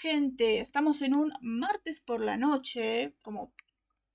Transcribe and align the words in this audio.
gente? 0.00 0.60
Estamos 0.60 1.00
en 1.02 1.14
un 1.14 1.32
martes 1.40 2.00
por 2.00 2.20
la 2.20 2.36
noche, 2.36 3.14
como 3.22 3.54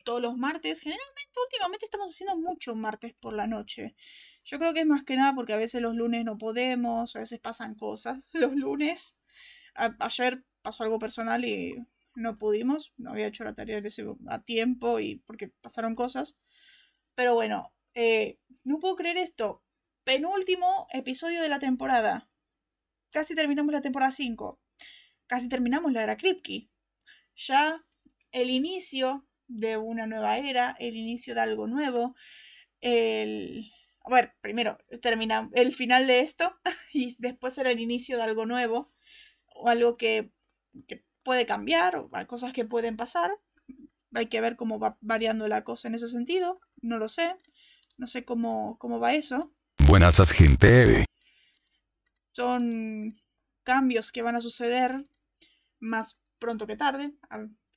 todos 0.04 0.22
los 0.22 0.38
martes. 0.38 0.82
Generalmente, 0.82 1.32
últimamente 1.44 1.86
estamos 1.86 2.12
haciendo 2.12 2.38
mucho 2.38 2.76
martes 2.76 3.14
por 3.14 3.34
la 3.34 3.48
noche. 3.48 3.96
Yo 4.44 4.60
creo 4.60 4.74
que 4.74 4.82
es 4.82 4.86
más 4.86 5.04
que 5.04 5.16
nada 5.16 5.34
porque 5.34 5.54
a 5.54 5.58
veces 5.58 5.82
los 5.82 5.96
lunes 5.96 6.26
no 6.26 6.38
podemos, 6.38 7.16
a 7.16 7.20
veces 7.20 7.40
pasan 7.40 7.76
cosas 7.76 8.32
los 8.34 8.54
lunes. 8.54 9.18
ayer 9.76 10.44
pasó 10.62 10.84
algo 10.84 11.00
personal 11.00 11.44
y 11.46 11.76
no 12.16 12.38
pudimos, 12.38 12.94
no 12.98 13.12
había 13.12 13.28
hecho 13.28 13.44
la 13.44 13.56
tarea 13.56 13.82
a 14.28 14.44
tiempo 14.44 15.00
y 15.00 15.18
porque 15.26 15.50
pasaron 15.62 15.96
cosas. 15.96 16.38
Pero 17.16 17.34
bueno, 17.34 17.74
eh, 17.96 18.38
no 18.64 18.80
puedo 18.80 18.96
creer 18.96 19.18
esto. 19.18 19.64
Penúltimo 20.04 20.88
episodio 20.92 21.42
de 21.42 21.50
la 21.50 21.60
temporada. 21.60 22.30
Casi 23.12 23.36
terminamos 23.36 23.74
la 23.74 23.82
temporada 23.82 24.12
5. 24.12 24.61
Casi 25.32 25.48
terminamos 25.48 25.94
la 25.94 26.04
era 26.04 26.18
Kripke. 26.18 26.70
Ya 27.38 27.86
el 28.34 28.50
inicio 28.50 29.26
de 29.48 29.78
una 29.78 30.06
nueva 30.06 30.38
era, 30.38 30.76
el 30.78 30.98
inicio 30.98 31.34
de 31.34 31.40
algo 31.40 31.68
nuevo. 31.68 32.16
El... 32.82 33.72
A 34.04 34.10
ver, 34.10 34.34
primero 34.42 34.78
termina 35.02 35.50
el 35.54 35.74
final 35.74 36.06
de 36.06 36.20
esto 36.20 36.54
y 36.94 37.16
después 37.18 37.58
era 37.58 37.72
el 37.72 37.80
inicio 37.80 38.18
de 38.18 38.24
algo 38.24 38.46
nuevo 38.46 38.92
o 39.56 39.70
algo 39.70 39.96
que, 39.96 40.34
que 40.86 41.06
puede 41.24 41.46
cambiar 41.46 41.96
o 41.96 42.10
cosas 42.28 42.52
que 42.52 42.66
pueden 42.66 42.98
pasar. 42.98 43.32
Hay 44.14 44.26
que 44.26 44.42
ver 44.42 44.58
cómo 44.58 44.80
va 44.80 44.98
variando 45.00 45.48
la 45.48 45.64
cosa 45.64 45.88
en 45.88 45.96
ese 45.96 46.10
sentido. 46.10 46.60
No 46.82 46.98
lo 46.98 47.08
sé. 47.08 47.38
No 47.96 48.06
sé 48.06 48.26
cómo, 48.26 48.78
cómo 48.80 49.00
va 49.00 49.14
eso. 49.14 49.54
Buenas 49.88 50.30
gente. 50.34 51.06
Son 52.34 53.18
cambios 53.64 54.12
que 54.12 54.24
van 54.24 54.36
a 54.36 54.42
suceder 54.42 55.02
más 55.82 56.18
pronto 56.40 56.66
que 56.66 56.78
tarde. 56.78 57.14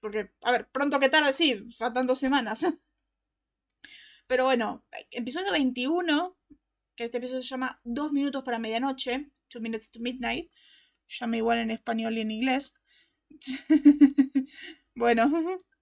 Porque, 0.00 0.32
a 0.42 0.52
ver, 0.52 0.68
pronto 0.70 1.00
que 1.00 1.08
tarde 1.08 1.32
sí, 1.32 1.66
faltan 1.76 2.06
dos 2.06 2.20
semanas. 2.20 2.66
Pero 4.26 4.44
bueno, 4.44 4.86
episodio 5.10 5.52
21, 5.52 6.38
que 6.94 7.04
este 7.04 7.18
episodio 7.18 7.42
se 7.42 7.48
llama 7.48 7.80
Dos 7.84 8.12
minutos 8.12 8.42
para 8.42 8.58
medianoche, 8.58 9.30
Two 9.48 9.60
minutes 9.60 9.90
to 9.90 10.00
midnight. 10.00 10.50
Llama 11.08 11.36
igual 11.36 11.58
en 11.58 11.70
español 11.70 12.16
y 12.16 12.22
en 12.22 12.30
inglés. 12.30 12.74
bueno. 14.94 15.30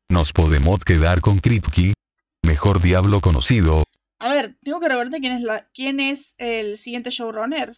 Nos 0.08 0.32
podemos 0.32 0.84
quedar 0.84 1.20
con 1.20 1.38
Kripke, 1.38 1.94
mejor 2.44 2.82
diablo 2.82 3.20
conocido. 3.20 3.84
A 4.18 4.32
ver, 4.32 4.56
tengo 4.60 4.78
que 4.78 4.88
recordarte 4.88 5.20
quién 5.20 5.32
es, 5.32 5.42
la, 5.42 5.70
quién 5.72 6.00
es 6.00 6.34
el 6.38 6.76
siguiente 6.78 7.10
showrunner. 7.10 7.72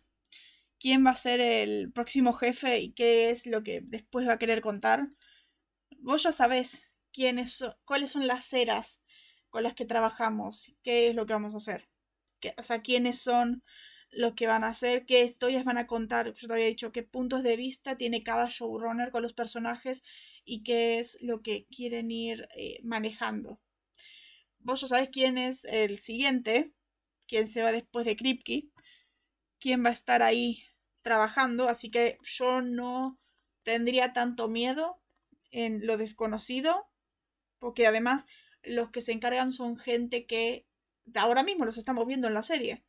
¿Quién 0.84 1.02
va 1.06 1.12
a 1.12 1.14
ser 1.14 1.40
el 1.40 1.90
próximo 1.92 2.34
jefe 2.34 2.78
y 2.78 2.92
qué 2.92 3.30
es 3.30 3.46
lo 3.46 3.62
que 3.62 3.80
después 3.80 4.28
va 4.28 4.34
a 4.34 4.38
querer 4.38 4.60
contar? 4.60 5.08
Vos 6.00 6.24
ya 6.24 6.30
sabés 6.30 6.92
quiénes 7.10 7.64
cuáles 7.86 8.10
son 8.10 8.26
las 8.26 8.52
eras 8.52 9.02
con 9.48 9.62
las 9.62 9.74
que 9.74 9.86
trabajamos, 9.86 10.76
qué 10.82 11.08
es 11.08 11.14
lo 11.14 11.24
que 11.24 11.32
vamos 11.32 11.54
a 11.54 11.56
hacer. 11.56 11.88
o 12.58 12.62
sea, 12.62 12.82
quiénes 12.82 13.18
son 13.18 13.64
lo 14.10 14.34
que 14.34 14.46
van 14.46 14.62
a 14.62 14.68
hacer, 14.68 15.06
qué 15.06 15.24
historias 15.24 15.64
van 15.64 15.78
a 15.78 15.86
contar. 15.86 16.34
Yo 16.34 16.48
te 16.48 16.52
había 16.52 16.66
dicho 16.66 16.92
qué 16.92 17.02
puntos 17.02 17.42
de 17.42 17.56
vista 17.56 17.96
tiene 17.96 18.22
cada 18.22 18.48
showrunner 18.50 19.10
con 19.10 19.22
los 19.22 19.32
personajes 19.32 20.02
y 20.44 20.64
qué 20.64 20.98
es 20.98 21.16
lo 21.22 21.40
que 21.40 21.66
quieren 21.74 22.10
ir 22.10 22.46
eh, 22.56 22.80
manejando. 22.82 23.58
Vos 24.58 24.82
ya 24.82 24.88
sabés 24.88 25.08
quién 25.08 25.38
es 25.38 25.64
el 25.64 25.98
siguiente, 25.98 26.74
quién 27.26 27.48
se 27.48 27.62
va 27.62 27.72
después 27.72 28.04
de 28.04 28.16
Kripke, 28.16 28.68
quién 29.58 29.82
va 29.82 29.88
a 29.88 29.94
estar 29.94 30.22
ahí 30.22 30.62
trabajando, 31.04 31.68
así 31.68 31.90
que 31.90 32.18
yo 32.22 32.62
no 32.62 33.20
tendría 33.62 34.12
tanto 34.12 34.48
miedo 34.48 35.00
en 35.52 35.86
lo 35.86 35.96
desconocido, 35.96 36.90
porque 37.60 37.86
además 37.86 38.26
los 38.64 38.90
que 38.90 39.00
se 39.00 39.12
encargan 39.12 39.52
son 39.52 39.76
gente 39.76 40.26
que 40.26 40.66
ahora 41.14 41.44
mismo 41.44 41.64
los 41.64 41.78
estamos 41.78 42.06
viendo 42.06 42.26
en 42.26 42.34
la 42.34 42.42
serie. 42.42 42.84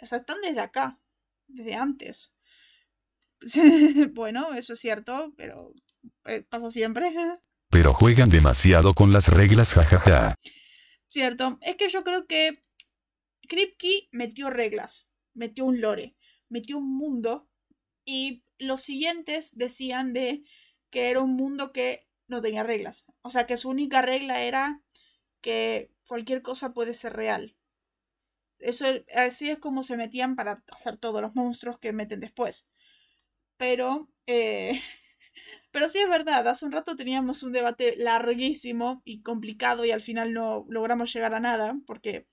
O 0.00 0.06
sea, 0.06 0.18
están 0.18 0.40
desde 0.42 0.60
acá, 0.60 1.00
desde 1.48 1.74
antes. 1.74 2.32
bueno, 4.12 4.54
eso 4.54 4.72
es 4.72 4.78
cierto, 4.78 5.34
pero 5.36 5.74
eh, 6.24 6.42
pasa 6.48 6.70
siempre. 6.70 7.12
Pero 7.68 7.92
juegan 7.92 8.30
demasiado 8.30 8.94
con 8.94 9.12
las 9.12 9.26
reglas, 9.26 9.74
jajaja. 9.74 10.36
Cierto, 11.08 11.58
es 11.60 11.74
que 11.74 11.88
yo 11.88 12.02
creo 12.02 12.26
que 12.26 12.52
Kripke 13.48 14.08
metió 14.12 14.50
reglas, 14.50 15.08
metió 15.34 15.64
un 15.64 15.80
lore, 15.80 16.16
metió 16.48 16.78
un 16.78 16.96
mundo 16.96 17.50
y 18.06 18.42
los 18.58 18.80
siguientes 18.80 19.58
decían 19.58 20.14
de 20.14 20.44
que 20.90 21.10
era 21.10 21.20
un 21.20 21.34
mundo 21.34 21.72
que 21.72 22.06
no 22.28 22.40
tenía 22.40 22.62
reglas. 22.62 23.04
O 23.20 23.28
sea, 23.28 23.46
que 23.46 23.58
su 23.58 23.68
única 23.68 24.00
regla 24.00 24.42
era 24.42 24.80
que 25.42 25.90
cualquier 26.06 26.40
cosa 26.40 26.72
puede 26.72 26.94
ser 26.94 27.12
real. 27.14 27.56
Eso, 28.58 28.86
así 29.14 29.50
es 29.50 29.58
como 29.58 29.82
se 29.82 29.96
metían 29.96 30.36
para 30.36 30.64
hacer 30.72 30.96
todos 30.96 31.20
los 31.20 31.34
monstruos 31.34 31.78
que 31.78 31.92
meten 31.92 32.20
después. 32.20 32.66
Pero, 33.56 34.08
eh, 34.26 34.80
pero 35.72 35.88
sí 35.88 35.98
es 35.98 36.08
verdad, 36.08 36.46
hace 36.48 36.64
un 36.64 36.72
rato 36.72 36.96
teníamos 36.96 37.42
un 37.42 37.52
debate 37.52 37.96
larguísimo 37.96 39.02
y 39.04 39.22
complicado 39.22 39.84
y 39.84 39.90
al 39.90 40.00
final 40.00 40.32
no 40.32 40.64
logramos 40.68 41.12
llegar 41.12 41.34
a 41.34 41.40
nada 41.40 41.76
porque 41.86 42.26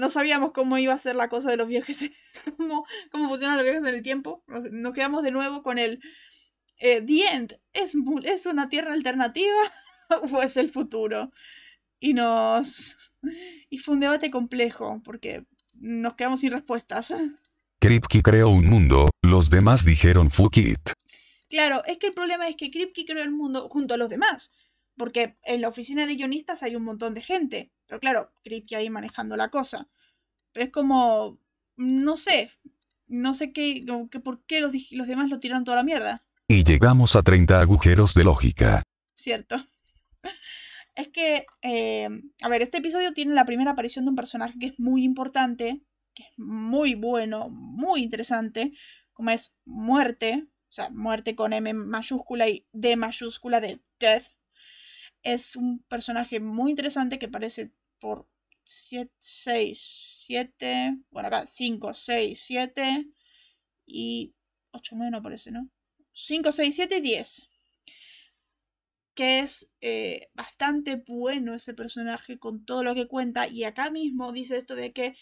no 0.00 0.08
sabíamos 0.08 0.52
cómo 0.52 0.78
iba 0.78 0.92
a 0.92 0.98
ser 0.98 1.16
la 1.16 1.28
cosa 1.28 1.50
de 1.50 1.56
los 1.56 1.68
viajes, 1.68 2.10
cómo, 2.56 2.86
cómo 3.10 3.28
funcionan 3.28 3.56
los 3.56 3.64
viajes 3.64 3.84
en 3.84 3.94
el 3.94 4.02
tiempo. 4.02 4.44
Nos 4.46 4.92
quedamos 4.94 5.22
de 5.22 5.30
nuevo 5.30 5.62
con 5.62 5.78
el 5.78 6.00
eh, 6.78 7.02
The 7.02 7.34
End. 7.34 7.60
¿Es, 7.72 7.94
¿Es 8.24 8.46
una 8.46 8.68
tierra 8.68 8.92
alternativa 8.92 9.58
o 10.32 10.42
es 10.42 10.56
el 10.56 10.68
futuro? 10.68 11.30
y 12.00 12.14
nos... 12.14 13.12
Y 13.70 13.78
fue 13.78 13.94
un 13.94 14.00
debate 14.00 14.30
complejo, 14.30 15.00
porque 15.04 15.44
nos 15.74 16.14
quedamos 16.14 16.40
sin 16.40 16.52
respuestas. 16.52 17.14
Kripke 17.80 18.22
creó 18.22 18.48
un 18.48 18.66
mundo, 18.66 19.08
los 19.22 19.50
demás 19.50 19.84
dijeron 19.84 20.30
fuck 20.30 20.56
it. 20.56 20.90
Claro, 21.48 21.84
es 21.86 21.98
que 21.98 22.08
el 22.08 22.14
problema 22.14 22.48
es 22.48 22.56
que 22.56 22.70
Kripke 22.70 23.04
creó 23.06 23.22
el 23.22 23.30
mundo 23.30 23.68
junto 23.70 23.94
a 23.94 23.96
los 23.96 24.08
demás, 24.08 24.52
porque 24.96 25.38
en 25.44 25.60
la 25.60 25.68
oficina 25.68 26.06
de 26.06 26.14
guionistas 26.14 26.62
hay 26.62 26.76
un 26.76 26.84
montón 26.84 27.14
de 27.14 27.20
gente, 27.20 27.72
pero 27.88 27.98
claro, 27.98 28.32
Kripke 28.44 28.76
ahí 28.76 28.90
manejando 28.90 29.36
la 29.36 29.48
cosa. 29.48 29.88
Pero 30.52 30.66
es 30.66 30.70
como, 30.72 31.40
no 31.76 32.16
sé, 32.16 32.50
no 33.06 33.34
sé 33.34 33.52
qué, 33.52 33.80
que 34.10 34.20
por 34.20 34.44
qué 34.44 34.60
los, 34.60 34.72
los 34.92 35.06
demás 35.06 35.28
lo 35.30 35.40
tiraron 35.40 35.64
toda 35.64 35.78
la 35.78 35.82
mierda. 35.82 36.24
Y 36.46 36.64
llegamos 36.64 37.16
a 37.16 37.22
30 37.22 37.60
agujeros 37.60 38.14
de 38.14 38.24
lógica. 38.24 38.82
Cierto 39.14 39.56
es 40.94 41.08
que, 41.08 41.46
eh, 41.62 42.08
a 42.42 42.48
ver, 42.48 42.62
este 42.62 42.78
episodio 42.78 43.12
tiene 43.12 43.34
la 43.34 43.46
primera 43.46 43.72
aparición 43.72 44.04
de 44.04 44.10
un 44.10 44.16
personaje 44.16 44.58
que 44.58 44.66
es 44.66 44.78
muy 44.78 45.02
importante, 45.04 45.82
que 46.14 46.24
es 46.24 46.28
muy 46.36 46.94
bueno, 46.94 47.48
muy 47.50 48.02
interesante, 48.02 48.72
como 49.12 49.30
es 49.30 49.54
Muerte, 49.64 50.48
o 50.68 50.72
sea, 50.72 50.90
Muerte 50.90 51.34
con 51.34 51.52
M 51.52 51.72
mayúscula 51.72 52.48
y 52.48 52.66
D 52.72 52.96
mayúscula 52.96 53.60
de 53.60 53.80
Death. 53.98 54.26
Es 55.22 55.56
un 55.56 55.80
personaje 55.88 56.40
muy 56.40 56.70
interesante 56.70 57.18
que 57.18 57.26
aparece 57.26 57.72
por 57.98 58.28
6, 58.64 59.08
7, 60.26 60.98
bueno, 61.10 61.28
acá 61.28 61.46
5, 61.46 61.94
6, 61.94 62.40
7 62.40 63.06
y 63.86 64.34
8, 64.72 64.94
9 64.96 65.10
no 65.10 65.18
aparece, 65.18 65.50
¿no? 65.50 65.68
5, 66.12 66.52
6, 66.52 66.74
7 66.74 67.00
10 67.00 67.48
que 69.18 69.40
es 69.40 69.68
eh, 69.80 70.28
bastante 70.32 70.94
bueno 70.94 71.52
ese 71.52 71.74
personaje 71.74 72.38
con 72.38 72.64
todo 72.64 72.84
lo 72.84 72.94
que 72.94 73.08
cuenta. 73.08 73.48
Y 73.48 73.64
acá 73.64 73.90
mismo 73.90 74.30
dice 74.30 74.56
esto 74.56 74.76
de 74.76 74.92
que 74.92 75.16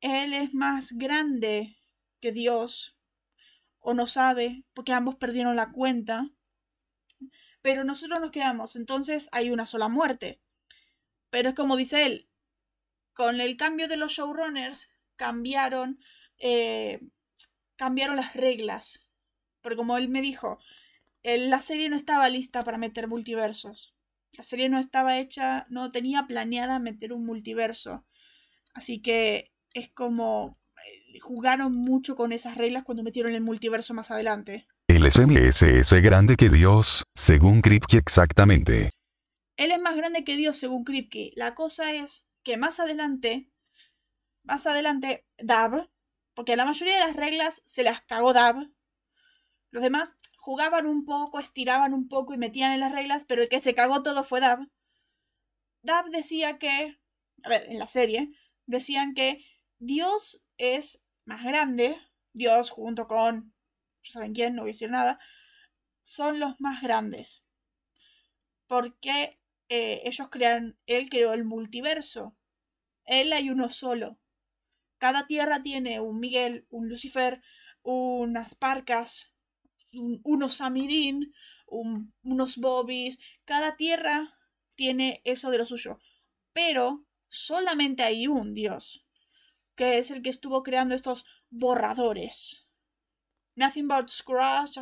él 0.00 0.34
es 0.34 0.52
más 0.54 0.90
grande 0.90 1.76
que 2.20 2.32
Dios, 2.32 2.98
o 3.78 3.94
no 3.94 4.08
sabe, 4.08 4.64
porque 4.74 4.92
ambos 4.92 5.14
perdieron 5.14 5.54
la 5.54 5.70
cuenta. 5.70 6.28
Pero 7.62 7.84
nosotros 7.84 8.20
nos 8.20 8.30
quedamos, 8.30 8.76
entonces 8.76 9.28
hay 9.32 9.50
una 9.50 9.66
sola 9.66 9.88
muerte. 9.88 10.40
Pero 11.30 11.50
es 11.50 11.54
como 11.54 11.76
dice 11.76 12.06
él, 12.06 12.28
con 13.12 13.40
el 13.40 13.56
cambio 13.56 13.88
de 13.88 13.96
los 13.96 14.12
showrunners 14.12 14.90
cambiaron, 15.16 15.98
eh, 16.38 17.00
cambiaron 17.76 18.16
las 18.16 18.34
reglas. 18.34 19.06
Porque 19.60 19.76
como 19.76 19.98
él 19.98 20.08
me 20.08 20.22
dijo, 20.22 20.58
la 21.24 21.60
serie 21.60 21.88
no 21.88 21.96
estaba 21.96 22.28
lista 22.28 22.62
para 22.62 22.78
meter 22.78 23.08
multiversos. 23.08 23.94
La 24.32 24.44
serie 24.44 24.68
no 24.68 24.78
estaba 24.78 25.18
hecha, 25.18 25.66
no 25.68 25.90
tenía 25.90 26.26
planeada 26.26 26.78
meter 26.78 27.12
un 27.12 27.26
multiverso. 27.26 28.06
Así 28.72 29.02
que 29.02 29.52
es 29.74 29.90
como 29.90 30.58
eh, 30.86 31.18
jugaron 31.20 31.72
mucho 31.72 32.14
con 32.14 32.32
esas 32.32 32.56
reglas 32.56 32.84
cuando 32.84 33.02
metieron 33.02 33.34
el 33.34 33.40
multiverso 33.40 33.94
más 33.94 34.10
adelante. 34.10 34.68
Es 35.08 35.16
grande 36.02 36.36
que 36.36 36.50
Dios, 36.50 37.04
según 37.14 37.62
Kripke 37.62 37.94
exactamente. 37.94 38.90
Él 39.56 39.72
es 39.72 39.80
más 39.80 39.96
grande 39.96 40.22
que 40.22 40.36
Dios, 40.36 40.58
según 40.58 40.84
Kripke. 40.84 41.32
La 41.34 41.54
cosa 41.54 41.94
es 41.94 42.26
que 42.42 42.58
más 42.58 42.78
adelante, 42.78 43.50
más 44.42 44.66
adelante, 44.66 45.26
Dab, 45.38 45.88
porque 46.34 46.56
la 46.56 46.66
mayoría 46.66 46.92
de 46.98 47.06
las 47.06 47.16
reglas 47.16 47.62
se 47.64 47.84
las 47.84 48.02
cagó 48.02 48.34
Dab. 48.34 48.70
Los 49.70 49.82
demás 49.82 50.14
jugaban 50.36 50.86
un 50.86 51.06
poco, 51.06 51.38
estiraban 51.38 51.94
un 51.94 52.08
poco 52.08 52.34
y 52.34 52.36
metían 52.36 52.72
en 52.72 52.80
las 52.80 52.92
reglas, 52.92 53.24
pero 53.24 53.40
el 53.40 53.48
que 53.48 53.60
se 53.60 53.74
cagó 53.74 54.02
todo 54.02 54.24
fue 54.24 54.40
Dab. 54.40 54.68
Dab 55.80 56.10
decía 56.10 56.58
que, 56.58 56.98
a 57.44 57.48
ver, 57.48 57.64
en 57.70 57.78
la 57.78 57.86
serie, 57.86 58.30
decían 58.66 59.14
que 59.14 59.42
Dios 59.78 60.44
es 60.58 61.00
más 61.24 61.42
grande, 61.44 61.96
Dios 62.34 62.68
junto 62.68 63.08
con, 63.08 63.54
saben 64.12 64.32
quién, 64.32 64.54
no 64.54 64.62
voy 64.62 64.70
a 64.70 64.72
decir 64.72 64.90
nada, 64.90 65.18
son 66.02 66.40
los 66.40 66.60
más 66.60 66.82
grandes. 66.82 67.44
Porque 68.66 69.40
eh, 69.68 70.02
ellos 70.04 70.28
crean, 70.30 70.78
él 70.86 71.08
creó 71.08 71.32
el 71.32 71.44
multiverso. 71.44 72.36
Él 73.04 73.32
hay 73.32 73.50
uno 73.50 73.68
solo. 73.70 74.18
Cada 74.98 75.26
tierra 75.26 75.62
tiene 75.62 76.00
un 76.00 76.18
Miguel, 76.20 76.66
un 76.70 76.88
Lucifer, 76.88 77.40
unas 77.82 78.54
Parcas, 78.54 79.34
unos 79.92 80.60
Amidín, 80.60 81.32
unos 81.66 82.56
Bobbies. 82.56 83.20
Cada 83.44 83.76
tierra 83.76 84.34
tiene 84.76 85.20
eso 85.24 85.50
de 85.50 85.58
lo 85.58 85.66
suyo. 85.66 85.98
Pero 86.52 87.06
solamente 87.28 88.02
hay 88.02 88.26
un 88.26 88.54
Dios, 88.54 89.06
que 89.74 89.98
es 89.98 90.10
el 90.10 90.22
que 90.22 90.30
estuvo 90.30 90.62
creando 90.62 90.94
estos 90.94 91.24
borradores. 91.50 92.67
Nothing 93.58 93.88
but 93.88 94.08
scratch 94.08 94.78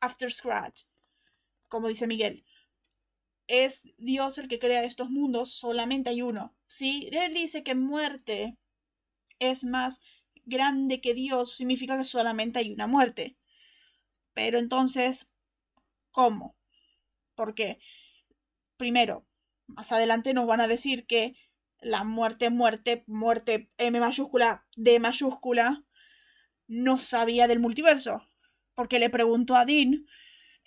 after 0.00 0.30
scratch, 0.30 0.82
como 1.68 1.88
dice 1.88 2.06
Miguel. 2.06 2.44
Es 3.46 3.80
Dios 3.96 4.36
el 4.36 4.48
que 4.48 4.58
crea 4.58 4.84
estos 4.84 5.08
mundos, 5.08 5.54
solamente 5.54 6.10
hay 6.10 6.20
uno. 6.20 6.54
Si 6.66 7.08
él 7.10 7.32
dice 7.32 7.62
que 7.62 7.74
muerte 7.74 8.58
es 9.38 9.64
más 9.64 10.02
grande 10.44 11.00
que 11.00 11.14
Dios, 11.14 11.56
significa 11.56 11.96
que 11.96 12.04
solamente 12.04 12.58
hay 12.58 12.70
una 12.70 12.86
muerte. 12.86 13.38
Pero 14.34 14.58
entonces, 14.58 15.30
¿cómo? 16.10 16.54
Porque, 17.34 17.78
primero, 18.76 19.26
más 19.68 19.90
adelante 19.90 20.34
nos 20.34 20.46
van 20.46 20.60
a 20.60 20.68
decir 20.68 21.06
que 21.06 21.34
la 21.80 22.04
muerte, 22.04 22.50
muerte, 22.50 23.04
muerte, 23.06 23.70
M 23.78 23.98
mayúscula, 23.98 24.66
D 24.76 25.00
mayúscula, 25.00 25.86
no 26.68 26.98
sabía 26.98 27.48
del 27.48 27.58
multiverso. 27.58 28.28
Porque 28.74 29.00
le 29.00 29.10
preguntó 29.10 29.56
a 29.56 29.64
Dean 29.64 30.06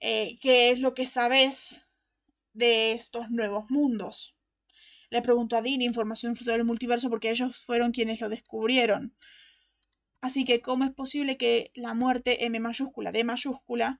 eh, 0.01 0.37
qué 0.41 0.71
es 0.71 0.79
lo 0.79 0.93
que 0.93 1.05
sabes 1.05 1.85
de 2.53 2.91
estos 2.91 3.29
nuevos 3.29 3.69
mundos. 3.69 4.35
Le 5.09 5.21
preguntó 5.21 5.55
a 5.55 5.61
Dean 5.61 5.81
información 5.81 6.35
sobre 6.35 6.55
el 6.57 6.65
multiverso 6.65 7.09
porque 7.09 7.29
ellos 7.29 7.55
fueron 7.55 7.91
quienes 7.91 8.19
lo 8.19 8.27
descubrieron. 8.27 9.15
Así 10.21 10.45
que, 10.45 10.61
¿cómo 10.61 10.83
es 10.83 10.91
posible 10.91 11.37
que 11.37 11.71
la 11.73 11.93
muerte 11.93 12.45
M 12.45 12.59
mayúscula, 12.59 13.11
D 13.11 13.23
mayúscula, 13.23 13.99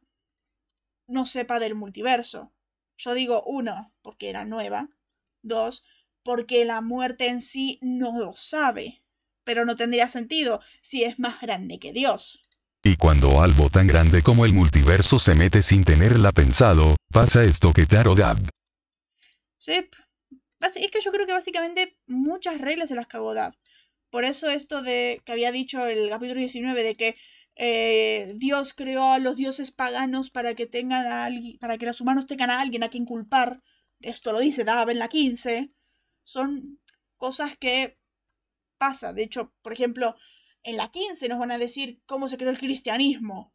no 1.07 1.25
sepa 1.25 1.59
del 1.59 1.75
multiverso? 1.75 2.53
Yo 2.97 3.13
digo, 3.13 3.43
uno, 3.45 3.93
porque 4.01 4.29
era 4.29 4.45
nueva. 4.45 4.89
Dos, 5.41 5.83
porque 6.23 6.63
la 6.65 6.81
muerte 6.81 7.27
en 7.27 7.41
sí 7.41 7.79
no 7.81 8.19
lo 8.19 8.33
sabe. 8.33 9.00
Pero 9.43 9.65
no 9.65 9.75
tendría 9.75 10.07
sentido 10.07 10.61
si 10.81 11.03
es 11.03 11.19
más 11.19 11.41
grande 11.41 11.79
que 11.79 11.91
Dios. 11.91 12.41
Y 12.83 12.95
cuando 12.95 13.41
algo 13.41 13.69
tan 13.69 13.85
grande 13.85 14.23
como 14.23 14.43
el 14.43 14.53
multiverso 14.53 15.19
se 15.19 15.35
mete 15.35 15.61
sin 15.61 15.83
tenerla 15.83 16.31
pensado, 16.31 16.95
pasa 17.11 17.43
esto 17.43 17.73
que 17.73 17.85
Taro 17.85 18.15
Dab. 18.15 18.37
Sí, 19.57 19.87
es 20.59 20.91
que 20.91 21.01
yo 21.01 21.11
creo 21.11 21.27
que 21.27 21.33
básicamente 21.33 21.95
muchas 22.07 22.59
reglas 22.59 22.89
se 22.89 22.95
las 22.95 23.05
cagó 23.05 23.35
Dab. 23.35 23.53
Por 24.09 24.25
eso 24.25 24.49
esto 24.49 24.81
de 24.81 25.21
que 25.25 25.31
había 25.31 25.51
dicho 25.51 25.85
el 25.85 26.09
capítulo 26.09 26.39
19 26.39 26.83
de 26.83 26.95
que 26.95 27.15
eh, 27.55 28.31
Dios 28.35 28.73
creó 28.73 29.13
a 29.13 29.19
los 29.19 29.37
dioses 29.37 29.71
paganos 29.71 30.31
para 30.31 30.55
que 30.55 30.65
tengan 30.65 31.05
a 31.05 31.25
alguien, 31.25 31.59
para 31.59 31.77
que 31.77 31.85
los 31.85 32.01
humanos 32.01 32.25
tengan 32.25 32.49
a 32.49 32.61
alguien 32.61 32.83
a 32.83 32.89
quien 32.89 33.05
culpar. 33.05 33.61
Esto 33.99 34.33
lo 34.33 34.39
dice 34.39 34.63
Dab 34.63 34.89
en 34.89 34.99
la 34.99 35.07
15. 35.07 35.71
Son 36.23 36.79
cosas 37.17 37.55
que 37.57 37.99
pasa. 38.81 39.13
De 39.13 39.21
hecho, 39.21 39.53
por 39.61 39.73
ejemplo, 39.73 40.15
en 40.63 40.75
la 40.75 40.89
15 40.89 41.29
nos 41.29 41.37
van 41.37 41.51
a 41.51 41.59
decir 41.59 42.01
cómo 42.07 42.27
se 42.27 42.37
creó 42.37 42.49
el 42.49 42.57
cristianismo. 42.57 43.53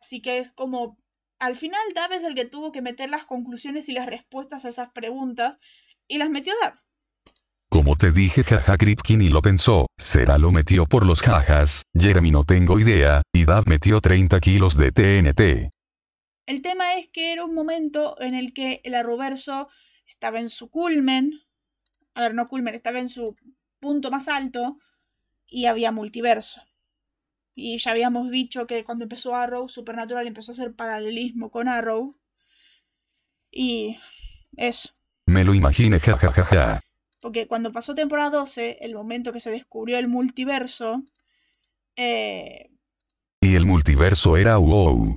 Así 0.00 0.22
que 0.22 0.38
es 0.38 0.52
como 0.52 0.96
al 1.40 1.56
final 1.56 1.80
Dab 1.92 2.12
es 2.12 2.22
el 2.22 2.36
que 2.36 2.44
tuvo 2.44 2.70
que 2.70 2.80
meter 2.80 3.10
las 3.10 3.24
conclusiones 3.24 3.88
y 3.88 3.92
las 3.92 4.06
respuestas 4.06 4.64
a 4.64 4.68
esas 4.68 4.90
preguntas 4.92 5.58
y 6.06 6.18
las 6.18 6.30
metió 6.30 6.52
Dab. 6.62 6.74
Como 7.68 7.96
te 7.96 8.12
dije, 8.12 8.44
jaja 8.44 8.76
Kripkin 8.76 9.22
y 9.22 9.28
lo 9.28 9.42
pensó, 9.42 9.86
será 9.98 10.38
lo 10.38 10.52
metió 10.52 10.86
por 10.86 11.04
los 11.04 11.20
jajas, 11.20 11.86
Jeremy 11.92 12.30
no 12.30 12.44
tengo 12.44 12.78
idea, 12.78 13.22
y 13.34 13.44
Dab 13.44 13.68
metió 13.68 14.00
30 14.00 14.40
kilos 14.40 14.78
de 14.78 14.92
TNT. 14.92 15.70
El 16.46 16.62
tema 16.62 16.94
es 16.94 17.08
que 17.08 17.32
era 17.32 17.44
un 17.44 17.54
momento 17.54 18.16
en 18.20 18.34
el 18.34 18.54
que 18.54 18.80
el 18.84 18.94
Arroverso 18.94 19.68
estaba 20.06 20.40
en 20.40 20.48
su 20.48 20.70
culmen, 20.70 21.42
a 22.14 22.22
ver, 22.22 22.34
no 22.34 22.46
culmen, 22.46 22.74
estaba 22.74 23.00
en 23.00 23.10
su 23.10 23.36
punto 23.80 24.10
más 24.10 24.28
alto, 24.28 24.78
y 25.46 25.66
había 25.66 25.92
multiverso. 25.92 26.62
Y 27.54 27.78
ya 27.78 27.90
habíamos 27.90 28.30
dicho 28.30 28.66
que 28.66 28.84
cuando 28.84 29.04
empezó 29.04 29.34
Arrow, 29.34 29.68
Supernatural 29.68 30.26
empezó 30.26 30.52
a 30.52 30.54
hacer 30.54 30.76
paralelismo 30.76 31.50
con 31.50 31.68
Arrow. 31.68 32.16
Y 33.50 33.98
eso. 34.56 34.90
Me 35.26 35.44
lo 35.44 35.54
imaginé, 35.54 35.98
jajajaja. 35.98 36.80
Porque 37.20 37.48
cuando 37.48 37.72
pasó 37.72 37.96
temporada 37.96 38.30
12, 38.30 38.78
el 38.80 38.94
momento 38.94 39.32
que 39.32 39.40
se 39.40 39.50
descubrió 39.50 39.98
el 39.98 40.06
multiverso. 40.06 41.02
Eh... 41.96 42.70
Y 43.40 43.56
el 43.56 43.66
multiverso 43.66 44.36
era 44.36 44.56
wow. 44.56 45.16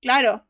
Claro. 0.00 0.48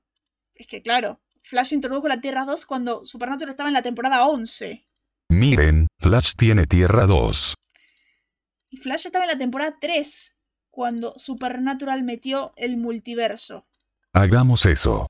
Es 0.54 0.66
que 0.66 0.80
claro. 0.80 1.20
Flash 1.42 1.74
introdujo 1.74 2.08
la 2.08 2.22
Tierra 2.22 2.46
2 2.46 2.64
cuando 2.64 3.04
Supernatural 3.04 3.50
estaba 3.50 3.68
en 3.68 3.74
la 3.74 3.82
temporada 3.82 4.26
11. 4.26 4.84
Miren, 5.28 5.86
Flash 5.98 6.34
tiene 6.36 6.66
Tierra 6.66 7.06
2. 7.06 7.54
Y 8.70 8.76
Flash 8.76 9.06
estaba 9.06 9.24
en 9.24 9.30
la 9.30 9.38
temporada 9.38 9.76
3 9.80 10.36
cuando 10.70 11.14
Supernatural 11.16 12.02
metió 12.02 12.52
el 12.56 12.76
multiverso. 12.76 13.66
Hagamos 14.12 14.66
eso. 14.66 15.06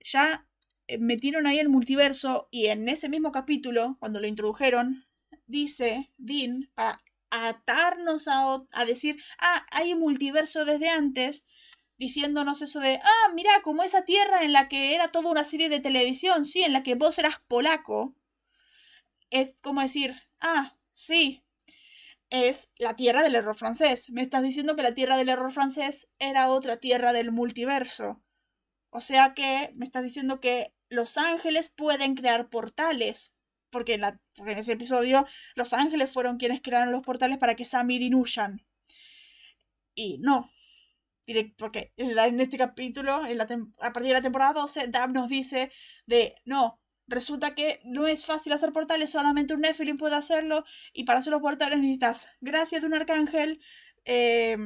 Ya 0.00 0.46
eh, 0.86 0.98
metieron 0.98 1.46
ahí 1.46 1.58
el 1.58 1.68
multiverso 1.68 2.48
y 2.50 2.66
en 2.66 2.88
ese 2.88 3.08
mismo 3.08 3.32
capítulo, 3.32 3.96
cuando 4.00 4.20
lo 4.20 4.26
introdujeron, 4.26 5.06
dice 5.46 6.10
Dean, 6.18 6.70
para 6.74 7.00
atarnos 7.30 8.28
a, 8.28 8.64
a 8.72 8.84
decir, 8.84 9.22
ah, 9.38 9.66
hay 9.70 9.92
un 9.92 10.00
multiverso 10.00 10.64
desde 10.64 10.88
antes, 10.88 11.44
diciéndonos 11.96 12.62
eso 12.62 12.80
de, 12.80 12.98
ah, 13.02 13.32
mira, 13.34 13.62
como 13.62 13.82
esa 13.82 14.04
tierra 14.04 14.42
en 14.42 14.52
la 14.52 14.68
que 14.68 14.94
era 14.94 15.08
toda 15.08 15.30
una 15.30 15.44
serie 15.44 15.68
de 15.68 15.80
televisión, 15.80 16.44
sí, 16.44 16.62
en 16.62 16.72
la 16.72 16.82
que 16.82 16.94
vos 16.94 17.18
eras 17.18 17.40
polaco. 17.46 18.14
Es 19.30 19.60
como 19.62 19.80
decir, 19.80 20.14
ah, 20.40 20.76
sí, 20.90 21.44
es 22.30 22.70
la 22.78 22.96
tierra 22.96 23.22
del 23.22 23.34
error 23.34 23.56
francés. 23.56 24.10
Me 24.10 24.22
estás 24.22 24.42
diciendo 24.42 24.76
que 24.76 24.82
la 24.82 24.94
tierra 24.94 25.16
del 25.16 25.28
error 25.28 25.52
francés 25.52 26.08
era 26.18 26.48
otra 26.48 26.78
tierra 26.78 27.12
del 27.12 27.32
multiverso. 27.32 28.22
O 28.90 29.00
sea 29.00 29.34
que 29.34 29.72
me 29.74 29.84
estás 29.84 30.04
diciendo 30.04 30.40
que 30.40 30.74
los 30.88 31.18
ángeles 31.18 31.70
pueden 31.70 32.14
crear 32.14 32.48
portales. 32.48 33.34
Porque 33.70 33.94
en, 33.94 34.04
ese 34.58 34.72
episodio 34.72 35.26
los 35.54 35.72
ángeles 35.72 36.10
fueron 36.10 36.38
quienes 36.38 36.60
crearon 36.60 36.90
los 36.90 37.02
portales 37.02 37.38
para 37.38 37.54
que 37.54 37.64
Sam 37.64 37.90
y. 37.90 38.10
Y 39.94 40.18
no. 40.18 40.50
Porque 41.56 41.92
en 41.96 42.40
este 42.40 42.58
capítulo, 42.58 43.22
a 43.22 43.92
partir 43.92 44.08
de 44.08 44.14
la 44.14 44.20
temporada 44.20 44.54
12, 44.54 44.88
Dab 44.88 45.10
nos 45.10 45.28
dice 45.28 45.70
de 46.06 46.34
no, 46.44 46.79
resulta 47.10 47.54
que 47.54 47.80
no 47.84 48.06
es 48.06 48.24
fácil 48.24 48.52
hacer 48.52 48.72
portales, 48.72 49.10
solamente 49.10 49.52
un 49.52 49.60
Nephilim 49.60 49.98
puede 49.98 50.14
hacerlo, 50.14 50.64
y 50.92 51.04
para 51.04 51.18
hacer 51.18 51.32
los 51.32 51.42
portales 51.42 51.78
necesitas 51.78 52.28
gracia 52.40 52.80
de 52.80 52.86
un 52.86 52.94
arcángel, 52.94 53.60
eh, 54.04 54.56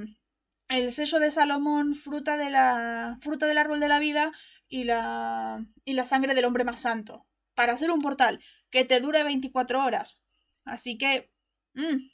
el 0.69 0.93
sello 0.93 1.19
de 1.19 1.31
Salomón, 1.31 1.95
fruta, 1.95 2.37
de 2.37 2.51
la, 2.51 3.19
fruta 3.21 3.47
del 3.47 3.59
árbol 3.59 3.81
de 3.81 3.89
la 3.89 3.99
vida 3.99 4.33
y 4.69 4.85
la, 4.85 5.67
y 5.85 5.95
la 5.95 6.05
sangre 6.05 6.35
del 6.35 6.45
hombre 6.45 6.65
más 6.65 6.81
santo. 6.81 7.27
Para 7.55 7.73
hacer 7.73 7.91
un 7.91 8.01
portal 8.01 8.41
que 8.71 8.85
te 8.85 9.01
dure 9.01 9.25
24 9.25 9.83
horas. 9.85 10.23
Así 10.65 10.99
que, 10.99 11.31
mmm, 11.75 12.09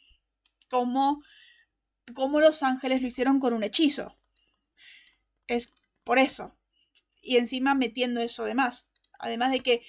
como, 0.68 1.22
como 2.14 2.40
los 2.40 2.62
ángeles 2.62 3.02
lo 3.02 3.08
hicieron 3.08 3.40
con 3.40 3.52
un 3.52 3.64
hechizo. 3.64 4.16
Es 5.46 5.72
por 6.04 6.18
eso. 6.18 6.56
Y 7.22 7.37
encima 7.37 7.75
metiendo 7.75 8.20
eso 8.20 8.44
de 8.44 8.54
más. 8.54 8.88
Además 9.18 9.50
de 9.50 9.60
que, 9.60 9.82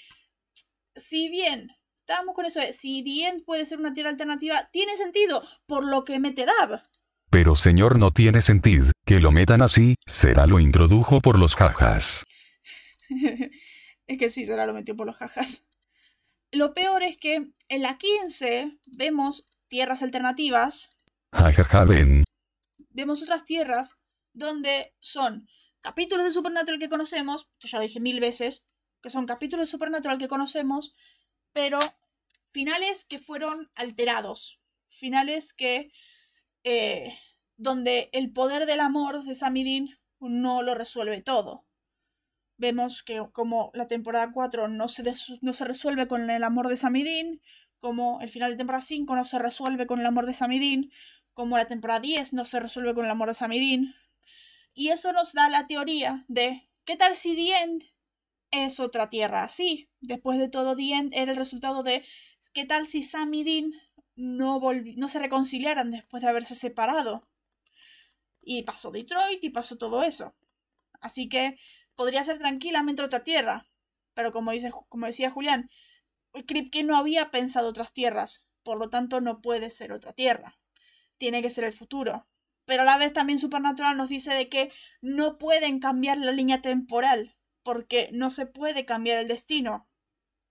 si 0.96 1.30
bien 1.30 1.72
estábamos 1.96 2.36
con 2.36 2.46
eso 2.46 2.60
de 2.60 2.74
si 2.74 3.04
bien 3.04 3.44
puede 3.46 3.66
ser 3.66 3.80
una 3.80 3.94
tierra 3.94 4.10
alternativa, 4.10 4.70
tiene 4.72 4.98
sentido 4.98 5.44
por 5.66 5.86
lo 5.86 6.04
que 6.04 6.20
mete 6.20 6.46
Dab. 6.46 6.82
Pero 7.30 7.56
señor 7.56 7.98
no 7.98 8.12
tiene 8.12 8.42
sentido, 8.42 8.92
que 9.06 9.20
lo 9.20 9.32
metan 9.32 9.62
así, 9.62 9.96
será 10.06 10.46
lo 10.48 10.60
introdujo 10.60 11.22
por 11.22 11.40
los 11.40 11.56
jajas. 11.56 12.26
es 14.08 14.18
que 14.18 14.30
sí, 14.30 14.44
será 14.44 14.66
lo 14.66 14.74
metió 14.74 14.96
por 14.96 15.08
los 15.08 15.16
jajas. 15.16 15.66
Lo 16.52 16.74
peor 16.74 17.04
es 17.04 17.18
que 17.18 17.48
en 17.70 17.82
la 17.82 17.98
15 17.98 18.78
vemos 18.86 19.46
tierras 19.70 20.04
alternativas. 20.04 20.90
Jajaja, 21.32 21.86
ven. 21.86 22.26
Vemos 22.90 23.24
otras 23.24 23.46
tierras 23.46 23.96
donde 24.34 24.94
son 25.00 25.48
capítulos 25.80 26.26
de 26.26 26.32
Supernatural 26.32 26.80
que 26.80 26.90
conocemos, 26.90 27.50
yo 27.62 27.70
ya 27.70 27.78
lo 27.78 27.84
dije 27.84 28.02
mil 28.02 28.20
veces, 28.20 28.66
que 29.02 29.10
son 29.10 29.26
capítulos 29.26 29.68
de 29.68 29.72
Supernatural 29.72 30.18
que 30.18 30.28
conocemos, 30.28 30.96
pero 31.54 31.80
finales 32.52 33.06
que 33.06 33.20
fueron 33.20 33.72
alterados, 33.76 34.60
finales 34.88 35.54
que 35.54 35.92
eh, 36.64 37.18
donde 37.58 38.10
el 38.14 38.32
poder 38.32 38.66
del 38.66 38.80
amor 38.80 39.24
de 39.24 39.36
Samidin 39.36 39.98
no 40.20 40.62
lo 40.62 40.76
resuelve 40.76 41.22
todo. 41.22 41.66
Vemos 42.58 43.02
que 43.02 43.24
como 43.34 43.72
la 43.74 43.88
temporada 43.88 44.32
4 44.32 44.68
no 44.68 44.88
se, 44.88 45.04
no 45.42 45.54
se 45.54 45.66
resuelve 45.66 46.08
con 46.08 46.30
el 46.30 46.44
amor 46.44 46.68
de 46.68 46.78
Samidin, 46.78 47.42
como 47.80 48.22
el 48.22 48.30
final 48.30 48.52
de 48.52 48.58
temporada 48.58 48.82
5 48.82 49.16
no 49.16 49.26
se 49.26 49.40
resuelve 49.40 49.88
con 49.88 50.00
el 50.00 50.06
amor 50.06 50.28
de 50.28 50.34
Samidin, 50.34 50.92
como 51.34 51.58
la 51.58 51.66
temporada 51.66 52.00
10 52.00 52.34
no 52.34 52.46
se 52.46 52.60
resuelve 52.60 52.94
con 52.94 53.06
el 53.06 53.12
amor 53.12 53.30
de 53.30 53.36
Samidin. 53.36 53.96
Y 54.74 54.90
eso 54.90 55.12
nos 55.12 55.34
da 55.34 55.50
la 55.50 55.68
teoría 55.68 56.24
de, 56.28 56.70
¿qué 56.86 56.96
tal 56.96 57.16
si 57.16 57.52
End 57.52 57.84
es 58.52 58.80
otra 58.80 59.10
tierra 59.10 59.44
así? 59.44 59.90
Después 60.02 60.40
de 60.40 60.50
todo, 60.50 60.76
The 60.76 60.94
End 60.94 61.14
era 61.14 61.32
el 61.32 61.38
resultado 61.38 61.84
de, 61.84 62.04
¿qué 62.54 62.66
tal 62.66 62.88
si 62.88 63.04
Sam 63.04 63.34
y 63.34 63.44
Dean 63.44 63.72
no, 64.16 64.60
no 64.96 65.08
se 65.08 65.20
reconciliaran 65.20 65.92
después 65.92 66.22
de 66.22 66.30
haberse 66.30 66.56
separado? 66.56 67.28
Y 68.42 68.64
pasó 68.64 68.92
Detroit 68.92 69.44
y 69.44 69.50
pasó 69.50 69.78
todo 69.78 70.04
eso. 70.04 70.36
Así 71.00 71.30
que 71.30 71.58
podría 71.96 72.24
ser 72.24 72.38
tranquilamente 72.38 73.02
otra 73.02 73.24
tierra. 73.24 73.68
Pero 74.14 74.32
como, 74.32 74.52
dice, 74.52 74.72
como 74.90 75.06
decía 75.06 75.32
Julián, 75.32 75.70
Kripke 76.46 76.84
no 76.84 76.98
había 76.98 77.32
pensado 77.32 77.70
otras 77.70 77.94
tierras, 77.94 78.46
por 78.64 78.78
lo 78.78 78.90
tanto 78.90 79.22
no 79.22 79.42
puede 79.42 79.70
ser 79.70 79.92
otra 79.92 80.14
tierra. 80.14 80.60
Tiene 81.18 81.42
que 81.42 81.50
ser 81.50 81.64
el 81.64 81.74
futuro. 81.74 82.28
Pero 82.66 82.84
a 82.84 82.86
la 82.86 82.98
vez 82.98 83.14
también 83.14 83.40
Supernatural 83.40 83.98
nos 83.98 84.10
dice 84.10 84.34
de 84.34 84.50
que 84.50 84.72
no 85.02 85.38
pueden 85.38 85.80
cambiar 85.80 86.18
la 86.18 86.32
línea 86.32 86.62
temporal, 86.62 87.36
porque 87.64 88.10
no 88.12 88.30
se 88.30 88.46
puede 88.46 88.86
cambiar 88.86 89.18
el 89.18 89.28
destino. 89.28 89.88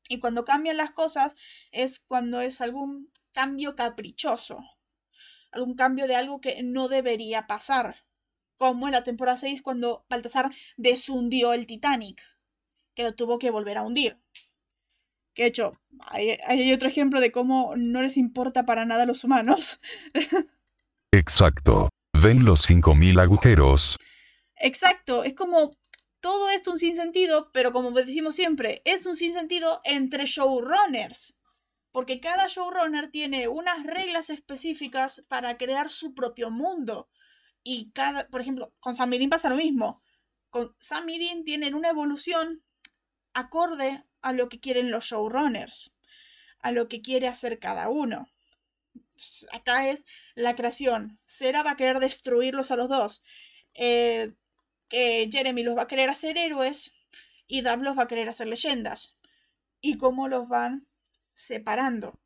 Y 0.09 0.19
cuando 0.19 0.45
cambian 0.45 0.76
las 0.76 0.90
cosas 0.90 1.37
es 1.71 2.00
cuando 2.00 2.40
es 2.40 2.61
algún 2.61 3.11
cambio 3.33 3.76
caprichoso, 3.76 4.59
algún 5.52 5.75
cambio 5.75 6.07
de 6.07 6.17
algo 6.17 6.40
que 6.40 6.62
no 6.62 6.88
debería 6.88 7.47
pasar, 7.47 8.05
como 8.57 8.88
en 8.88 8.93
la 8.93 9.02
temporada 9.02 9.37
6 9.37 9.62
cuando 9.62 10.05
Baltasar 10.09 10.50
deshundió 10.76 11.52
el 11.52 11.67
Titanic, 11.67 12.23
que 12.95 13.05
lo 13.05 13.14
tuvo 13.14 13.38
que 13.38 13.50
volver 13.50 13.79
a 13.79 13.83
hundir. 13.83 14.21
Que 15.33 15.47
hecho, 15.47 15.81
hay, 16.00 16.37
hay 16.45 16.73
otro 16.73 16.88
ejemplo 16.88 17.21
de 17.21 17.31
cómo 17.31 17.75
no 17.76 18.02
les 18.02 18.17
importa 18.17 18.67
para 18.67 18.85
nada 18.85 19.05
a 19.05 19.07
los 19.07 19.25
humanos. 19.25 19.81
Exacto. 21.12 21.88
Ven 22.12 22.45
los 22.45 22.69
5.000 22.69 23.21
agujeros. 23.21 23.97
Exacto, 24.57 25.25
es 25.25 25.35
como 25.35 25.71
todo 26.20 26.50
esto 26.50 26.72
un 26.72 26.78
sinsentido, 26.78 27.50
pero 27.52 27.72
como 27.72 27.90
decimos 27.92 28.34
siempre, 28.34 28.82
es 28.84 29.06
un 29.06 29.16
sinsentido 29.16 29.80
entre 29.84 30.26
showrunners. 30.26 31.36
Porque 31.92 32.20
cada 32.20 32.46
showrunner 32.46 33.10
tiene 33.10 33.48
unas 33.48 33.84
reglas 33.84 34.30
específicas 34.30 35.24
para 35.28 35.58
crear 35.58 35.90
su 35.90 36.14
propio 36.14 36.50
mundo. 36.50 37.08
Y 37.64 37.90
cada, 37.92 38.28
por 38.28 38.40
ejemplo, 38.40 38.72
con 38.78 38.94
Sam 38.94 39.10
Dean 39.10 39.28
pasa 39.28 39.48
lo 39.48 39.56
mismo. 39.56 40.02
Con 40.50 40.74
Sam 40.78 41.06
Dean 41.06 41.44
tienen 41.44 41.74
una 41.74 41.90
evolución 41.90 42.62
acorde 43.34 44.04
a 44.22 44.32
lo 44.32 44.48
que 44.48 44.60
quieren 44.60 44.90
los 44.90 45.04
showrunners, 45.04 45.92
a 46.60 46.72
lo 46.72 46.88
que 46.88 47.02
quiere 47.02 47.28
hacer 47.28 47.58
cada 47.58 47.88
uno. 47.88 48.28
Acá 49.52 49.88
es 49.88 50.04
la 50.34 50.54
creación. 50.54 51.18
Sera 51.24 51.62
va 51.62 51.72
a 51.72 51.76
querer 51.76 51.98
destruirlos 51.98 52.70
a 52.70 52.76
los 52.76 52.88
dos. 52.88 53.22
Eh, 53.74 54.34
que 54.90 55.28
Jeremy 55.32 55.62
los 55.62 55.78
va 55.78 55.82
a 55.82 55.87
querer 55.87 56.11
hacer 56.11 56.37
héroes 56.37 56.92
y 57.47 57.62
Dab 57.62 57.80
los 57.80 57.97
va 57.97 58.02
a 58.02 58.06
querer 58.06 58.28
hacer 58.28 58.49
leyendas. 58.49 59.16
Y 59.80 59.97
cómo 59.97 60.28
los 60.28 60.47
van 60.49 60.87
separando. 61.32 62.20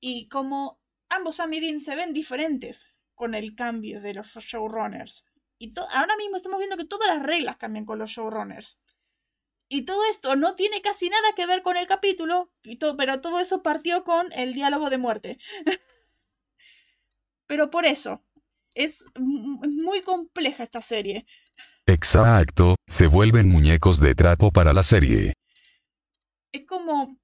Y 0.00 0.28
cómo 0.28 0.80
ambos 1.10 1.36
Sam 1.36 1.52
se 1.80 1.94
ven 1.94 2.14
diferentes 2.14 2.86
con 3.14 3.34
el 3.34 3.54
cambio 3.54 4.00
de 4.00 4.14
los 4.14 4.28
showrunners. 4.28 5.26
Y 5.58 5.74
ahora 5.92 6.16
mismo 6.16 6.36
estamos 6.36 6.58
viendo 6.58 6.76
que 6.76 6.86
todas 6.86 7.08
las 7.08 7.22
reglas 7.22 7.56
cambian 7.56 7.84
con 7.84 7.98
los 7.98 8.10
showrunners. 8.10 8.78
Y 9.68 9.84
todo 9.84 10.04
esto 10.08 10.36
no 10.36 10.54
tiene 10.54 10.80
casi 10.80 11.10
nada 11.10 11.34
que 11.36 11.46
ver 11.46 11.62
con 11.62 11.76
el 11.76 11.86
capítulo, 11.86 12.50
pero 12.96 13.20
todo 13.20 13.40
eso 13.40 13.62
partió 13.62 14.04
con 14.04 14.32
el 14.32 14.54
diálogo 14.54 14.88
de 14.88 14.98
muerte. 14.98 15.38
pero 17.46 17.68
por 17.68 17.84
eso, 17.84 18.24
es 18.74 19.04
muy 19.16 20.02
compleja 20.02 20.62
esta 20.62 20.80
serie. 20.80 21.26
Exacto, 21.88 22.76
se 22.86 23.06
vuelven 23.06 23.48
muñecos 23.48 23.98
de 23.98 24.14
trapo 24.14 24.52
para 24.52 24.74
la 24.74 24.82
serie. 24.82 25.32
Es 26.52 26.66
como... 26.66 27.18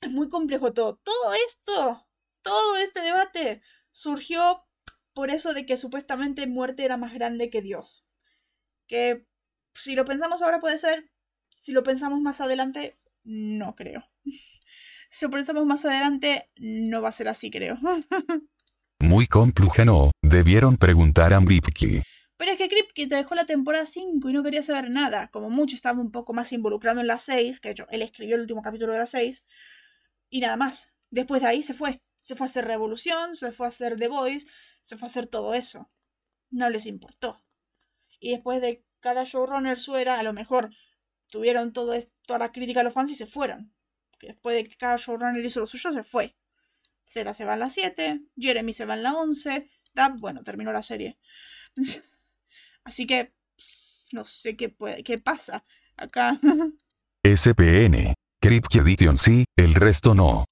Es 0.00 0.10
muy 0.10 0.28
complejo 0.28 0.72
todo. 0.72 0.96
Todo 1.04 1.34
esto, 1.46 2.04
todo 2.42 2.76
este 2.78 3.00
debate 3.00 3.62
surgió 3.92 4.66
por 5.14 5.30
eso 5.30 5.54
de 5.54 5.66
que 5.66 5.76
supuestamente 5.76 6.48
muerte 6.48 6.84
era 6.84 6.96
más 6.96 7.14
grande 7.14 7.48
que 7.48 7.62
Dios. 7.62 8.04
Que 8.88 9.24
si 9.72 9.94
lo 9.94 10.04
pensamos 10.04 10.42
ahora 10.42 10.60
puede 10.60 10.78
ser, 10.78 11.12
si 11.54 11.70
lo 11.70 11.84
pensamos 11.84 12.20
más 12.20 12.40
adelante, 12.40 12.98
no 13.22 13.74
creo. 13.76 14.04
Si 15.14 15.26
lo 15.26 15.30
pensamos 15.30 15.66
más 15.66 15.84
adelante, 15.84 16.50
no 16.56 17.02
va 17.02 17.10
a 17.10 17.12
ser 17.12 17.28
así, 17.28 17.50
creo. 17.50 17.76
Muy 18.98 19.26
complejo, 19.26 19.84
no. 19.84 20.10
Debieron 20.22 20.78
preguntar 20.78 21.34
a 21.34 21.40
Mripki. 21.40 22.00
Pero 22.42 22.54
es 22.54 22.58
que 22.58 22.68
Kripke 22.68 23.06
te 23.06 23.14
dejó 23.14 23.36
la 23.36 23.46
temporada 23.46 23.86
5 23.86 24.28
y 24.28 24.32
no 24.32 24.42
quería 24.42 24.62
saber 24.62 24.90
nada. 24.90 25.30
Como 25.30 25.48
mucho 25.48 25.76
estaba 25.76 26.00
un 26.00 26.10
poco 26.10 26.32
más 26.32 26.50
involucrado 26.50 26.98
en 26.98 27.06
la 27.06 27.18
6, 27.18 27.60
que 27.60 27.68
de 27.68 27.72
hecho 27.74 27.86
él 27.88 28.02
escribió 28.02 28.34
el 28.34 28.40
último 28.40 28.62
capítulo 28.62 28.92
de 28.92 28.98
la 28.98 29.06
6, 29.06 29.46
y 30.28 30.40
nada 30.40 30.56
más. 30.56 30.92
Después 31.08 31.40
de 31.40 31.46
ahí 31.46 31.62
se 31.62 31.72
fue. 31.72 32.02
Se 32.20 32.34
fue 32.34 32.46
a 32.46 32.46
hacer 32.46 32.64
Revolución, 32.64 33.36
se 33.36 33.52
fue 33.52 33.66
a 33.66 33.68
hacer 33.68 33.96
The 33.96 34.08
Voice, 34.08 34.48
se 34.80 34.96
fue 34.96 35.06
a 35.06 35.10
hacer 35.10 35.28
todo 35.28 35.54
eso. 35.54 35.88
No 36.50 36.68
les 36.68 36.86
importó. 36.86 37.40
Y 38.18 38.32
después 38.32 38.60
de 38.60 38.84
cada 38.98 39.22
showrunner 39.22 39.78
suera, 39.78 40.18
a 40.18 40.24
lo 40.24 40.32
mejor 40.32 40.74
tuvieron 41.28 41.72
todo 41.72 41.94
esto, 41.94 42.12
toda 42.26 42.40
la 42.40 42.50
crítica 42.50 42.80
a 42.80 42.82
los 42.82 42.92
fans 42.92 43.12
y 43.12 43.14
se 43.14 43.26
fueron. 43.26 43.72
después 44.20 44.56
de 44.56 44.64
que 44.64 44.76
cada 44.76 44.96
showrunner 44.96 45.44
hizo 45.44 45.60
lo 45.60 45.68
suyo, 45.68 45.92
se 45.92 46.02
fue. 46.02 46.36
Sera 47.04 47.34
se 47.34 47.44
va 47.44 47.54
en 47.54 47.60
la 47.60 47.70
7, 47.70 48.20
Jeremy 48.36 48.72
se 48.72 48.84
va 48.84 48.94
en 48.94 49.04
la 49.04 49.14
11, 49.14 49.70
Dab, 49.94 50.18
bueno, 50.18 50.42
terminó 50.42 50.72
la 50.72 50.82
serie. 50.82 51.20
Así 52.84 53.06
que 53.06 53.32
no 54.12 54.24
sé 54.24 54.56
qué, 54.56 54.68
puede, 54.68 55.02
qué 55.02 55.18
pasa 55.18 55.64
acá. 55.96 56.38
SPN. 57.24 58.14
Crypt 58.40 58.74
Edition 58.74 59.16
sí, 59.16 59.44
el 59.56 59.74
resto 59.74 60.14
no. 60.14 60.44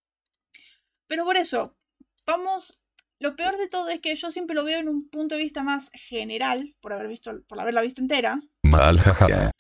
Pero 1.09 1.25
por 1.25 1.37
eso, 1.37 1.77
vamos. 2.25 2.79
Lo 3.19 3.37
peor 3.37 3.59
de 3.59 3.69
todo 3.69 3.89
es 3.91 4.01
que 4.01 4.15
yo 4.15 4.31
siempre 4.31 4.55
lo 4.55 4.65
veo 4.65 4.79
en 4.79 4.89
un 4.89 5.11
punto 5.11 5.35
de 5.35 5.43
vista 5.43 5.63
más 5.63 5.91
general, 5.93 6.75
por 6.81 6.93
haber 6.93 7.09
visto, 7.09 7.43
por 7.47 7.61
haberla 7.61 7.83
visto 7.83 8.01
entera. 8.01 8.41
Mal, 8.63 8.99
jaja. 9.01 9.51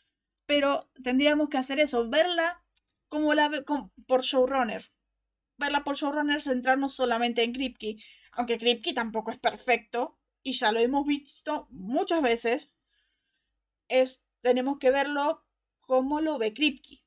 Pero 0.47 0.89
tendríamos 1.03 1.49
que 1.49 1.59
hacer 1.59 1.79
eso, 1.79 2.09
verla 2.09 2.65
como 3.09 3.35
la 3.35 3.51
por 4.07 4.23
showrunner. 4.23 4.91
Verla 5.59 5.85
por 5.85 5.97
showrunner, 5.97 6.41
centrarnos 6.41 6.95
solamente 6.95 7.43
en 7.43 7.53
Kripke. 7.53 7.97
Aunque 8.33 8.57
Kripke 8.57 8.95
tampoco 8.95 9.31
es 9.31 9.39
perfecto, 9.39 10.20
y 10.43 10.53
ya 10.53 10.73
lo 10.73 10.81
hemos 10.81 11.07
visto 11.07 11.67
muchas 11.71 12.23
veces, 12.23 12.73
es, 13.89 14.23
tenemos 14.41 14.79
que 14.79 14.91
verlo 14.91 15.45
como 15.81 16.21
lo 16.21 16.39
ve 16.39 16.55
Kripke. 16.55 17.03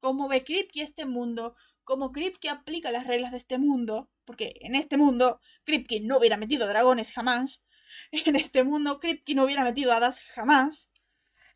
Cómo 0.00 0.28
ve 0.28 0.44
Kripke 0.44 0.82
este 0.82 1.06
mundo, 1.06 1.56
cómo 1.84 2.12
Kripke 2.12 2.48
aplica 2.48 2.90
las 2.90 3.06
reglas 3.06 3.30
de 3.30 3.38
este 3.38 3.58
mundo, 3.58 4.10
porque 4.24 4.54
en 4.60 4.74
este 4.74 4.96
mundo 4.96 5.40
Kripke 5.64 6.00
no 6.00 6.18
hubiera 6.18 6.36
metido 6.36 6.66
dragones 6.66 7.12
jamás, 7.12 7.64
en 8.12 8.36
este 8.36 8.64
mundo 8.64 8.98
Kripke 9.00 9.34
no 9.34 9.44
hubiera 9.44 9.64
metido 9.64 9.92
hadas 9.92 10.20
jamás, 10.20 10.90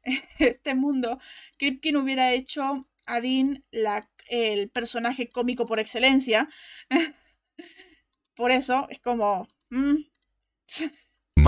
en 0.05 0.23
este 0.39 0.75
mundo 0.75 1.19
Kripke 1.59 1.93
no 1.93 2.01
hubiera 2.01 2.33
hecho 2.33 2.87
a 3.07 3.21
Dean 3.21 3.65
la, 3.71 4.09
el 4.29 4.71
personaje 4.71 5.29
cómico 5.29 5.67
por 5.67 5.81
excelencia. 5.81 6.49
por 8.35 8.53
eso 8.53 8.87
es 8.91 9.01
como... 9.01 9.49
Mm, 9.71 9.97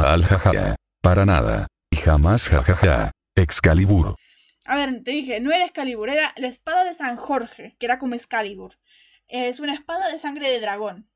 Mal 0.00 0.24
jajaja. 0.24 0.76
Para 1.02 1.26
nada. 1.26 1.66
Y 1.90 1.96
jamás 1.96 2.48
jajaja. 2.48 3.10
Excalibur. 3.34 4.16
A 4.64 4.76
ver, 4.76 5.02
te 5.02 5.10
dije, 5.10 5.40
no 5.40 5.52
era 5.52 5.66
Excalibur, 5.66 6.08
era 6.08 6.32
la 6.36 6.46
espada 6.46 6.84
de 6.84 6.94
San 6.94 7.16
Jorge, 7.16 7.76
que 7.78 7.84
era 7.84 7.98
como 7.98 8.14
Excalibur. 8.14 8.78
Es 9.28 9.60
una 9.60 9.74
espada 9.74 10.08
de 10.08 10.18
sangre 10.18 10.48
de 10.48 10.58
dragón. 10.58 11.10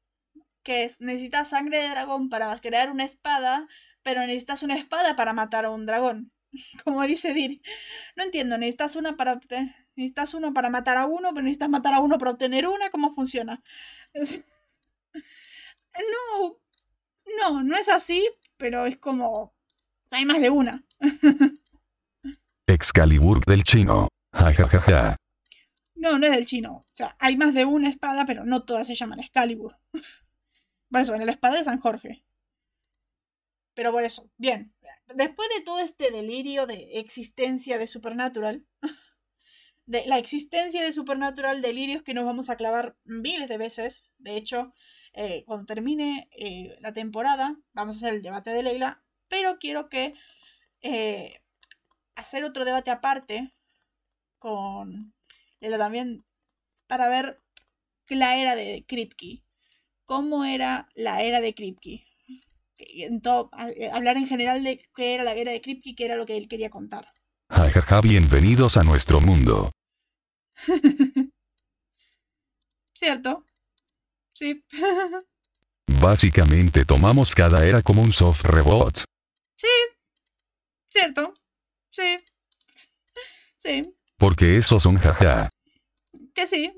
Que 0.62 0.84
es, 0.84 1.00
necesitas 1.00 1.48
sangre 1.48 1.78
de 1.78 1.88
dragón 1.88 2.28
para 2.28 2.60
crear 2.60 2.90
una 2.90 3.04
espada, 3.04 3.66
pero 4.02 4.20
necesitas 4.20 4.62
una 4.62 4.74
espada 4.74 5.16
para 5.16 5.32
matar 5.32 5.64
a 5.64 5.70
un 5.70 5.86
dragón. 5.86 6.30
Como 6.84 7.02
dice 7.04 7.32
Dir. 7.32 7.62
No 8.16 8.24
entiendo, 8.24 8.58
necesitas 8.58 8.96
una 8.96 9.16
para 9.16 9.40
necesitas 9.96 10.34
uno 10.34 10.52
para 10.52 10.68
matar 10.68 10.98
a 10.98 11.06
uno, 11.06 11.30
pero 11.30 11.44
necesitas 11.44 11.70
matar 11.70 11.94
a 11.94 12.00
uno 12.00 12.18
para 12.18 12.32
obtener 12.32 12.68
una, 12.68 12.90
¿cómo 12.90 13.14
funciona? 13.14 13.62
No, 15.96 16.58
no, 17.38 17.62
no 17.62 17.76
es 17.76 17.88
así, 17.88 18.28
pero 18.56 18.86
es 18.86 18.96
como... 18.98 19.54
Hay 20.10 20.24
más 20.24 20.40
de 20.40 20.50
una. 20.50 20.84
Excalibur 22.66 23.44
del 23.44 23.64
chino. 23.64 24.08
Ja 24.32 24.52
ja 24.52 24.68
ja 24.68 24.80
ja. 24.80 25.16
No, 25.94 26.18
no 26.18 26.26
es 26.26 26.32
del 26.32 26.46
chino. 26.46 26.76
O 26.76 26.82
sea, 26.92 27.16
hay 27.18 27.36
más 27.36 27.54
de 27.54 27.64
una 27.64 27.88
espada, 27.88 28.26
pero 28.26 28.44
no 28.44 28.64
todas 28.64 28.86
se 28.86 28.94
llaman 28.94 29.20
Excalibur. 29.20 29.78
Por 30.90 31.00
eso, 31.00 31.14
en 31.14 31.26
la 31.26 31.32
espada 31.32 31.56
de 31.56 31.64
San 31.64 31.80
Jorge. 31.80 32.24
Pero 33.74 33.90
por 33.90 34.04
eso, 34.04 34.30
bien. 34.36 34.72
Después 35.12 35.48
de 35.56 35.62
todo 35.62 35.80
este 35.80 36.12
delirio 36.12 36.66
de 36.66 37.00
existencia 37.00 37.78
de 37.78 37.88
Supernatural, 37.88 38.64
de 39.86 40.06
la 40.06 40.18
existencia 40.18 40.84
de 40.84 40.92
Supernatural, 40.92 41.60
delirios 41.62 42.04
que 42.04 42.14
nos 42.14 42.24
vamos 42.24 42.48
a 42.48 42.56
clavar 42.56 42.96
miles 43.02 43.48
de 43.48 43.58
veces. 43.58 44.04
De 44.18 44.36
hecho, 44.36 44.72
eh, 45.14 45.44
cuando 45.46 45.64
termine 45.64 46.28
eh, 46.36 46.76
la 46.80 46.92
temporada, 46.92 47.56
vamos 47.72 47.96
a 47.96 47.98
hacer 47.98 48.14
el 48.16 48.22
debate 48.22 48.50
de 48.50 48.64
Leila, 48.64 49.04
pero 49.28 49.58
quiero 49.60 49.88
que 49.88 50.14
eh, 50.82 51.40
hacer 52.16 52.42
otro 52.42 52.64
debate 52.64 52.90
aparte 52.90 53.54
con 54.38 55.14
Leila 55.60 55.78
también 55.78 56.24
para 56.88 57.08
ver 57.08 57.40
la 58.08 58.36
era 58.36 58.56
de 58.56 58.84
Kripke. 58.88 59.44
¿Cómo 60.04 60.44
era 60.44 60.88
la 60.94 61.22
era 61.22 61.40
de 61.40 61.54
Kripke? 61.54 62.04
En 62.76 63.22
todo, 63.22 63.50
hablar 63.92 64.16
en 64.16 64.26
general 64.26 64.64
de 64.64 64.84
qué 64.94 65.14
era 65.14 65.22
la 65.22 65.32
era 65.34 65.52
de 65.52 65.60
Kripke 65.60 65.90
y 65.90 65.94
qué 65.94 66.06
era 66.06 66.16
lo 66.16 66.26
que 66.26 66.36
él 66.36 66.48
quería 66.48 66.70
contar. 66.70 67.06
Jajaja, 67.48 68.00
bienvenidos 68.00 68.76
a 68.76 68.82
nuestro 68.82 69.20
mundo. 69.20 69.70
Cierto. 72.94 73.44
Sí. 74.34 74.64
Básicamente 76.00 76.84
tomamos 76.84 77.34
cada 77.34 77.64
era 77.64 77.82
como 77.82 78.02
un 78.02 78.12
soft 78.12 78.44
reboot. 78.44 79.04
Sí. 79.56 79.68
Cierto. 80.88 81.32
Sí. 81.90 82.16
Sí. 83.56 83.96
Porque 84.18 84.56
esos 84.56 84.82
son 84.82 84.96
jaja. 84.96 85.48
Que 86.34 86.46
sí. 86.48 86.72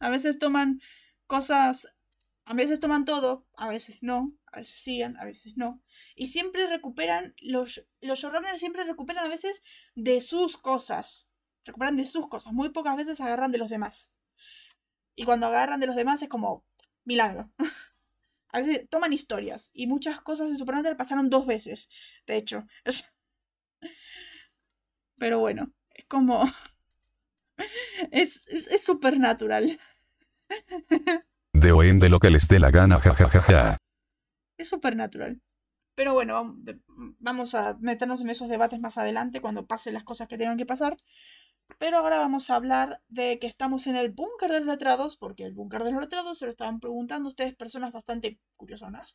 A 0.00 0.10
veces 0.10 0.38
toman 0.38 0.80
cosas. 1.26 1.86
A 2.44 2.54
veces 2.54 2.80
toman 2.80 3.04
todo, 3.04 3.46
a 3.54 3.68
veces 3.68 3.98
no, 4.00 4.36
a 4.46 4.58
veces 4.58 4.80
siguen, 4.80 5.16
a 5.18 5.24
veces 5.24 5.56
no. 5.56 5.80
Y 6.16 6.28
siempre 6.28 6.66
recuperan, 6.66 7.36
los, 7.40 7.86
los 8.00 8.18
showrunners 8.18 8.58
siempre 8.58 8.82
recuperan 8.82 9.24
a 9.24 9.28
veces 9.28 9.62
de 9.94 10.20
sus 10.20 10.56
cosas. 10.56 11.28
Recuperan 11.64 11.96
de 11.96 12.06
sus 12.06 12.26
cosas. 12.28 12.52
Muy 12.52 12.70
pocas 12.70 12.96
veces 12.96 13.20
agarran 13.20 13.52
de 13.52 13.58
los 13.58 13.70
demás. 13.70 14.10
Y 15.14 15.24
cuando 15.24 15.46
agarran 15.46 15.78
de 15.78 15.86
los 15.86 15.94
demás 15.94 16.22
es 16.22 16.28
como 16.28 16.64
milagro. 17.04 17.50
A 18.52 18.58
veces 18.58 18.88
toman 18.88 19.12
historias. 19.12 19.70
Y 19.72 19.86
muchas 19.86 20.20
cosas 20.20 20.50
en 20.50 20.56
Supernatural 20.56 20.96
pasaron 20.96 21.30
dos 21.30 21.46
veces. 21.46 21.88
De 22.26 22.36
hecho. 22.36 22.66
Pero 25.18 25.38
bueno. 25.38 25.72
Es 25.94 26.04
como. 26.06 26.44
Es, 28.10 28.46
es, 28.48 28.68
es 28.68 28.82
supernatural. 28.82 29.78
De 31.52 31.72
oen 31.72 31.98
de 31.98 32.08
lo 32.08 32.18
que 32.18 32.30
les 32.30 32.48
dé 32.48 32.58
la 32.58 32.70
gana, 32.70 32.98
jajajaja. 32.98 33.76
Es 34.56 34.70
supernatural. 34.70 35.42
Pero 35.94 36.14
bueno, 36.14 36.56
vamos 37.18 37.54
a 37.54 37.76
meternos 37.80 38.22
en 38.22 38.30
esos 38.30 38.48
debates 38.48 38.80
más 38.80 38.96
adelante 38.96 39.42
cuando 39.42 39.66
pasen 39.66 39.92
las 39.92 40.04
cosas 40.04 40.28
que 40.28 40.38
tengan 40.38 40.56
que 40.56 40.64
pasar. 40.64 40.96
Pero 41.78 41.98
ahora 41.98 42.18
vamos 42.18 42.50
a 42.50 42.56
hablar 42.56 43.02
de 43.08 43.38
que 43.38 43.46
estamos 43.46 43.86
en 43.86 43.96
el 43.96 44.10
búnker 44.10 44.50
de 44.50 44.60
los 44.60 44.68
letrados, 44.68 45.16
porque 45.16 45.44
el 45.44 45.52
búnker 45.52 45.84
de 45.84 45.92
los 45.92 46.02
letrados 46.02 46.38
se 46.38 46.44
lo 46.44 46.50
estaban 46.50 46.80
preguntando 46.80 47.28
ustedes, 47.28 47.54
personas 47.54 47.92
bastante 47.92 48.38
curiosonas. 48.56 49.14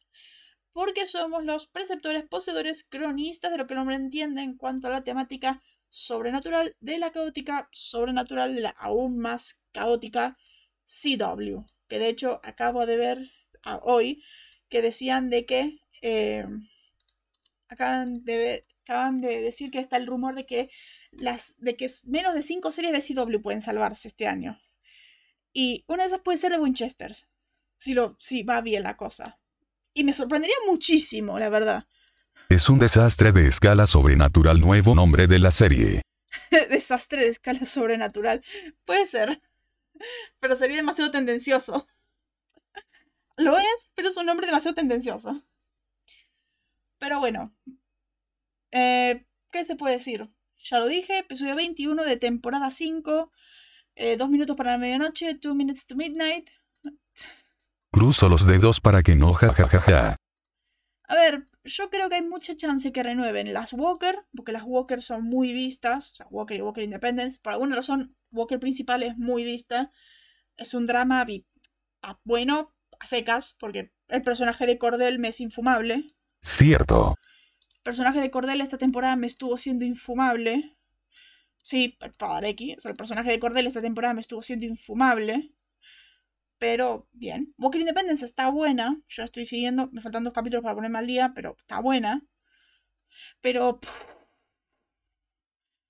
Porque 0.74 1.06
somos 1.06 1.44
los 1.46 1.68
preceptores, 1.68 2.24
poseedores, 2.28 2.84
cronistas 2.84 3.52
de 3.52 3.58
lo 3.58 3.68
que 3.68 3.74
el 3.74 3.80
hombre 3.80 3.96
entiende 3.96 4.42
en 4.42 4.58
cuanto 4.58 4.88
a 4.88 4.92
la 4.92 5.04
temática 5.04 5.62
sobrenatural 5.90 6.76
de 6.82 6.98
la 6.98 7.12
caótica, 7.12 7.70
sobrenatural 7.72 8.54
de 8.56 8.62
la 8.62 8.70
aún 8.72 9.18
más 9.18 9.62
caótica 9.72 10.38
CW. 10.86 11.64
Que 11.88 12.00
de 12.00 12.10
hecho 12.10 12.42
acabo 12.44 12.86
de 12.86 12.98
ver 12.98 13.32
hoy 13.84 14.24
que 14.70 14.82
decían 14.82 15.30
de 15.30 15.46
que 15.46 15.80
eh, 16.02 16.46
acaban 17.70 18.14
de 18.24 19.42
decir 19.42 19.72
que 19.72 19.80
está 19.80 19.98
el 19.98 20.08
rumor 20.08 20.36
de 20.36 20.46
que 20.46 20.70
las 21.18 21.56
de 21.58 21.76
que 21.76 21.88
menos 22.06 22.34
de 22.34 22.42
cinco 22.42 22.72
series 22.72 22.94
de 22.94 23.16
CW 23.16 23.42
pueden 23.42 23.62
salvarse 23.62 24.08
este 24.08 24.28
año. 24.28 24.60
Y 25.54 25.86
una 25.88 26.04
de 26.04 26.08
esas 26.08 26.22
puede 26.22 26.38
ser 26.38 26.52
de 26.52 26.60
Winchesters. 26.60 27.28
Si, 27.78 27.94
lo, 27.94 28.16
si 28.20 28.44
va 28.44 28.62
bien 28.62 28.84
la 28.84 28.98
cosa. 28.98 29.40
Y 29.94 30.04
me 30.04 30.14
sorprendería 30.14 30.56
muchísimo, 30.68 31.40
la 31.40 31.50
verdad. 31.50 31.88
Es 32.50 32.70
un 32.70 32.80
desastre 32.80 33.32
de 33.32 33.48
escala 33.48 33.88
sobrenatural, 33.88 34.60
nuevo 34.60 34.94
nombre 34.94 35.28
de 35.28 35.40
la 35.40 35.52
serie. 35.52 36.02
desastre 36.70 37.22
de 37.22 37.30
escala 37.30 37.66
sobrenatural. 37.66 38.44
Puede 38.86 39.06
ser. 39.06 39.42
Pero 40.40 40.56
sería 40.56 40.78
demasiado 40.78 41.12
tendencioso. 41.12 41.88
Lo 43.38 43.58
es, 43.58 43.92
pero 43.96 44.10
es 44.10 44.18
un 44.18 44.26
nombre 44.26 44.48
demasiado 44.48 44.76
tendencioso. 44.76 45.44
Pero 46.98 47.20
bueno. 47.20 47.56
Eh, 48.72 49.26
¿Qué 49.52 49.64
se 49.64 49.76
puede 49.76 49.96
decir? 49.96 50.30
Ya 50.68 50.80
lo 50.80 50.88
dije, 50.88 51.20
episodio 51.20 51.56
21 51.56 52.04
de 52.04 52.18
temporada 52.18 52.72
5. 52.72 53.32
Eh, 53.94 54.18
dos 54.18 54.30
minutos 54.32 54.58
para 54.58 54.72
la 54.72 54.78
medianoche, 54.80 55.36
two 55.36 55.54
minutes 55.54 55.86
to 55.86 55.96
midnight. 55.96 56.50
Cruzo 57.92 58.30
los 58.30 58.48
dedos 58.48 58.82
para 58.82 59.04
que 59.04 59.16
no 59.16 59.34
jajajaja. 59.34 60.16
A 61.08 61.14
ver, 61.14 61.46
yo 61.64 61.92
creo 61.92 62.10
que 62.10 62.16
hay 62.16 62.24
mucha 62.24 62.56
chance 62.56 62.92
que 62.92 63.04
renueven 63.04 63.54
las 63.54 63.74
Walker, 63.74 64.26
porque 64.36 64.54
las 64.54 64.64
Walker 64.66 65.04
son 65.04 65.26
muy 65.26 65.54
vistas, 65.54 66.14
o 66.14 66.16
sea, 66.16 66.28
Walker 66.32 66.58
y 66.58 66.62
Walker 66.62 66.84
Independence. 66.84 67.38
Por 67.44 67.54
alguna 67.54 67.76
razón, 67.76 68.16
Walker 68.32 68.60
principal 68.60 69.04
es 69.04 69.16
muy 69.18 69.44
vista. 69.44 69.92
Es 70.58 70.74
un 70.74 70.88
drama 70.88 71.28
bueno, 72.24 72.74
a 73.00 73.06
secas, 73.06 73.56
porque 73.60 73.94
el 74.08 74.24
personaje 74.24 74.66
de 74.66 74.80
Cordell 74.80 75.20
me 75.20 75.28
es 75.28 75.40
infumable. 75.42 76.08
Cierto. 76.42 77.14
Personaje 77.86 78.20
de 78.20 78.32
Cordell 78.32 78.62
esta 78.62 78.80
temporada 78.80 79.16
me 79.16 79.28
estuvo 79.28 79.58
siendo 79.58 79.86
infumable. 79.86 80.76
Sí, 81.62 82.00
para 82.18 82.50
X, 82.50 82.78
o 82.80 82.82
sea, 82.82 82.90
el 82.90 82.98
personaje 82.98 83.30
de 83.30 83.40
Cordell 83.40 83.68
esta 83.68 83.82
temporada 83.82 84.16
me 84.16 84.22
estuvo 84.22 84.42
siendo 84.42 84.66
infumable. 84.66 85.54
Pero 86.58 87.08
bien. 87.12 87.54
Walker 87.60 87.80
Independence 87.80 88.26
está 88.26 88.50
buena. 88.50 89.00
Yo 89.08 89.22
la 89.22 89.26
estoy 89.26 89.46
siguiendo. 89.46 89.88
Me 89.92 90.02
faltan 90.02 90.24
dos 90.24 90.34
capítulos 90.34 90.64
para 90.64 90.74
ponerme 90.74 90.98
al 90.98 91.06
día, 91.06 91.34
pero 91.36 91.56
está 91.60 91.80
buena. 91.80 92.26
Pero. 93.42 93.80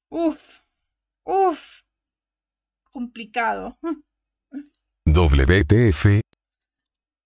Uf. 0.09 0.63
Uf. 1.23 1.81
Complicado. 2.91 3.79
WTF. 5.05 6.19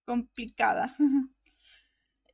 Complicada. 0.06 0.96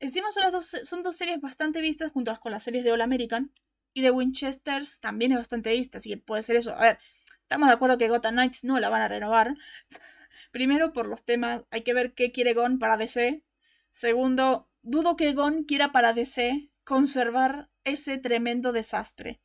Encima 0.06 0.32
son, 0.32 0.52
dos, 0.52 0.76
son 0.84 1.02
dos 1.02 1.16
series 1.16 1.42
bastante 1.42 1.82
vistas 1.82 2.12
junto 2.12 2.40
con 2.40 2.52
las 2.52 2.62
series 2.62 2.84
de 2.84 2.92
All 2.92 3.02
American. 3.02 3.52
Y 3.92 4.02
de 4.02 4.12
Winchesters 4.12 5.00
también 5.00 5.32
es 5.32 5.40
bastante 5.40 5.72
vista, 5.72 5.98
así 5.98 6.12
que 6.12 6.18
puede 6.18 6.44
ser 6.44 6.58
eso. 6.58 6.76
A 6.76 6.82
ver, 6.82 7.00
estamos 7.42 7.70
de 7.70 7.74
acuerdo 7.74 7.98
que 7.98 8.08
Gotham 8.08 8.36
Knights 8.36 8.64
no 8.64 8.80
la 8.80 8.90
van 8.90 9.02
a 9.02 9.08
renovar. 9.08 9.56
Primero, 10.52 10.94
por 10.94 11.08
los 11.08 11.26
temas, 11.26 11.64
hay 11.72 11.82
que 11.82 11.96
ver 11.96 12.14
qué 12.14 12.32
quiere 12.32 12.54
Gon 12.54 12.78
para 12.78 12.98
DC. 12.98 13.44
Segundo, 13.90 14.70
dudo 14.84 15.16
que 15.16 15.34
Gon 15.34 15.64
quiera 15.64 15.92
para 15.92 16.14
DC 16.14 16.70
conservar 16.84 17.72
ese 17.84 18.20
tremendo 18.20 18.74
desastre. 18.74 19.42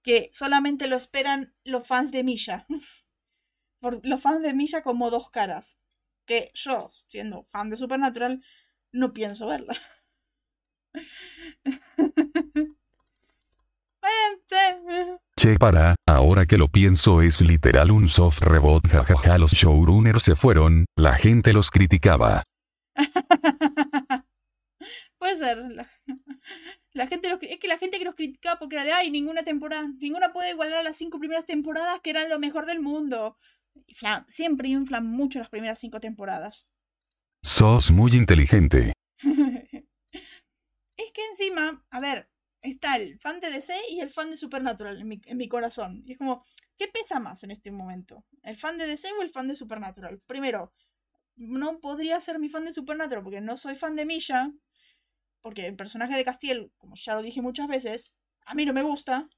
Que 0.00 0.30
solamente 0.32 0.86
lo 0.86 0.96
esperan 0.96 1.54
los 1.62 1.86
fans 1.86 2.10
de. 2.10 2.24
Por 3.80 4.00
los 4.06 4.22
fans 4.22 4.40
de 4.40 4.54
Misha 4.54 4.82
como 4.82 5.10
dos 5.10 5.28
caras. 5.28 5.76
Que 6.24 6.52
yo, 6.54 6.88
siendo 7.08 7.44
fan 7.52 7.68
de 7.68 7.76
Supernatural, 7.76 8.42
no 8.94 9.12
pienso 9.12 9.46
verla. 9.46 9.74
Che, 15.36 15.56
para, 15.58 15.94
ahora 16.06 16.46
que 16.46 16.56
lo 16.56 16.68
pienso 16.68 17.20
es 17.22 17.40
literal 17.40 17.90
un 17.90 18.08
soft 18.08 18.42
reboot, 18.42 18.86
jajaja, 18.86 19.38
los 19.38 19.52
showrunners 19.52 20.22
se 20.22 20.36
fueron, 20.36 20.84
la 20.96 21.14
gente 21.14 21.52
los 21.52 21.70
criticaba. 21.70 22.44
Puede 25.18 25.36
ser. 25.36 25.58
La, 26.92 27.06
gente 27.08 27.28
es 27.42 27.58
que 27.58 27.68
la 27.68 27.78
gente 27.78 27.98
que 27.98 28.04
los 28.04 28.14
criticaba 28.14 28.58
porque 28.58 28.76
era 28.76 28.84
de, 28.84 28.92
ay, 28.92 29.10
ninguna 29.10 29.42
temporada, 29.42 29.88
ninguna 29.98 30.32
puede 30.32 30.50
igualar 30.50 30.78
a 30.78 30.82
las 30.82 30.96
cinco 30.96 31.18
primeras 31.18 31.46
temporadas 31.46 32.00
que 32.02 32.10
eran 32.10 32.28
lo 32.28 32.38
mejor 32.38 32.66
del 32.66 32.80
mundo. 32.80 33.36
siempre 34.28 34.68
inflan 34.68 35.06
mucho 35.06 35.38
las 35.38 35.48
primeras 35.48 35.78
cinco 35.78 36.00
temporadas. 36.00 36.68
Sos 37.44 37.90
muy 37.90 38.12
inteligente. 38.12 38.94
es 40.96 41.12
que 41.12 41.26
encima, 41.26 41.84
a 41.90 42.00
ver, 42.00 42.30
está 42.62 42.96
el 42.96 43.18
fan 43.18 43.38
de 43.38 43.50
DC 43.50 43.74
y 43.90 44.00
el 44.00 44.08
fan 44.08 44.30
de 44.30 44.36
Supernatural 44.36 44.98
en 44.98 45.36
mi, 45.36 45.48
corazón. 45.48 46.02
Y 46.06 46.12
es 46.12 46.18
como, 46.18 46.42
¿qué 46.78 46.88
pesa 46.88 47.20
más 47.20 47.44
en 47.44 47.50
este 47.50 47.70
momento? 47.70 48.24
¿El 48.42 48.56
fan 48.56 48.78
de 48.78 48.86
DC 48.86 49.12
o 49.12 49.22
el 49.22 49.28
fan 49.28 49.46
de 49.46 49.54
Supernatural? 49.54 50.22
Primero, 50.26 50.72
no 51.36 51.80
podría 51.80 52.18
ser 52.18 52.38
mi 52.38 52.48
fan 52.48 52.64
de 52.64 52.72
Supernatural 52.72 53.22
porque 53.22 53.42
no 53.42 53.58
soy 53.58 53.76
fan 53.76 53.94
de 53.94 54.06
Misha. 54.06 54.50
porque 55.42 55.66
el 55.66 55.76
personaje 55.76 56.16
de 56.16 56.24
Castiel, 56.24 56.72
como 56.78 56.96
ya 56.96 57.14
lo 57.14 57.20
dije 57.20 57.42
muchas 57.42 57.68
veces, 57.68 58.14
a 58.46 58.54
mí 58.54 58.64
no 58.64 58.72
me 58.72 58.82
gusta. 58.82 59.28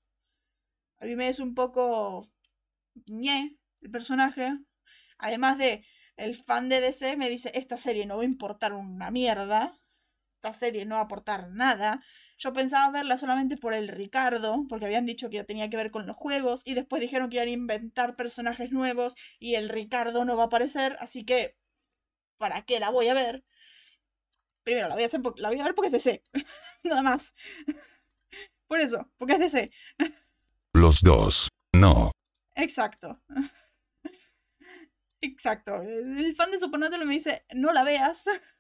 A 0.99 1.05
mí 1.07 1.17
me 1.17 1.29
es 1.29 1.41
un 1.41 1.57
poco 1.57 2.31
ñe 3.07 3.59
el 3.81 3.91
personaje. 3.91 4.57
Además 5.19 5.59
de 5.59 5.85
el 6.17 6.35
fan 6.35 6.69
de 6.69 6.81
DC 6.81 7.17
me 7.17 7.29
dice, 7.29 7.51
esta 7.55 7.77
serie 7.77 8.07
no 8.07 8.17
va 8.17 8.23
a 8.23 8.27
importar 8.27 8.73
una 8.73 9.11
mierda. 9.11 9.79
Esta 10.37 10.53
serie 10.53 10.85
no 10.85 10.97
va 10.97 11.03
a 11.03 11.05
aportar 11.05 11.51
nada. 11.51 12.03
Yo 12.39 12.53
pensaba 12.53 12.91
verla 12.91 13.17
solamente 13.17 13.57
por 13.57 13.73
el 13.73 13.89
Ricardo, 13.89 14.67
porque 14.69 14.85
habían 14.85 15.07
dicho 15.07 15.31
que 15.31 15.37
ya 15.37 15.45
tenía 15.45 15.71
que 15.71 15.77
ver 15.77 15.91
con 15.91 16.07
los 16.07 16.17
juegos, 16.17 16.63
y 16.65 16.75
después 16.75 17.01
dijeron 17.01 17.31
que 17.31 17.37
iban 17.37 17.49
a 17.49 17.53
inventar 17.53 18.17
personajes 18.17 18.73
nuevos 18.73 19.17
y 19.39 19.55
el 19.55 19.71
Ricardo 19.71 20.25
no 20.25 20.37
va 20.37 20.45
a 20.45 20.47
aparecer, 20.47 20.97
así 21.01 21.25
que, 21.25 21.57
¿para 22.37 22.63
qué 22.63 22.79
la 22.79 22.91
voy 22.91 23.09
a 23.09 23.15
ver? 23.15 23.45
Primero, 24.65 24.89
la 24.89 24.95
voy 24.95 25.05
a, 25.05 25.07
hacer 25.07 25.21
la 25.37 25.49
voy 25.49 25.61
a 25.61 25.65
ver 25.65 25.75
porque 25.75 25.97
es 25.97 26.05
DC. 26.05 26.23
Nada 26.83 27.03
más. 27.03 27.35
Por 28.67 28.81
eso, 28.81 29.09
porque 29.17 29.35
es 29.35 29.39
DC. 29.39 29.71
Los 30.75 31.01
dos. 31.01 31.49
No. 31.73 32.11
Exacto. 32.55 33.23
Exacto. 35.27 35.83
El 35.83 36.35
fan 36.35 36.51
de 36.51 36.59
Supernatural 36.59 37.07
me 37.07 37.15
dice, 37.15 37.45
no 37.55 37.73
la 37.73 37.85
veas. 37.85 38.25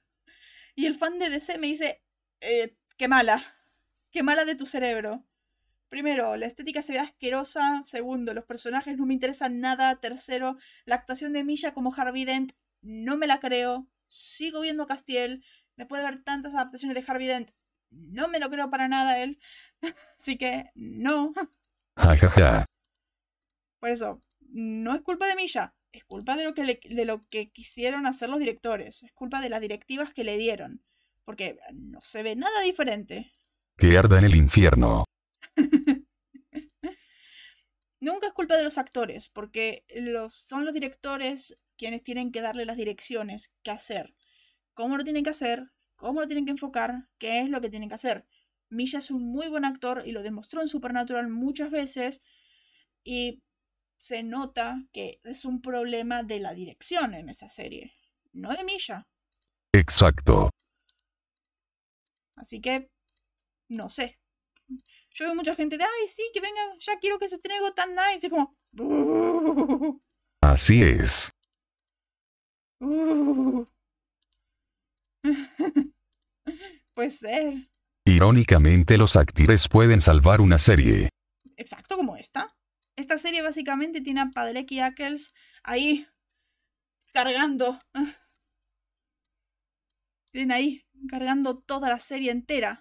Y 0.78 0.84
el 0.84 0.94
fan 0.94 1.18
de 1.18 1.30
DC 1.30 1.56
me 1.56 1.68
dice, 1.68 2.02
eh, 2.42 2.76
qué 2.98 3.08
mala. 3.08 3.42
Qué 4.10 4.22
mala 4.22 4.44
de 4.44 4.56
tu 4.56 4.66
cerebro. 4.66 5.24
Primero, 5.88 6.36
la 6.36 6.44
estética 6.44 6.82
se 6.82 6.92
ve 6.92 6.98
asquerosa. 6.98 7.80
Segundo, 7.82 8.34
los 8.34 8.44
personajes 8.44 8.98
no 8.98 9.06
me 9.06 9.14
interesan 9.14 9.58
nada. 9.60 9.96
Tercero, 9.96 10.58
la 10.84 10.96
actuación 10.96 11.32
de 11.32 11.44
Misha 11.44 11.72
como 11.72 11.94
Harvey 11.94 12.26
Dent 12.26 12.52
no 12.82 13.16
me 13.16 13.26
la 13.26 13.40
creo. 13.40 13.88
Sigo 14.06 14.60
viendo 14.60 14.82
a 14.82 14.86
Castiel. 14.86 15.42
Después 15.76 16.02
de 16.02 16.10
ver 16.10 16.22
tantas 16.24 16.54
adaptaciones 16.54 16.94
de 16.94 17.10
Harvey 17.10 17.26
Dent, 17.26 17.52
no 17.88 18.28
me 18.28 18.38
lo 18.38 18.50
creo 18.50 18.68
para 18.68 18.86
nada 18.86 19.18
él. 19.18 19.38
Así 20.18 20.36
que, 20.36 20.72
no. 20.74 21.32
Por 23.80 23.88
eso, 23.88 24.20
no 24.40 24.94
es 24.94 25.00
culpa 25.00 25.26
de 25.26 25.36
Misha 25.36 25.75
es 25.96 26.04
culpa 26.04 26.36
de 26.36 26.44
lo, 26.44 26.54
que 26.54 26.78
de 26.82 27.04
lo 27.04 27.20
que 27.20 27.50
quisieron 27.50 28.06
hacer 28.06 28.28
los 28.28 28.38
directores, 28.38 29.02
es 29.02 29.12
culpa 29.12 29.40
de 29.40 29.48
las 29.48 29.60
directivas 29.60 30.12
que 30.12 30.24
le 30.24 30.36
dieron, 30.38 30.82
porque 31.24 31.58
no 31.72 32.00
se 32.00 32.22
ve 32.22 32.36
nada 32.36 32.60
diferente. 32.62 33.32
Que 33.76 33.96
arda 33.96 34.18
en 34.18 34.24
el 34.24 34.36
infierno. 34.36 35.04
Nunca 38.00 38.26
es 38.28 38.32
culpa 38.32 38.56
de 38.56 38.62
los 38.62 38.78
actores, 38.78 39.28
porque 39.28 39.84
los, 39.88 40.34
son 40.34 40.64
los 40.64 40.74
directores 40.74 41.54
quienes 41.76 42.02
tienen 42.02 42.30
que 42.30 42.42
darle 42.42 42.64
las 42.64 42.76
direcciones, 42.76 43.50
qué 43.62 43.70
hacer, 43.70 44.14
cómo 44.74 44.96
lo 44.96 45.04
tienen 45.04 45.24
que 45.24 45.30
hacer, 45.30 45.72
cómo 45.96 46.20
lo 46.20 46.26
tienen 46.26 46.44
que 46.44 46.52
enfocar, 46.52 47.08
qué 47.18 47.40
es 47.40 47.48
lo 47.48 47.60
que 47.60 47.70
tienen 47.70 47.88
que 47.88 47.94
hacer. 47.94 48.26
Misha 48.68 48.98
es 48.98 49.10
un 49.10 49.24
muy 49.24 49.48
buen 49.48 49.64
actor 49.64 50.02
y 50.04 50.12
lo 50.12 50.22
demostró 50.22 50.60
en 50.60 50.68
Supernatural 50.68 51.28
muchas 51.28 51.70
veces 51.70 52.20
y 53.02 53.42
se 53.98 54.22
nota 54.22 54.82
que 54.92 55.20
es 55.24 55.44
un 55.44 55.60
problema 55.60 56.22
de 56.22 56.40
la 56.40 56.54
dirección 56.54 57.14
en 57.14 57.28
esa 57.28 57.48
serie, 57.48 57.94
no 58.32 58.50
de 58.50 58.64
Misha. 58.64 59.06
Exacto. 59.72 60.50
Así 62.36 62.60
que, 62.60 62.90
no 63.68 63.88
sé. 63.88 64.18
Yo 65.10 65.24
veo 65.26 65.34
mucha 65.34 65.54
gente 65.54 65.78
de, 65.78 65.84
ay, 65.84 66.08
sí, 66.08 66.22
que 66.32 66.40
vengan, 66.40 66.78
ya 66.78 66.98
quiero 66.98 67.18
que 67.18 67.28
se 67.28 67.36
estrene 67.36 67.60
tan 67.74 67.94
Nice. 67.94 68.26
Y 68.26 68.30
como, 68.30 68.56
Así 70.42 70.82
es. 70.82 71.32
Puede 76.94 77.10
ser. 77.10 77.54
Irónicamente, 78.04 78.96
los 78.98 79.16
actores 79.16 79.68
pueden 79.68 80.00
salvar 80.00 80.40
una 80.40 80.58
serie. 80.58 81.08
Exacto 81.56 81.96
como 81.96 82.16
esta. 82.16 82.55
Esta 82.96 83.18
serie 83.18 83.42
básicamente 83.42 84.00
tiene 84.00 84.22
a 84.22 84.30
Padlek 84.34 84.72
y 84.72 84.80
Ackles 84.80 85.34
ahí 85.62 86.08
cargando. 87.12 87.78
Tienen 90.30 90.52
ahí 90.52 90.86
cargando 91.08 91.56
toda 91.56 91.90
la 91.90 91.98
serie 91.98 92.30
entera. 92.30 92.80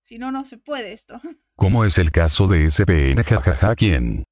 Si 0.00 0.18
no, 0.18 0.30
no 0.30 0.44
se 0.44 0.58
puede 0.58 0.92
esto. 0.92 1.20
¿Cómo 1.56 1.84
es 1.86 1.96
el 1.96 2.10
caso 2.10 2.46
de 2.46 2.68
SPN? 2.68 3.22
Jajaja, 3.22 3.74
¿quién? 3.74 4.24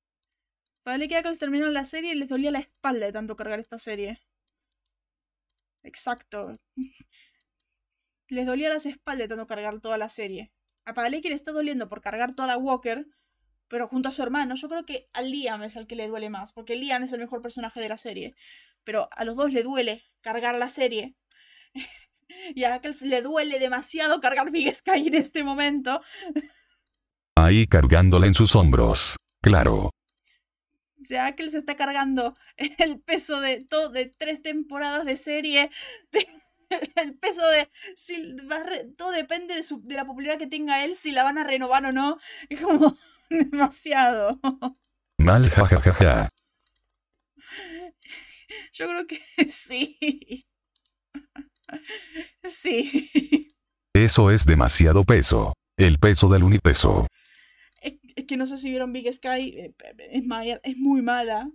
Padlek 0.82 1.12
y 1.12 1.14
Ackles 1.14 1.38
terminaron 1.38 1.72
la 1.72 1.84
serie 1.84 2.12
y 2.12 2.16
les 2.16 2.28
dolía 2.28 2.50
la 2.50 2.58
espalda 2.58 3.06
de 3.06 3.12
tanto 3.12 3.36
cargar 3.36 3.58
esta 3.58 3.78
serie. 3.78 4.20
Exacto. 5.82 6.52
Les 8.28 8.46
dolía 8.46 8.68
las 8.70 8.86
espaldas 8.86 9.24
de 9.24 9.28
tanto 9.28 9.46
cargar 9.46 9.80
toda 9.80 9.98
la 9.98 10.08
serie. 10.08 10.52
A 10.84 10.94
Padlek 10.94 11.24
le 11.24 11.34
está 11.34 11.52
doliendo 11.52 11.88
por 11.88 12.00
cargar 12.00 12.34
toda 12.34 12.56
Walker 12.56 13.06
pero 13.68 13.88
junto 13.88 14.08
a 14.08 14.12
su 14.12 14.22
hermano, 14.22 14.54
yo 14.54 14.68
creo 14.68 14.84
que 14.84 15.08
a 15.12 15.22
Liam 15.22 15.62
es 15.62 15.76
el 15.76 15.86
que 15.86 15.96
le 15.96 16.08
duele 16.08 16.30
más, 16.30 16.52
porque 16.52 16.76
Liam 16.76 17.02
es 17.02 17.12
el 17.12 17.20
mejor 17.20 17.42
personaje 17.42 17.80
de 17.80 17.88
la 17.88 17.98
serie. 17.98 18.34
Pero 18.84 19.08
a 19.12 19.24
los 19.24 19.36
dos 19.36 19.52
le 19.52 19.62
duele 19.62 20.04
cargar 20.20 20.54
la 20.56 20.68
serie. 20.68 21.14
y 22.54 22.64
a 22.64 22.74
Ackles 22.74 23.02
le 23.02 23.22
duele 23.22 23.58
demasiado 23.58 24.20
cargar 24.20 24.50
Big 24.50 24.72
Sky 24.74 25.08
en 25.08 25.14
este 25.14 25.44
momento. 25.44 26.02
Ahí 27.36 27.66
cargándola 27.66 28.26
en 28.26 28.34
sus 28.34 28.54
hombros. 28.54 29.16
Claro. 29.40 29.90
O 31.00 31.06
sea, 31.06 31.26
Ackles 31.26 31.54
está 31.54 31.76
cargando 31.76 32.34
el 32.78 33.00
peso 33.00 33.40
de 33.40 33.62
todo, 33.62 33.90
de 33.90 34.06
tres 34.06 34.42
temporadas 34.42 35.04
de 35.04 35.16
serie. 35.16 35.70
el 36.96 37.14
peso 37.14 37.46
de. 37.48 37.68
Si 37.96 38.36
todo 38.96 39.10
depende 39.10 39.54
de, 39.54 39.62
su, 39.62 39.82
de 39.82 39.96
la 39.96 40.04
popularidad 40.04 40.38
que 40.38 40.46
tenga 40.46 40.84
él, 40.84 40.96
si 40.96 41.12
la 41.12 41.22
van 41.22 41.38
a 41.38 41.44
renovar 41.44 41.84
o 41.86 41.92
no. 41.92 42.18
Es 42.48 42.60
como. 42.60 42.96
demasiado. 43.50 44.40
Mal, 45.18 45.48
jajajaja. 45.48 46.28
Yo 48.72 48.86
creo 48.86 49.06
que 49.06 49.20
sí. 49.50 50.44
Sí. 52.44 53.48
Eso 53.94 54.30
es 54.30 54.46
demasiado 54.46 55.04
peso. 55.04 55.54
El 55.76 55.98
peso 55.98 56.28
del 56.28 56.44
unipeso. 56.44 57.06
Es, 57.80 57.94
que 58.26 58.36
no 58.36 58.46
sé 58.46 58.56
si 58.56 58.70
vieron 58.70 58.92
Big 58.92 59.12
Sky. 59.12 59.58
Eh, 59.58 59.74
es, 60.10 60.22
es 60.62 60.76
muy 60.76 61.02
mala. 61.02 61.50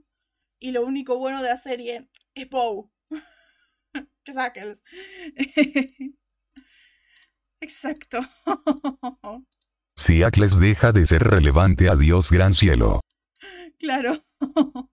Y 0.59 0.71
lo 0.71 0.85
único 0.85 1.17
bueno 1.17 1.41
de 1.41 1.49
la 1.49 1.57
serie 1.57 2.09
es 2.33 2.49
Bow. 2.49 2.91
que 4.23 4.33
saques. 4.33 4.83
Exacto. 7.61 8.19
Si 9.99 10.23
Ackles 10.23 10.57
deja 10.57 10.93
de 10.93 11.05
ser 11.05 11.21
relevante, 11.23 11.89
adiós 11.89 12.31
gran 12.31 12.53
cielo. 12.53 13.01
Claro. 13.77 14.13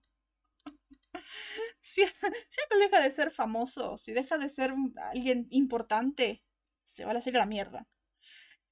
si, 1.79 2.03
Ackles 2.03 2.79
deja 2.81 3.01
de 3.01 3.11
ser 3.11 3.31
famoso, 3.31 3.95
si 3.95 4.11
deja 4.11 4.37
de 4.37 4.49
ser 4.49 4.73
alguien 5.09 5.47
importante, 5.49 6.43
se 6.83 7.05
va 7.05 7.13
a 7.13 7.17
hacer 7.17 7.35
la 7.35 7.45
mierda. 7.45 7.87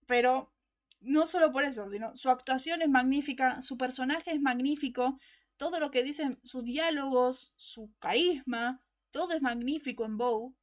Pero 0.07 0.53
no 0.99 1.25
solo 1.25 1.53
por 1.53 1.63
eso, 1.63 1.89
sino 1.89 2.13
su 2.17 2.29
actuación 2.29 2.81
es 2.81 2.89
magnífica, 2.89 3.61
su 3.61 3.77
personaje 3.77 4.31
es 4.31 4.41
magnífico, 4.41 5.17
todo 5.55 5.79
lo 5.79 5.89
que 5.89 6.03
dicen, 6.03 6.41
sus 6.43 6.65
diálogos, 6.65 7.53
su 7.55 7.93
carisma, 7.99 8.83
todo 9.09 9.33
es 9.33 9.41
magnífico 9.41 10.03
en 10.03 10.17
Bow. 10.17 10.53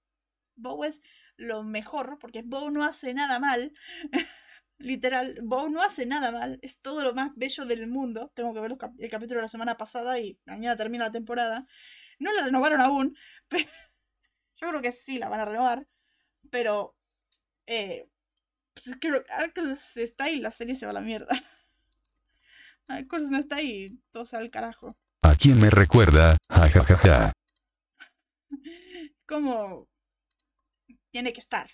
Bow 0.55 0.85
es 0.85 1.01
lo 1.39 1.63
mejor, 1.63 2.19
porque 2.21 2.43
Bow 2.43 2.71
no 2.71 2.85
hace 2.85 3.15
nada 3.15 3.41
mal. 3.41 3.73
Literal, 4.83 5.39
Bow 5.43 5.69
no 5.71 5.81
hace 5.81 6.07
nada 6.07 6.33
mal, 6.33 6.59
es 6.61 6.81
todo 6.81 7.03
lo 7.03 7.15
más 7.15 7.31
bello 7.37 7.65
del 7.65 7.87
mundo. 7.87 8.33
Tengo 8.35 8.53
que 8.53 8.61
ver 8.61 8.77
el 8.99 9.11
capítulo 9.11 9.39
de 9.39 9.43
la 9.43 9.49
semana 9.49 9.77
pasada 9.77 10.19
y 10.19 10.39
mañana 10.45 10.77
termina 10.77 11.05
la 11.05 11.13
temporada. 11.13 11.67
No 12.19 12.33
la 12.33 12.45
renovaron 12.45 12.81
aún, 12.81 13.17
pero 13.49 13.71
yo 14.57 14.69
creo 14.69 14.83
que 14.83 14.93
sí 14.93 15.19
la 15.19 15.29
van 15.29 15.41
a 15.41 15.45
renovar, 15.45 15.87
pero 16.51 16.97
eh, 17.67 18.09
pues 18.75 18.97
creo 19.01 19.25
que 19.25 20.03
está 20.03 20.25
ahí, 20.25 20.41
la 20.41 20.51
serie 20.51 20.75
se 20.75 20.87
va 20.87 20.91
a 20.91 20.95
la 20.95 21.01
mierda. 21.01 21.29
Ackles 22.89 23.29
no 23.29 23.39
está 23.39 23.57
ahí, 23.57 24.01
todo 24.11 24.25
va 24.33 24.39
al 24.39 24.51
carajo. 24.51 24.97
¿A 25.23 25.37
quién 25.37 25.61
me 25.61 25.71
recuerda? 25.71 26.37
Ja, 26.51 26.69
ja, 26.69 26.85
ja, 26.85 26.97
ja. 26.97 27.33
Como 29.27 29.89
tiene 31.11 31.33
que 31.33 31.41
estar. 31.41 31.71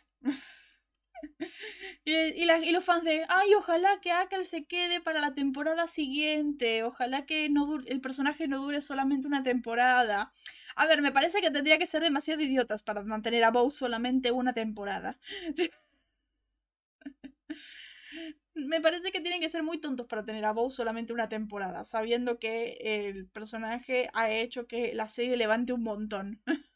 Y, 2.05 2.73
los 2.73 2.85
fans 2.85 3.05
de, 3.05 3.25
ay, 3.29 3.55
ojalá 3.55 4.01
que 4.01 4.13
Akal 4.13 4.47
se 4.47 4.65
quede 4.65 5.01
para 5.01 5.21
la 5.21 5.35
temporada 5.35 5.87
siguiente, 5.87 6.83
ojalá 6.83 7.27
que 7.27 7.49
no 7.51 7.79
el 7.87 8.01
personaje 8.01 8.49
no 8.49 8.59
dure 8.63 8.81
solamente 8.81 9.27
una 9.27 9.43
temporada. 9.43 10.33
A 10.77 10.87
ver, 10.87 11.03
me 11.03 11.13
parece 11.13 11.41
que 11.41 11.51
tendría 11.51 11.79
que 11.79 11.87
ser 11.87 12.03
demasiado 12.03 12.41
idiotas 12.43 12.83
para 12.83 13.03
mantener 13.03 13.45
a 13.45 13.51
Bow 13.51 13.71
solamente 13.71 14.31
una 14.31 14.53
temporada. 14.55 15.19
me 18.55 18.81
parece 18.81 19.13
que 19.13 19.21
tienen 19.21 19.41
que 19.41 19.49
ser 19.49 19.63
muy 19.63 19.81
tontos 19.81 20.07
para 20.07 20.25
tener 20.25 20.45
a 20.45 20.53
Bow 20.53 20.71
solamente 20.71 21.13
una 21.13 21.29
temporada, 21.29 21.85
sabiendo 21.85 22.39
que 22.39 22.79
el 22.81 23.29
personaje 23.29 24.09
ha 24.15 24.31
hecho 24.31 24.67
que 24.67 24.95
la 24.95 25.09
serie 25.09 25.37
levante 25.37 25.73
un 25.73 25.83
montón 25.83 26.43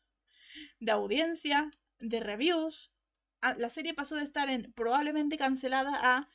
de 0.80 0.92
audiencia, 0.92 1.70
de 1.98 2.20
reviews, 2.20 2.92
la 3.56 3.68
serie 3.68 3.94
pasó 3.94 4.16
de 4.16 4.24
estar 4.24 4.48
en 4.48 4.72
probablemente 4.72 5.36
cancelada 5.36 5.98
a 6.02 6.28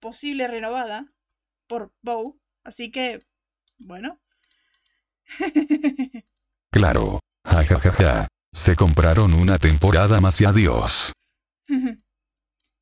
posible 0.00 0.48
renovada 0.48 1.12
por 1.66 1.92
Bow. 2.02 2.40
Así 2.64 2.90
que, 2.90 3.20
bueno. 3.78 4.20
claro. 6.70 7.20
Ja, 7.44 7.62
ja, 7.62 7.78
ja, 7.78 7.92
ja. 7.92 8.28
Se 8.52 8.74
compraron 8.74 9.34
una 9.34 9.58
temporada 9.58 10.20
más 10.20 10.40
y 10.40 10.44
adiós. 10.44 11.12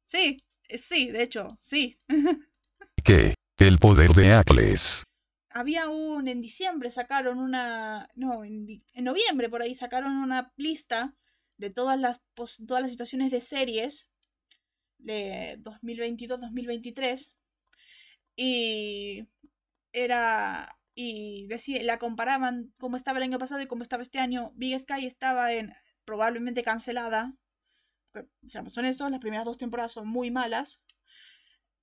sí, 0.05 0.39
sí, 0.77 1.11
de 1.11 1.23
hecho, 1.23 1.49
sí. 1.59 1.97
¿Qué? 3.05 3.35
El 3.59 3.79
poder 3.79 4.11
de 4.11 4.33
Acles. 4.33 5.05
Había 5.51 5.89
un. 5.89 6.29
En 6.29 6.41
diciembre 6.41 6.91
sacaron 6.91 7.39
una. 7.39 8.09
No, 8.15 8.45
en, 8.45 8.67
en 8.93 9.05
noviembre 9.05 9.49
por 9.49 9.63
ahí 9.63 9.75
sacaron 9.75 10.13
una 10.17 10.53
lista 10.57 11.15
de 11.59 11.71
todas 11.71 11.99
las, 11.99 12.23
todas 12.35 12.83
las 12.83 12.91
situaciones 12.91 13.31
de 13.31 13.41
series 13.41 14.09
de 14.99 15.59
2022-2023 15.63 17.33
y 18.37 19.27
era 19.93 20.77
y 20.99 21.47
decía, 21.49 21.83
la 21.83 21.99
comparaban 21.99 22.73
cómo 22.79 22.97
estaba 22.97 23.19
el 23.19 23.25
año 23.25 23.39
pasado 23.39 23.61
y 23.61 23.67
cómo 23.67 23.83
estaba 23.83 24.03
este 24.03 24.19
año. 24.19 24.53
Big 24.55 24.79
Sky 24.81 25.05
estaba 25.07 25.53
en 25.53 25.75
probablemente 26.07 26.63
cancelada. 26.63 27.35
Seamos 28.47 28.77
honestos, 28.79 29.11
las 29.11 29.21
primeras 29.21 29.45
dos 29.45 29.59
temporadas 29.59 29.93
son 29.93 30.09
muy 30.09 30.31
malas. 30.31 30.83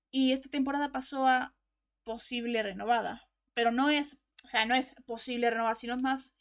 Y 0.09 0.31
esta 0.31 0.49
temporada 0.49 0.91
pasó 0.91 1.27
a 1.27 1.55
posible 2.03 2.63
renovada. 2.63 3.21
Pero 3.53 3.71
no 3.71 3.91
es, 3.91 4.17
o 4.43 4.47
sea, 4.47 4.65
no 4.65 4.73
es 4.73 4.95
posible 5.05 5.51
renovada, 5.51 5.75
sino 5.75 5.93
es 5.93 6.01
más, 6.01 6.35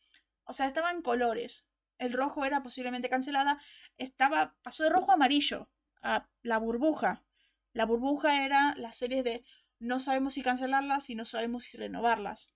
o 0.45 0.55
sea, 0.55 0.67
estaban 0.67 1.03
colores 1.03 1.67
el 2.03 2.13
rojo 2.13 2.45
era 2.45 2.63
posiblemente 2.63 3.09
cancelada, 3.09 3.61
estaba, 3.97 4.57
pasó 4.63 4.83
de 4.83 4.91
rojo 4.91 5.11
a 5.11 5.15
amarillo, 5.15 5.71
a 6.03 6.29
la 6.43 6.59
burbuja. 6.59 7.25
La 7.73 7.87
burbuja 7.87 8.45
era 8.45 8.75
la 8.77 8.93
serie 8.93 9.23
de 9.23 9.45
no 9.79 9.99
sabemos 9.99 10.35
si 10.35 10.43
cancelarlas 10.43 11.11
y 11.11 11.15
no 11.15 11.25
sabemos 11.25 11.65
si 11.65 11.77
renovarlas. 11.77 12.53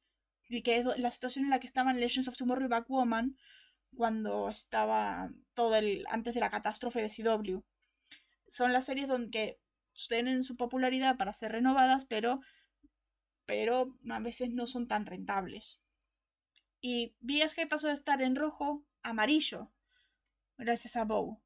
Y 0.48 0.62
que 0.62 0.76
es 0.78 0.86
la 0.98 1.10
situación 1.10 1.44
en 1.44 1.50
la 1.50 1.60
que 1.60 1.66
estaban 1.66 1.98
Legends 1.98 2.28
of 2.28 2.36
Tomorrow 2.36 2.66
y 2.66 2.68
Backwoman 2.68 3.36
cuando 3.96 4.48
estaba 4.48 5.30
todo 5.54 5.76
el. 5.76 6.04
antes 6.10 6.34
de 6.34 6.40
la 6.40 6.50
catástrofe 6.50 7.02
de 7.02 7.08
CW. 7.08 7.60
Son 8.46 8.72
las 8.72 8.84
series 8.84 9.08
donde 9.08 9.60
tienen 10.08 10.44
su 10.44 10.56
popularidad 10.56 11.16
para 11.16 11.32
ser 11.32 11.52
renovadas, 11.52 12.04
pero. 12.04 12.40
pero 13.44 13.96
a 14.08 14.20
veces 14.20 14.50
no 14.50 14.66
son 14.66 14.86
tan 14.86 15.06
rentables. 15.06 15.80
Y 16.80 17.16
que 17.56 17.66
pasó 17.66 17.88
de 17.88 17.94
estar 17.94 18.22
en 18.22 18.36
rojo 18.36 18.84
amarillo, 19.06 19.70
gracias 20.58 20.96
a 20.96 21.04
Bow. 21.04 21.40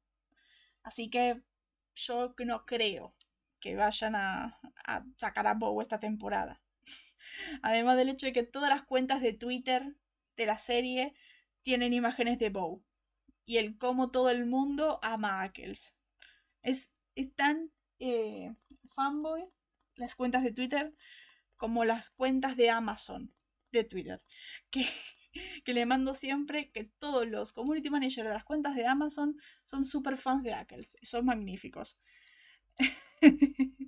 Así 0.83 1.09
que 1.09 1.41
yo 1.93 2.33
no 2.45 2.65
creo 2.65 3.15
que 3.59 3.75
vayan 3.75 4.15
a, 4.15 4.59
sacar 5.17 5.47
a 5.47 5.53
Bow 5.53 5.81
esta 5.81 5.99
temporada. 5.99 6.61
Además 7.61 7.97
del 7.97 8.09
hecho 8.09 8.25
de 8.25 8.33
que 8.33 8.43
todas 8.43 8.69
las 8.69 8.83
cuentas 8.83 9.21
de 9.21 9.33
Twitter 9.33 9.95
de 10.35 10.45
la 10.45 10.57
serie 10.57 11.13
tienen 11.61 11.93
imágenes 11.93 12.39
de 12.39 12.49
Bow. 12.49 12.83
Y 13.45 13.57
el 13.57 13.77
cómo 13.77 14.11
todo 14.11 14.29
el 14.29 14.45
mundo 14.45 14.99
ama 15.03 15.41
a 15.41 15.43
Ackles. 15.43 15.95
Es, 16.63 16.91
tan 17.35 17.71
eh, 17.99 18.55
fanboy 18.85 19.45
las 19.95 20.15
cuentas 20.15 20.43
de 20.43 20.51
Twitter 20.51 20.95
como 21.57 21.85
las 21.85 22.09
cuentas 22.09 22.55
de 22.57 22.71
Amazon 22.71 23.33
de 23.71 23.83
Twitter. 23.83 24.23
Que 24.71 24.87
que 25.65 25.73
le 25.73 25.85
mando 25.85 26.13
siempre, 26.13 26.71
que 26.71 26.85
todos 26.85 27.27
los 27.27 27.51
community 27.51 27.89
managers 27.89 28.27
de 28.27 28.33
las 28.33 28.43
cuentas 28.43 28.75
de 28.75 28.85
Amazon 28.85 29.37
son 29.63 29.83
super 29.83 30.17
fans 30.17 30.43
de 30.43 30.53
Ackles. 30.53 30.97
Son 31.01 31.25
magníficos. 31.25 31.97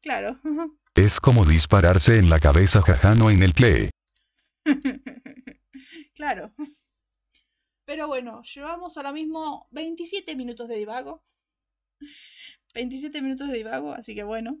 claro. 0.00 0.40
Es 0.96 1.20
como 1.20 1.44
dispararse 1.44 2.18
en 2.18 2.30
la 2.30 2.40
cabeza 2.40 2.80
jajano 2.80 3.30
en 3.30 3.42
el 3.42 3.52
play. 3.52 3.90
claro. 6.14 6.54
Pero 7.84 8.08
bueno, 8.08 8.42
llevamos 8.42 8.96
ahora 8.96 9.12
mismo 9.12 9.68
27 9.72 10.34
minutos 10.34 10.70
de 10.70 10.76
divago. 10.76 11.22
27 12.72 13.20
minutos 13.20 13.48
de 13.48 13.58
divago, 13.58 13.92
así 13.92 14.14
que 14.14 14.22
bueno. 14.22 14.58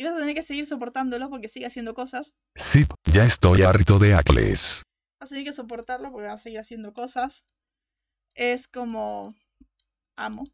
Y 0.00 0.02
vas 0.02 0.14
a 0.14 0.18
tener 0.18 0.34
que 0.34 0.40
seguir 0.40 0.64
soportándolo 0.64 1.28
porque 1.28 1.46
sigue 1.46 1.66
haciendo 1.66 1.92
cosas. 1.92 2.34
Sí, 2.54 2.86
ya 3.12 3.22
estoy 3.24 3.60
harto 3.64 3.98
de 3.98 4.14
Acles. 4.14 4.82
Vas 5.20 5.28
a 5.28 5.34
tener 5.34 5.44
que 5.44 5.52
soportarlo 5.52 6.10
porque 6.10 6.26
va 6.26 6.32
a 6.32 6.38
seguir 6.38 6.58
haciendo 6.58 6.94
cosas. 6.94 7.44
Es 8.34 8.66
como... 8.66 9.34
Amo. 10.16 10.44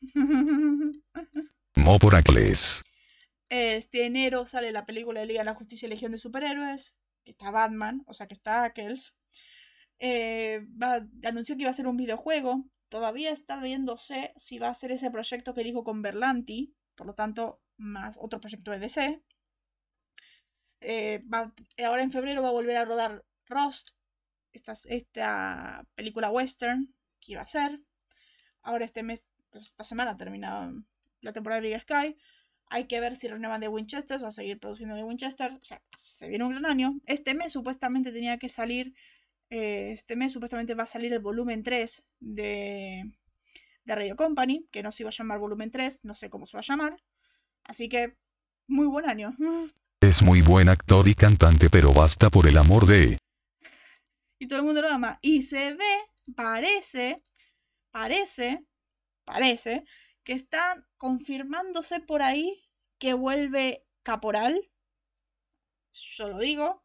Mo 1.74 1.98
por 1.98 2.14
Acles. 2.14 2.84
Este 3.48 4.06
enero 4.06 4.46
sale 4.46 4.70
la 4.70 4.86
película 4.86 5.18
de 5.18 5.26
Liga 5.26 5.40
de 5.40 5.46
la 5.46 5.56
Justicia 5.56 5.86
y 5.86 5.90
Legión 5.90 6.12
de 6.12 6.18
Superhéroes. 6.18 6.96
Que 7.24 7.32
está 7.32 7.50
Batman, 7.50 8.04
o 8.06 8.14
sea 8.14 8.28
que 8.28 8.34
está 8.34 8.62
Ackles. 8.62 9.16
Eh, 9.98 10.64
anunció 11.24 11.56
que 11.56 11.62
iba 11.62 11.70
a 11.70 11.74
ser 11.74 11.88
un 11.88 11.96
videojuego. 11.96 12.64
Todavía 12.90 13.32
está 13.32 13.60
viéndose 13.60 14.34
si 14.36 14.60
va 14.60 14.68
a 14.68 14.74
ser 14.74 14.92
ese 14.92 15.10
proyecto 15.10 15.52
que 15.52 15.64
dijo 15.64 15.82
con 15.82 16.00
Berlanti. 16.00 16.76
Por 16.94 17.08
lo 17.08 17.16
tanto, 17.16 17.63
más 17.76 18.16
otro 18.20 18.40
proyecto 18.40 18.70
de 18.70 18.78
DC. 18.78 19.22
Eh, 20.80 21.22
ahora 21.84 22.02
en 22.02 22.12
febrero 22.12 22.42
va 22.42 22.48
a 22.48 22.52
volver 22.52 22.76
a 22.76 22.84
rodar 22.84 23.24
Rust, 23.48 23.90
esta, 24.52 25.86
película 25.94 26.30
western 26.30 26.94
que 27.20 27.32
iba 27.32 27.42
a 27.42 27.46
ser. 27.46 27.80
Ahora 28.62 28.84
este 28.84 29.02
mes, 29.02 29.26
pues, 29.50 29.68
esta 29.68 29.84
semana 29.84 30.16
termina 30.16 30.72
la 31.20 31.32
temporada 31.32 31.60
de 31.60 31.68
Big 31.68 31.80
Sky. 31.80 32.16
Hay 32.68 32.86
que 32.86 33.00
ver 33.00 33.16
si 33.16 33.28
renuevan 33.28 33.60
de 33.60 33.68
Winchester, 33.68 34.22
va 34.22 34.28
a 34.28 34.30
seguir 34.30 34.58
produciendo 34.58 34.94
de 34.94 35.04
Winchester. 35.04 35.52
O 35.52 35.64
sea, 35.64 35.82
se 35.98 36.28
viene 36.28 36.44
un 36.44 36.52
gran 36.52 36.66
año. 36.66 37.00
Este 37.06 37.34
mes 37.34 37.52
supuestamente 37.52 38.12
tenía 38.12 38.38
que 38.38 38.48
salir. 38.48 38.94
Eh, 39.50 39.92
este 39.92 40.16
mes 40.16 40.32
supuestamente 40.32 40.74
va 40.74 40.84
a 40.84 40.86
salir 40.86 41.12
el 41.12 41.20
volumen 41.20 41.62
3 41.62 42.08
de, 42.20 43.04
de 43.84 43.94
Radio 43.94 44.16
Company, 44.16 44.66
que 44.70 44.82
no 44.82 44.92
se 44.92 45.02
iba 45.02 45.10
a 45.10 45.12
llamar 45.12 45.38
volumen 45.38 45.70
3, 45.70 46.00
no 46.04 46.14
sé 46.14 46.30
cómo 46.30 46.46
se 46.46 46.56
va 46.56 46.60
a 46.60 46.62
llamar. 46.62 46.96
Así 47.64 47.88
que, 47.88 48.16
muy 48.68 48.86
buen 48.86 49.08
año. 49.08 49.34
Es 50.00 50.22
muy 50.22 50.42
buen 50.42 50.68
actor 50.68 51.08
y 51.08 51.14
cantante, 51.14 51.70
pero 51.70 51.92
basta 51.92 52.30
por 52.30 52.46
el 52.46 52.58
amor 52.58 52.86
de... 52.86 53.18
Y 54.38 54.46
todo 54.46 54.58
el 54.58 54.64
mundo 54.64 54.82
lo 54.82 54.88
ama. 54.88 55.18
Y 55.22 55.42
se 55.42 55.74
ve, 55.74 56.04
parece, 56.34 57.16
parece, 57.90 58.66
parece, 59.24 59.84
que 60.24 60.32
está 60.34 60.86
confirmándose 60.98 62.00
por 62.00 62.22
ahí 62.22 62.64
que 62.98 63.14
vuelve 63.14 63.86
Caporal. 64.02 64.70
Yo 65.92 66.28
lo 66.28 66.38
digo. 66.38 66.84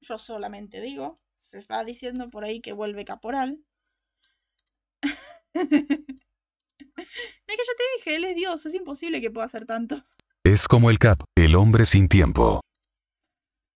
Yo 0.00 0.16
solamente 0.16 0.80
digo. 0.80 1.20
Se 1.38 1.60
va 1.66 1.84
diciendo 1.84 2.30
por 2.30 2.44
ahí 2.44 2.60
que 2.60 2.72
vuelve 2.72 3.04
Caporal. 3.04 3.64
Es 7.46 7.56
que 7.56 7.62
ya 7.62 7.76
te 7.76 7.84
dije, 7.96 8.16
él 8.16 8.24
es 8.24 8.36
Dios, 8.36 8.66
es 8.66 8.74
imposible 8.74 9.20
que 9.20 9.30
pueda 9.30 9.46
hacer 9.46 9.66
tanto. 9.66 10.02
Es 10.44 10.68
como 10.68 10.90
el 10.90 10.98
Cap, 10.98 11.22
el 11.36 11.54
hombre 11.56 11.86
sin 11.86 12.08
tiempo. 12.08 12.60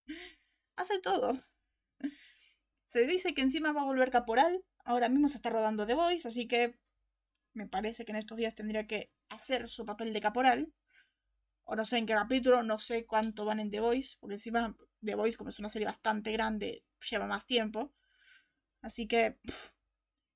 Hace 0.77 0.99
todo. 0.99 1.37
Se 2.85 3.05
dice 3.05 3.33
que 3.33 3.41
encima 3.41 3.71
va 3.71 3.81
a 3.81 3.85
volver 3.85 4.11
caporal. 4.11 4.63
Ahora 4.85 5.09
mismo 5.09 5.27
se 5.27 5.35
está 5.35 5.51
rodando 5.51 5.85
The 5.85 5.93
Voice, 5.93 6.27
así 6.27 6.47
que 6.47 6.79
me 7.53 7.67
parece 7.67 8.05
que 8.05 8.11
en 8.11 8.17
estos 8.17 8.37
días 8.37 8.55
tendría 8.55 8.87
que 8.87 9.11
hacer 9.29 9.67
su 9.67 9.85
papel 9.85 10.13
de 10.13 10.21
caporal. 10.21 10.73
O 11.65 11.75
no 11.75 11.85
sé 11.85 11.97
en 11.97 12.07
qué 12.07 12.13
capítulo, 12.13 12.63
no 12.63 12.79
sé 12.79 13.05
cuánto 13.05 13.45
van 13.45 13.59
en 13.59 13.69
The 13.69 13.79
Voice, 13.79 14.17
porque 14.19 14.35
encima 14.35 14.75
The 15.03 15.13
Voice, 15.13 15.37
como 15.37 15.51
es 15.51 15.59
una 15.59 15.69
serie 15.69 15.85
bastante 15.85 16.31
grande, 16.31 16.83
lleva 17.07 17.27
más 17.27 17.45
tiempo. 17.45 17.93
Así 18.81 19.07
que 19.07 19.37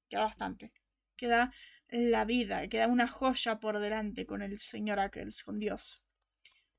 queda 0.10 0.24
bastante. 0.24 0.74
Queda 1.15 1.52
la 1.93 2.25
vida, 2.25 2.67
queda 2.69 2.88
una 2.88 3.08
joya 3.08 3.60
por 3.60 3.79
delante 3.79 4.25
con 4.25 4.41
el 4.41 4.58
señor 4.58 4.99
Ackles, 4.99 5.43
con 5.43 5.60
Dios. 5.60 6.03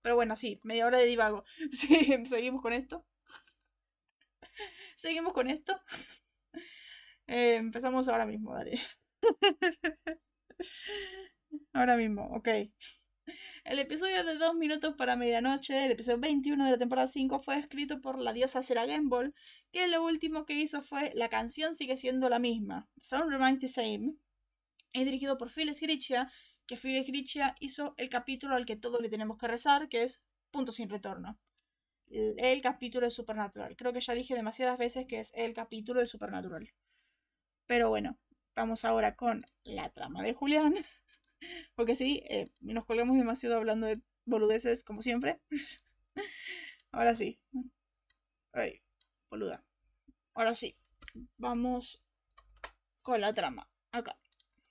Pero 0.03 0.17
bueno, 0.17 0.35
sí, 0.35 0.61
media 0.65 0.87
hora 0.87 0.99
de 0.99 1.07
divago. 1.07 1.45
Sí, 1.71 2.19
seguimos 2.27 2.61
con 2.61 2.73
esto. 2.73 3.07
Seguimos 4.97 5.33
con 5.33 5.49
esto. 5.49 5.81
Eh, 7.29 7.55
empezamos 7.55 8.09
ahora 8.09 8.27
mismo, 8.27 8.55
dale. 8.55 8.81
ahora 11.73 11.97
mismo, 11.97 12.27
ok. 12.35 12.49
El 13.65 13.79
episodio 13.79 14.25
de 14.25 14.35
dos 14.35 14.57
minutos 14.57 14.95
para 14.97 15.15
medianoche, 15.15 15.87
el 15.87 15.93
episodio 15.93 16.19
21 16.19 16.65
de 16.65 16.71
la 16.73 16.79
temporada 16.79 17.09
5, 17.09 17.39
fue 17.39 17.57
escrito 17.59 18.01
por 18.01 18.19
la 18.19 18.33
diosa 18.33 18.65
Sarah 18.65 18.85
Gamble, 18.85 19.33
que 19.71 19.87
lo 19.87 20.05
último 20.05 20.45
que 20.45 20.55
hizo 20.55 20.83
fue 20.83 21.13
la 21.15 21.29
canción 21.29 21.75
sigue 21.75 21.97
siendo 21.97 22.29
la 22.29 22.41
misma. 22.41 22.89
Sound 23.01 23.31
remains 23.31 23.61
the 23.61 23.69
same 23.69 24.17
es 24.95 25.05
dirigido 25.05 25.37
por 25.37 25.51
Phil 25.51 25.75
Sgriccia, 25.75 26.31
que 26.67 26.77
Phil 26.77 27.03
Sgriccia 27.03 27.55
hizo 27.61 27.95
el 27.99 28.09
capítulo 28.09 28.55
al 28.55 28.65
que 28.65 28.77
todos 28.77 29.03
le 29.03 29.11
tenemos 29.11 29.37
que 29.37 29.49
rezar, 29.49 29.89
que 29.89 30.03
es 30.05 30.23
Punto 30.51 30.71
sin 30.71 30.89
retorno. 30.89 31.37
El, 32.07 32.63
capítulo 32.63 33.07
de 33.07 33.11
Supernatural. 33.11 33.77
Creo 33.77 33.93
que 33.93 34.01
ya 34.01 34.15
dije 34.15 34.37
demasiadas 34.37 34.79
veces 34.79 35.05
que 35.07 35.19
es 35.19 35.33
el 35.35 35.53
capítulo 35.53 35.99
de 35.99 36.07
Supernatural. 36.07 36.73
Pero 37.67 37.89
bueno, 37.89 38.17
vamos 38.55 38.85
ahora 38.85 39.17
con 39.17 39.45
la 39.65 39.89
trama 39.91 40.23
de 40.23 40.33
Julián. 40.33 40.75
Porque 41.75 41.97
sí, 41.97 42.23
eh, 42.29 42.47
nos 42.61 42.85
colgamos 42.85 43.17
demasiado 43.17 43.57
hablando 43.57 43.89
de 43.89 44.01
boludeces, 44.27 44.85
como 44.85 45.03
siempre. 45.03 45.41
Ahora 46.93 47.17
sí. 47.17 47.41
Ay, 48.53 48.81
boluda. 49.29 49.65
Ahora 50.35 50.55
sí. 50.55 50.77
Vamos 51.37 52.01
con 53.03 53.21
la 53.21 53.35
trama. 53.35 53.69
Acá. 53.91 54.17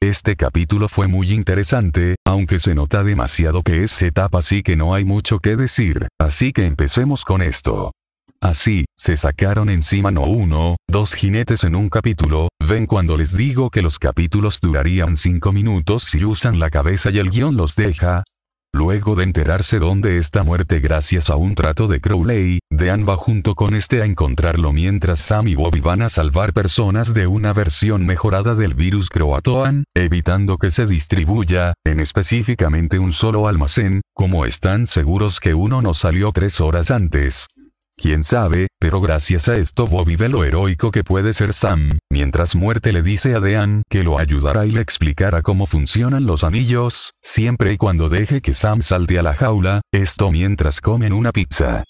Este 0.03 0.35
capítulo 0.35 0.89
fue 0.89 1.07
muy 1.07 1.31
interesante, 1.31 2.15
aunque 2.27 2.59
se 2.59 2.75
nota 2.75 3.05
demasiado 3.05 3.63
que 3.63 3.83
es 3.83 4.01
etapa 4.01 4.39
así 4.39 4.61
que 4.61 4.75
no 4.75 4.93
hay 4.93 5.05
mucho 5.05 5.39
que 5.39 5.55
decir, 5.55 6.09
así 6.19 6.51
que 6.51 6.65
empecemos 6.65 7.23
con 7.23 7.41
esto. 7.41 7.93
Así, 8.41 8.83
se 8.97 9.15
sacaron 9.15 9.69
encima 9.69 10.11
no 10.11 10.23
uno, 10.23 10.75
dos 10.89 11.13
jinetes 11.13 11.63
en 11.63 11.75
un 11.75 11.87
capítulo, 11.87 12.49
ven 12.59 12.85
cuando 12.85 13.15
les 13.15 13.37
digo 13.37 13.69
que 13.69 13.81
los 13.81 13.97
capítulos 13.97 14.59
durarían 14.59 15.15
cinco 15.15 15.53
minutos 15.53 16.03
si 16.03 16.25
usan 16.25 16.59
la 16.59 16.69
cabeza 16.69 17.09
y 17.09 17.19
el 17.19 17.29
guion 17.29 17.55
los 17.55 17.77
deja, 17.77 18.25
Luego 18.75 19.15
de 19.15 19.23
enterarse 19.23 19.77
dónde 19.77 20.17
está 20.17 20.41
muerte 20.41 20.79
gracias 20.79 21.29
a 21.29 21.35
un 21.35 21.53
trato 21.53 21.85
de 21.87 22.01
Crowley, 22.01 22.57
Dean 22.71 23.07
va 23.07 23.15
junto 23.17 23.53
con 23.53 23.75
este 23.75 24.01
a 24.01 24.05
encontrarlo 24.05 24.73
mientras 24.73 25.19
Sam 25.19 25.47
y 25.47 25.53
Bobby 25.53 25.79
van 25.79 26.01
a 26.01 26.09
salvar 26.09 26.53
personas 26.53 27.13
de 27.13 27.27
una 27.27 27.53
versión 27.53 28.03
mejorada 28.03 28.55
del 28.55 28.73
virus 28.73 29.11
Croatoan, 29.11 29.83
evitando 29.93 30.57
que 30.57 30.71
se 30.71 30.87
distribuya, 30.87 31.75
en 31.85 31.99
específicamente 31.99 32.97
un 32.97 33.13
solo 33.13 33.47
almacén, 33.47 34.01
como 34.15 34.43
están 34.43 34.87
seguros 34.87 35.39
que 35.39 35.53
uno 35.53 35.83
no 35.83 35.93
salió 35.93 36.31
tres 36.31 36.59
horas 36.59 36.89
antes. 36.89 37.49
Quién 37.95 38.23
sabe, 38.23 38.67
pero 38.79 39.01
gracias 39.01 39.47
a 39.47 39.55
esto 39.55 39.85
Bobby 39.85 40.15
ve 40.15 40.27
lo 40.27 40.43
heroico 40.43 40.91
que 40.91 41.03
puede 41.03 41.33
ser 41.33 41.53
Sam, 41.53 41.99
mientras 42.09 42.55
Muerte 42.55 42.91
le 42.91 43.01
dice 43.01 43.35
a 43.35 43.39
Dean 43.39 43.83
que 43.89 44.03
lo 44.03 44.17
ayudará 44.17 44.65
y 44.65 44.71
le 44.71 44.81
explicará 44.81 45.41
cómo 45.41 45.65
funcionan 45.65 46.25
los 46.25 46.43
anillos, 46.43 47.13
siempre 47.21 47.71
y 47.73 47.77
cuando 47.77 48.09
deje 48.09 48.41
que 48.41 48.53
Sam 48.53 48.81
salte 48.81 49.19
a 49.19 49.23
la 49.23 49.33
jaula, 49.33 49.81
esto 49.93 50.31
mientras 50.31 50.81
comen 50.81 51.13
una 51.13 51.31
pizza. 51.31 51.83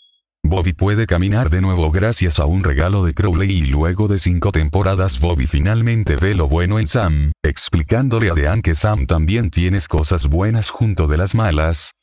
Bobby 0.45 0.73
puede 0.73 1.07
caminar 1.07 1.49
de 1.49 1.61
nuevo 1.61 1.89
gracias 1.89 2.37
a 2.37 2.45
un 2.45 2.65
regalo 2.65 3.05
de 3.05 3.13
Crowley 3.13 3.49
y 3.49 3.65
luego 3.65 4.09
de 4.09 4.19
cinco 4.19 4.51
temporadas 4.51 5.21
Bobby 5.21 5.47
finalmente 5.47 6.17
ve 6.17 6.35
lo 6.35 6.49
bueno 6.49 6.79
en 6.79 6.87
Sam, 6.87 7.31
explicándole 7.41 8.29
a 8.29 8.33
Dean 8.33 8.61
que 8.61 8.75
Sam 8.75 9.07
también 9.07 9.51
tienes 9.51 9.87
cosas 9.87 10.27
buenas 10.27 10.69
junto 10.69 11.07
de 11.07 11.17
las 11.17 11.33
malas. 11.33 11.95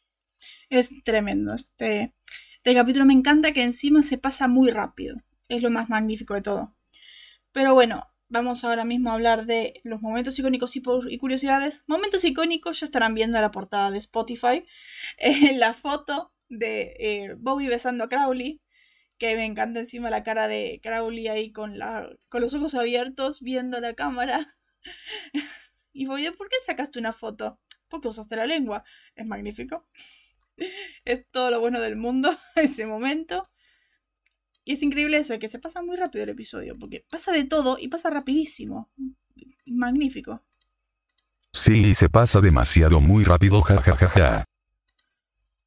Es 0.71 0.89
tremendo, 1.05 1.53
este 1.55 2.15
este 2.71 2.81
capítulo 2.81 3.05
me 3.05 3.15
encanta 3.15 3.53
que 3.53 3.65
encima 3.65 4.01
se 4.01 4.17
pasa 4.17 4.47
muy 4.47 4.71
rápido. 4.71 5.17
Es 5.49 5.61
lo 5.61 5.71
más 5.71 5.89
magnífico 5.89 6.35
de 6.35 6.43
todo. 6.43 6.77
Pero 7.51 7.75
bueno, 7.75 8.07
vamos 8.29 8.63
ahora 8.63 8.85
mismo 8.85 9.11
a 9.11 9.15
hablar 9.15 9.45
de 9.45 9.81
los 9.83 10.01
momentos 10.01 10.39
icónicos 10.39 10.77
y, 10.77 11.19
curiosidades. 11.19 11.83
Momentos 11.89 12.25
icónicos 12.25 12.79
ya 12.79 12.85
estarán 12.85 13.15
viendo 13.15 13.41
la 13.41 13.51
portada 13.51 13.91
de 13.91 13.99
Spotify. 13.99 14.65
Eh, 15.19 15.59
la 15.59 15.75
foto 15.75 16.33
de 16.49 16.95
eh, 17.01 17.35
Bobby 17.37 17.67
besando 17.67 18.05
a 18.05 18.09
Crowley. 18.09 18.61
Que 19.19 19.35
me 19.35 19.47
encanta 19.47 19.81
encima 19.81 20.09
la 20.09 20.23
cara 20.23 20.47
de 20.47 20.79
Crowley 20.81 21.27
ahí 21.27 21.51
con, 21.51 21.77
con 22.31 22.41
los 22.41 22.55
ojos 22.55 22.77
abiertos 22.77 23.41
viendo 23.41 23.81
la 23.81 23.95
cámara. 23.95 24.57
y 25.93 26.07
Bobby, 26.07 26.31
¿por 26.31 26.49
qué 26.49 26.57
sacaste 26.65 27.01
una 27.01 27.13
foto? 27.13 27.59
Porque 27.89 28.07
usaste 28.07 28.37
la 28.37 28.47
lengua. 28.47 28.85
Es 29.17 29.27
magnífico. 29.27 29.89
es 31.05 31.29
todo 31.31 31.51
lo 31.51 31.61
bueno 31.61 31.81
del 31.81 31.97
mundo 31.97 32.31
ese 32.57 32.87
momento. 32.87 33.43
Y 34.65 34.75
es 34.75 34.83
increíble 34.83 35.17
eso, 35.17 35.33
de 35.33 35.39
que 35.39 35.49
se 35.49 35.59
pasa 35.59 35.83
muy 35.83 35.97
rápido 35.97 36.25
el 36.25 36.31
episodio, 36.31 36.75
porque 36.79 37.05
pasa 37.09 37.33
de 37.33 37.45
todo 37.45 37.79
y 37.81 37.89
pasa 37.89 38.11
rapidísimo. 38.11 38.91
Magnífico. 39.67 40.45
Sí, 41.53 41.95
se 41.95 42.09
pasa 42.09 42.41
demasiado 42.41 43.01
muy 43.01 43.25
rápido, 43.25 43.61
jajajaja. 43.63 44.45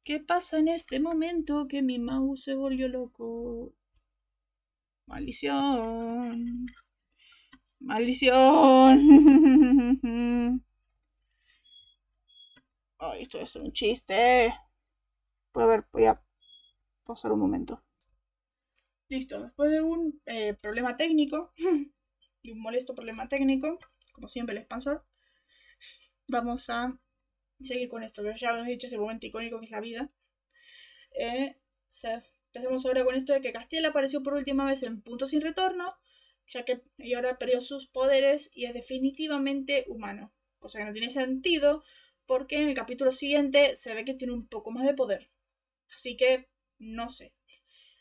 ¿Qué 0.04 0.20
pasa 0.20 0.58
en 0.58 0.68
este 0.68 1.00
momento 1.00 1.66
que 1.68 1.82
mi 1.82 1.98
mouse 1.98 2.44
se 2.44 2.54
volvió 2.54 2.88
loco? 2.88 3.74
Maldición. 5.06 6.66
Maldición. 7.80 9.00
Ay, 12.98 13.22
esto 13.22 13.40
es 13.40 13.56
un 13.56 13.72
chiste. 13.72 14.54
A 15.54 15.66
ver, 15.66 15.84
voy 15.92 16.06
a 16.06 16.20
pasar 17.04 17.32
un 17.32 17.38
momento. 17.40 17.82
Listo, 19.08 19.40
después 19.40 19.70
de 19.70 19.80
un 19.80 20.20
eh, 20.26 20.54
problema 20.54 20.96
técnico 20.96 21.52
y 22.42 22.50
un 22.50 22.60
molesto 22.60 22.94
problema 22.94 23.28
técnico, 23.28 23.78
como 24.12 24.28
siempre 24.28 24.54
el 24.54 24.62
expansor, 24.62 25.04
vamos 26.28 26.68
a 26.70 26.98
seguir 27.60 27.88
con 27.88 28.02
esto, 28.02 28.22
ya 28.34 28.50
hemos 28.50 28.66
dicho 28.66 28.86
ese 28.88 28.98
momento 28.98 29.26
icónico 29.26 29.60
que 29.60 29.66
es 29.66 29.70
la 29.70 29.80
vida. 29.80 30.10
Eh, 31.18 31.56
empecemos 32.46 32.84
ahora 32.84 33.04
con 33.04 33.14
esto 33.14 33.32
de 33.32 33.40
que 33.40 33.52
Castiel 33.52 33.86
apareció 33.86 34.22
por 34.22 34.34
última 34.34 34.64
vez 34.64 34.82
en 34.82 35.02
Punto 35.02 35.26
Sin 35.26 35.40
Retorno, 35.40 35.94
ya 36.48 36.64
que 36.64 36.82
y 36.98 37.14
ahora 37.14 37.38
perdió 37.38 37.60
sus 37.60 37.86
poderes 37.86 38.50
y 38.54 38.64
es 38.64 38.74
definitivamente 38.74 39.84
humano, 39.88 40.32
cosa 40.58 40.78
que 40.78 40.84
no 40.84 40.92
tiene 40.92 41.10
sentido 41.10 41.84
porque 42.26 42.60
en 42.60 42.68
el 42.68 42.74
capítulo 42.74 43.12
siguiente 43.12 43.74
se 43.74 43.94
ve 43.94 44.04
que 44.04 44.14
tiene 44.14 44.32
un 44.32 44.48
poco 44.48 44.70
más 44.70 44.84
de 44.84 44.94
poder. 44.94 45.30
Así 45.92 46.16
que, 46.16 46.48
no 46.78 47.10
sé. 47.10 47.32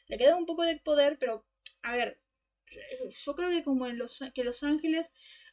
Le 0.07 0.17
queda 0.17 0.35
un 0.37 0.45
poco 0.45 0.63
de 0.63 0.77
poder, 0.79 1.17
pero, 1.19 1.45
a 1.83 1.95
ver, 1.95 2.21
yo 3.25 3.35
creo 3.35 3.49
que 3.49 3.63
como 3.63 3.87
en 3.87 3.97
los, 3.97 4.23
que 4.33 4.43
Los 4.43 4.63
Ángeles 4.63 5.11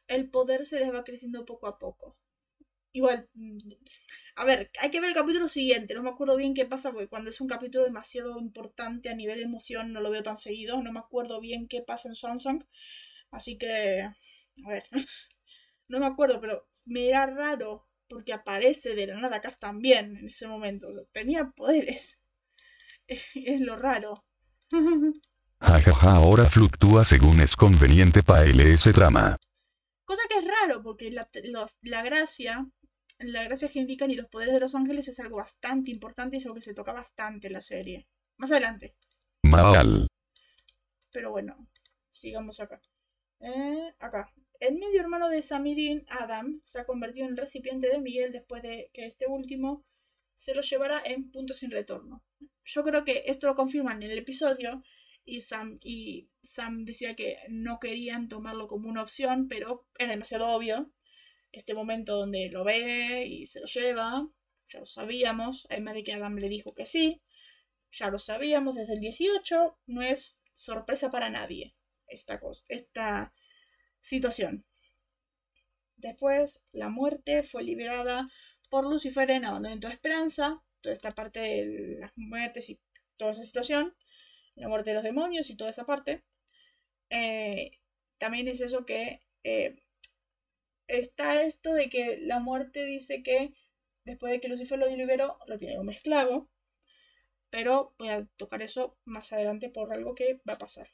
el 0.08 0.30
poder 0.30 0.66
se 0.66 0.80
les 0.80 0.92
va 0.92 1.04
creciendo 1.04 1.44
poco 1.44 1.66
a 1.68 1.78
poco. 1.78 2.16
Igual, 2.92 3.28
a 4.36 4.44
ver, 4.44 4.70
hay 4.80 4.90
que 4.90 5.00
ver 5.00 5.10
el 5.10 5.14
capítulo 5.14 5.48
siguiente. 5.48 5.94
No 5.94 6.02
me 6.02 6.10
acuerdo 6.10 6.36
bien 6.36 6.54
qué 6.54 6.64
pasa, 6.66 6.92
porque 6.92 7.08
cuando 7.08 7.30
es 7.30 7.40
un 7.40 7.48
capítulo 7.48 7.84
demasiado 7.84 8.38
importante 8.38 9.08
a 9.10 9.14
nivel 9.14 9.40
emoción 9.40 9.92
no 9.92 10.00
lo 10.00 10.10
veo 10.10 10.22
tan 10.22 10.36
seguido. 10.36 10.82
No 10.82 10.92
me 10.92 11.00
acuerdo 11.00 11.40
bien 11.40 11.68
qué 11.68 11.82
pasa 11.82 12.08
en 12.08 12.14
Swansong. 12.16 12.64
Así 13.30 13.58
que, 13.58 14.00
a 14.02 14.68
ver, 14.68 14.84
no 15.88 16.00
me 16.00 16.06
acuerdo, 16.06 16.40
pero 16.40 16.68
me 16.86 17.08
era 17.08 17.26
raro 17.26 17.88
porque 18.08 18.32
aparece 18.32 18.94
de 18.94 19.06
la 19.08 19.20
nada 19.20 19.40
Cass 19.40 19.58
también 19.60 20.16
en 20.18 20.26
ese 20.28 20.46
momento. 20.48 20.88
tenía 21.12 21.50
poderes. 21.56 22.19
es 23.34 23.60
lo 23.60 23.76
raro. 23.76 24.14
Jajaja, 25.60 26.12
ahora 26.12 26.44
fluctúa 26.44 27.04
según 27.04 27.40
es 27.40 27.56
conveniente 27.56 28.22
para 28.22 28.44
ese 28.44 28.92
trama. 28.92 29.36
Cosa 30.04 30.22
que 30.28 30.38
es 30.38 30.44
raro, 30.46 30.82
porque 30.82 31.10
la, 31.10 31.28
la 31.82 32.02
gracia, 32.02 32.66
la 33.18 33.44
gracia 33.44 33.68
que 33.68 33.80
indican 33.80 34.10
y 34.10 34.16
los 34.16 34.28
poderes 34.28 34.54
de 34.54 34.60
los 34.60 34.74
ángeles 34.74 35.08
es 35.08 35.18
algo 35.18 35.38
bastante 35.38 35.90
importante 35.90 36.36
y 36.36 36.38
es 36.38 36.46
algo 36.46 36.54
que 36.54 36.62
se 36.62 36.74
toca 36.74 36.92
bastante 36.92 37.48
en 37.48 37.54
la 37.54 37.60
serie. 37.60 38.06
Más 38.36 38.52
adelante. 38.52 38.94
Mal. 39.42 40.06
Pero 41.12 41.30
bueno, 41.32 41.68
sigamos 42.10 42.60
acá. 42.60 42.80
Eh, 43.40 43.92
acá. 43.98 44.32
El 44.60 44.74
medio 44.74 45.00
hermano 45.00 45.28
de 45.28 45.42
Samidin, 45.42 46.04
Adam, 46.08 46.60
se 46.62 46.80
ha 46.80 46.86
convertido 46.86 47.26
en 47.26 47.32
el 47.32 47.38
recipiente 47.38 47.88
de 47.88 48.00
Miguel 48.00 48.30
después 48.30 48.62
de 48.62 48.90
que 48.92 49.06
este 49.06 49.26
último 49.26 49.84
se 50.36 50.54
lo 50.54 50.60
llevará 50.60 51.02
en 51.04 51.30
punto 51.30 51.54
sin 51.54 51.70
retorno. 51.70 52.22
Yo 52.64 52.84
creo 52.84 53.04
que 53.04 53.24
esto 53.26 53.46
lo 53.46 53.54
confirman 53.54 54.02
en 54.02 54.10
el 54.10 54.18
episodio 54.18 54.82
y 55.24 55.42
Sam, 55.42 55.78
y 55.82 56.28
Sam 56.42 56.84
decía 56.84 57.14
que 57.14 57.38
no 57.48 57.78
querían 57.78 58.28
tomarlo 58.28 58.68
como 58.68 58.88
una 58.88 59.02
opción, 59.02 59.48
pero 59.48 59.86
era 59.98 60.10
demasiado 60.12 60.48
obvio. 60.48 60.92
Este 61.52 61.74
momento 61.74 62.16
donde 62.16 62.48
lo 62.48 62.64
ve 62.64 63.26
y 63.26 63.46
se 63.46 63.60
lo 63.60 63.66
lleva, 63.66 64.28
ya 64.68 64.80
lo 64.80 64.86
sabíamos, 64.86 65.66
además 65.70 65.94
de 65.94 66.04
que 66.04 66.12
Adam 66.12 66.36
le 66.36 66.48
dijo 66.48 66.74
que 66.74 66.86
sí, 66.86 67.22
ya 67.92 68.08
lo 68.08 68.18
sabíamos 68.18 68.76
desde 68.76 68.94
el 68.94 69.00
18, 69.00 69.78
no 69.86 70.02
es 70.02 70.38
sorpresa 70.54 71.10
para 71.10 71.28
nadie 71.28 71.74
esta, 72.06 72.38
cosa, 72.38 72.62
esta 72.68 73.34
situación. 74.00 74.64
Después, 75.96 76.64
la 76.72 76.88
muerte 76.88 77.42
fue 77.42 77.62
liberada 77.62 78.28
por 78.70 78.84
Lucifer 78.84 79.30
en 79.30 79.44
Abandonen 79.44 79.80
toda 79.80 79.92
esperanza, 79.92 80.62
toda 80.80 80.92
esta 80.92 81.10
parte 81.10 81.40
de 81.40 81.96
las 82.00 82.12
muertes 82.16 82.70
y 82.70 82.80
toda 83.16 83.32
esa 83.32 83.44
situación, 83.44 83.94
la 84.56 84.68
muerte 84.68 84.90
de 84.90 84.94
los 84.94 85.02
demonios 85.02 85.50
y 85.50 85.56
toda 85.56 85.70
esa 85.70 85.84
parte. 85.84 86.24
Eh, 87.10 87.72
también 88.18 88.48
es 88.48 88.60
eso 88.60 88.86
que 88.86 89.22
eh, 89.44 89.76
está 90.86 91.42
esto 91.42 91.74
de 91.74 91.88
que 91.88 92.18
la 92.20 92.40
muerte 92.40 92.84
dice 92.84 93.22
que 93.22 93.52
después 94.04 94.32
de 94.32 94.40
que 94.40 94.48
Lucifer 94.48 94.78
lo 94.78 94.88
liberó, 94.88 95.38
lo 95.46 95.58
tiene 95.58 95.76
como 95.76 95.90
esclavo, 95.90 96.48
pero 97.50 97.94
voy 97.98 98.08
a 98.08 98.26
tocar 98.36 98.62
eso 98.62 98.96
más 99.04 99.32
adelante 99.32 99.70
por 99.70 99.92
algo 99.92 100.14
que 100.14 100.40
va 100.48 100.54
a 100.54 100.58
pasar. 100.58 100.88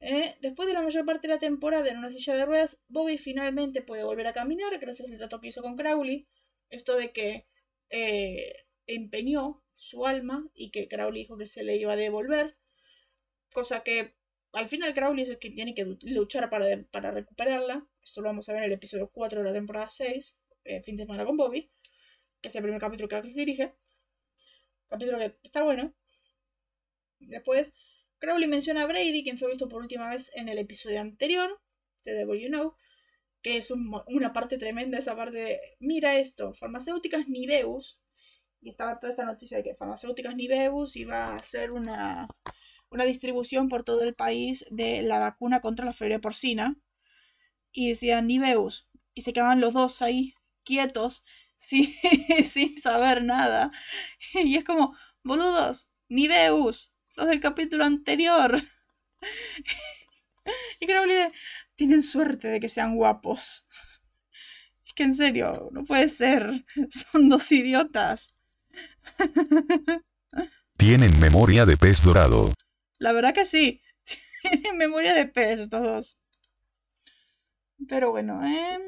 Eh, 0.00 0.36
después 0.40 0.68
de 0.68 0.74
la 0.74 0.82
mayor 0.82 1.06
parte 1.06 1.28
de 1.28 1.34
la 1.34 1.40
temporada 1.40 1.88
en 1.88 1.98
una 1.98 2.10
silla 2.10 2.34
de 2.34 2.44
ruedas, 2.44 2.78
Bobby 2.88 3.16
finalmente 3.16 3.82
puede 3.82 4.04
volver 4.04 4.26
a 4.26 4.32
caminar 4.34 4.78
gracias 4.78 5.10
al 5.10 5.18
trato 5.18 5.40
que 5.40 5.48
hizo 5.48 5.62
con 5.62 5.76
Crowley, 5.76 6.26
esto 6.70 6.96
de 6.96 7.12
que 7.12 7.46
empeñó 8.86 9.62
su 9.72 10.06
alma 10.06 10.48
y 10.54 10.70
que 10.70 10.88
Crowley 10.88 11.22
dijo 11.22 11.36
que 11.36 11.46
se 11.46 11.64
le 11.64 11.76
iba 11.76 11.92
a 11.92 11.96
devolver, 11.96 12.56
cosa 13.52 13.82
que 13.82 14.14
al 14.52 14.68
final 14.68 14.94
Crowley 14.94 15.22
es 15.22 15.30
el 15.30 15.38
que 15.38 15.50
tiene 15.50 15.74
que 15.74 15.96
luchar 16.02 16.48
para, 16.48 16.66
para 16.90 17.10
recuperarla. 17.10 17.86
Esto 18.02 18.20
lo 18.20 18.28
vamos 18.28 18.48
a 18.48 18.52
ver 18.52 18.62
en 18.62 18.66
el 18.66 18.76
episodio 18.76 19.10
4 19.10 19.40
de 19.40 19.44
la 19.46 19.52
temporada 19.52 19.88
6, 19.88 20.40
eh, 20.64 20.82
fin 20.82 20.96
de 20.96 21.04
semana 21.04 21.24
con 21.24 21.36
Bobby, 21.36 21.70
que 22.40 22.48
es 22.48 22.54
el 22.54 22.62
primer 22.62 22.80
capítulo 22.80 23.08
que 23.08 23.20
Chris 23.20 23.34
dirige. 23.34 23.74
Capítulo 24.88 25.18
que 25.18 25.36
está 25.42 25.64
bueno. 25.64 25.92
Después, 27.18 27.74
Crowley 28.18 28.48
menciona 28.48 28.82
a 28.82 28.86
Brady, 28.86 29.24
quien 29.24 29.38
fue 29.38 29.48
visto 29.48 29.68
por 29.68 29.82
última 29.82 30.08
vez 30.08 30.30
en 30.34 30.48
el 30.48 30.58
episodio 30.58 31.00
anterior, 31.00 31.60
de 32.04 32.12
Devil 32.12 32.40
You 32.40 32.48
Know, 32.48 32.76
que 33.42 33.56
es 33.56 33.70
una 33.70 34.32
parte 34.32 34.56
tremenda, 34.56 34.98
esa 34.98 35.16
parte 35.16 35.36
de, 35.36 35.60
mira 35.80 36.18
esto, 36.18 36.54
farmacéuticas 36.54 37.28
Niveus, 37.28 38.00
y 38.64 38.70
estaba 38.70 38.98
toda 38.98 39.10
esta 39.10 39.26
noticia 39.26 39.58
de 39.58 39.62
que 39.62 39.74
farmacéuticas 39.74 40.34
Niveus 40.34 40.96
iba 40.96 41.26
a 41.26 41.36
hacer 41.36 41.70
una, 41.70 42.28
una 42.90 43.04
distribución 43.04 43.68
por 43.68 43.84
todo 43.84 44.02
el 44.02 44.14
país 44.14 44.64
de 44.70 45.02
la 45.02 45.18
vacuna 45.18 45.60
contra 45.60 45.84
la 45.84 45.92
fiebre 45.92 46.18
porcina, 46.18 46.76
y 47.72 47.90
decían 47.90 48.26
Niveus, 48.26 48.88
y 49.12 49.20
se 49.20 49.32
quedaban 49.34 49.60
los 49.60 49.74
dos 49.74 50.00
ahí, 50.00 50.34
quietos, 50.64 51.24
sin, 51.56 51.86
sin 52.42 52.80
saber 52.80 53.22
nada, 53.22 53.70
y 54.32 54.56
es 54.56 54.64
como, 54.64 54.96
boludos, 55.22 55.88
Niveus, 56.08 56.94
los 57.16 57.26
del 57.28 57.40
capítulo 57.40 57.84
anterior. 57.84 58.60
y 60.80 60.86
Crowley 60.86 61.28
tienen 61.76 62.02
suerte 62.02 62.48
de 62.48 62.60
que 62.60 62.68
sean 62.68 62.96
guapos. 62.96 63.66
Es 64.86 64.92
que 64.92 65.02
en 65.02 65.14
serio, 65.14 65.70
no 65.72 65.82
puede 65.82 66.08
ser. 66.08 66.64
Son 66.90 67.28
dos 67.28 67.50
idiotas. 67.50 68.33
Tienen 70.76 71.18
memoria 71.20 71.66
de 71.66 71.76
pez 71.76 72.02
dorado. 72.02 72.52
La 72.98 73.12
verdad 73.12 73.34
que 73.34 73.44
sí. 73.44 73.82
Tienen 74.42 74.76
memoria 74.76 75.14
de 75.14 75.26
pez 75.26 75.60
estos 75.60 75.82
dos. 75.82 76.18
Pero 77.88 78.10
bueno, 78.10 78.44
eh... 78.44 78.78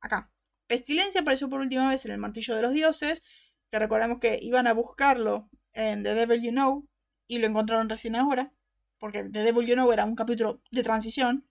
acá. 0.00 0.30
Pestilencia 0.66 1.22
apareció 1.22 1.48
por 1.48 1.60
última 1.60 1.88
vez 1.88 2.04
en 2.04 2.12
el 2.12 2.18
martillo 2.18 2.54
de 2.54 2.62
los 2.62 2.72
dioses. 2.72 3.22
Que 3.70 3.78
recordamos 3.78 4.18
que 4.20 4.38
iban 4.40 4.66
a 4.66 4.72
buscarlo 4.72 5.48
en 5.72 6.02
The 6.02 6.14
Devil 6.14 6.42
You 6.42 6.50
Know. 6.50 6.88
Y 7.26 7.38
lo 7.38 7.46
encontraron 7.46 7.88
recién 7.88 8.16
ahora. 8.16 8.52
Porque 8.98 9.24
The 9.24 9.42
Devil 9.42 9.66
You 9.66 9.74
Know 9.74 9.92
era 9.92 10.04
un 10.04 10.16
capítulo 10.16 10.62
de 10.70 10.82
transición. 10.82 11.48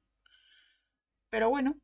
Pero 1.30 1.50
bueno. 1.50 1.80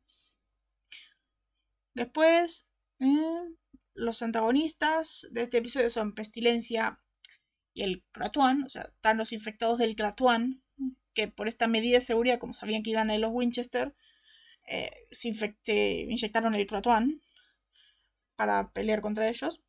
Después, 1.94 2.66
eh, 2.98 3.48
los 3.94 4.22
antagonistas 4.22 5.28
de 5.30 5.42
este 5.42 5.58
episodio 5.58 5.88
son 5.88 6.14
Pestilencia 6.14 7.00
y 7.72 7.82
el 7.82 8.04
Kratuan. 8.12 8.64
O 8.64 8.68
sea, 8.68 8.90
están 8.94 9.18
los 9.18 9.32
infectados 9.32 9.78
del 9.78 9.96
Kratuan. 9.96 10.62
Que 11.14 11.28
por 11.28 11.46
esta 11.46 11.68
medida 11.68 11.98
de 11.98 12.04
seguridad, 12.04 12.40
como 12.40 12.54
sabían 12.54 12.82
que 12.82 12.90
iban 12.90 13.08
a 13.10 13.18
los 13.18 13.30
Winchester, 13.30 13.94
eh, 14.66 14.90
se, 15.12 16.06
inyectaron 16.08 16.54
el 16.56 16.66
Kratuan 16.66 17.20
para 18.36 18.72
pelear 18.72 19.00
contra 19.00 19.28
ellos. 19.28 19.60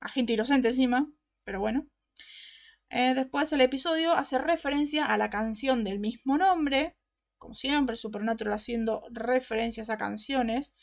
A 0.00 0.08
gente 0.08 0.32
inocente 0.32 0.68
encima, 0.68 1.10
pero 1.44 1.60
bueno. 1.60 1.88
Eh, 2.90 3.14
después 3.14 3.52
el 3.52 3.60
episodio 3.60 4.14
hace 4.14 4.38
referencia 4.38 5.06
a 5.06 5.18
la 5.18 5.30
canción 5.30 5.84
del 5.84 6.00
mismo 6.00 6.38
nombre, 6.38 6.96
como 7.36 7.54
siempre, 7.54 7.96
Supernatural 7.96 8.54
haciendo 8.54 9.04
referencias 9.10 9.90
a 9.90 9.98
canciones. 9.98 10.74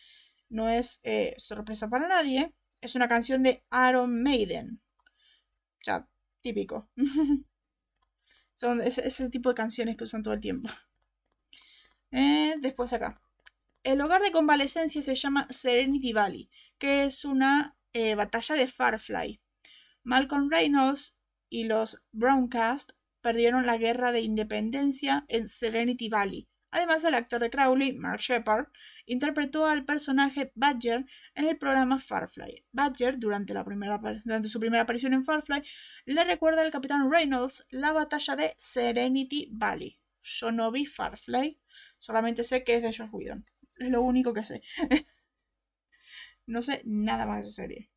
No 0.50 0.70
es 0.70 1.02
eh, 1.04 1.36
sorpresa 1.38 1.90
para 1.90 2.08
nadie. 2.08 2.54
Es 2.86 2.94
una 2.94 3.08
canción 3.08 3.42
de 3.42 3.64
Aaron 3.72 4.22
Maiden. 4.22 4.80
Ya, 5.84 6.08
típico. 6.42 6.88
Son 8.54 8.80
ese, 8.80 9.30
tipo 9.32 9.50
de 9.50 9.56
canciones 9.56 9.98
que 9.98 10.04
usan 10.04 10.22
todo 10.22 10.36
el 10.36 10.40
tiempo. 10.40 10.70
Eh, 12.12 12.54
después 12.62 12.94
acá. 12.94 13.20
El 13.82 14.00
hogar 14.02 14.22
de 14.22 14.32
convalecencia 14.32 15.02
se 15.02 15.16
llama 15.16 15.48
Serenity 15.50 16.14
Valley, 16.14 16.48
que 16.78 17.06
es 17.06 17.26
una 17.26 17.76
eh, 17.92 18.14
batalla 18.14 18.54
de 18.54 18.68
Farfly. 18.68 19.42
Malcolm 20.04 20.52
Reynolds 20.52 21.20
y 21.50 21.64
los 21.64 22.04
Browncast 22.12 22.92
perdieron 23.22 23.66
la 23.66 23.78
guerra 23.78 24.12
de 24.12 24.22
independencia 24.22 25.26
en 25.28 25.48
Serenity 25.48 26.08
Valley. 26.08 26.48
Además, 26.76 27.06
el 27.06 27.16
actor 27.16 27.40
de 27.40 27.50
Crowley, 27.50 27.94
Mark 27.94 28.20
Shepard, 28.20 28.68
interpretó 29.06 29.66
al 29.66 29.86
personaje 29.86 30.52
Badger 30.56 31.06
en 31.34 31.48
el 31.48 31.58
programa 31.58 32.00
Farfly. 32.00 32.66
Badger, 32.74 33.18
durante, 33.18 33.54
su 34.50 34.60
primera 34.60 34.84
aparición 34.84 35.14
en 35.14 35.24
Farfly, 35.24 35.62
le 36.04 36.26
recuerda 36.26 36.64
al 36.64 36.72
capitán 36.72 37.10
Reynolds 37.10 37.66
la 37.70 37.94
batalla 37.94 38.36
de 38.36 38.56
Serenity 38.58 39.48
Valley. 39.54 40.02
Yo 40.22 40.52
no 40.52 40.70
vi 40.70 40.86
Farfly, 40.86 41.62
solamente 41.98 42.44
sé 42.44 42.66
que 42.66 42.76
es 42.76 42.82
de 42.82 42.92
Josh 42.92 43.10
Whedon. 43.10 43.46
Es 43.78 43.90
lo 43.90 44.02
único 44.02 44.34
que 44.34 44.44
sé. 44.44 44.62
no 46.46 46.62
sé 46.62 46.82
nada 46.84 47.26
más 47.26 47.38
de 47.38 47.48
esa 47.52 47.56
serie. 47.56 47.90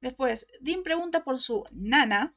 Después, 0.00 0.48
Dean 0.60 0.82
pregunta 0.82 1.22
por 1.22 1.40
su 1.40 1.62
nana, 1.70 2.36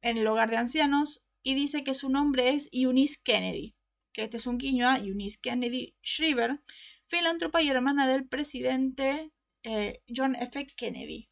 en 0.00 0.16
el 0.16 0.26
hogar 0.28 0.48
de 0.48 0.58
ancianos 0.58 1.26
y 1.42 1.56
dice 1.56 1.82
que 1.82 1.92
su 1.92 2.08
nombre 2.08 2.50
es 2.50 2.68
Eunice 2.70 3.18
Kennedy, 3.24 3.74
que 4.12 4.24
este 4.24 4.36
es 4.36 4.46
un 4.46 4.58
guiño 4.58 4.88
a 4.88 4.98
Eunice 4.98 5.38
Kennedy 5.40 5.96
Shriver, 6.02 6.60
filántropa 7.06 7.62
y 7.62 7.68
hermana 7.68 8.08
del 8.08 8.26
presidente 8.26 9.32
eh, 9.62 10.02
John 10.14 10.34
F. 10.36 10.66
Kennedy. 10.76 11.30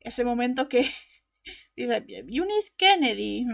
Ese 0.00 0.24
momento 0.24 0.68
que 0.68 0.90
dice 1.76 2.04
Eunice 2.08 2.72
Kennedy 2.76 3.46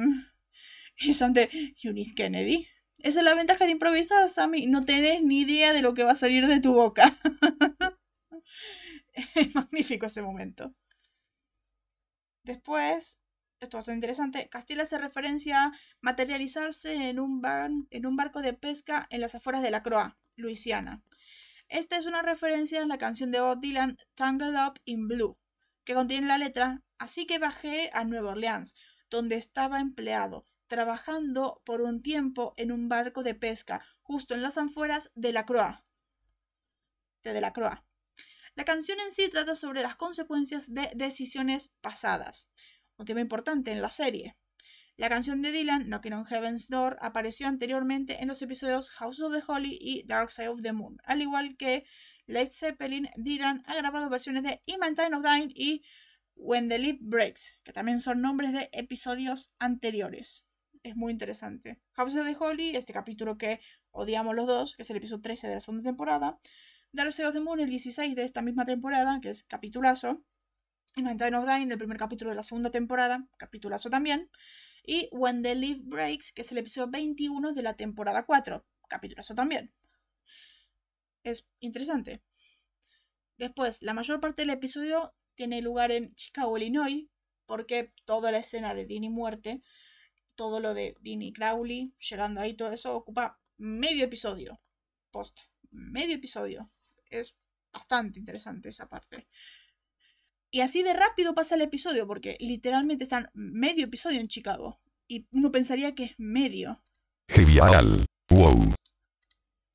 y 0.99 1.15
son 1.15 1.33
de 1.33 1.51
Eunice 1.83 2.15
Kennedy. 2.15 2.69
Esa 2.99 3.21
es 3.21 3.25
la 3.25 3.35
ventaja 3.35 3.67
de 3.67 3.73
improvisar, 3.73 4.29
Sammy. 4.31 4.67
No 4.67 4.85
tenés 4.85 5.23
ni 5.23 5.41
idea 5.41 5.73
de 5.73 5.83
lo 5.83 5.93
que 5.95 6.05
va 6.05 6.13
a 6.13 6.17
salir 6.17 6.47
de 6.47 6.61
tu 6.61 6.73
boca. 6.73 7.19
es 9.13 9.55
magnífico 9.55 10.07
ese 10.07 10.23
momento. 10.23 10.75
Después, 12.45 13.19
esto 13.65 13.79
es 13.79 13.89
interesante, 13.89 14.49
Castilla 14.49 14.83
hace 14.83 14.99
referencia 14.99 15.65
a 15.65 15.73
materializarse 16.01 17.09
en 17.09 17.19
un, 17.19 17.43
en 17.91 18.17
barco 18.17 18.41
de 18.43 18.53
pesca 18.55 19.07
en 19.11 19.21
las 19.21 19.35
afueras 19.35 19.63
de 19.63 19.71
la 19.71 19.83
Croa, 19.83 20.17
Luisiana. 20.37 21.03
Esta 21.69 21.97
es 21.97 22.07
una 22.07 22.23
referencia 22.23 22.83
a 22.83 22.87
la 22.87 22.99
canción 22.99 23.31
de 23.31 23.41
Bob 23.41 23.61
Dylan 23.61 23.99
Tangled 24.15 24.55
Up 24.55 24.81
in 24.85 25.09
Blue, 25.09 25.39
que 25.85 25.95
contiene 25.95 26.29
la 26.29 26.39
letra 26.39 26.85
Así 26.99 27.27
que 27.27 27.39
bajé 27.39 27.91
a 27.93 28.05
Nueva 28.05 28.33
Orleans, 28.33 28.75
donde 29.11 29.37
estaba 29.37 29.81
empleado, 29.81 30.47
trabajando 30.69 31.61
por 31.65 31.83
un 31.83 32.03
tiempo 32.03 32.55
en 32.57 32.73
un 32.73 32.89
barco 32.89 33.23
de 33.23 33.35
pesca, 33.35 33.85
justo 34.03 34.35
en 34.35 34.43
las 34.43 34.59
afueras 34.59 35.11
de 35.15 35.33
la 35.33 35.45
Croa. 35.45 35.85
De 37.23 37.41
la 37.41 37.53
Croa. 37.53 37.85
La 38.55 38.65
canción 38.65 39.01
en 39.01 39.11
sí 39.11 39.29
trata 39.29 39.55
sobre 39.55 39.83
las 39.83 39.97
consecuencias 39.97 40.73
de 40.73 40.91
decisiones 40.95 41.73
pasadas 41.81 42.49
un 42.97 43.07
tema 43.07 43.21
importante 43.21 43.71
en 43.71 43.83
la 43.83 43.91
serie. 43.91 44.37
La 44.97 45.09
canción 45.09 45.43
de 45.43 45.51
Dylan, 45.51 45.87
Knocking 45.87 46.13
on 46.13 46.25
Heaven's 46.25 46.69
Door, 46.69 46.99
apareció 47.01 47.49
anteriormente 47.49 48.23
en 48.23 48.29
los 48.29 48.41
episodios 48.43 48.91
House 48.91 49.21
of 49.21 49.33
the 49.33 49.43
Holy 49.45 49.77
y 49.81 50.05
Dark 50.07 50.31
Side 50.31 50.49
of 50.49 50.63
the 50.63 50.73
Moon. 50.73 50.99
Al 51.05 51.21
igual 51.21 51.57
que 51.57 51.85
Led 52.27 52.49
Zeppelin, 52.49 53.09
Dylan 53.17 53.65
ha 53.67 53.75
grabado 53.75 54.09
versiones 54.09 54.45
de 54.45 54.63
In 54.67 54.79
Time 54.95 55.17
of 55.17 55.25
Dying 55.25 55.51
y 55.55 55.83
When 56.37 56.69
the 56.69 56.79
Leaf 56.79 56.99
Breaks, 57.01 57.59
que 57.65 57.73
también 57.73 58.01
son 58.01 58.21
nombres 58.21 58.53
de 58.53 58.69
episodios 58.73 59.53
anteriores. 59.59 60.47
Es 60.85 60.95
muy 60.97 61.13
interesante. 61.13 61.81
House 61.93 62.15
of 62.15 62.25
the 62.25 62.37
Holy, 62.39 62.77
este 62.77 62.93
capítulo 62.93 63.37
que 63.37 63.61
odiamos 63.91 64.35
los 64.35 64.47
dos, 64.47 64.77
que 64.77 64.83
es 64.83 64.91
el 64.91 64.99
episodio 64.99 65.23
13 65.23 65.49
de 65.49 65.55
la 65.55 65.61
segunda 65.61 65.83
temporada. 65.83 66.39
Dark 66.93 67.13
Side 67.13 67.27
of 67.27 67.35
the 67.35 67.41
Moon, 67.41 67.59
el 67.59 67.69
16 67.69 68.15
de 68.15 68.23
esta 68.23 68.43
misma 68.43 68.65
temporada, 68.65 69.19
que 69.21 69.31
es 69.31 69.43
capitulazo. 69.43 70.23
In 70.97 71.07
Time 71.19 71.37
of 71.37 71.45
Dying, 71.45 71.73
el 71.73 71.79
primer 71.79 71.97
capítulo 71.97 72.31
de 72.31 72.37
la 72.37 72.45
segunda 72.45 72.71
temporada, 72.71 73.27
capitulazo 73.37 73.91
también. 73.91 74.31
Y 74.87 75.09
When 75.11 75.43
the 75.43 75.57
Leaf 75.57 75.79
Breaks, 75.83 76.31
que 76.31 76.43
es 76.43 76.53
el 76.53 76.59
episodio 76.59 76.89
21 76.89 77.53
de 77.53 77.63
la 77.63 77.75
temporada 77.75 78.25
4, 78.25 78.65
capitulazo 78.89 79.35
también. 79.35 79.75
Es 81.25 81.49
interesante. 81.59 82.23
Después, 83.39 83.83
la 83.83 83.93
mayor 83.93 84.21
parte 84.21 84.43
del 84.43 84.51
episodio 84.51 85.13
tiene 85.35 85.63
lugar 85.63 85.91
en 85.91 86.15
Chicago, 86.15 86.57
Illinois, 86.57 87.09
porque 87.45 87.93
toda 88.05 88.31
la 88.31 88.39
escena 88.39 88.73
de 88.73 88.87
Dean 88.87 89.03
y 89.03 89.11
muerte, 89.11 89.63
todo 90.37 90.61
lo 90.61 90.75
de 90.75 90.97
Dean 91.01 91.23
y 91.23 91.33
Crowley, 91.33 91.93
llegando 92.09 92.41
ahí, 92.41 92.55
todo 92.55 92.71
eso 92.71 92.95
ocupa 92.95 93.41
medio 93.57 94.05
episodio. 94.05 94.61
Posta, 95.11 95.43
medio 95.73 96.15
episodio. 96.15 96.71
Es 97.11 97.37
bastante 97.73 98.21
interesante 98.21 98.69
esa 98.69 98.89
parte. 98.89 99.27
Y 100.55 100.61
así 100.61 100.85
de 100.85 100.93
rápido 100.93 101.35
pasa 101.35 101.57
el 101.57 101.63
episodio, 101.63 102.07
porque 102.07 102.37
literalmente 102.39 103.03
están 103.03 103.29
medio 103.35 103.87
episodio 103.87 104.21
en 104.21 104.29
Chicago. 104.29 104.79
Y 105.09 105.27
uno 105.33 105.51
pensaría 105.51 105.97
que 105.97 106.05
es 106.05 106.15
medio. 106.17 106.81
Genial. 107.29 108.07
Wow. 108.29 108.73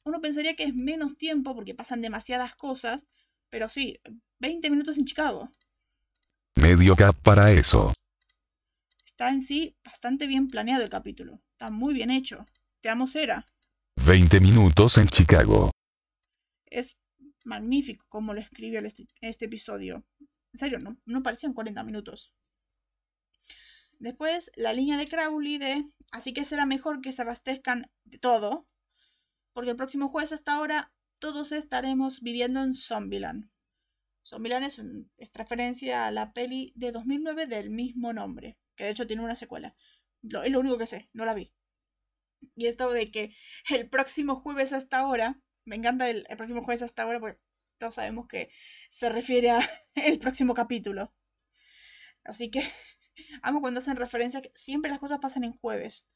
Uno 0.06 0.22
pensaría 0.22 0.56
que 0.56 0.64
es 0.64 0.74
menos 0.74 1.18
tiempo 1.18 1.54
porque 1.54 1.76
pasan 1.76 2.00
demasiadas 2.00 2.56
cosas, 2.56 3.08
pero 3.50 3.68
sí, 3.68 4.00
20 4.40 4.70
minutos 4.70 4.98
en 4.98 5.04
Chicago. 5.04 5.52
Medio 6.56 6.96
cap 6.96 7.14
para 7.24 7.52
eso. 7.52 7.92
está 9.06 9.32
en 9.32 9.42
sí 9.42 9.76
bastante 9.84 10.28
bien 10.28 10.48
planeado 10.48 10.86
el 10.86 10.90
capítulo. 10.90 11.42
Está 11.52 11.72
muy 11.72 11.94
bien 11.94 12.10
hecho. 12.10 12.46
Te 12.80 12.88
amo, 12.88 13.06
Sera. 13.06 13.46
20 14.06 14.40
minutos 14.40 14.98
en 14.98 15.10
Chicago. 15.10 15.72
Es 16.68 16.96
magnífico 17.44 18.06
como 18.08 18.34
lo 18.34 18.40
escribió 18.40 18.80
este, 18.80 19.08
este 19.20 19.44
episodio. 19.44 20.06
En 20.54 20.60
serio, 20.60 20.80
no, 21.06 21.24
parecían 21.24 21.54
40 21.54 21.84
minutos. 21.84 22.34
Después, 24.00 24.52
la 24.56 24.74
línea 24.74 24.98
de 24.98 25.08
Crowley 25.08 25.58
de 25.58 25.86
así 26.12 26.34
que 26.34 26.46
será 26.46 26.66
mejor 26.66 27.02
que 27.02 27.12
se 27.12 27.22
abastezcan 27.22 27.92
de 28.06 28.18
todo, 28.18 28.68
porque 29.54 29.72
el 29.72 29.76
próximo 29.76 30.10
jueves 30.10 30.34
hasta 30.34 30.54
ahora 30.54 30.92
todos 31.20 31.52
estaremos 31.52 32.22
viviendo 32.22 32.64
en 32.64 32.74
Zombieland. 32.74 33.50
Zombieland 34.26 34.66
es, 34.66 34.82
es 35.18 35.34
referencia 35.34 36.08
a 36.08 36.12
la 36.12 36.34
peli 36.34 36.72
de 36.76 36.92
2009 36.92 37.46
del 37.48 37.70
mismo 37.70 38.14
nombre, 38.14 38.58
que 38.76 38.86
de 38.86 38.92
hecho 38.92 39.08
tiene 39.08 39.24
una 39.24 39.36
secuela. 39.36 39.76
es 40.24 40.52
lo 40.52 40.60
único 40.60 40.78
que 40.78 40.88
sé, 40.88 41.10
no 41.14 41.26
la 41.26 41.34
vi. 41.34 41.54
Y 42.56 42.68
esto 42.68 42.90
de 42.92 43.12
que 43.12 43.36
el 43.70 43.90
próximo 43.90 44.36
jueves 44.36 44.72
hasta 44.74 45.00
ahora, 45.00 45.42
me 45.66 45.76
encanta 45.76 46.10
el, 46.10 46.26
el 46.30 46.38
próximo 46.38 46.64
jueves 46.64 46.82
hasta 46.82 47.04
ahora 47.04 47.20
porque 47.20 47.40
todos 47.80 47.96
sabemos 47.96 48.28
que 48.28 48.52
se 48.90 49.10
refiere 49.10 49.50
a 49.50 49.60
el 49.96 50.20
próximo 50.20 50.54
capítulo. 50.54 51.12
Así 52.24 52.52
que 52.52 52.62
amo 53.42 53.62
cuando 53.62 53.80
hacen 53.80 53.96
referencia 53.96 54.42
que 54.42 54.52
siempre 54.54 54.92
las 54.92 55.00
cosas 55.00 55.20
pasan 55.20 55.44
en 55.44 55.54
jueves 55.54 56.08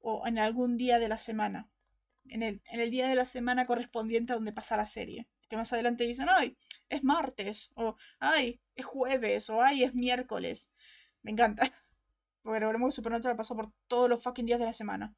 o 0.00 0.26
en 0.26 0.38
algún 0.38 0.76
día 0.76 0.98
de 0.98 1.08
la 1.08 1.18
semana. 1.18 1.70
En 2.28 2.42
el, 2.42 2.62
en 2.70 2.80
el 2.80 2.90
día 2.90 3.08
de 3.08 3.14
la 3.14 3.24
semana 3.24 3.66
correspondiente 3.66 4.32
a 4.32 4.36
donde 4.36 4.52
pasa 4.52 4.76
la 4.76 4.86
serie. 4.86 5.28
Que 5.48 5.56
más 5.56 5.72
adelante 5.72 6.04
dicen, 6.04 6.28
ay, 6.30 6.56
es 6.88 7.04
martes, 7.04 7.72
o 7.74 7.96
ay, 8.20 8.60
es 8.74 8.86
jueves, 8.86 9.50
o 9.50 9.62
ay, 9.62 9.84
es 9.84 9.94
miércoles. 9.94 10.70
Me 11.22 11.30
encanta. 11.30 11.62
Porque 12.42 12.58
recordemos 12.60 12.88
que 12.88 12.96
Supernatural 12.96 13.36
pasó 13.36 13.54
por 13.54 13.72
todos 13.86 14.08
los 14.08 14.22
fucking 14.22 14.46
días 14.46 14.58
de 14.58 14.66
la 14.66 14.72
semana. 14.72 15.14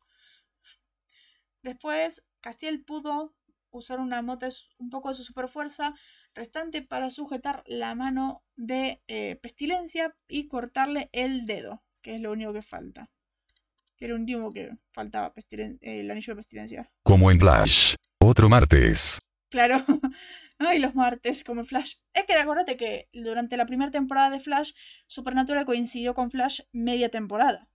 Después, 1.63 2.27
Castiel 2.41 2.85
pudo 2.85 3.35
usar 3.79 4.01
una 4.01 4.23
moto 4.23 4.47
un 4.79 4.91
poco 4.91 5.09
de 5.09 5.15
su 5.15 5.25
superfuerza 5.25 5.95
restante 6.35 6.83
para 6.83 7.11
sujetar 7.11 7.63
la 7.67 7.95
mano 7.95 8.45
de 8.57 9.03
eh, 9.09 9.37
Pestilencia 9.43 10.17
y 10.29 10.49
cortarle 10.49 11.11
el 11.13 11.47
dedo, 11.47 11.83
que 12.03 12.17
es 12.17 12.21
lo 12.21 12.33
único 12.33 12.53
que 12.53 12.63
falta. 12.63 13.11
Que 13.97 14.07
era 14.07 14.15
un 14.15 14.23
último 14.23 14.53
que 14.53 14.71
faltaba, 14.93 15.33
el 15.81 16.11
anillo 16.11 16.33
de 16.33 16.37
Pestilencia. 16.37 16.93
Como 17.03 17.31
en 17.31 17.39
Flash. 17.39 17.95
Otro 18.19 18.49
martes. 18.49 19.21
Claro. 19.51 19.85
Ay, 20.59 20.79
los 20.79 20.95
martes, 20.95 21.45
como 21.45 21.61
en 21.61 21.67
Flash. 21.67 21.97
Es 22.13 22.25
que 22.25 22.35
acuérdate 22.35 22.77
que 22.77 23.09
durante 23.13 23.57
la 23.57 23.67
primera 23.67 23.91
temporada 23.91 24.31
de 24.31 24.41
Flash, 24.41 24.73
Supernatural 25.07 25.65
coincidió 25.65 26.15
con 26.15 26.31
Flash 26.31 26.61
media 26.73 27.09
temporada 27.09 27.69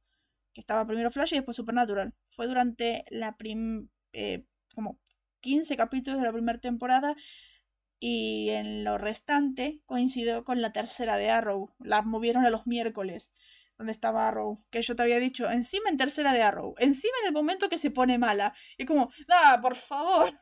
que 0.53 0.61
estaba 0.61 0.85
primero 0.85 1.11
Flash 1.11 1.33
y 1.33 1.37
después 1.37 1.55
Supernatural. 1.55 2.13
Fue 2.27 2.47
durante 2.47 3.05
la 3.09 3.37
prim 3.37 3.89
eh, 4.13 4.45
como 4.73 4.99
15 5.41 5.77
capítulos 5.77 6.19
de 6.19 6.25
la 6.25 6.33
primera 6.33 6.59
temporada 6.59 7.15
y 7.99 8.49
en 8.49 8.83
lo 8.83 8.97
restante 8.97 9.81
coincidió 9.85 10.43
con 10.43 10.61
la 10.61 10.71
tercera 10.71 11.17
de 11.17 11.29
Arrow. 11.29 11.73
La 11.79 12.01
movieron 12.01 12.45
a 12.45 12.49
los 12.49 12.65
miércoles, 12.65 13.31
donde 13.77 13.91
estaba 13.91 14.27
Arrow, 14.27 14.63
que 14.71 14.81
yo 14.81 14.95
te 14.95 15.03
había 15.03 15.19
dicho, 15.19 15.49
encima 15.51 15.89
en 15.89 15.97
tercera 15.97 16.33
de 16.33 16.41
Arrow, 16.41 16.75
encima 16.79 17.13
en 17.21 17.27
el 17.27 17.33
momento 17.33 17.69
que 17.69 17.77
se 17.77 17.91
pone 17.91 18.17
mala. 18.17 18.53
Y 18.77 18.85
como, 18.85 19.11
¡ah, 19.29 19.59
por 19.61 19.75
favor! 19.75 20.39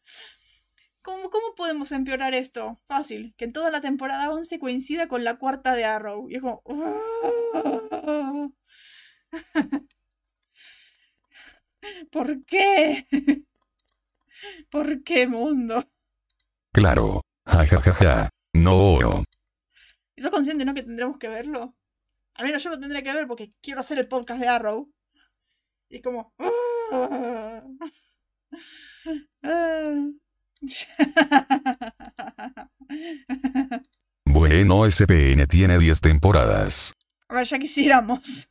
¿Cómo, 1.03 1.29
¿Cómo 1.31 1.55
podemos 1.55 1.91
empeorar 1.91 2.35
esto? 2.35 2.79
Fácil, 2.85 3.33
que 3.37 3.45
en 3.45 3.53
toda 3.53 3.71
la 3.71 3.81
temporada 3.81 4.31
11 4.31 4.59
coincida 4.59 5.07
con 5.07 5.23
la 5.23 5.37
cuarta 5.37 5.75
de 5.75 5.85
Arrow. 5.85 6.29
Y 6.29 6.35
es 6.35 6.41
como... 6.41 6.61
¿Por 12.11 12.45
qué? 12.45 13.07
¿Por 14.69 15.03
qué 15.03 15.27
mundo? 15.27 15.83
Claro. 16.73 17.21
Ja, 17.45 17.65
ja, 17.65 17.81
ja, 17.81 17.93
ja. 17.93 18.29
No. 18.53 18.99
¿Y 20.15 20.21
sos 20.21 20.31
consciente, 20.31 20.65
no? 20.65 20.73
Que 20.73 20.83
tendremos 20.83 21.17
que 21.17 21.29
verlo. 21.29 21.75
Al 22.33 22.45
menos 22.45 22.63
yo 22.63 22.69
lo 22.69 22.79
tendré 22.79 23.01
que 23.01 23.13
ver 23.13 23.27
porque 23.27 23.49
quiero 23.61 23.79
hacer 23.79 23.97
el 23.97 24.07
podcast 24.07 24.41
de 24.41 24.47
Arrow. 24.47 24.91
Y 25.89 25.97
es 25.97 26.01
como... 26.01 26.33
bueno, 34.25 34.89
SPN 34.89 35.47
tiene 35.47 35.77
10 35.79 36.01
temporadas. 36.01 36.93
A 37.29 37.35
ver, 37.35 37.45
ya 37.45 37.57
quisiéramos. 37.57 38.49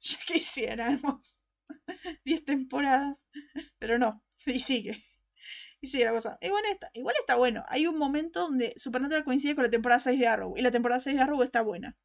Ya 0.00 0.18
quisiéramos. 0.26 1.41
10 2.24 2.44
temporadas. 2.44 3.26
Pero 3.78 3.98
no. 3.98 4.22
Y 4.46 4.60
sigue. 4.60 5.04
Y 5.80 5.88
sigue 5.88 6.04
la 6.04 6.12
cosa. 6.12 6.38
Igual 6.40 6.64
está, 6.70 6.90
igual 6.94 7.14
está 7.18 7.36
bueno. 7.36 7.64
Hay 7.68 7.86
un 7.86 7.98
momento 7.98 8.40
donde 8.40 8.74
Supernatural 8.76 9.24
coincide 9.24 9.54
con 9.54 9.64
la 9.64 9.70
temporada 9.70 9.98
6 10.00 10.18
de 10.18 10.26
Arrow. 10.26 10.54
Y 10.56 10.62
la 10.62 10.70
temporada 10.70 11.00
6 11.00 11.16
de 11.16 11.22
Arrow 11.22 11.42
está 11.42 11.62
buena. 11.62 11.96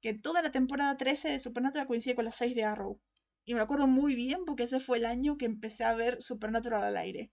Que 0.00 0.14
toda 0.14 0.42
la 0.42 0.50
temporada 0.50 0.96
13 0.96 1.30
de 1.30 1.38
Supernatural 1.38 1.86
coincide 1.86 2.14
con 2.14 2.24
la 2.24 2.32
6 2.32 2.54
de 2.54 2.64
Arrow. 2.64 3.00
Y 3.44 3.54
me 3.54 3.60
acuerdo 3.60 3.86
muy 3.86 4.14
bien 4.14 4.44
porque 4.44 4.64
ese 4.64 4.80
fue 4.80 4.98
el 4.98 5.06
año 5.06 5.36
que 5.36 5.46
empecé 5.46 5.84
a 5.84 5.94
ver 5.94 6.20
Supernatural 6.22 6.82
al 6.82 6.96
aire 6.96 7.30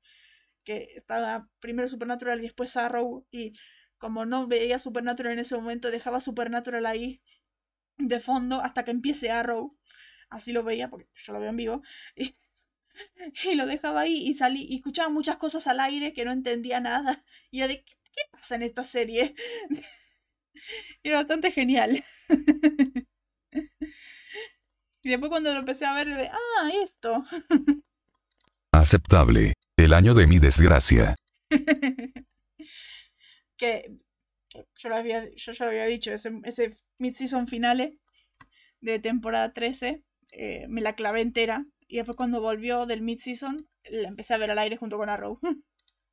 que 0.63 0.89
estaba 0.95 1.49
primero 1.59 1.87
Supernatural 1.87 2.39
y 2.39 2.43
después 2.43 2.75
Arrow 2.77 3.25
y 3.31 3.53
como 3.97 4.25
no 4.25 4.47
veía 4.47 4.79
Supernatural 4.79 5.33
en 5.33 5.39
ese 5.39 5.55
momento 5.55 5.91
dejaba 5.91 6.19
Supernatural 6.19 6.85
ahí 6.85 7.21
de 7.97 8.19
fondo 8.19 8.61
hasta 8.61 8.83
que 8.83 8.91
empiece 8.91 9.31
Arrow 9.31 9.77
así 10.33 10.51
lo 10.51 10.63
veía 10.63 10.89
porque 10.89 11.07
yo 11.13 11.33
lo 11.33 11.39
veo 11.39 11.49
en 11.49 11.57
vivo 11.57 11.81
y, 12.15 13.55
lo 13.55 13.65
dejaba 13.65 14.01
ahí 14.01 14.17
y 14.27 14.33
salí 14.33 14.65
y 14.69 14.77
escuchaba 14.77 15.09
muchas 15.09 15.37
cosas 15.37 15.67
al 15.67 15.79
aire 15.79 16.13
que 16.13 16.25
no 16.25 16.31
entendía 16.31 16.79
nada 16.79 17.23
y 17.51 17.59
era 17.59 17.67
de 17.67 17.83
¿qué, 17.83 18.21
pasa 18.31 18.55
en 18.55 18.63
esta 18.63 18.83
serie? 18.83 19.35
era 21.03 21.17
bastante 21.17 21.51
genial. 21.51 22.03
Y 25.05 25.09
después 25.09 25.29
cuando 25.29 25.51
lo 25.51 25.59
empecé 25.59 25.85
a 25.85 25.93
ver 25.93 26.15
de 26.15 26.27
ah 26.27 26.71
esto 26.83 27.23
aceptable. 28.83 29.53
El 29.77 29.93
año 29.93 30.13
de 30.13 30.27
mi 30.27 30.39
desgracia. 30.39 31.15
que, 33.57 33.97
yo, 34.49 34.89
lo 34.89 34.95
había, 34.95 35.29
yo 35.33 35.53
ya 35.53 35.65
lo 35.65 35.71
había 35.71 35.85
dicho, 35.85 36.11
ese, 36.11 36.31
ese 36.43 36.77
mid-season 36.99 37.47
finale 37.47 37.97
de 38.81 38.99
temporada 38.99 39.53
13 39.53 40.03
eh, 40.33 40.65
me 40.67 40.81
la 40.81 40.95
clavé 40.95 41.21
entera. 41.21 41.65
Y 41.87 41.97
después 41.97 42.17
cuando 42.17 42.41
volvió 42.41 42.85
del 42.85 43.01
mid-season, 43.01 43.57
la 43.89 44.07
empecé 44.07 44.33
a 44.33 44.37
ver 44.37 44.51
al 44.51 44.59
aire 44.59 44.77
junto 44.77 44.97
con 44.97 45.09
Arrow. 45.09 45.39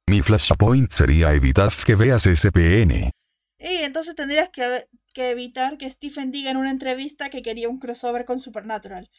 Mi 0.07 0.23
flashpoint 0.23 0.91
sería 0.91 1.33
evitar 1.33 1.71
que 1.87 1.95
veas 1.95 2.25
SPN. 2.25 3.11
Y 3.59 3.77
entonces 3.77 4.15
tendrías 4.15 4.51
que, 4.51 4.89
que, 5.15 5.31
evitar 5.31 5.79
que 5.79 5.89
Stephen 5.89 6.31
diga 6.31 6.51
en 6.51 6.57
una 6.57 6.71
entrevista 6.71 7.31
que 7.31 7.43
quería 7.43 7.69
un 7.69 7.79
crossover 7.79 8.25
con 8.25 8.41
Supernatural. 8.41 9.11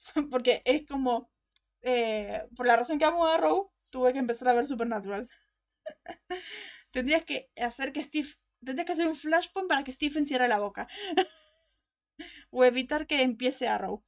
Porque 0.30 0.62
es 0.64 0.86
como, 0.86 1.30
eh, 1.82 2.42
por 2.56 2.66
la 2.66 2.76
razón 2.76 2.98
que 2.98 3.04
amo 3.04 3.26
a 3.26 3.34
Arrow, 3.34 3.72
tuve 3.90 4.12
que 4.12 4.18
empezar 4.18 4.48
a 4.48 4.52
ver 4.52 4.66
Supernatural. 4.66 5.28
Tendrías 6.90 7.24
que 7.24 7.50
hacer 7.56 7.92
que 7.92 8.02
Steve. 8.02 8.28
Tendrías 8.64 8.86
que 8.86 8.92
hacer 8.92 9.06
un 9.06 9.16
flashpoint 9.16 9.68
para 9.68 9.84
que 9.84 9.92
Stephen 9.92 10.26
cierre 10.26 10.48
la 10.48 10.58
boca. 10.58 10.88
o 12.50 12.64
evitar 12.64 13.06
que 13.06 13.22
empiece 13.22 13.68
Arrow. 13.68 14.04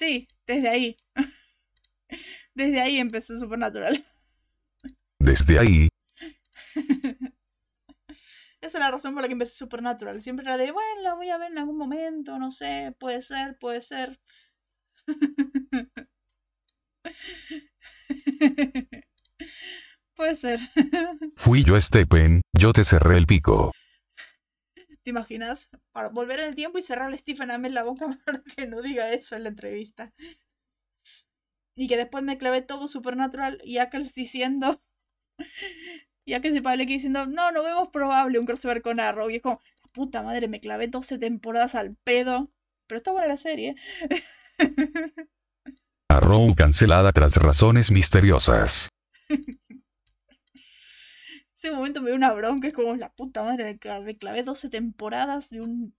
Sí, 0.00 0.26
desde 0.46 0.68
ahí. 0.68 0.96
desde 2.54 2.80
ahí 2.80 2.96
empezó 2.96 3.38
Supernatural. 3.38 4.02
Desde 5.20 5.58
ahí. 5.58 5.88
Esa 8.62 8.78
es 8.78 8.84
la 8.84 8.90
razón 8.90 9.12
por 9.12 9.20
la 9.22 9.28
que 9.28 9.34
empecé 9.34 9.52
Supernatural. 9.52 10.22
Siempre 10.22 10.46
era 10.46 10.56
de, 10.56 10.72
bueno, 10.72 11.02
la 11.02 11.14
voy 11.14 11.28
a 11.28 11.36
ver 11.36 11.52
en 11.52 11.58
algún 11.58 11.76
momento, 11.76 12.38
no 12.38 12.50
sé, 12.50 12.94
puede 12.98 13.20
ser, 13.20 13.58
puede 13.58 13.82
ser. 13.82 14.18
Puede 20.14 20.34
ser. 20.34 20.58
Fui 21.36 21.64
yo, 21.64 21.80
Stephen, 21.80 22.42
yo 22.52 22.74
te 22.74 22.84
cerré 22.84 23.16
el 23.16 23.24
pico. 23.24 23.72
¿Te 25.02 25.10
imaginas? 25.10 25.70
Para 25.92 26.08
volver 26.08 26.40
en 26.40 26.48
el 26.48 26.54
tiempo 26.54 26.78
y 26.78 26.82
cerrarle 26.82 27.16
a 27.16 27.18
Stephen 27.18 27.50
Amell 27.50 27.74
la 27.74 27.84
boca 27.84 28.06
para 28.24 28.42
que 28.42 28.66
no 28.66 28.82
diga 28.82 29.12
eso 29.12 29.36
en 29.36 29.44
la 29.44 29.48
entrevista. 29.48 30.12
Y 31.76 31.88
que 31.88 31.96
después 31.96 32.22
me 32.22 32.36
clavé 32.36 32.60
todo 32.60 32.88
Supernatural 32.88 33.60
y 33.64 33.78
Ackles 33.78 34.14
diciendo. 34.14 34.82
Y 36.26 36.34
Ackles 36.34 36.54
y 36.54 36.60
Pablo 36.60 36.84
diciendo, 36.84 37.26
no, 37.26 37.50
no 37.50 37.64
vemos 37.64 37.88
probable 37.88 38.38
un 38.38 38.46
crossover 38.46 38.82
con 38.82 39.00
Arrow. 39.00 39.30
Y 39.30 39.36
es 39.36 39.42
como, 39.42 39.60
puta 39.92 40.22
madre, 40.22 40.46
me 40.46 40.60
clavé 40.60 40.86
12 40.86 41.18
temporadas 41.18 41.74
al 41.74 41.96
pedo. 41.96 42.52
Pero 42.86 42.98
está 42.98 43.10
buena 43.10 43.26
la 43.26 43.36
serie. 43.36 43.74
Arrow 46.08 46.54
cancelada 46.54 47.10
tras 47.10 47.36
razones 47.36 47.90
misteriosas. 47.90 48.90
Ese 51.62 51.72
momento 51.72 52.00
me 52.00 52.08
dio 52.08 52.16
una 52.16 52.32
bronca, 52.32 52.68
es 52.68 52.72
como 52.72 52.96
la 52.96 53.12
puta 53.12 53.42
madre, 53.42 53.78
me 54.02 54.16
clavé 54.16 54.42
12 54.42 54.70
temporadas 54.70 55.50
de 55.50 55.60
un 55.60 55.94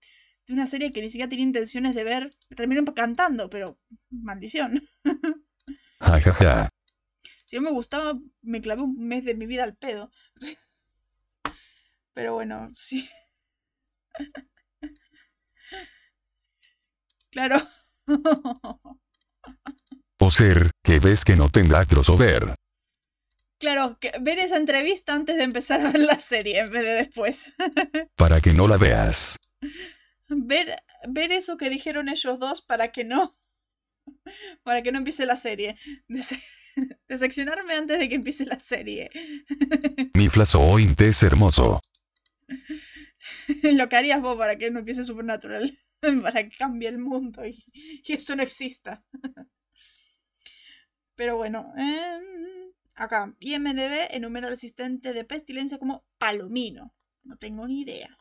de 0.48 0.54
una 0.54 0.66
serie 0.66 0.92
que 0.92 1.02
ni 1.02 1.12
siquiera 1.12 1.30
tenía 1.30 1.46
intenciones 1.46 1.94
de 1.94 2.04
ver. 2.04 2.32
Termino 2.56 2.84
cantando, 2.96 3.48
pero 3.48 3.78
maldición. 4.10 4.82
Si 7.46 7.58
no 7.58 7.62
me 7.62 7.72
gustaba, 7.72 8.18
me 8.42 8.60
clavé 8.60 8.82
un 8.82 8.96
mes 8.98 9.24
de 9.24 9.36
mi 9.36 9.46
vida 9.46 9.64
al 9.64 9.76
pedo. 9.76 10.10
Pero 12.14 12.34
bueno, 12.34 12.68
sí. 12.72 13.08
Claro. 17.30 17.58
O 20.20 20.32
ser, 20.32 20.72
que 20.84 21.00
ves 21.00 21.24
que 21.24 21.36
no 21.36 21.50
tendrá 21.50 21.86
crossover. 21.86 22.56
Claro, 23.62 24.00
que 24.00 24.12
ver 24.20 24.40
esa 24.40 24.58
entrevista 24.58 25.14
antes 25.14 25.38
de 25.38 25.44
empezar 25.44 25.82
a 25.82 25.92
ver 25.92 26.02
la 26.02 26.18
serie 26.18 26.62
en 26.62 26.72
vez 26.72 26.84
de 26.84 26.94
después. 26.94 27.54
Para 28.16 28.42
que 28.42 28.54
no 28.54 28.68
la 28.68 28.78
veas. 28.78 29.38
Ver, 30.28 30.82
ver 31.08 31.32
eso 31.32 31.58
que 31.58 31.70
dijeron 31.70 32.10
ellos 32.10 32.40
dos 32.40 32.64
para 32.64 32.92
que 32.92 33.04
no. 33.04 33.38
Para 34.64 34.82
que 34.82 34.92
no 34.92 34.98
empiece 34.98 35.28
la 35.28 35.36
serie. 35.36 35.78
Deseccionarme 37.08 37.74
antes 37.78 38.00
de 38.00 38.10
que 38.10 38.16
empiece 38.16 38.48
la 38.48 38.58
serie. 38.58 39.12
Mi 40.16 40.28
flasoint 40.28 41.00
es 41.00 41.22
hermoso. 41.22 41.82
Lo 43.62 43.90
que 43.90 43.96
harías 43.96 44.22
vos 44.22 44.38
para 44.38 44.58
que 44.58 44.72
no 44.72 44.80
empiece 44.80 45.04
Supernatural. 45.04 45.78
Para 46.24 46.50
que 46.50 46.58
cambie 46.58 46.90
el 46.90 46.98
mundo 46.98 47.46
y, 47.46 47.64
y 47.74 48.14
esto 48.14 48.36
no 48.36 48.42
exista. 48.42 49.06
Pero 51.16 51.38
bueno. 51.38 51.72
Eh, 51.78 52.61
acá. 53.04 53.36
IMDB 53.40 54.08
enumera 54.12 54.48
al 54.48 54.54
asistente 54.54 55.14
de 55.14 55.24
pestilencia 55.24 55.78
como 55.80 56.06
Palomino. 56.18 56.94
No 57.24 57.38
tengo 57.38 57.68
ni 57.68 57.82
idea. 57.82 58.18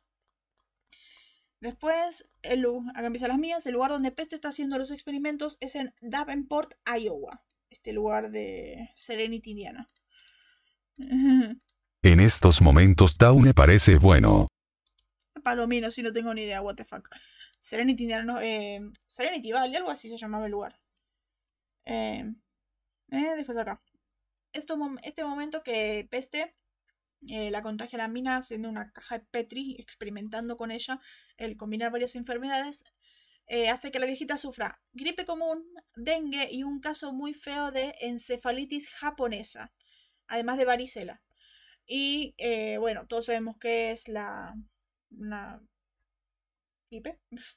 Después, 1.61 2.31
el, 2.43 2.65
acá 2.95 3.07
empiezan 3.07 3.29
las 3.29 3.39
mías. 3.39 3.67
El 3.67 3.75
lugar 3.75 3.91
donde 3.91 4.11
Peste 4.11 4.35
está 4.35 4.49
haciendo 4.49 4.79
los 4.79 4.91
experimentos 4.91 5.59
es 5.61 5.77
en 5.77 5.95
Davenport, 6.01 6.75
Iowa. 6.87 7.45
Este 7.69 7.93
lugar 7.93 8.31
de 8.31 8.91
Serenity, 8.95 9.51
Indiana. 9.51 9.87
En 12.03 12.19
estos 12.19 12.63
momentos 12.63 13.19
Taune 13.19 13.53
parece 13.53 13.97
bueno. 13.97 14.49
Palomino, 15.45 15.91
si 15.91 16.03
no 16.03 16.15
tengo 16.15 16.33
ni 16.33 16.45
idea, 16.45 16.63
what 16.63 16.77
the 16.77 16.85
fuck. 16.85 17.07
Serenity, 17.61 18.05
Indiana, 18.05 18.25
no, 18.25 18.41
eh, 18.41 18.81
Serenity 19.07 19.53
Valley, 19.53 19.77
algo 19.77 19.91
así 19.91 20.09
se 20.09 20.17
llamaba 20.17 20.47
el 20.47 20.53
lugar. 20.53 20.81
Eh, 21.85 22.25
eh, 23.11 23.33
después 23.37 23.59
acá. 23.59 23.83
Esto, 24.53 24.79
este 25.03 25.25
momento 25.25 25.63
que 25.63 26.07
Peste 26.11 26.55
eh, 27.29 27.51
la 27.51 27.63
contagia 27.63 27.99
a 27.99 28.03
la 28.03 28.09
mina 28.09 28.37
haciendo 28.37 28.69
una 28.69 28.93
caja 28.93 29.19
de 29.19 29.25
Petri, 29.27 29.77
experimentando 29.79 30.57
con 30.57 30.71
ella 30.71 31.01
el 31.37 31.57
combinar 31.57 31.93
varias 31.93 32.17
enfermedades, 32.17 32.85
eh, 33.47 33.69
hace 33.69 33.91
que 33.91 33.99
la 33.99 34.07
viejita 34.07 34.37
sufra 34.37 34.81
gripe 34.93 35.25
común, 35.25 35.65
dengue 35.97 36.49
y 36.51 36.63
un 36.63 36.81
caso 36.81 37.13
muy 37.13 37.35
feo 37.35 37.73
de 37.73 37.95
encefalitis 38.01 38.89
japonesa, 38.91 39.73
además 40.29 40.57
de 40.59 40.65
varicela. 40.65 41.23
Y 41.87 42.35
eh, 42.39 42.79
bueno, 42.79 43.07
todos 43.07 43.27
sabemos 43.27 43.59
que 43.59 43.91
es 43.91 44.09
la 44.09 44.55
una 45.11 45.61
gripe. 46.91 47.19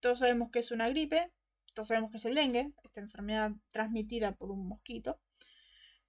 Todos 0.00 0.20
sabemos 0.20 0.50
que 0.50 0.60
es 0.60 0.70
una 0.70 0.88
gripe, 0.88 1.30
todos 1.74 1.88
sabemos 1.88 2.10
que 2.10 2.16
es 2.16 2.24
el 2.24 2.34
dengue, 2.34 2.72
esta 2.82 3.00
enfermedad 3.00 3.52
transmitida 3.68 4.32
por 4.32 4.50
un 4.50 4.66
mosquito. 4.66 5.20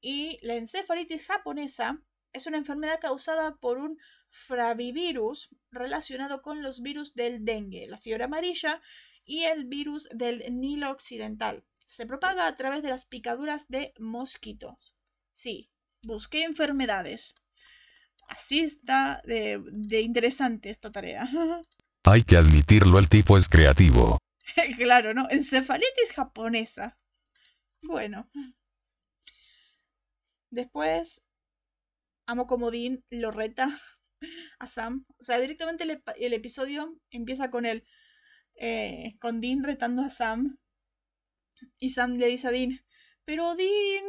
Y 0.02 0.40
la 0.42 0.56
encefalitis 0.56 1.26
japonesa 1.26 2.02
es 2.34 2.48
una 2.48 2.58
enfermedad 2.58 3.00
causada 3.00 3.56
por 3.58 3.78
un 3.78 4.00
fravivirus 4.30 5.50
relacionado 5.72 6.42
con 6.42 6.64
los 6.64 6.82
virus 6.82 7.14
del 7.14 7.46
dengue, 7.46 7.88
la 7.88 7.98
fiebre 7.98 8.24
amarilla 8.24 8.82
y 9.26 9.44
el 9.44 9.66
virus 9.66 10.08
del 10.12 10.44
Nilo 10.60 10.90
occidental. 10.90 11.64
Se 11.86 12.06
propaga 12.06 12.48
a 12.48 12.56
través 12.56 12.82
de 12.82 12.90
las 12.90 13.06
picaduras 13.06 13.68
de 13.68 13.94
mosquitos. 14.00 14.96
Sí, 15.32 15.70
busqué 16.02 16.44
enfermedades. 16.44 17.36
Así 18.28 18.62
está 18.62 19.22
de, 19.26 19.62
de 19.72 20.02
interesante 20.02 20.70
esta 20.70 20.90
tarea. 20.90 21.30
Hay 22.06 22.24
que 22.24 22.38
admitirlo, 22.38 22.98
el 22.98 23.10
tipo 23.10 23.38
es 23.38 23.48
creativo. 23.48 24.18
claro, 24.78 25.14
¿no? 25.14 25.28
Encefalitis 25.30 26.14
japonesa. 26.16 26.98
Bueno. 27.82 28.30
Después, 30.52 31.24
Amo 32.26 32.46
como 32.48 32.72
Dean 32.72 33.04
lo 33.10 33.32
reta 33.32 33.82
a 34.60 34.68
Sam. 34.68 35.06
O 35.20 35.24
sea, 35.24 35.40
directamente 35.40 35.84
el, 35.84 36.34
episodio 36.34 36.98
empieza 37.10 37.50
con 37.50 37.66
él, 37.66 37.86
eh, 38.56 39.18
con 39.20 39.42
Dean 39.42 39.64
retando 39.64 40.02
a 40.02 40.10
Sam. 40.10 40.60
Y 41.78 41.90
Sam 41.92 42.18
le 42.18 42.28
dice 42.28 42.48
a 42.48 42.52
Dean, 42.52 42.86
pero 43.24 43.56
Dean... 43.56 44.06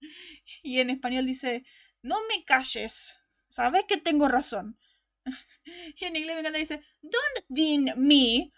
Y 0.62 0.80
en 0.80 0.90
español 0.90 1.26
dice, 1.26 1.64
no 2.02 2.16
me 2.28 2.44
calles, 2.44 3.16
sabes 3.48 3.84
que 3.88 3.96
tengo 3.96 4.28
razón. 4.28 4.78
Y 5.96 6.04
en 6.04 6.16
inglés 6.16 6.36
me 6.36 6.40
encanta 6.40 6.58
dice, 6.58 6.82
don't 7.02 7.44
Dean 7.48 7.94
me. 7.96 8.52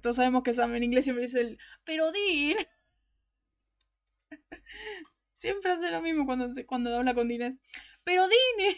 Todos 0.00 0.16
sabemos 0.16 0.42
que 0.44 0.54
Sam 0.54 0.74
en 0.76 0.84
inglés 0.84 1.04
siempre 1.04 1.24
dice 1.24 1.40
el, 1.40 1.58
pero 1.84 2.12
Dean. 2.12 2.56
Siempre 5.40 5.72
hace 5.72 5.90
lo 5.90 6.02
mismo 6.02 6.26
cuando, 6.26 6.50
cuando 6.66 6.94
habla 6.94 7.14
con 7.14 7.26
Dines. 7.26 7.56
Pero 8.04 8.28
Dine. 8.28 8.76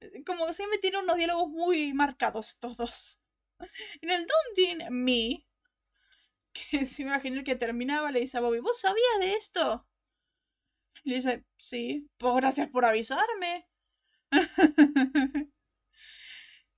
Como 0.24 0.52
siempre 0.52 0.78
tiene 0.78 1.00
unos 1.00 1.16
diálogos 1.16 1.48
muy 1.48 1.92
marcados 1.92 2.50
estos 2.50 2.76
dos. 2.76 3.20
En 4.00 4.10
el 4.10 4.24
Don't 4.24 4.54
Din 4.54 4.78
Me. 5.04 5.44
Que 6.52 6.86
si 6.86 7.02
me 7.02 7.10
imagino 7.10 7.42
que 7.42 7.56
terminaba, 7.56 8.12
le 8.12 8.20
dice 8.20 8.38
a 8.38 8.42
Bobby, 8.42 8.60
¿vos 8.60 8.78
sabías 8.78 9.18
de 9.18 9.34
esto? 9.34 9.88
Y 11.02 11.10
le 11.10 11.16
dice, 11.16 11.44
sí, 11.56 12.08
pues 12.16 12.36
gracias 12.36 12.70
por 12.70 12.84
avisarme. 12.84 13.68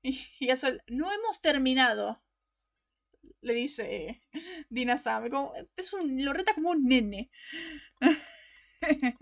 y, 0.02 0.48
eso, 0.48 0.68
no 0.86 1.12
hemos 1.12 1.42
terminado. 1.42 2.23
Le 3.45 3.53
dice 3.53 4.22
Dina 4.70 4.97
Sam. 4.97 5.28
Como, 5.28 5.53
es 5.76 5.92
un, 5.92 6.24
lo 6.24 6.32
reta 6.32 6.55
como 6.55 6.70
un 6.70 6.84
nene. 6.84 7.30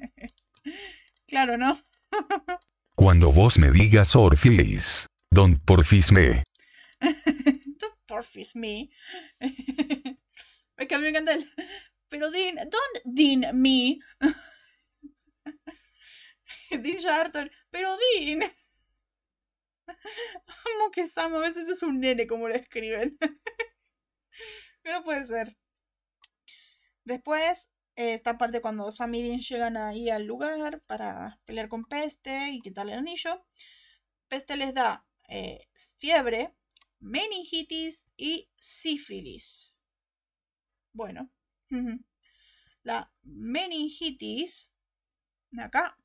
claro, 1.26 1.58
¿no? 1.58 1.76
Cuando 2.94 3.32
vos 3.32 3.58
me 3.58 3.72
digas 3.72 4.14
Orfis, 4.14 5.06
don't 5.32 5.60
porfis 5.64 6.12
me. 6.12 6.44
don't 7.00 7.98
porfis 8.06 8.54
me. 8.54 8.90
que 9.40 10.94
a 10.94 10.98
mí 10.98 11.02
me 11.02 11.08
encanta 11.08 11.34
el... 11.34 11.44
Pero 12.08 12.30
Dean, 12.30 12.56
don't 12.56 13.02
Dean 13.04 13.60
me. 13.60 13.98
Dean 16.70 17.08
Arthur, 17.08 17.50
pero 17.70 17.96
Dean. 17.96 18.52
Como 20.62 20.90
que 20.92 21.06
Sam 21.06 21.34
a 21.34 21.38
veces 21.38 21.68
es 21.68 21.82
un 21.82 21.98
nene 21.98 22.28
como 22.28 22.48
lo 22.48 22.54
escriben. 22.54 23.18
Pero 24.82 25.02
puede 25.02 25.24
ser. 25.24 25.56
Después 27.04 27.70
esta 27.96 28.38
parte 28.38 28.60
cuando 28.60 28.90
Sam 28.90 29.12
Dean 29.12 29.38
llegan 29.38 29.76
ahí 29.76 30.08
al 30.08 30.24
lugar 30.24 30.82
para 30.86 31.38
pelear 31.44 31.68
con 31.68 31.84
Peste 31.84 32.50
y 32.50 32.60
quitarle 32.60 32.92
el 32.92 33.00
anillo. 33.00 33.44
Peste 34.28 34.56
les 34.56 34.72
da 34.72 35.06
eh, 35.28 35.68
fiebre, 35.98 36.54
meningitis 37.00 38.06
y 38.16 38.48
sífilis. 38.56 39.74
Bueno, 40.92 41.30
la 42.82 43.12
meningitis, 43.22 44.70
acá, 45.58 45.98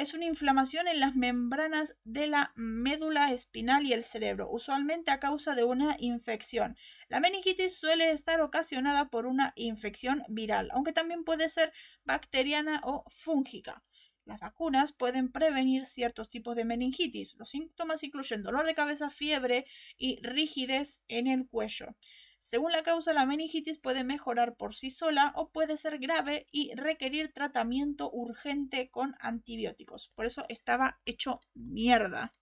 es 0.00 0.14
una 0.14 0.24
inflamación 0.24 0.88
en 0.88 0.98
las 0.98 1.14
membranas 1.14 1.94
de 2.04 2.26
la 2.26 2.54
médula 2.56 3.34
espinal 3.34 3.84
y 3.84 3.92
el 3.92 4.02
cerebro, 4.02 4.48
usualmente 4.50 5.10
a 5.10 5.20
causa 5.20 5.54
de 5.54 5.64
una 5.64 5.96
infección. 5.98 6.78
La 7.10 7.20
meningitis 7.20 7.76
suele 7.76 8.10
estar 8.10 8.40
ocasionada 8.40 9.10
por 9.10 9.26
una 9.26 9.52
infección 9.56 10.24
viral, 10.28 10.70
aunque 10.72 10.94
también 10.94 11.22
puede 11.22 11.50
ser 11.50 11.74
bacteriana 12.04 12.80
o 12.82 13.04
fúngica. 13.10 13.84
Las 14.24 14.40
vacunas 14.40 14.92
pueden 14.92 15.30
prevenir 15.30 15.84
ciertos 15.84 16.30
tipos 16.30 16.56
de 16.56 16.64
meningitis. 16.64 17.36
Los 17.36 17.50
síntomas 17.50 18.02
incluyen 18.02 18.42
dolor 18.42 18.64
de 18.64 18.74
cabeza, 18.74 19.10
fiebre 19.10 19.66
y 19.98 20.18
rigidez 20.22 21.02
en 21.08 21.26
el 21.26 21.46
cuello. 21.46 21.94
Según 22.40 22.72
la 22.72 22.82
causa, 22.82 23.12
la 23.12 23.26
meningitis 23.26 23.78
puede 23.78 24.02
mejorar 24.02 24.56
por 24.56 24.74
sí 24.74 24.90
sola 24.90 25.32
o 25.36 25.50
puede 25.50 25.76
ser 25.76 25.98
grave 25.98 26.46
y 26.50 26.74
requerir 26.74 27.32
tratamiento 27.34 28.10
urgente 28.10 28.90
con 28.90 29.14
antibióticos. 29.20 30.08
Por 30.14 30.24
eso 30.24 30.46
estaba 30.48 31.00
hecho 31.04 31.38
mierda. 31.52 32.32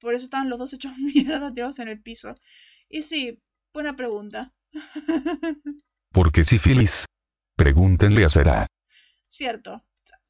Por 0.00 0.12
eso 0.12 0.24
estaban 0.24 0.50
los 0.50 0.58
dos 0.58 0.72
hechos 0.72 0.92
mierda 1.14 1.52
tirados 1.54 1.78
en 1.78 1.86
el 1.86 2.02
piso. 2.02 2.34
Y 2.88 3.02
sí, 3.02 3.40
buena 3.72 3.94
pregunta. 3.94 4.52
¿Por 6.12 6.32
qué 6.32 6.42
sífilis? 6.42 7.06
Pregúntenle 7.54 8.24
a 8.24 8.28
Será. 8.28 8.66
Cierto. 9.28 9.84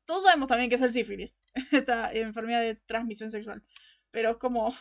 Todos 0.05 0.25
sabemos 0.25 0.49
también 0.49 0.69
que 0.69 0.75
es 0.75 0.83
el 0.83 0.93
sífilis, 0.93 1.35
esta 1.73 2.13
enfermedad 2.13 2.61
de 2.61 2.75
transmisión 2.75 3.31
sexual. 3.31 3.65
Pero 4.11 4.39
como, 4.39 4.75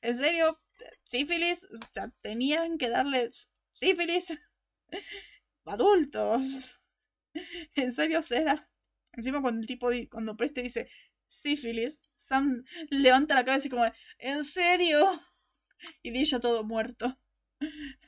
en 0.00 0.16
serio, 0.16 0.60
sífilis, 1.08 1.64
o 1.64 1.78
sea, 1.92 2.12
tenían 2.22 2.78
que 2.78 2.88
darle 2.88 3.30
sífilis 3.72 4.38
adultos. 5.64 6.76
En 7.76 7.92
serio, 7.92 8.22
será. 8.22 8.68
Encima 9.12 9.40
cuando 9.40 9.60
el 9.60 9.66
tipo, 9.66 9.88
cuando 10.10 10.36
Preste 10.36 10.62
dice 10.62 10.90
sífilis, 11.28 12.00
Sam 12.16 12.64
levanta 12.90 13.36
la 13.36 13.44
cabeza 13.44 13.68
y 13.68 13.70
como, 13.70 13.84
¿en 14.18 14.44
serio? 14.44 15.08
Y 16.02 16.10
dice 16.10 16.38
todo 16.40 16.62
muerto. 16.62 17.18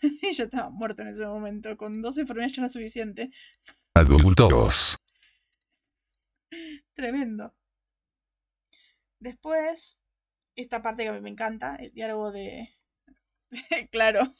Y 0.02 0.32
ya 0.32 0.44
estaba 0.44 0.68
muerto 0.68 1.00
en 1.00 1.08
ese 1.08 1.24
momento. 1.24 1.74
Con 1.78 2.02
dos 2.02 2.18
enfermedades 2.18 2.54
ya 2.54 2.60
no 2.60 2.66
es 2.66 2.72
suficiente. 2.74 3.30
Adultos. 3.94 4.98
Tremendo. 6.92 7.54
Después, 9.18 10.01
esta 10.56 10.82
parte 10.82 11.02
que 11.04 11.08
a 11.10 11.12
mí 11.12 11.20
me 11.20 11.30
encanta, 11.30 11.76
el 11.76 11.92
diálogo 11.92 12.30
de... 12.32 12.68
claro. 13.90 14.34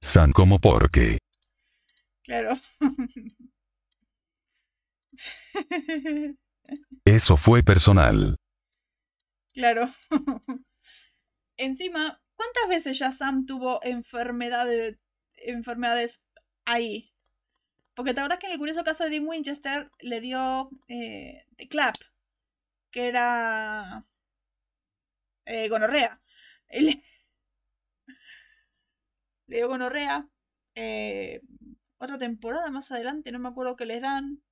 San 0.00 0.32
como 0.32 0.58
porque. 0.58 1.18
Claro. 2.24 2.54
Eso 7.04 7.36
fue 7.36 7.62
personal. 7.62 8.36
Claro. 9.54 9.88
Encima, 11.56 12.20
¿cuántas 12.36 12.68
veces 12.68 12.98
ya 12.98 13.12
Sam 13.12 13.46
tuvo 13.46 13.80
enfermedades, 13.82 14.98
enfermedades 15.36 16.22
ahí? 16.64 17.12
Porque 17.94 18.14
te 18.14 18.20
acuerdas 18.20 18.38
que 18.38 18.46
en 18.46 18.52
el 18.52 18.58
curioso 18.58 18.84
caso 18.84 19.04
de 19.04 19.10
Dean 19.10 19.26
Winchester 19.26 19.90
le 20.00 20.20
dio 20.20 20.70
eh, 20.86 21.44
Clap, 21.68 21.96
que 22.90 23.08
era 23.08 24.04
eh, 25.46 25.68
gonorrea. 25.68 26.20
Le, 26.70 27.02
dio 29.46 29.68
gonorrea. 29.68 30.28
Eh, 30.74 31.40
otra 31.98 32.18
temporada 32.18 32.70
más 32.70 32.92
adelante, 32.92 33.32
no 33.32 33.38
me 33.40 33.48
acuerdo 33.48 33.76
qué 33.76 33.86
les 33.86 34.02
dan. 34.02 34.42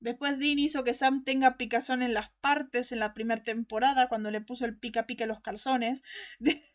Después 0.00 0.38
Dean 0.38 0.58
hizo 0.58 0.84
que 0.84 0.94
Sam 0.94 1.24
tenga 1.24 1.56
picazón 1.58 2.02
en 2.02 2.14
las 2.14 2.30
partes 2.40 2.92
en 2.92 3.00
la 3.00 3.14
primera 3.14 3.42
temporada, 3.42 4.08
cuando 4.08 4.30
le 4.30 4.40
puso 4.40 4.64
el 4.66 4.78
pica 4.78 5.06
pica 5.06 5.24
en 5.24 5.28
los 5.30 5.40
calzones. 5.42 6.02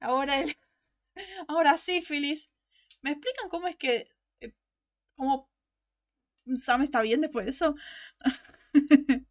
Ahora 0.00 0.40
él. 0.40 0.56
Ahora 1.48 1.78
sífilis. 1.78 2.50
¿Me 3.02 3.12
explican 3.12 3.48
cómo 3.50 3.68
es 3.68 3.76
que. 3.76 4.08
Eh, 4.40 4.54
cómo 5.16 5.50
Sam 6.56 6.82
está 6.82 7.02
bien 7.02 7.20
después 7.20 7.46
de 7.46 7.50
eso? 7.50 7.74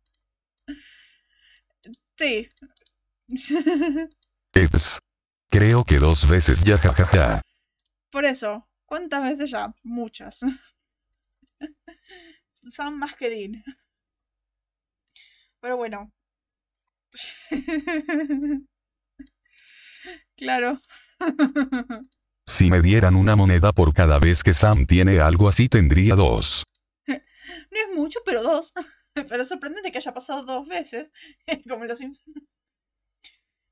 sí. 2.20 2.50
Creo 5.50 5.84
que 5.84 5.98
dos 5.98 6.28
veces 6.28 6.64
ya, 6.64 6.78
jajaja. 6.78 7.42
Por 8.12 8.26
eso, 8.26 8.68
¿cuántas 8.86 9.24
veces 9.24 9.52
ya? 9.52 9.74
Muchas. 9.84 10.42
Sam 12.70 12.98
más 12.98 13.16
que 13.16 13.30
Dean. 13.30 13.64
Pero 15.62 15.78
bueno. 15.78 16.12
claro. 20.36 20.80
si 22.46 22.70
me 22.70 22.82
dieran 22.82 23.16
una 23.16 23.36
moneda 23.36 23.72
por 23.74 23.94
cada 23.94 24.20
vez 24.20 24.44
que 24.44 24.54
Sam 24.54 24.86
tiene 24.86 25.20
algo 25.20 25.48
así, 25.48 25.68
tendría 25.68 26.16
dos. 26.16 26.66
No 27.72 27.80
es 27.80 27.96
mucho, 27.96 28.20
pero 28.24 28.44
dos. 28.44 28.72
Pero 29.30 29.42
es 29.42 29.50
sorprendente 29.50 29.92
que 29.92 29.98
haya 29.98 30.14
pasado 30.14 30.44
dos 30.44 30.68
veces, 30.68 31.12
como 31.70 31.86
los 31.86 32.00
Simpsons. 32.00 32.34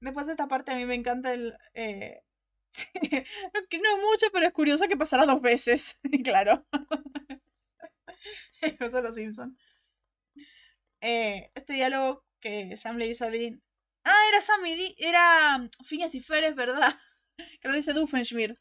Después 0.01 0.27
de 0.27 0.33
esta 0.33 0.47
parte 0.47 0.71
a 0.71 0.75
mí 0.75 0.85
me 0.85 0.95
encanta 0.95 1.33
el... 1.33 1.57
Eh... 1.73 2.21
que 3.69 3.79
no 3.79 3.97
es 3.97 4.03
mucho, 4.03 4.27
pero 4.31 4.45
es 4.45 4.53
curioso 4.53 4.87
que 4.87 4.97
pasara 4.97 5.25
dos 5.25 5.41
veces, 5.41 5.99
claro. 6.23 6.67
Eso 8.61 9.01
los 9.01 9.15
Simpson. 9.15 9.57
Eh, 11.01 11.51
este 11.55 11.73
diálogo 11.73 12.25
que 12.39 12.75
Sam 12.77 12.97
le 12.97 13.07
dice 13.07 13.25
a 13.25 13.29
Dean. 13.29 13.63
Ah, 14.03 14.23
era 14.29 14.41
Sam 14.41 14.65
y 14.65 14.75
Dean, 14.75 14.93
era 14.97 15.57
mm, 15.57 15.69
Phineas 15.83 16.15
y 16.15 16.19
Fer, 16.19 16.43
es 16.43 16.55
verdad. 16.55 16.99
Que 17.61 17.67
lo 17.67 17.73
dice 17.73 17.93
Doofenshmirtz. 17.93 18.59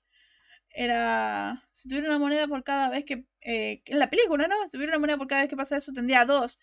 Era. 0.79 1.67
Si 1.73 1.89
tuviera 1.89 2.09
una 2.09 2.19
moneda 2.19 2.47
por 2.47 2.63
cada 2.63 2.91
vez 2.91 3.05
que. 3.07 3.25
Eh, 3.41 3.83
en 3.87 3.99
la 3.99 4.11
película, 4.11 4.47
¿no? 4.47 4.57
Si 4.67 4.73
tuviera 4.73 4.93
una 4.93 4.99
moneda 5.01 5.17
por 5.17 5.27
cada 5.27 5.41
vez 5.43 5.49
que 5.51 5.57
pasa 5.57 5.77
eso, 5.79 5.93
tendría 5.93 6.27
dos. 6.27 6.61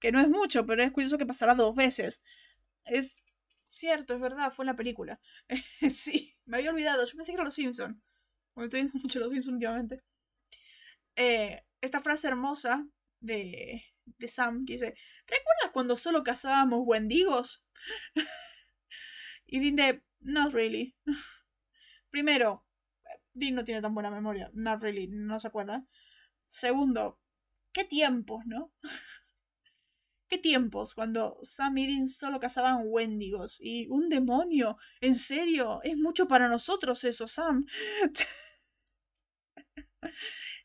Que 0.00 0.12
no 0.12 0.20
es 0.20 0.30
mucho, 0.30 0.66
pero 0.66 0.82
es 0.84 0.92
curioso 0.92 1.18
que 1.18 1.26
pasara 1.26 1.54
dos 1.54 1.74
veces. 1.74 2.22
Es 2.84 3.24
cierto, 3.68 4.14
es 4.14 4.20
verdad, 4.20 4.52
fue 4.52 4.64
en 4.64 4.68
la 4.68 4.76
película. 4.76 5.20
sí, 5.90 6.36
me 6.46 6.58
había 6.58 6.70
olvidado. 6.70 7.04
Yo 7.04 7.16
pensé 7.16 7.32
que 7.32 7.36
era 7.36 7.44
Los 7.44 7.54
Simpsons. 7.54 7.96
Porque 8.54 8.66
estoy 8.66 8.80
viendo 8.82 8.98
mucho 9.00 9.18
Los 9.18 9.32
Simpsons 9.32 9.54
últimamente. 9.54 10.02
Eh, 11.16 11.60
esta 11.80 12.00
frase 12.00 12.28
hermosa 12.28 12.86
de, 13.20 13.84
de 14.04 14.28
Sam 14.28 14.64
que 14.64 14.74
dice, 14.74 14.94
¿recuerdas 15.26 15.72
cuando 15.72 15.96
solo 15.96 16.22
cazábamos 16.22 16.82
wendigos? 16.84 17.66
y 19.46 19.72
de, 19.72 20.02
not 20.20 20.52
really. 20.52 20.94
Primero, 22.10 22.63
Dean 23.34 23.54
no 23.54 23.64
tiene 23.64 23.82
tan 23.82 23.94
buena 23.94 24.10
memoria, 24.10 24.50
not 24.54 24.80
really, 24.80 25.08
no 25.08 25.38
se 25.40 25.48
acuerda. 25.48 25.86
Segundo, 26.46 27.20
¿qué 27.72 27.84
tiempos, 27.84 28.44
no? 28.46 28.72
¿Qué 30.28 30.38
tiempos 30.38 30.94
cuando 30.94 31.38
Sam 31.42 31.78
y 31.78 31.86
Dean 31.86 32.08
solo 32.08 32.40
cazaban 32.40 32.82
wendigos? 32.86 33.60
Y 33.60 33.86
un 33.88 34.08
demonio, 34.08 34.78
en 35.00 35.14
serio, 35.14 35.80
es 35.82 35.96
mucho 35.96 36.26
para 36.26 36.48
nosotros 36.48 37.04
eso, 37.04 37.26
Sam. 37.26 37.66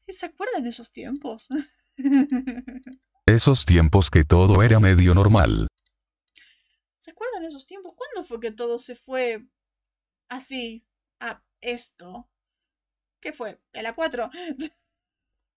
¿Se 0.07 0.25
acuerdan 0.25 0.65
esos 0.65 0.91
tiempos? 0.91 1.49
Esos 3.25 3.65
tiempos 3.65 4.09
que 4.09 4.23
todo 4.23 4.63
era 4.63 4.79
medio 4.79 5.13
normal. 5.13 5.67
¿Se 6.97 7.11
acuerdan 7.11 7.43
esos 7.43 7.67
tiempos? 7.67 7.93
¿Cuándo 7.95 8.27
fue 8.27 8.39
que 8.39 8.51
todo 8.51 8.79
se 8.79 8.95
fue 8.95 9.45
así 10.29 10.83
a 11.19 11.43
esto? 11.61 12.27
¿Qué 13.19 13.33
fue? 13.33 13.59
En 13.73 13.83
la 13.83 13.93
4. 13.93 14.29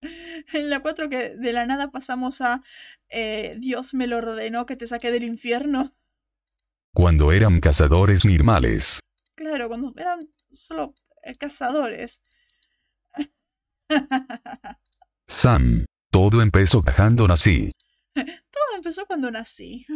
en 0.53 0.71
la 0.71 0.81
4 0.81 1.09
que 1.09 1.31
de 1.31 1.53
la 1.53 1.67
nada 1.67 1.91
pasamos 1.91 2.41
a 2.41 2.63
eh, 3.09 3.57
Dios 3.59 3.95
me 3.95 4.07
lo 4.07 4.19
ordenó 4.19 4.67
que 4.67 4.77
te 4.77 4.87
saque 4.87 5.11
del 5.11 5.25
infierno. 5.25 5.95
Cuando 6.95 7.33
eran 7.33 7.61
cazadores 7.61 8.25
normales. 8.25 9.01
Claro, 9.35 9.69
cuando 9.69 9.93
eran 9.97 10.29
solo 10.53 10.95
eh, 11.23 11.37
cazadores. 11.37 12.23
Sam, 15.27 15.85
todo 16.11 16.43
empezó 16.43 16.83
cuando 16.83 17.29
nací. 17.29 17.71
todo 18.15 18.77
empezó 18.77 19.07
cuando 19.07 19.31
nací. 19.31 19.87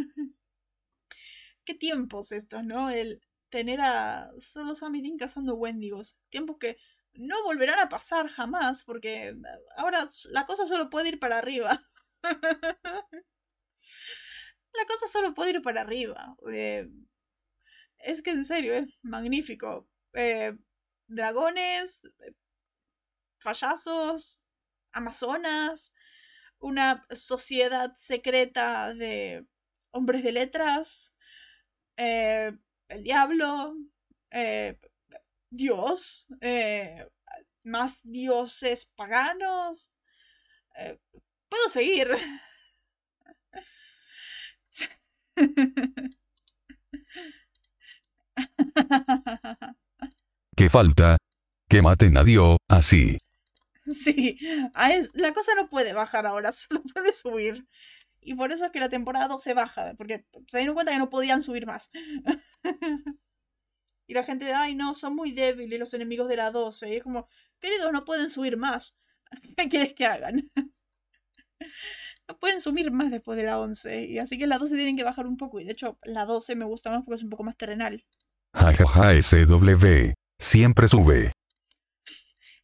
Qué 1.65 1.75
tiempos 1.75 2.31
estos, 2.31 2.63
¿no? 2.63 2.89
El 2.89 3.21
tener 3.49 3.81
a 3.81 4.29
solo 4.39 4.75
Sam 4.75 4.95
y 4.95 5.01
Dean 5.01 5.17
cazando 5.17 5.55
wendigos. 5.55 6.17
Tiempos 6.29 6.57
que 6.59 6.77
no 7.17 7.43
volverán 7.43 7.79
a 7.79 7.89
pasar 7.89 8.29
jamás, 8.29 8.83
porque 8.83 9.35
ahora 9.75 10.07
la 10.31 10.45
cosa 10.45 10.65
solo 10.65 10.89
puede 10.89 11.09
ir 11.09 11.19
para 11.19 11.39
arriba. 11.39 11.83
la 14.73 14.85
cosa 14.87 15.07
solo 15.07 15.33
puede 15.33 15.51
ir 15.51 15.61
para 15.61 15.81
arriba. 15.81 16.35
Eh, 16.51 16.87
es 17.99 18.21
que 18.21 18.31
en 18.31 18.45
serio, 18.45 18.73
es 18.75 18.87
magnífico. 19.01 19.89
Eh, 20.13 20.55
dragones, 21.07 22.01
payasos, 23.43 24.39
amazonas, 24.91 25.93
una 26.59 27.05
sociedad 27.11 27.93
secreta 27.95 28.93
de 28.93 29.45
hombres 29.91 30.23
de 30.23 30.31
letras, 30.31 31.15
eh, 31.97 32.51
el 32.89 33.03
diablo, 33.03 33.75
eh, 34.31 34.79
Dios, 35.49 36.27
eh, 36.41 37.07
más 37.63 37.99
dioses 38.03 38.91
paganos. 38.95 39.91
Puedo 41.49 41.69
seguir. 41.69 42.09
¿Qué 50.55 50.69
falta? 50.69 51.17
Que 51.69 51.81
maten 51.81 52.17
a 52.17 52.23
Dios, 52.23 52.57
así. 52.67 53.17
Sí, 53.85 54.37
la 55.13 55.33
cosa 55.33 55.53
no 55.55 55.69
puede 55.69 55.93
bajar 55.93 56.25
ahora, 56.25 56.51
solo 56.53 56.81
puede 56.93 57.13
subir. 57.13 57.67
Y 58.21 58.35
por 58.35 58.51
eso 58.51 58.65
es 58.65 58.71
que 58.71 58.79
la 58.79 58.89
temporada 58.89 59.27
2 59.27 59.41
se 59.41 59.53
baja, 59.53 59.93
porque 59.97 60.25
se 60.47 60.57
dieron 60.57 60.75
cuenta 60.75 60.91
que 60.91 60.97
no 60.97 61.09
podían 61.09 61.41
subir 61.41 61.65
más. 61.65 61.91
y 64.07 64.13
la 64.13 64.23
gente, 64.23 64.53
ay 64.53 64.73
no, 64.73 64.93
son 64.93 65.15
muy 65.15 65.33
débiles 65.33 65.79
los 65.79 65.93
enemigos 65.93 66.29
de 66.29 66.37
la 66.37 66.49
12. 66.51 66.89
Y 66.89 66.95
es 66.95 67.03
como, 67.03 67.27
queridos, 67.59 67.91
no 67.91 68.05
pueden 68.05 68.29
subir 68.29 68.55
más. 68.55 68.97
¿Qué 69.57 69.67
quieres 69.67 69.93
que 69.93 70.05
hagan? 70.05 70.49
no 72.27 72.39
pueden 72.39 72.61
sumir 72.61 72.89
más 72.91 73.11
después 73.11 73.37
de 73.37 73.43
la 73.43 73.59
11. 73.59 74.05
Y 74.05 74.19
así 74.19 74.37
que 74.37 74.47
la 74.47 74.57
12 74.57 74.75
tienen 74.75 74.95
que 74.95 75.03
bajar 75.03 75.27
un 75.27 75.35
poco. 75.35 75.59
Y 75.59 75.65
de 75.65 75.73
hecho, 75.73 75.99
la 76.03 76.25
12 76.25 76.55
me 76.55 76.63
gusta 76.63 76.89
más 76.89 77.03
porque 77.03 77.17
es 77.17 77.23
un 77.23 77.29
poco 77.29 77.43
más 77.43 77.57
terrenal. 77.57 78.05
Jajaja 78.53 79.21
SW. 79.21 80.13
Siempre 80.39 80.87
sube. 80.87 81.33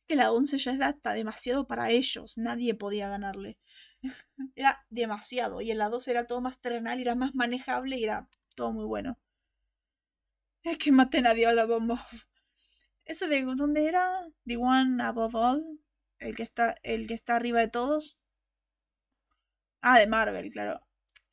Que 0.07 0.15
la 0.15 0.31
11 0.31 0.57
ya 0.59 0.71
era 0.71 0.87
hasta 0.87 1.13
demasiado 1.13 1.67
para 1.67 1.91
ellos. 1.91 2.37
Nadie 2.37 2.73
podía 2.73 3.09
ganarle. 3.09 3.57
era 4.55 4.85
demasiado. 4.89 5.59
Y 5.59 5.71
en 5.71 5.77
la 5.77 5.89
12 5.89 6.11
era 6.11 6.25
todo 6.25 6.39
más 6.39 6.61
terrenal, 6.61 7.01
era 7.01 7.15
más 7.15 7.35
manejable 7.35 7.97
y 7.97 8.05
era 8.05 8.29
todo 8.55 8.71
muy 8.71 8.85
bueno. 8.85 9.17
Es 10.63 10.77
que 10.77 10.91
maten 10.91 11.27
a 11.27 11.33
Dios 11.33 11.53
la 11.53 11.65
bomba. 11.65 12.07
Ese 13.05 13.27
de 13.27 13.43
dónde 13.43 13.85
era? 13.87 14.25
The 14.45 14.57
One 14.57 15.03
Above 15.03 15.35
All. 15.35 15.79
El 16.19 16.35
que 16.35 16.43
está, 16.43 16.75
el 16.83 17.07
que 17.07 17.13
está 17.13 17.35
arriba 17.35 17.59
de 17.59 17.67
todos. 17.67 18.19
Ah, 19.81 19.99
de 19.99 20.07
Marvel, 20.07 20.49
claro. 20.51 20.81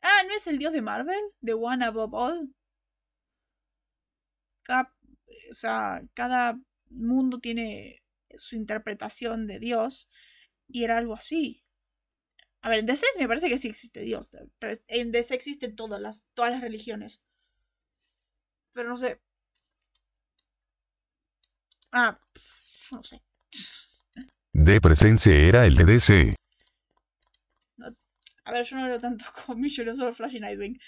Ah, 0.03 0.23
¿no 0.27 0.35
es 0.35 0.47
el 0.49 0.59
dios 0.59 0.73
de 0.73 0.83
Marvel? 0.83 1.21
The 1.45 1.55
One 1.55 1.85
Above 1.85 2.15
All. 2.15 2.55
o 5.51 5.55
sea, 5.55 6.03
cada 6.15 6.61
mundo 6.89 7.39
tiene 7.41 8.03
su 8.37 8.57
interpretación 8.57 9.47
de 9.47 9.61
Dios. 9.61 10.09
Y 10.69 10.85
era 10.85 10.99
algo 10.99 11.15
así. 11.15 11.65
A 12.63 12.69
ver, 12.69 12.81
en 12.81 12.87
DC 12.87 13.07
me 13.19 13.29
parece 13.29 13.49
que 13.49 13.59
sí 13.59 13.69
existe 13.69 14.01
Dios. 14.01 14.31
Pero 14.59 14.81
en 14.89 15.13
DC 15.13 15.35
existen 15.35 15.77
todas 15.77 16.01
las, 16.01 16.27
todas 16.35 16.51
las 16.51 16.61
religiones. 16.63 17.23
Pero 18.73 18.89
no 18.89 18.97
sé. 18.97 19.21
Ah, 21.93 22.19
no 22.93 23.03
sé. 23.03 23.23
De 24.53 24.81
presencia 24.81 25.35
era 25.35 25.67
el 25.67 25.75
de 25.75 25.85
DC. 25.85 26.37
a 28.45 28.53
ver, 28.53 28.65
yo 28.65 28.77
no 28.77 28.87
leo 28.87 29.01
tanto 29.01 29.25
como 29.47 29.67
yo 29.67 29.85
leo 29.85 29.95
solo 29.95 30.13
Flash 30.13 30.37
y 30.37 30.41
Nightwing. 30.41 30.79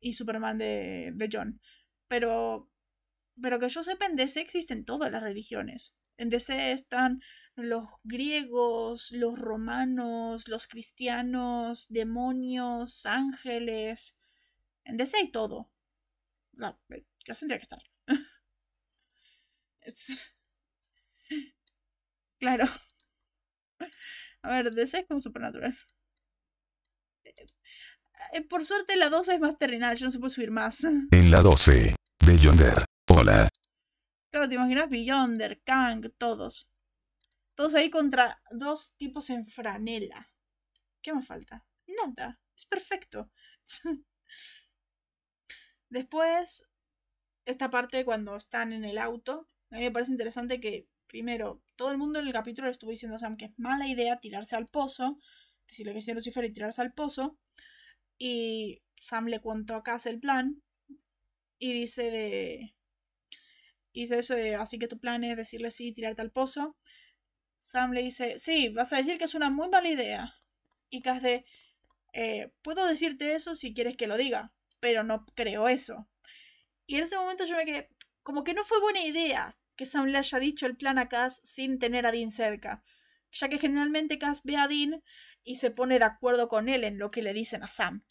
Y 0.00 0.12
Superman 0.12 0.58
de, 0.58 1.12
de 1.14 1.28
John. 1.32 1.60
Pero. 2.08 2.70
Pero 3.40 3.58
que 3.58 3.68
yo 3.68 3.82
sepa, 3.82 4.06
en 4.06 4.14
DC 4.16 4.40
existen 4.40 4.84
todas 4.84 5.10
las 5.10 5.22
religiones. 5.22 5.96
En 6.18 6.30
DC 6.30 6.70
están 6.72 7.20
los 7.56 7.88
griegos, 8.04 9.10
los 9.12 9.38
romanos, 9.38 10.48
los 10.48 10.66
cristianos, 10.66 11.86
demonios, 11.88 13.06
ángeles. 13.06 14.16
En 14.84 14.96
DC 14.96 15.16
hay 15.16 15.30
todo. 15.30 15.70
No, 16.52 16.78
ya 17.24 17.34
tendría 17.34 17.58
que 17.58 17.62
estar. 17.62 17.82
Claro. 22.40 22.64
A 24.42 24.50
ver, 24.50 24.72
DC 24.72 24.98
es 24.98 25.06
como 25.06 25.20
supernatural. 25.20 25.74
Eh, 28.32 28.42
por 28.42 28.64
suerte 28.64 28.96
la 28.96 29.08
12 29.08 29.34
es 29.34 29.40
más 29.40 29.56
terrenal, 29.56 29.96
ya 29.96 30.06
no 30.06 30.10
se 30.10 30.18
puede 30.18 30.34
subir 30.34 30.50
más. 30.50 30.84
En 30.84 31.30
la 31.30 31.40
12, 31.40 31.94
Beyonder. 32.26 32.84
Hola. 33.08 33.48
Claro, 34.30 34.48
te 34.48 34.56
imaginas 34.56 34.90
Beyonder, 34.90 35.62
Kang, 35.62 36.12
todos. 36.18 36.68
Todos 37.54 37.76
ahí 37.76 37.88
contra 37.88 38.42
dos 38.50 38.94
tipos 38.96 39.30
en 39.30 39.46
franela. 39.46 40.30
¿Qué 41.00 41.12
más 41.12 41.26
falta? 41.26 41.64
Nada. 41.86 42.40
Es 42.56 42.66
perfecto. 42.66 43.30
Después, 45.88 46.66
esta 47.44 47.70
parte 47.70 48.04
cuando 48.04 48.36
están 48.36 48.72
en 48.72 48.84
el 48.84 48.98
auto, 48.98 49.48
a 49.70 49.76
mí 49.76 49.82
me 49.82 49.90
parece 49.90 50.12
interesante 50.12 50.60
que, 50.60 50.88
primero, 51.06 51.62
todo 51.76 51.90
el 51.90 51.98
mundo 51.98 52.18
en 52.20 52.26
el 52.26 52.32
capítulo 52.32 52.68
estuvo 52.68 52.90
diciendo 52.90 53.16
a 53.16 53.18
Sam 53.18 53.36
que 53.36 53.46
es 53.46 53.52
mala 53.58 53.88
idea 53.88 54.20
tirarse 54.20 54.56
al 54.56 54.68
pozo, 54.68 55.18
decirle 55.68 55.94
que 55.94 56.00
sea 56.00 56.14
Lucifer 56.14 56.44
y 56.44 56.52
tirarse 56.52 56.82
al 56.82 56.92
pozo, 56.92 57.38
y 58.18 58.82
Sam 59.00 59.26
le 59.26 59.40
contó 59.40 59.74
a 59.76 59.82
Cass 59.82 60.06
el 60.06 60.20
plan, 60.20 60.62
y 61.58 61.72
dice 61.72 62.10
de... 62.10 62.74
dice 63.92 64.18
eso 64.18 64.34
de, 64.34 64.54
así 64.54 64.78
que 64.78 64.88
tu 64.88 64.98
plan 64.98 65.24
es 65.24 65.36
decirle 65.36 65.70
sí, 65.70 65.92
tirarte 65.92 66.22
al 66.22 66.30
pozo. 66.30 66.76
Sam 67.60 67.92
le 67.92 68.02
dice, 68.02 68.38
sí, 68.38 68.68
vas 68.68 68.92
a 68.92 68.96
decir 68.98 69.16
que 69.18 69.24
es 69.24 69.34
una 69.34 69.50
muy 69.50 69.68
mala 69.68 69.88
idea. 69.88 70.34
Y 70.90 71.00
Cass 71.00 71.22
de, 71.22 71.44
eh, 72.12 72.52
puedo 72.62 72.86
decirte 72.86 73.34
eso 73.34 73.54
si 73.54 73.72
quieres 73.72 73.96
que 73.96 74.06
lo 74.06 74.16
diga, 74.16 74.52
pero 74.80 75.02
no 75.04 75.24
creo 75.34 75.68
eso. 75.68 76.06
Y 76.86 76.96
en 76.96 77.04
ese 77.04 77.16
momento 77.16 77.44
yo 77.44 77.56
me 77.56 77.64
quedé, 77.64 77.88
como 78.22 78.44
que 78.44 78.54
no 78.54 78.64
fue 78.64 78.80
buena 78.80 79.02
idea 79.02 79.56
que 79.76 79.86
Sam 79.86 80.06
le 80.06 80.18
haya 80.18 80.38
dicho 80.38 80.66
el 80.66 80.76
plan 80.76 80.98
a 80.98 81.08
Cass 81.08 81.40
sin 81.44 81.78
tener 81.78 82.06
a 82.06 82.12
Dean 82.12 82.30
cerca, 82.30 82.84
ya 83.32 83.48
que 83.48 83.58
generalmente 83.58 84.18
Cass 84.18 84.42
ve 84.44 84.56
a 84.56 84.68
Dean 84.68 85.02
y 85.42 85.56
se 85.56 85.70
pone 85.70 85.98
de 85.98 86.04
acuerdo 86.04 86.48
con 86.48 86.68
él 86.68 86.84
en 86.84 86.98
lo 86.98 87.10
que 87.10 87.22
le 87.22 87.32
dicen 87.32 87.62
a 87.62 87.68
Sam, 87.68 88.04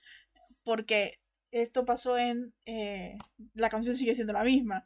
porque 0.64 1.20
esto 1.52 1.86
pasó 1.86 2.18
en... 2.18 2.54
Eh, 2.66 3.18
la 3.54 3.70
canción 3.70 3.96
sigue 3.96 4.16
siendo 4.16 4.34
la 4.34 4.44
misma. 4.44 4.86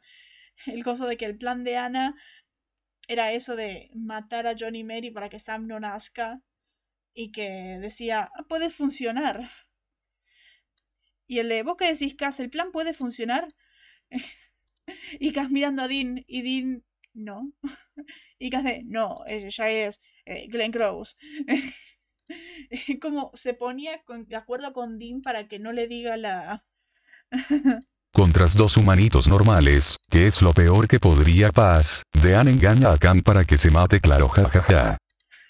El 0.66 0.84
coso 0.84 1.06
de 1.06 1.16
que 1.16 1.24
el 1.24 1.38
plan 1.38 1.64
de 1.64 1.76
Ana 1.76 2.16
era 3.06 3.32
eso 3.32 3.56
de 3.56 3.90
matar 3.94 4.46
a 4.46 4.54
Johnny 4.58 4.84
Mary 4.84 5.10
para 5.10 5.28
que 5.28 5.38
Sam 5.38 5.66
no 5.66 5.80
nazca 5.80 6.42
y 7.14 7.32
que 7.32 7.78
decía, 7.80 8.30
ah, 8.34 8.44
puede 8.48 8.68
funcionar. 8.70 9.48
Y 11.26 11.38
el 11.38 11.48
de, 11.48 11.62
vos 11.62 11.76
qué 11.78 11.86
decís, 11.86 12.14
Cass, 12.14 12.40
el 12.40 12.50
plan 12.50 12.70
puede 12.70 12.92
funcionar. 12.92 13.48
y 15.20 15.32
Cass 15.32 15.50
mirando 15.50 15.82
a 15.82 15.88
Dean 15.88 16.24
y 16.26 16.42
Dean, 16.42 16.84
no. 17.14 17.52
y 18.38 18.50
Cass 18.50 18.64
de, 18.64 18.82
no, 18.84 19.22
ella 19.26 19.70
es 19.70 20.00
eh, 20.24 20.46
Glenn 20.48 20.72
Close. 20.72 21.16
Como 23.00 23.30
se 23.34 23.54
ponía 23.54 24.02
de 24.26 24.36
acuerdo 24.36 24.72
con 24.72 24.98
Dean 24.98 25.22
para 25.22 25.48
que 25.48 25.58
no 25.58 25.72
le 25.72 25.86
diga 25.86 26.16
la... 26.16 26.64
Contras 28.12 28.54
dos 28.54 28.76
humanitos 28.76 29.28
normales, 29.28 29.98
que 30.10 30.26
es 30.26 30.42
lo 30.42 30.52
peor 30.52 30.88
que 30.88 30.98
podría 30.98 31.52
Paz, 31.52 32.02
Dean 32.22 32.48
engaña 32.48 32.92
a 32.92 32.98
Khan 32.98 33.20
para 33.20 33.44
que 33.44 33.56
se 33.56 33.70
mate 33.70 34.00
claro 34.00 34.28
jajaja. 34.28 34.98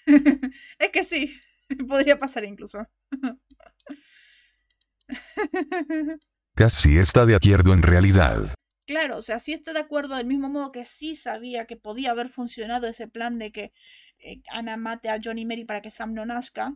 es 0.05 0.89
que 0.91 1.03
sí, 1.03 1.39
podría 1.87 2.17
pasar 2.17 2.45
incluso. 2.45 2.85
Casi 6.59 6.97
está 6.97 7.25
de 7.25 7.35
acuerdo 7.35 7.71
en 7.71 7.81
realidad. 7.81 8.53
Claro, 8.85 9.15
o 9.15 9.21
sea, 9.21 9.39
sí 9.39 9.53
está 9.53 9.71
de 9.71 9.79
acuerdo 9.79 10.17
del 10.17 10.27
mismo 10.27 10.49
modo 10.49 10.73
que 10.73 10.83
sí 10.83 11.15
sabía 11.15 11.65
que 11.65 11.77
podía 11.77 12.11
haber 12.11 12.27
funcionado 12.27 12.85
ese 12.85 13.07
plan 13.07 13.39
de 13.39 13.53
que 13.53 13.71
eh, 14.17 14.41
Ana 14.51 14.75
mate 14.75 15.07
a 15.07 15.21
Johnny 15.23 15.45
Mary 15.45 15.63
para 15.63 15.81
que 15.81 15.89
Sam 15.89 16.13
no 16.13 16.25
nazca. 16.25 16.75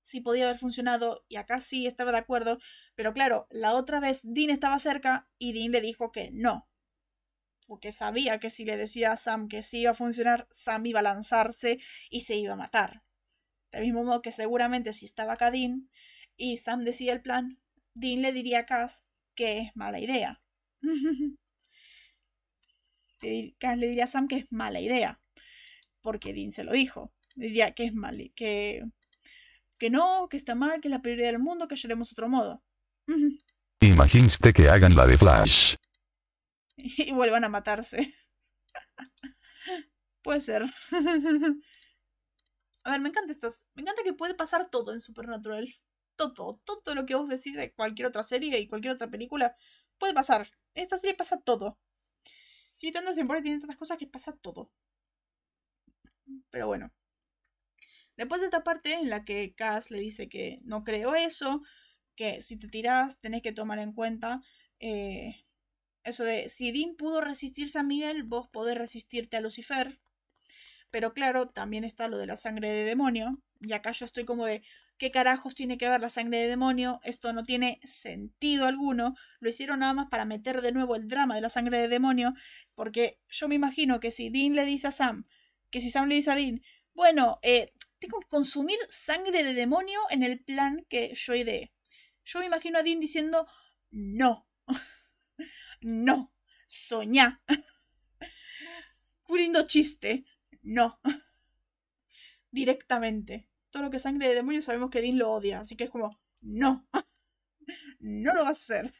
Sí 0.00 0.20
podía 0.20 0.46
haber 0.46 0.58
funcionado 0.58 1.24
y 1.28 1.36
acá 1.36 1.60
sí 1.60 1.86
estaba 1.86 2.10
de 2.10 2.18
acuerdo, 2.18 2.58
pero 2.96 3.12
claro, 3.12 3.46
la 3.50 3.72
otra 3.72 4.00
vez 4.00 4.18
Dean 4.24 4.50
estaba 4.50 4.80
cerca 4.80 5.28
y 5.38 5.52
Dean 5.52 5.70
le 5.70 5.80
dijo 5.80 6.10
que 6.10 6.32
no. 6.32 6.68
Porque 7.68 7.92
sabía 7.92 8.40
que 8.40 8.50
si 8.50 8.64
le 8.64 8.76
decía 8.76 9.12
a 9.12 9.16
Sam 9.16 9.46
que 9.46 9.62
sí 9.62 9.82
iba 9.82 9.92
a 9.92 9.94
funcionar, 9.94 10.48
Sam 10.50 10.86
iba 10.86 10.98
a 10.98 11.04
lanzarse 11.04 11.78
y 12.10 12.22
se 12.22 12.34
iba 12.34 12.54
a 12.54 12.56
matar. 12.56 13.04
Del 13.70 13.82
mismo 13.82 14.02
modo 14.02 14.22
que 14.22 14.32
seguramente 14.32 14.92
si 14.92 15.04
estaba 15.04 15.34
acá 15.34 15.52
Dean 15.52 15.88
y 16.34 16.58
Sam 16.58 16.82
decía 16.82 17.12
el 17.12 17.22
plan, 17.22 17.60
Dean 17.96 18.20
le 18.20 18.32
diría 18.32 18.60
a 18.60 18.66
Cass 18.66 19.04
que 19.34 19.58
es 19.58 19.70
mala 19.74 19.98
idea. 19.98 20.42
Cass 23.58 23.78
le 23.78 23.88
diría 23.88 24.04
a 24.04 24.06
Sam 24.06 24.28
que 24.28 24.36
es 24.36 24.46
mala 24.50 24.80
idea. 24.80 25.20
Porque 26.02 26.34
Dean 26.34 26.52
se 26.52 26.62
lo 26.62 26.72
dijo. 26.72 27.12
diría 27.34 27.74
que 27.74 27.86
es 27.86 27.94
mal, 27.94 28.32
que, 28.36 28.82
que 29.78 29.90
no, 29.90 30.28
que 30.28 30.36
está 30.36 30.54
mal, 30.54 30.80
que 30.80 30.88
es 30.88 30.92
la 30.92 31.02
prioridad 31.02 31.32
del 31.32 31.38
mundo, 31.40 31.68
que 31.68 31.74
haremos 31.82 32.12
otro 32.12 32.28
modo. 32.28 32.62
Imagínate 33.80 34.52
que 34.52 34.68
hagan 34.68 34.94
la 34.94 35.06
de 35.06 35.16
Flash. 35.16 35.76
y 36.76 37.12
vuelvan 37.12 37.44
a 37.44 37.48
matarse. 37.48 38.14
Puede 40.22 40.40
ser. 40.40 40.64
a 42.82 42.90
ver, 42.90 43.00
me 43.00 43.08
encanta 43.08 43.32
estas. 43.32 43.64
Me 43.74 43.82
encanta 43.82 44.02
que 44.02 44.12
puede 44.12 44.34
pasar 44.34 44.68
todo 44.68 44.92
en 44.92 45.00
Supernatural. 45.00 45.74
Todo, 46.16 46.54
todo 46.64 46.94
lo 46.94 47.06
que 47.06 47.14
vos 47.14 47.28
decís 47.28 47.54
de 47.54 47.72
cualquier 47.72 48.08
otra 48.08 48.22
serie 48.22 48.58
y 48.58 48.68
cualquier 48.68 48.94
otra 48.94 49.10
película 49.10 49.56
puede 49.98 50.14
pasar. 50.14 50.50
Esta 50.74 50.96
serie 50.96 51.14
pasa 51.14 51.40
todo. 51.40 51.78
Si 52.76 52.92
tantas 52.92 53.16
temporadas 53.16 53.44
tiene 53.44 53.60
tantas 53.60 53.76
cosas 53.76 53.98
que 53.98 54.06
pasa 54.06 54.32
todo. 54.36 54.70
Pero 56.50 56.66
bueno. 56.66 56.92
Después 58.16 58.40
de 58.40 58.46
esta 58.46 58.64
parte 58.64 58.94
en 58.94 59.10
la 59.10 59.24
que 59.24 59.54
Cass 59.54 59.90
le 59.90 60.00
dice 60.00 60.28
que 60.28 60.60
no 60.64 60.84
creo 60.84 61.14
eso, 61.14 61.62
que 62.14 62.40
si 62.40 62.56
te 62.56 62.68
tiras 62.68 63.20
tenés 63.20 63.42
que 63.42 63.52
tomar 63.52 63.78
en 63.78 63.92
cuenta 63.92 64.42
eh, 64.80 65.44
eso 66.02 66.24
de 66.24 66.48
si 66.48 66.72
Dean 66.72 66.96
pudo 66.96 67.20
resistirse 67.20 67.78
a 67.78 67.82
Miguel, 67.82 68.22
vos 68.22 68.48
podés 68.48 68.78
resistirte 68.78 69.36
a 69.36 69.40
Lucifer. 69.40 70.00
Pero 70.90 71.12
claro, 71.12 71.48
también 71.48 71.84
está 71.84 72.08
lo 72.08 72.16
de 72.16 72.26
la 72.26 72.36
sangre 72.36 72.70
de 72.70 72.84
demonio. 72.84 73.42
Y 73.60 73.72
acá 73.72 73.90
yo 73.92 74.04
estoy 74.04 74.24
como 74.24 74.46
de, 74.46 74.62
¿qué 74.98 75.10
carajos 75.10 75.54
tiene 75.54 75.78
que 75.78 75.88
ver 75.88 76.00
la 76.00 76.08
sangre 76.08 76.38
de 76.38 76.48
demonio? 76.48 77.00
Esto 77.04 77.32
no 77.32 77.44
tiene 77.44 77.80
sentido 77.84 78.66
alguno. 78.66 79.14
Lo 79.40 79.48
hicieron 79.48 79.80
nada 79.80 79.92
más 79.92 80.08
para 80.08 80.24
meter 80.24 80.62
de 80.62 80.72
nuevo 80.72 80.96
el 80.96 81.08
drama 81.08 81.34
de 81.34 81.40
la 81.40 81.48
sangre 81.48 81.78
de 81.78 81.88
demonio. 81.88 82.34
Porque 82.74 83.20
yo 83.28 83.48
me 83.48 83.54
imagino 83.54 84.00
que 84.00 84.10
si 84.10 84.30
Dean 84.30 84.54
le 84.54 84.64
dice 84.64 84.88
a 84.88 84.92
Sam, 84.92 85.26
que 85.70 85.80
si 85.80 85.90
Sam 85.90 86.08
le 86.08 86.16
dice 86.16 86.30
a 86.30 86.36
Dean, 86.36 86.62
bueno, 86.94 87.38
eh, 87.42 87.72
tengo 87.98 88.20
que 88.20 88.28
consumir 88.28 88.78
sangre 88.88 89.42
de 89.42 89.54
demonio 89.54 90.00
en 90.10 90.22
el 90.22 90.42
plan 90.42 90.84
que 90.88 91.12
yo 91.14 91.34
ideé. 91.34 91.72
Yo 92.24 92.40
me 92.40 92.46
imagino 92.46 92.78
a 92.78 92.82
Dean 92.82 93.00
diciendo, 93.00 93.46
no, 93.90 94.48
no, 95.80 96.32
soñá. 96.66 97.42
Un 99.28 99.66
chiste, 99.66 100.24
no. 100.62 101.00
Directamente. 102.50 103.48
Todo 103.76 103.84
lo 103.84 103.90
que 103.90 103.98
es 103.98 104.02
sangre 104.04 104.28
de 104.28 104.34
demonio 104.34 104.62
sabemos 104.62 104.88
que 104.88 105.02
Dean 105.02 105.18
lo 105.18 105.30
odia, 105.32 105.60
así 105.60 105.76
que 105.76 105.84
es 105.84 105.90
como, 105.90 106.18
no, 106.40 106.88
no 108.00 108.32
lo 108.32 108.42
vas 108.42 108.56
a 108.56 108.74
hacer. 108.74 108.94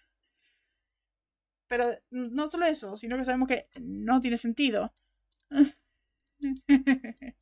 Pero 1.66 1.98
no 2.10 2.46
solo 2.46 2.66
eso, 2.66 2.94
sino 2.94 3.16
que 3.16 3.24
sabemos 3.24 3.48
que 3.48 3.70
no 3.80 4.20
tiene 4.20 4.36
sentido. 4.36 4.92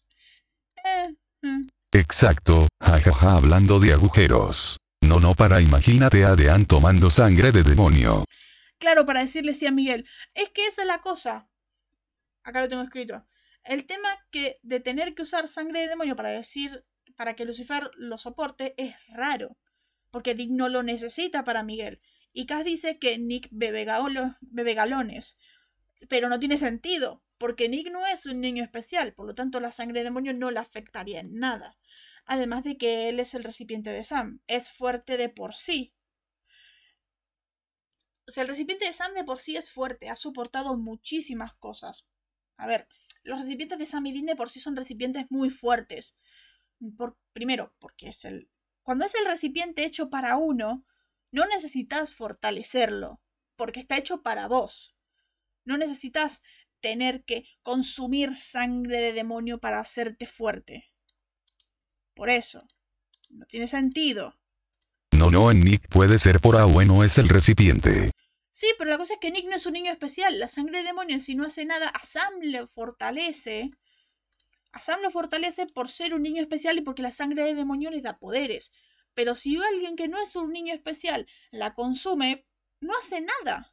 Exacto, 1.90 2.68
jajaja 2.80 3.34
hablando 3.36 3.80
de 3.80 3.94
agujeros. 3.94 4.76
No, 5.00 5.18
no 5.18 5.34
para 5.34 5.60
imagínate 5.60 6.24
a 6.24 6.36
Dean 6.36 6.66
tomando 6.66 7.10
sangre 7.10 7.50
de 7.50 7.64
demonio. 7.64 8.26
Claro, 8.78 9.04
para 9.04 9.22
decirle 9.22 9.54
sí 9.54 9.66
a 9.66 9.72
Miguel. 9.72 10.08
Es 10.34 10.50
que 10.50 10.68
esa 10.68 10.82
es 10.82 10.86
la 10.86 11.00
cosa. 11.00 11.50
Acá 12.44 12.60
lo 12.60 12.68
tengo 12.68 12.82
escrito. 12.84 13.26
El 13.64 13.86
tema 13.86 14.16
que 14.30 14.60
de 14.62 14.78
tener 14.78 15.16
que 15.16 15.22
usar 15.22 15.48
sangre 15.48 15.80
de 15.80 15.88
demonio 15.88 16.14
para 16.14 16.28
decir, 16.28 16.84
para 17.16 17.34
que 17.34 17.44
Lucifer 17.44 17.90
lo 17.96 18.18
soporte, 18.18 18.74
es 18.76 18.94
raro. 19.08 19.56
Porque 20.10 20.34
Dick 20.34 20.50
no 20.50 20.68
lo 20.68 20.82
necesita 20.82 21.44
para 21.44 21.62
Miguel. 21.62 22.00
Y 22.32 22.46
Cass 22.46 22.64
dice 22.64 22.98
que 22.98 23.18
Nick 23.18 23.48
bebe, 23.50 23.84
galones. 23.84 25.36
Pero 26.08 26.28
no 26.28 26.38
tiene 26.38 26.56
sentido, 26.56 27.22
porque 27.38 27.68
Nick 27.68 27.90
no 27.90 28.06
es 28.06 28.26
un 28.26 28.40
niño 28.40 28.62
especial, 28.64 29.14
por 29.14 29.26
lo 29.26 29.34
tanto 29.34 29.60
la 29.60 29.70
sangre 29.70 30.00
de 30.00 30.04
demonio 30.04 30.34
no 30.34 30.50
le 30.50 30.60
afectaría 30.60 31.20
en 31.20 31.38
nada. 31.38 31.78
Además 32.26 32.64
de 32.64 32.76
que 32.76 33.08
él 33.08 33.20
es 33.20 33.34
el 33.34 33.44
recipiente 33.44 33.90
de 33.90 34.02
Sam, 34.02 34.40
es 34.46 34.70
fuerte 34.70 35.16
de 35.16 35.28
por 35.28 35.54
sí. 35.54 35.94
O 38.26 38.30
sea, 38.30 38.42
el 38.42 38.48
recipiente 38.48 38.86
de 38.86 38.92
Sam 38.92 39.14
de 39.14 39.24
por 39.24 39.38
sí 39.38 39.56
es 39.56 39.70
fuerte, 39.70 40.08
ha 40.08 40.16
soportado 40.16 40.76
muchísimas 40.76 41.52
cosas. 41.54 42.06
A 42.56 42.66
ver, 42.66 42.88
los 43.22 43.38
recipientes 43.38 43.78
de 43.78 43.86
Sam 43.86 44.06
y 44.06 44.12
Dean 44.12 44.26
de 44.26 44.36
por 44.36 44.50
sí 44.50 44.60
son 44.60 44.76
recipientes 44.76 45.26
muy 45.30 45.50
fuertes. 45.50 46.16
Por, 46.96 47.16
primero, 47.32 47.74
porque 47.78 48.08
es 48.08 48.24
el... 48.24 48.50
Cuando 48.82 49.04
es 49.04 49.14
el 49.14 49.24
recipiente 49.24 49.84
hecho 49.84 50.10
para 50.10 50.36
uno, 50.36 50.84
no 51.30 51.46
necesitas 51.46 52.14
fortalecerlo, 52.14 53.20
porque 53.56 53.80
está 53.80 53.96
hecho 53.96 54.22
para 54.22 54.46
vos. 54.46 54.96
No 55.64 55.78
necesitas 55.78 56.42
tener 56.80 57.24
que 57.24 57.44
consumir 57.62 58.36
sangre 58.36 59.00
de 59.00 59.12
demonio 59.14 59.58
para 59.58 59.80
hacerte 59.80 60.26
fuerte. 60.26 60.92
Por 62.14 62.28
eso, 62.28 62.60
no 63.30 63.46
tiene 63.46 63.66
sentido. 63.66 64.38
No, 65.12 65.30
no, 65.30 65.50
en 65.50 65.60
Nick 65.60 65.88
puede 65.88 66.18
ser 66.18 66.40
por 66.40 66.56
A 66.56 66.66
bueno 66.66 67.02
es 67.04 67.18
el 67.18 67.28
recipiente. 67.28 68.10
Sí, 68.50 68.68
pero 68.78 68.90
la 68.90 68.98
cosa 68.98 69.14
es 69.14 69.20
que 69.20 69.30
Nick 69.30 69.46
no 69.48 69.56
es 69.56 69.66
un 69.66 69.72
niño 69.72 69.90
especial. 69.90 70.38
La 70.38 70.46
sangre 70.48 70.78
de 70.78 70.84
demonio, 70.84 71.18
si 71.18 71.34
no 71.34 71.44
hace 71.44 71.64
nada, 71.64 71.88
a 71.88 72.04
Sam 72.04 72.34
le 72.40 72.66
fortalece. 72.66 73.70
A 74.74 74.80
Sam 74.80 75.02
lo 75.02 75.10
fortalece 75.12 75.66
por 75.66 75.88
ser 75.88 76.14
un 76.14 76.22
niño 76.22 76.42
especial 76.42 76.76
y 76.76 76.82
porque 76.82 77.00
la 77.02 77.12
sangre 77.12 77.44
de 77.44 77.54
demonio 77.54 77.92
le 77.92 78.00
da 78.00 78.18
poderes. 78.18 78.72
Pero 79.14 79.36
si 79.36 79.56
alguien 79.56 79.94
que 79.94 80.08
no 80.08 80.20
es 80.20 80.34
un 80.34 80.50
niño 80.52 80.74
especial 80.74 81.28
la 81.52 81.74
consume, 81.74 82.44
no 82.80 82.92
hace 82.98 83.20
nada. 83.20 83.72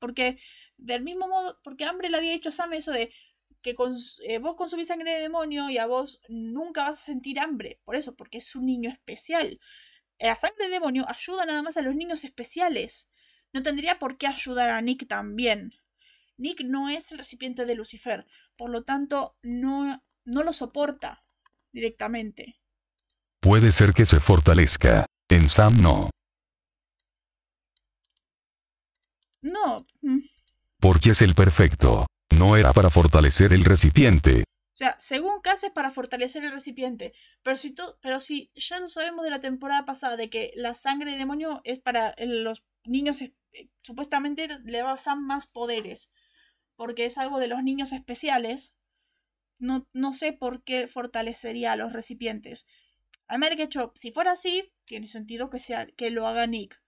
Porque, 0.00 0.40
del 0.76 1.02
mismo 1.02 1.28
modo, 1.28 1.60
porque 1.62 1.84
Hambre 1.84 2.10
le 2.10 2.16
había 2.16 2.32
dicho 2.32 2.48
a 2.48 2.52
Sam 2.52 2.72
eso 2.72 2.90
de 2.90 3.12
que 3.62 3.76
eh, 4.24 4.38
vos 4.38 4.56
consumís 4.56 4.88
sangre 4.88 5.12
de 5.12 5.20
demonio 5.20 5.70
y 5.70 5.78
a 5.78 5.86
vos 5.86 6.20
nunca 6.28 6.82
vas 6.82 6.98
a 6.98 7.04
sentir 7.04 7.38
hambre. 7.38 7.80
Por 7.84 7.94
eso, 7.94 8.16
porque 8.16 8.38
es 8.38 8.56
un 8.56 8.66
niño 8.66 8.90
especial. 8.90 9.60
La 10.18 10.36
sangre 10.36 10.64
de 10.64 10.72
demonio 10.72 11.06
ayuda 11.08 11.46
nada 11.46 11.62
más 11.62 11.76
a 11.76 11.82
los 11.82 11.94
niños 11.94 12.24
especiales. 12.24 13.08
No 13.52 13.62
tendría 13.62 14.00
por 14.00 14.18
qué 14.18 14.26
ayudar 14.26 14.70
a 14.70 14.80
Nick 14.80 15.06
también. 15.06 15.74
Nick 16.38 16.62
no 16.64 16.88
es 16.88 17.12
el 17.12 17.18
recipiente 17.18 17.64
de 17.64 17.74
Lucifer, 17.74 18.26
por 18.56 18.70
lo 18.70 18.82
tanto 18.84 19.36
no, 19.42 20.02
no 20.24 20.42
lo 20.42 20.52
soporta 20.52 21.24
directamente. 21.72 22.60
Puede 23.40 23.72
ser 23.72 23.92
que 23.92 24.06
se 24.06 24.20
fortalezca. 24.20 25.06
En 25.28 25.48
Sam 25.48 25.80
no. 25.80 26.10
No. 29.42 29.86
Mm. 30.02 30.20
Porque 30.80 31.10
es 31.10 31.22
el 31.22 31.34
perfecto. 31.34 32.06
No 32.38 32.56
era 32.56 32.72
para 32.72 32.90
fortalecer 32.90 33.52
el 33.52 33.64
recipiente. 33.64 34.44
O 34.76 34.76
sea, 34.76 34.94
según 34.98 35.40
Cass 35.40 35.64
es 35.64 35.70
para 35.70 35.90
fortalecer 35.90 36.44
el 36.44 36.52
recipiente. 36.52 37.14
Pero 37.42 37.56
si, 37.56 37.74
pero 38.02 38.20
si 38.20 38.50
ya 38.54 38.78
lo 38.78 38.88
sabemos 38.88 39.24
de 39.24 39.30
la 39.30 39.40
temporada 39.40 39.86
pasada, 39.86 40.16
de 40.16 40.28
que 40.28 40.52
la 40.54 40.74
sangre 40.74 41.12
de 41.12 41.16
demonio 41.16 41.62
es 41.64 41.78
para 41.78 42.14
los 42.18 42.64
niños, 42.84 43.22
eh, 43.22 43.34
supuestamente 43.82 44.48
le 44.64 44.82
va 44.82 44.92
a 44.92 44.96
Sam 44.96 45.24
más 45.24 45.46
poderes. 45.46 46.12
Porque 46.76 47.06
es 47.06 47.18
algo 47.18 47.38
de 47.38 47.48
los 47.48 47.62
niños 47.62 47.92
especiales. 47.92 48.74
No, 49.58 49.88
no 49.92 50.12
sé 50.12 50.32
por 50.32 50.62
qué 50.62 50.86
fortalecería 50.86 51.72
a 51.72 51.76
los 51.76 51.92
recipientes. 51.92 52.66
Que 53.28 53.62
hecho, 53.62 53.92
si 53.96 54.12
fuera 54.12 54.32
así, 54.32 54.72
tiene 54.84 55.06
sentido 55.06 55.50
que, 55.50 55.58
sea, 55.58 55.86
que 55.86 56.10
lo 56.10 56.26
haga 56.26 56.46
Nick. 56.46 56.80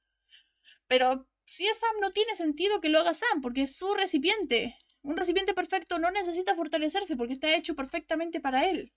Pero 0.87 1.29
si 1.47 1.67
es 1.67 1.79
Sam, 1.79 1.97
no 2.01 2.11
tiene 2.11 2.35
sentido 2.35 2.81
que 2.81 2.89
lo 2.91 3.01
haga 3.01 3.15
Sam, 3.15 3.41
porque 3.41 3.63
es 3.63 3.75
su 3.75 3.95
recipiente. 3.95 4.77
Un 5.03 5.17
recipiente 5.17 5.55
perfecto 5.55 5.99
no 5.99 6.11
necesita 6.11 6.55
fortalecerse 6.55 7.17
porque 7.17 7.33
está 7.33 7.55
hecho 7.55 7.75
perfectamente 7.75 8.41
para 8.41 8.67
él. 8.69 8.93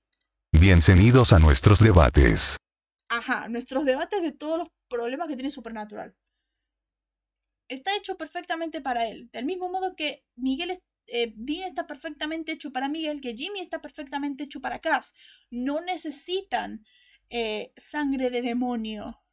Bienvenidos 0.51 1.33
a 1.33 1.39
nuestros 1.39 1.79
debates. 1.79 2.59
Ajá, 3.09 3.47
nuestros 3.49 3.85
debates 3.85 4.21
de 4.21 4.31
todos 4.31 4.59
los 4.59 4.67
problemas 4.89 5.27
que 5.27 5.35
tiene 5.35 5.51
Supernatural. 5.51 6.15
Está 7.71 7.95
hecho 7.95 8.17
perfectamente 8.17 8.81
para 8.81 9.07
él. 9.07 9.29
Del 9.31 9.45
mismo 9.45 9.69
modo 9.69 9.95
que 9.95 10.25
Miguel 10.35 10.77
eh, 11.07 11.33
Dean 11.37 11.63
está 11.63 11.87
perfectamente 11.87 12.51
hecho 12.51 12.73
para 12.73 12.89
Miguel, 12.89 13.21
que 13.21 13.33
Jimmy 13.33 13.61
está 13.61 13.79
perfectamente 13.79 14.43
hecho 14.43 14.59
para 14.59 14.79
Cass. 14.79 15.13
No 15.49 15.79
necesitan 15.79 16.83
eh, 17.29 17.71
sangre 17.77 18.29
de 18.29 18.41
demonio. 18.41 19.23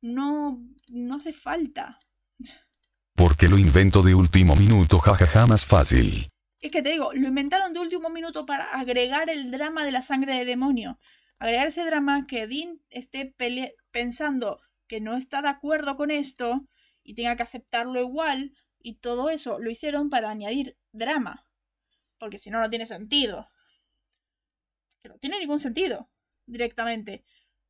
No, 0.00 0.60
no 0.88 1.14
hace 1.14 1.32
falta. 1.32 2.00
Porque 3.14 3.46
lo 3.46 3.56
invento 3.56 4.02
de 4.02 4.16
último 4.16 4.56
minuto, 4.56 4.98
jajaja, 4.98 5.46
más 5.46 5.64
fácil. 5.64 6.28
Es 6.60 6.72
que 6.72 6.82
te 6.82 6.90
digo, 6.90 7.12
lo 7.14 7.28
inventaron 7.28 7.72
de 7.72 7.78
último 7.78 8.10
minuto 8.10 8.44
para 8.46 8.64
agregar 8.64 9.30
el 9.30 9.52
drama 9.52 9.84
de 9.84 9.92
la 9.92 10.02
sangre 10.02 10.36
de 10.36 10.44
demonio. 10.44 10.98
Agregar 11.38 11.68
ese 11.68 11.84
drama 11.84 12.26
que 12.26 12.48
Dean 12.48 12.82
esté 12.90 13.32
pensando 13.92 14.58
que 14.88 15.00
no 15.00 15.16
está 15.16 15.40
de 15.40 15.50
acuerdo 15.50 15.94
con 15.94 16.10
esto 16.10 16.66
y 17.10 17.14
tenga 17.14 17.34
que 17.34 17.42
aceptarlo 17.42 18.00
igual 18.00 18.52
y 18.78 19.00
todo 19.00 19.30
eso 19.30 19.58
lo 19.58 19.68
hicieron 19.68 20.10
para 20.10 20.30
añadir 20.30 20.78
drama. 20.92 21.44
Porque 22.18 22.38
si 22.38 22.50
no, 22.50 22.60
no 22.60 22.70
tiene 22.70 22.86
sentido. 22.86 23.50
Que 25.00 25.08
no 25.08 25.18
tiene 25.18 25.40
ningún 25.40 25.58
sentido 25.58 26.08
directamente. 26.46 27.24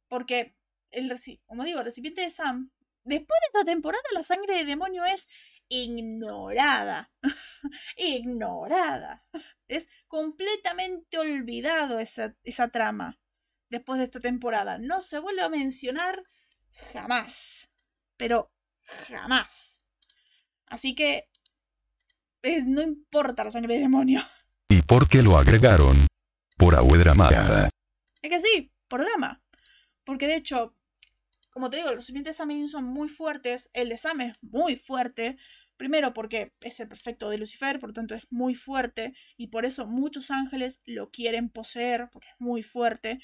Porque, 0.09 0.57
el, 0.91 1.11
como 1.47 1.64
digo, 1.64 1.78
el 1.78 1.86
recipiente 1.86 2.20
de 2.20 2.28
Sam, 2.28 2.70
después 3.03 3.41
de 3.41 3.47
esta 3.47 3.64
temporada 3.64 4.05
la 4.12 4.22
sangre 4.22 4.59
de 4.59 4.66
demonio 4.66 5.07
es 5.07 5.26
ignorada. 5.70 7.11
ignorada. 7.97 9.24
Es 9.68 9.88
completamente 10.07 11.16
olvidado 11.16 11.99
esa, 11.99 12.36
esa 12.43 12.68
trama 12.68 13.18
después 13.70 13.97
de 13.97 14.05
esta 14.05 14.20
temporada. 14.20 14.76
No 14.76 15.01
se 15.01 15.18
vuelve 15.18 15.41
a 15.41 15.49
mencionar 15.49 16.24
jamás. 16.93 17.72
Pero 18.18 18.53
jamás. 19.09 19.82
Así 20.66 20.95
que 20.95 21.28
es, 22.43 22.66
no 22.66 22.82
importa 22.82 23.45
la 23.45 23.51
sangre 23.51 23.74
de 23.74 23.80
demonio. 23.80 24.22
¿Y 24.68 24.82
por 24.82 25.09
qué 25.09 25.22
lo 25.22 25.36
agregaron? 25.36 25.97
Por 26.57 26.74
agua 26.74 26.99
dramada. 26.99 27.68
Es 28.22 28.30
que 28.30 28.38
sí, 28.38 28.72
por 28.88 29.01
drama. 29.01 29.43
Porque 30.05 30.26
de 30.26 30.36
hecho, 30.36 30.76
como 31.51 31.70
te 31.70 31.78
digo, 31.78 31.88
los 31.91 31.99
recipientes 31.99 32.38
de 32.38 32.68
son 32.68 32.84
muy 32.84 33.09
fuertes. 33.09 33.70
El 33.72 33.88
de 33.88 33.97
Sam 33.97 34.20
es 34.22 34.36
muy 34.41 34.76
fuerte. 34.76 35.36
Primero 35.76 36.12
porque 36.12 36.53
es 36.61 36.78
el 36.80 36.88
perfecto 36.88 37.30
de 37.30 37.38
Lucifer, 37.38 37.80
por 37.80 37.91
lo 37.91 37.95
tanto 37.95 38.14
es 38.14 38.26
muy 38.30 38.55
fuerte. 38.55 39.14
Y 39.36 39.49
por 39.49 39.64
eso 39.64 39.86
muchos 39.86 40.30
ángeles 40.30 40.80
lo 40.84 41.11
quieren 41.11 41.49
poseer, 41.49 42.09
porque 42.11 42.28
es 42.28 42.34
muy 42.38 42.62
fuerte. 42.62 43.18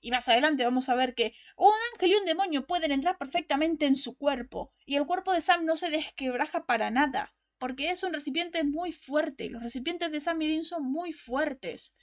Y 0.00 0.10
más 0.10 0.28
adelante 0.28 0.64
vamos 0.64 0.88
a 0.88 0.94
ver 0.94 1.14
que 1.14 1.34
un 1.56 1.72
ángel 1.92 2.12
y 2.12 2.14
un 2.14 2.24
demonio 2.24 2.66
pueden 2.66 2.92
entrar 2.92 3.18
perfectamente 3.18 3.86
en 3.86 3.96
su 3.96 4.16
cuerpo. 4.16 4.72
Y 4.86 4.96
el 4.96 5.06
cuerpo 5.06 5.32
de 5.32 5.40
Sam 5.40 5.64
no 5.64 5.76
se 5.76 5.90
desquebraja 5.90 6.66
para 6.66 6.90
nada. 6.90 7.34
Porque 7.58 7.90
es 7.90 8.02
un 8.04 8.12
recipiente 8.12 8.62
muy 8.62 8.92
fuerte. 8.92 9.50
Los 9.50 9.62
recipientes 9.62 10.12
de 10.12 10.20
Sam 10.20 10.40
y 10.42 10.48
Dean 10.48 10.64
son 10.64 10.84
muy 10.84 11.12
fuertes. 11.12 11.94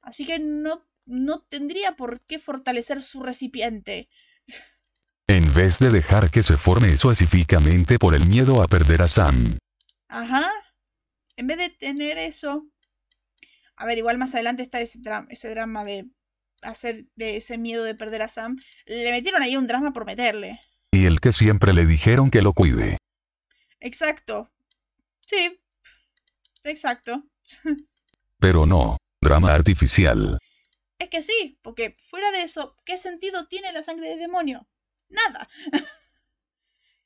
Así 0.00 0.24
que 0.24 0.38
no 0.38 0.86
no 1.06 1.42
tendría 1.42 1.96
por 1.96 2.20
qué 2.22 2.38
fortalecer 2.38 3.02
su 3.02 3.22
recipiente. 3.22 4.08
En 5.28 5.54
vez 5.54 5.78
de 5.78 5.90
dejar 5.90 6.30
que 6.30 6.42
se 6.42 6.58
forme 6.58 6.88
específicamente 6.88 7.98
por 7.98 8.14
el 8.14 8.26
miedo 8.26 8.60
a 8.60 8.66
perder 8.66 9.02
a 9.02 9.08
Sam. 9.08 9.56
Ajá. 10.08 10.50
En 11.36 11.46
vez 11.46 11.56
de 11.56 11.70
tener 11.70 12.18
eso, 12.18 12.66
A 13.76 13.86
ver, 13.86 13.96
igual 13.98 14.18
más 14.18 14.34
adelante 14.34 14.62
está 14.62 14.80
ese, 14.80 14.98
ese 15.30 15.48
drama 15.48 15.84
de 15.84 16.10
hacer 16.62 17.06
de 17.16 17.36
ese 17.36 17.58
miedo 17.58 17.84
de 17.84 17.94
perder 17.94 18.22
a 18.22 18.28
Sam. 18.28 18.56
Le 18.86 19.10
metieron 19.10 19.42
ahí 19.42 19.56
un 19.56 19.66
drama 19.66 19.92
por 19.92 20.06
meterle. 20.06 20.60
Y 20.90 21.06
el 21.06 21.20
que 21.20 21.32
siempre 21.32 21.72
le 21.72 21.86
dijeron 21.86 22.30
que 22.30 22.42
lo 22.42 22.52
cuide. 22.52 22.98
Exacto. 23.80 24.50
Sí. 25.26 25.60
Exacto. 26.64 27.24
Pero 28.38 28.66
no, 28.66 28.96
drama 29.20 29.52
artificial. 29.52 30.38
Es 30.98 31.08
que 31.08 31.22
sí, 31.22 31.58
porque 31.62 31.96
fuera 31.98 32.30
de 32.30 32.42
eso, 32.42 32.76
¿qué 32.84 32.96
sentido 32.96 33.48
tiene 33.48 33.72
la 33.72 33.82
sangre 33.82 34.10
de 34.10 34.16
demonio? 34.16 34.68
Nada. 35.08 35.48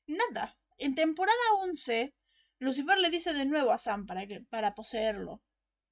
Nada. 0.07 0.59
En 0.79 0.95
temporada 0.95 1.39
11, 1.61 2.15
Lucifer 2.59 2.99
le 2.99 3.11
dice 3.11 3.33
de 3.33 3.47
nuevo 3.47 3.73
a 3.73 3.79
Sam 3.79 4.07
para, 4.07 4.27
que, 4.27 4.41
para 4.41 4.75
poseerlo. 4.75 5.43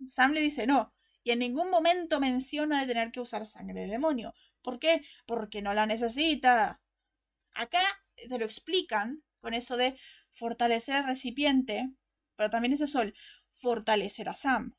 Sam 0.06 0.32
le 0.32 0.40
dice 0.40 0.66
no, 0.66 0.93
y 1.24 1.32
en 1.32 1.40
ningún 1.40 1.70
momento 1.70 2.20
menciona 2.20 2.80
de 2.80 2.86
tener 2.86 3.10
que 3.10 3.20
usar 3.20 3.46
sangre 3.46 3.80
de 3.82 3.88
demonio. 3.88 4.34
¿Por 4.62 4.78
qué? 4.78 5.02
Porque 5.26 5.62
no 5.62 5.74
la 5.74 5.86
necesita. 5.86 6.80
Acá 7.54 7.82
te 8.14 8.38
lo 8.38 8.44
explican 8.44 9.24
con 9.40 9.54
eso 9.54 9.76
de 9.76 9.96
fortalecer 10.30 10.96
al 10.96 11.06
recipiente, 11.06 11.90
pero 12.36 12.50
también 12.50 12.74
es 12.74 12.82
eso, 12.82 13.00
el 13.02 13.14
fortalecer 13.48 14.28
a 14.28 14.34
Sam 14.34 14.76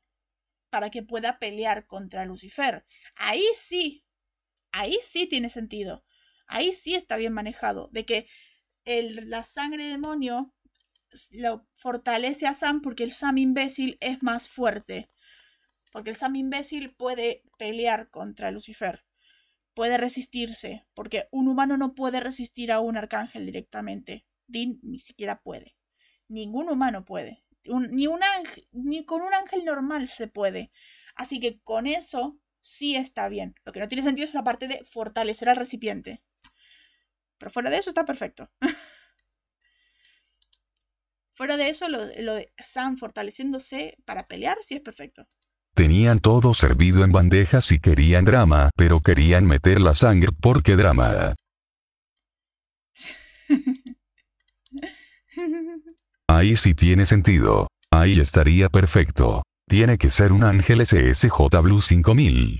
para 0.70 0.90
que 0.90 1.02
pueda 1.02 1.38
pelear 1.38 1.86
contra 1.86 2.24
Lucifer. 2.24 2.84
Ahí 3.14 3.44
sí, 3.54 4.04
ahí 4.72 4.98
sí 5.02 5.26
tiene 5.26 5.48
sentido. 5.48 6.04
Ahí 6.46 6.72
sí 6.72 6.94
está 6.94 7.16
bien 7.16 7.32
manejado, 7.32 7.88
de 7.92 8.04
que 8.06 8.28
el, 8.84 9.30
la 9.30 9.42
sangre 9.42 9.84
de 9.84 9.90
demonio 9.90 10.52
lo 11.32 11.66
fortalece 11.74 12.46
a 12.46 12.54
Sam 12.54 12.82
porque 12.82 13.04
el 13.04 13.12
Sam 13.12 13.38
imbécil 13.38 13.96
es 14.00 14.22
más 14.22 14.48
fuerte. 14.48 15.08
Porque 15.96 16.10
el 16.10 16.16
Sam 16.16 16.36
imbécil 16.36 16.94
puede 16.94 17.42
pelear 17.56 18.10
contra 18.10 18.50
Lucifer. 18.50 19.06
Puede 19.72 19.96
resistirse. 19.96 20.86
Porque 20.92 21.26
un 21.30 21.48
humano 21.48 21.78
no 21.78 21.94
puede 21.94 22.20
resistir 22.20 22.70
a 22.70 22.80
un 22.80 22.98
arcángel 22.98 23.46
directamente. 23.46 24.26
Dean 24.46 24.78
ni 24.82 24.98
siquiera 24.98 25.40
puede. 25.40 25.74
Ningún 26.28 26.68
humano 26.68 27.06
puede. 27.06 27.46
ni, 27.64 28.08
un 28.08 28.22
ángel, 28.22 28.68
ni 28.72 29.06
con 29.06 29.22
un 29.22 29.32
ángel 29.32 29.64
normal 29.64 30.08
se 30.08 30.28
puede. 30.28 30.70
Así 31.14 31.40
que 31.40 31.60
con 31.62 31.86
eso 31.86 32.38
sí 32.60 32.94
está 32.94 33.30
bien. 33.30 33.54
Lo 33.64 33.72
que 33.72 33.80
no 33.80 33.88
tiene 33.88 34.02
sentido 34.02 34.24
es 34.24 34.30
esa 34.32 34.44
parte 34.44 34.68
de 34.68 34.84
fortalecer 34.84 35.48
al 35.48 35.56
recipiente. 35.56 36.20
Pero 37.38 37.50
fuera 37.50 37.70
de 37.70 37.78
eso 37.78 37.88
está 37.88 38.04
perfecto. 38.04 38.50
fuera 41.32 41.56
de 41.56 41.70
eso, 41.70 41.88
lo, 41.88 42.04
lo 42.18 42.34
de 42.34 42.52
Sam 42.58 42.98
fortaleciéndose 42.98 43.96
para 44.04 44.28
pelear 44.28 44.58
sí 44.60 44.74
es 44.74 44.82
perfecto. 44.82 45.26
Tenían 45.76 46.20
todo 46.20 46.54
servido 46.54 47.04
en 47.04 47.12
bandejas 47.12 47.70
y 47.70 47.78
querían 47.80 48.24
drama, 48.24 48.70
pero 48.76 49.02
querían 49.02 49.44
meter 49.44 49.78
la 49.78 49.92
sangre 49.92 50.30
porque 50.40 50.74
drama. 50.74 51.34
Ahí 56.28 56.56
sí 56.56 56.72
tiene 56.72 57.04
sentido. 57.04 57.68
Ahí 57.90 58.18
estaría 58.18 58.70
perfecto. 58.70 59.42
Tiene 59.68 59.98
que 59.98 60.08
ser 60.08 60.32
un 60.32 60.44
ángel 60.44 60.80
SSJ 60.80 61.60
Blue 61.62 61.82
5000. 61.82 62.58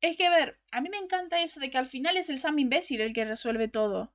es 0.00 0.16
que, 0.16 0.26
a 0.26 0.30
ver, 0.30 0.58
a 0.72 0.80
mí 0.80 0.88
me 0.90 0.98
encanta 0.98 1.40
eso 1.40 1.60
de 1.60 1.70
que 1.70 1.78
al 1.78 1.86
final 1.86 2.16
es 2.16 2.30
el 2.30 2.38
Sam 2.38 2.58
imbécil 2.58 3.00
el 3.00 3.14
que 3.14 3.24
resuelve 3.24 3.68
todo. 3.68 4.12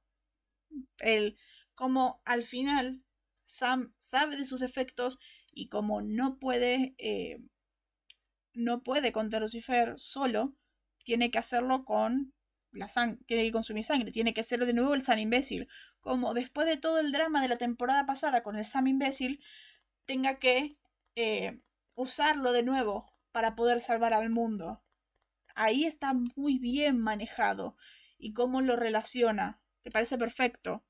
El, 0.99 1.37
como 1.73 2.21
al 2.25 2.43
final 2.43 3.01
Sam 3.45 3.93
sabe 3.97 4.35
de 4.35 4.43
sus 4.43 4.59
defectos 4.59 5.19
y 5.57 5.69
como 5.69 6.01
no 6.01 6.39
puede, 6.39 6.93
eh, 6.99 7.39
no 8.53 8.83
puede 8.83 9.11
contra 9.11 9.39
Lucifer 9.39 9.95
solo, 9.97 10.55
tiene 11.03 11.31
que 11.31 11.39
hacerlo 11.39 11.83
con 11.83 12.33
la 12.71 12.87
sangre, 12.87 13.19
tiene 13.25 13.43
que 13.43 13.51
consumir 13.51 13.83
sangre, 13.83 14.11
tiene 14.11 14.33
que 14.33 14.43
ser 14.43 14.65
de 14.65 14.73
nuevo 14.73 14.93
el 14.93 15.01
Sam 15.01 15.19
imbécil. 15.19 15.67
Como 15.99 16.33
después 16.33 16.67
de 16.67 16.77
todo 16.77 16.99
el 16.99 17.11
drama 17.11 17.41
de 17.41 17.47
la 17.47 17.57
temporada 17.57 18.05
pasada 18.05 18.43
con 18.43 18.55
el 18.55 18.65
Sam 18.65 18.87
imbécil, 18.87 19.41
tenga 20.05 20.37
que 20.37 20.77
eh, 21.15 21.59
usarlo 21.95 22.51
de 22.51 22.63
nuevo 22.63 23.11
para 23.31 23.55
poder 23.55 23.81
salvar 23.81 24.13
al 24.13 24.29
mundo. 24.29 24.83
Ahí 25.55 25.85
está 25.85 26.13
muy 26.35 26.59
bien 26.59 26.99
manejado 26.99 27.75
y 28.19 28.33
cómo 28.33 28.61
lo 28.61 28.75
relaciona. 28.75 29.59
Me 29.83 29.91
parece 29.91 30.17
perfecto. 30.17 30.85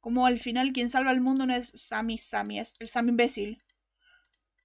Como 0.00 0.24
al 0.26 0.38
final 0.38 0.72
quien 0.72 0.88
salva 0.88 1.10
al 1.10 1.20
mundo 1.20 1.46
no 1.46 1.54
es 1.54 1.72
Sammy 1.74 2.16
Sammy, 2.16 2.60
es 2.60 2.74
el 2.78 2.88
Sam 2.88 3.10
imbécil. 3.10 3.58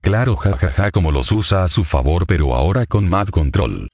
Claro, 0.01 0.35
jajaja, 0.35 0.91
como 0.91 1.11
los 1.11 1.31
usa 1.31 1.63
a 1.63 1.67
su 1.67 1.83
favor, 1.83 2.25
pero 2.25 2.55
ahora 2.55 2.87
con 2.87 3.07
Mad 3.07 3.27
Control. 3.27 3.87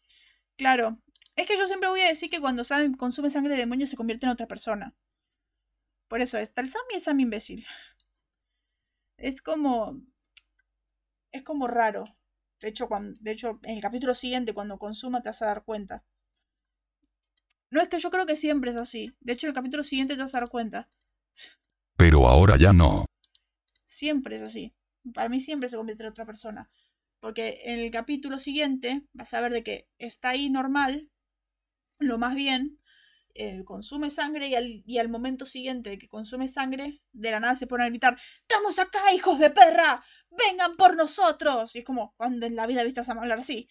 Claro. 0.55 0.97
Es 1.35 1.45
que 1.45 1.57
yo 1.57 1.67
siempre 1.67 1.89
voy 1.89 1.99
a 1.99 2.07
decir 2.07 2.29
que 2.29 2.39
cuando 2.39 2.63
Sam 2.63 2.95
consume 2.95 3.29
sangre 3.29 3.53
de 3.53 3.59
demonio 3.59 3.87
se 3.87 3.97
convierte 3.97 4.25
en 4.25 4.31
otra 4.31 4.47
persona. 4.47 4.95
Por 6.07 6.21
eso 6.21 6.37
está 6.37 6.61
el 6.61 6.69
Sam 6.69 6.81
y 6.91 6.95
el 6.95 7.01
Sam 7.01 7.19
imbécil. 7.19 7.67
Es 9.17 9.41
como. 9.41 10.01
Es 11.33 11.43
como 11.43 11.67
raro. 11.67 12.05
De 12.61 12.69
hecho, 12.69 12.87
cuando, 12.87 13.19
de 13.21 13.31
hecho, 13.31 13.59
en 13.63 13.75
el 13.75 13.81
capítulo 13.81 14.15
siguiente, 14.15 14.53
cuando 14.53 14.79
consuma, 14.79 15.21
te 15.21 15.29
vas 15.29 15.41
a 15.41 15.47
dar 15.47 15.65
cuenta. 15.65 16.05
No 17.69 17.81
es 17.81 17.89
que 17.89 17.99
yo 17.99 18.09
creo 18.11 18.25
que 18.25 18.37
siempre 18.37 18.71
es 18.71 18.77
así. 18.77 19.13
De 19.19 19.33
hecho, 19.33 19.45
en 19.45 19.49
el 19.49 19.55
capítulo 19.55 19.83
siguiente 19.83 20.15
te 20.15 20.21
vas 20.21 20.33
a 20.33 20.39
dar 20.39 20.49
cuenta. 20.49 20.87
Pero 21.97 22.29
ahora 22.29 22.57
ya 22.57 22.71
no. 22.71 23.05
Siempre 23.85 24.37
es 24.37 24.41
así 24.41 24.76
para 25.13 25.29
mí 25.29 25.39
siempre 25.39 25.69
se 25.69 25.77
convierte 25.77 26.03
en 26.03 26.09
otra 26.09 26.25
persona. 26.25 26.69
Porque 27.19 27.61
en 27.65 27.79
el 27.79 27.91
capítulo 27.91 28.39
siguiente 28.39 29.03
vas 29.13 29.33
a 29.33 29.41
ver 29.41 29.51
de 29.51 29.63
que 29.63 29.87
está 29.97 30.29
ahí 30.29 30.49
normal, 30.49 31.09
lo 31.99 32.17
más 32.17 32.35
bien, 32.35 32.79
eh, 33.39 33.63
consume 33.65 34.09
sangre 34.09 34.47
y 34.47 34.55
al, 34.55 34.83
y 34.85 34.97
al, 34.97 35.09
momento 35.09 35.45
siguiente 35.45 35.91
de 35.91 35.97
que 35.99 36.07
consume 36.07 36.47
sangre, 36.47 37.01
de 37.11 37.31
la 37.31 37.39
nada 37.39 37.55
se 37.55 37.67
pone 37.67 37.83
a 37.83 37.89
gritar, 37.89 38.17
¡Estamos 38.41 38.79
acá, 38.79 39.13
hijos 39.13 39.37
de 39.37 39.51
perra! 39.51 40.03
¡Vengan 40.31 40.75
por 40.75 40.95
nosotros! 40.95 41.75
Y 41.75 41.79
es 41.79 41.85
como, 41.85 42.15
cuando 42.17 42.47
en 42.47 42.55
la 42.55 42.65
vida 42.65 42.83
viste 42.83 42.99
a 42.99 43.03
hablar 43.03 43.39
así? 43.39 43.69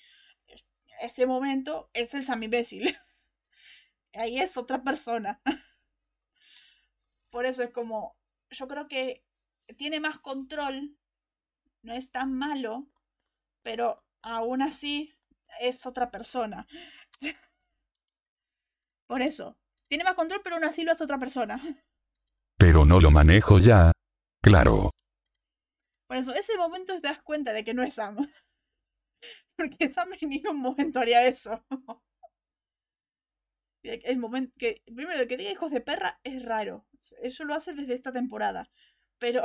Ese 1.00 1.26
momento 1.26 1.90
es 1.94 2.14
el 2.14 2.24
Sam 2.24 2.44
imbécil. 2.44 2.96
Ahí 4.14 4.38
es 4.38 4.56
otra 4.56 4.82
persona. 4.82 5.42
Por 7.30 7.44
eso 7.44 7.62
es 7.62 7.70
como, 7.70 8.16
yo 8.50 8.68
creo 8.68 8.88
que 8.88 9.24
tiene 9.76 10.00
más 10.00 10.20
control 10.20 10.96
no 11.86 11.94
es 11.94 12.10
tan 12.10 12.32
malo, 12.32 12.88
pero 13.62 14.04
aún 14.22 14.60
así 14.60 15.16
es 15.60 15.86
otra 15.86 16.10
persona. 16.10 16.66
Por 19.08 19.22
eso, 19.22 19.56
tiene 19.88 20.02
más 20.02 20.14
control, 20.14 20.40
pero 20.42 20.56
aún 20.56 20.64
así 20.64 20.82
lo 20.82 20.92
es 20.92 21.00
otra 21.00 21.18
persona. 21.18 21.58
Pero 22.58 22.86
no 22.86 23.00
lo 23.00 23.10
manejo 23.10 23.58
ya. 23.58 23.92
Claro. 24.42 24.90
Por 26.08 26.16
eso, 26.16 26.34
ese 26.34 26.56
momento 26.56 26.96
te 26.96 27.06
das 27.06 27.22
cuenta 27.22 27.52
de 27.52 27.62
que 27.62 27.74
no 27.74 27.82
es 27.82 27.94
Sam. 27.94 28.16
Porque 29.56 29.88
Sam 29.88 30.08
en 30.18 30.30
ningún 30.30 30.58
momento 30.60 30.98
haría 30.98 31.26
eso. 31.26 31.62
El 33.82 34.16
momento 34.16 34.54
que, 34.58 34.82
primero, 34.86 35.28
que 35.28 35.36
diga 35.36 35.52
hijos 35.52 35.70
de 35.70 35.82
perra 35.82 36.18
es 36.24 36.42
raro. 36.42 36.86
Eso 37.20 37.44
lo 37.44 37.54
hace 37.54 37.74
desde 37.74 37.92
esta 37.92 38.10
temporada. 38.10 38.70
Pero 39.18 39.42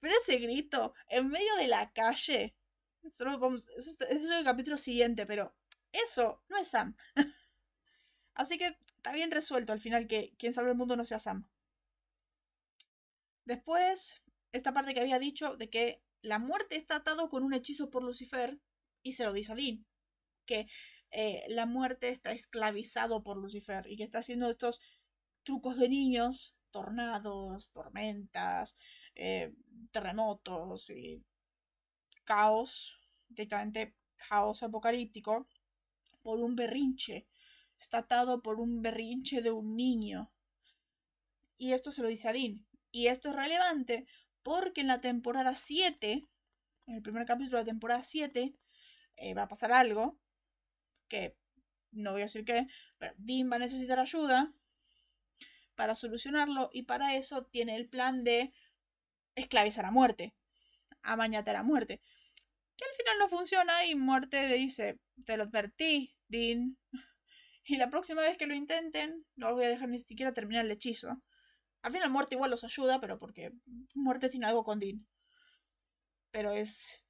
pero 0.00 0.14
ese 0.16 0.36
grito 0.38 0.94
en 1.08 1.28
medio 1.28 1.54
de 1.56 1.68
la 1.68 1.92
calle. 1.92 2.56
Solo 3.08 3.38
vamos, 3.38 3.66
eso, 3.76 3.92
es 4.08 4.24
el 4.24 4.44
capítulo 4.44 4.76
siguiente, 4.76 5.26
pero 5.26 5.54
eso 5.92 6.42
no 6.48 6.58
es 6.58 6.68
Sam. 6.68 6.96
Así 8.34 8.58
que 8.58 8.76
está 8.96 9.12
bien 9.12 9.30
resuelto 9.30 9.72
al 9.72 9.80
final 9.80 10.06
que 10.06 10.34
quien 10.38 10.52
salve 10.52 10.70
el 10.70 10.76
mundo 10.76 10.96
no 10.96 11.04
sea 11.04 11.18
Sam. 11.18 11.48
Después, 13.44 14.22
esta 14.52 14.72
parte 14.72 14.94
que 14.94 15.00
había 15.00 15.18
dicho 15.18 15.56
de 15.56 15.70
que 15.70 16.02
la 16.22 16.38
muerte 16.38 16.76
está 16.76 16.96
atado 16.96 17.30
con 17.30 17.42
un 17.42 17.54
hechizo 17.54 17.90
por 17.90 18.02
Lucifer 18.02 18.60
y 19.02 19.12
se 19.12 19.24
lo 19.24 19.32
dice 19.32 19.52
a 19.52 19.54
Dean. 19.54 19.86
Que 20.46 20.68
eh, 21.10 21.44
la 21.48 21.66
muerte 21.66 22.10
está 22.10 22.32
esclavizado 22.32 23.22
por 23.22 23.36
Lucifer 23.36 23.86
y 23.86 23.96
que 23.96 24.04
está 24.04 24.18
haciendo 24.18 24.50
estos 24.50 24.80
trucos 25.42 25.78
de 25.78 25.88
niños, 25.88 26.56
tornados, 26.70 27.72
tormentas, 27.72 28.76
eh, 29.14 29.52
terremotos 29.90 30.90
y 30.90 31.24
caos, 32.24 32.98
directamente 33.28 33.96
caos 34.28 34.62
apocalíptico, 34.62 35.48
por 36.22 36.40
un 36.40 36.56
berrinche. 36.56 37.26
Está 37.78 37.98
atado 37.98 38.42
por 38.42 38.60
un 38.60 38.82
berrinche 38.82 39.40
de 39.40 39.50
un 39.50 39.76
niño. 39.76 40.30
Y 41.56 41.72
esto 41.72 41.90
se 41.90 42.02
lo 42.02 42.08
dice 42.08 42.28
a 42.28 42.32
Dean. 42.32 42.66
Y 42.92 43.06
esto 43.06 43.30
es 43.30 43.36
relevante 43.36 44.06
porque 44.42 44.80
en 44.80 44.88
la 44.88 45.00
temporada 45.00 45.54
7, 45.54 46.26
en 46.86 46.94
el 46.94 47.02
primer 47.02 47.24
capítulo 47.24 47.58
de 47.58 47.64
la 47.64 47.70
temporada 47.70 48.02
7, 48.02 48.54
eh, 49.16 49.34
va 49.34 49.42
a 49.42 49.48
pasar 49.48 49.72
algo 49.72 50.18
que 51.08 51.36
no 51.92 52.12
voy 52.12 52.22
a 52.22 52.24
decir 52.24 52.44
qué, 52.44 52.68
pero 52.98 53.14
Dean 53.18 53.50
va 53.50 53.56
a 53.56 53.60
necesitar 53.60 53.98
ayuda 53.98 54.54
para 55.74 55.94
solucionarlo 55.94 56.70
y 56.72 56.82
para 56.82 57.16
eso 57.16 57.44
tiene 57.44 57.76
el 57.76 57.88
plan 57.88 58.22
de 58.24 58.52
esclavizar 59.34 59.84
a 59.86 59.90
muerte, 59.90 60.34
a 61.02 61.14
a 61.14 61.62
muerte. 61.62 62.00
que 62.76 62.84
al 62.84 62.94
final 62.96 63.18
no 63.18 63.28
funciona 63.28 63.84
y 63.86 63.94
Muerte 63.94 64.48
le 64.48 64.56
dice, 64.56 65.00
te 65.24 65.36
lo 65.36 65.44
advertí, 65.44 66.16
Dean. 66.28 66.78
Y 67.64 67.76
la 67.76 67.90
próxima 67.90 68.22
vez 68.22 68.36
que 68.36 68.46
lo 68.46 68.54
intenten, 68.54 69.24
no 69.36 69.48
los 69.48 69.56
voy 69.56 69.66
a 69.66 69.68
dejar 69.68 69.88
ni 69.88 69.98
siquiera 69.98 70.32
terminar 70.32 70.64
el 70.64 70.72
hechizo. 70.72 71.22
Al 71.82 71.92
final 71.92 72.10
Muerte 72.10 72.34
igual 72.36 72.50
los 72.50 72.64
ayuda, 72.64 73.00
pero 73.00 73.18
porque 73.18 73.52
Muerte 73.94 74.28
tiene 74.30 74.46
algo 74.46 74.64
con 74.64 74.78
Dean. 74.80 75.06
Pero 76.32 76.52
es... 76.52 77.04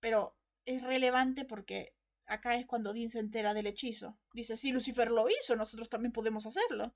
Pero 0.00 0.36
es 0.64 0.82
relevante 0.82 1.44
porque 1.44 1.94
acá 2.26 2.56
es 2.56 2.66
cuando 2.66 2.92
Dean 2.94 3.10
se 3.10 3.18
entera 3.20 3.54
del 3.54 3.66
hechizo. 3.66 4.18
Dice, 4.32 4.56
si 4.56 4.72
Lucifer 4.72 5.10
lo 5.10 5.28
hizo, 5.28 5.56
nosotros 5.56 5.88
también 5.90 6.12
podemos 6.12 6.46
hacerlo. 6.46 6.94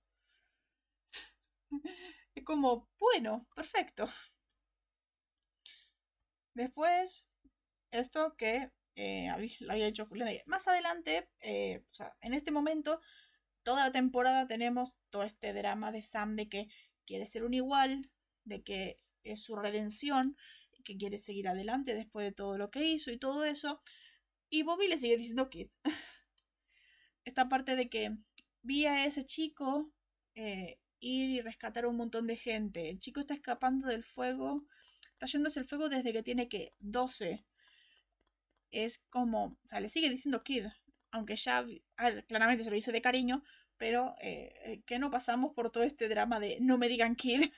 Es 2.35 2.45
como, 2.45 2.89
bueno, 2.99 3.47
perfecto. 3.55 4.09
Después, 6.55 7.27
esto 7.91 8.37
que 8.37 8.71
eh, 8.95 9.29
lo 9.61 9.73
había 9.73 9.87
hecho 9.87 10.09
Más 10.47 10.69
adelante, 10.69 11.29
eh, 11.41 11.83
o 11.91 11.95
sea, 11.95 12.17
en 12.21 12.35
este 12.35 12.51
momento, 12.51 13.01
toda 13.63 13.85
la 13.85 13.93
temporada 13.93 14.47
tenemos 14.47 14.97
todo 15.11 15.23
este 15.23 15.53
drama 15.53 15.93
de 15.93 16.03
Sam 16.03 16.37
de 16.37 16.49
que 16.49 16.69
quiere 17.07 17.27
ser 17.27 17.45
un 17.45 17.55
igual, 17.55 18.11
de 18.45 18.63
que 18.63 19.01
es 19.25 19.43
su 19.43 19.57
redención, 19.57 20.37
que 20.85 20.97
quiere 20.97 21.19
seguir 21.19 21.49
adelante 21.49 21.95
después 21.95 22.27
de 22.27 22.33
todo 22.33 22.59
lo 22.59 22.71
que 22.71 22.85
hizo 22.85 23.11
y 23.11 23.19
todo 23.19 23.45
eso. 23.45 23.81
Y 24.51 24.65
Bobby 24.65 24.89
le 24.89 24.99
sigue 24.99 25.17
diciendo 25.17 25.49
Kid. 25.49 25.69
Esta 27.25 27.49
parte 27.49 27.77
de 27.77 27.89
que 27.89 28.17
vi 28.63 28.87
a 28.87 29.07
ese 29.07 29.25
chico 29.25 29.93
eh, 30.35 30.79
ir 31.01 31.31
y 31.31 31.41
rescatar 31.41 31.85
a 31.85 31.89
un 31.89 31.97
montón 31.97 32.27
de 32.27 32.37
gente. 32.37 32.91
El 32.91 32.99
chico 32.99 33.21
está 33.21 33.35
escapando 33.35 33.89
del 33.89 34.03
fuego, 34.03 34.67
está 35.23 35.39
yéndose 35.39 35.61
el 35.61 35.67
fuego 35.67 35.89
desde 35.89 36.13
que 36.13 36.23
tiene 36.25 36.49
que 36.49 36.75
12. 36.81 37.45
Es 38.73 38.99
como, 39.09 39.45
o 39.45 39.59
sea, 39.63 39.79
le 39.79 39.89
sigue 39.89 40.11
diciendo 40.11 40.43
Kid, 40.43 40.67
aunque 41.13 41.37
ya, 41.37 41.65
claramente 42.27 42.65
se 42.65 42.71
lo 42.71 42.75
dice 42.75 42.91
de 42.91 43.03
cariño, 43.03 43.45
pero 43.77 44.17
eh, 44.21 44.53
eh, 44.65 44.83
que 44.85 44.99
no 44.99 45.11
pasamos 45.11 45.53
por 45.55 45.71
todo 45.71 45.85
este 45.85 46.09
drama 46.09 46.41
de 46.41 46.59
no 46.61 46.77
me 46.77 46.89
digan 46.89 47.15
Kid. 47.15 47.53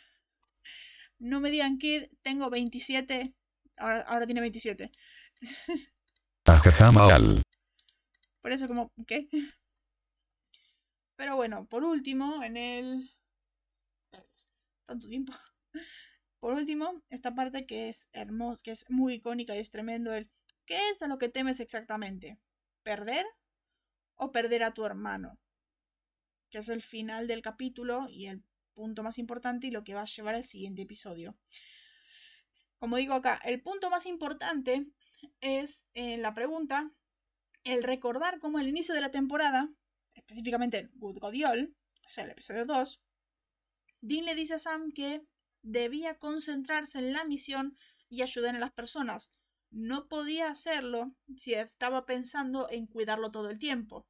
no 1.19 1.41
me 1.41 1.51
digan 1.51 1.79
Kid, 1.79 2.05
tengo 2.23 2.51
27, 2.51 3.35
ahora, 3.79 4.01
ahora 4.03 4.27
tiene 4.27 4.43
27. 4.43 4.93
Por 8.43 8.53
eso 8.53 8.67
como, 8.67 8.93
¿qué? 9.07 9.27
Pero 11.17 11.37
bueno, 11.37 11.67
por 11.67 11.85
último, 11.85 12.43
en 12.43 12.59
el... 12.59 13.11
Tanto 14.85 15.09
tiempo. 15.09 15.33
Por 16.45 16.53
último, 16.53 17.03
esta 17.09 17.35
parte 17.35 17.65
que 17.65 17.89
es 17.89 18.11
hermosa, 18.13 18.61
que 18.63 18.71
es 18.71 18.85
muy 18.91 19.15
icónica 19.15 19.57
y 19.57 19.61
es 19.61 19.71
tremendo, 19.71 20.13
el 20.13 20.31
¿qué 20.67 20.91
es 20.91 21.01
a 21.01 21.09
lo 21.09 21.17
que 21.17 21.31
temes 21.31 21.59
exactamente? 21.59 22.39
¿Perder 22.83 23.25
o 24.15 24.31
perder 24.31 24.63
a 24.63 24.75
tu 24.75 24.85
hermano? 24.85 25.39
Que 26.51 26.59
es 26.59 26.69
el 26.69 26.83
final 26.83 27.29
del 27.29 27.41
capítulo 27.41 28.11
y 28.11 28.27
el 28.27 28.45
punto 28.75 29.03
más 29.03 29.17
importante 29.17 29.69
y 29.69 29.71
lo 29.71 29.85
que 29.85 29.95
va 29.95 30.03
a 30.03 30.05
llevar 30.05 30.35
al 30.35 30.45
siguiente 30.45 30.83
episodio. 30.83 31.35
Como 32.79 32.99
digo 32.99 33.15
acá, 33.15 33.41
el 33.47 33.63
punto 33.63 33.89
más 33.89 34.05
importante 34.05 34.85
es 35.41 35.87
en 35.95 36.21
la 36.21 36.35
pregunta 36.35 36.93
el 37.63 37.83
recordar 37.83 38.39
cómo 38.39 38.59
al 38.59 38.69
inicio 38.69 38.95
de 38.95 39.01
la 39.01 39.11
temporada, 39.11 39.73
específicamente 40.13 40.77
en 40.77 40.91
Good 40.97 41.21
Godiol, 41.21 41.75
o 42.07 42.11
sea, 42.11 42.25
el 42.25 42.33
episodio 42.33 42.67
2, 42.67 43.01
Dean 44.03 44.27
le 44.27 44.35
dice 44.35 44.53
a 44.53 44.59
Sam 44.59 44.93
que 44.93 45.27
debía 45.65 46.19
concentrarse 46.19 46.99
en 46.99 47.13
la 47.13 47.25
misión 47.25 47.77
y 48.09 48.23
ayudar 48.23 48.55
a 48.55 48.61
las 48.61 48.73
personas. 48.73 49.31
No 49.71 50.09
podía 50.09 50.49
hacerlo 50.49 51.17
si 51.37 51.55
estaba 51.55 52.07
pensando 52.07 52.69
en 52.71 52.87
cuidarlo 52.87 53.33
todo 53.33 53.51
el 53.51 53.59
tiempo. 53.59 54.07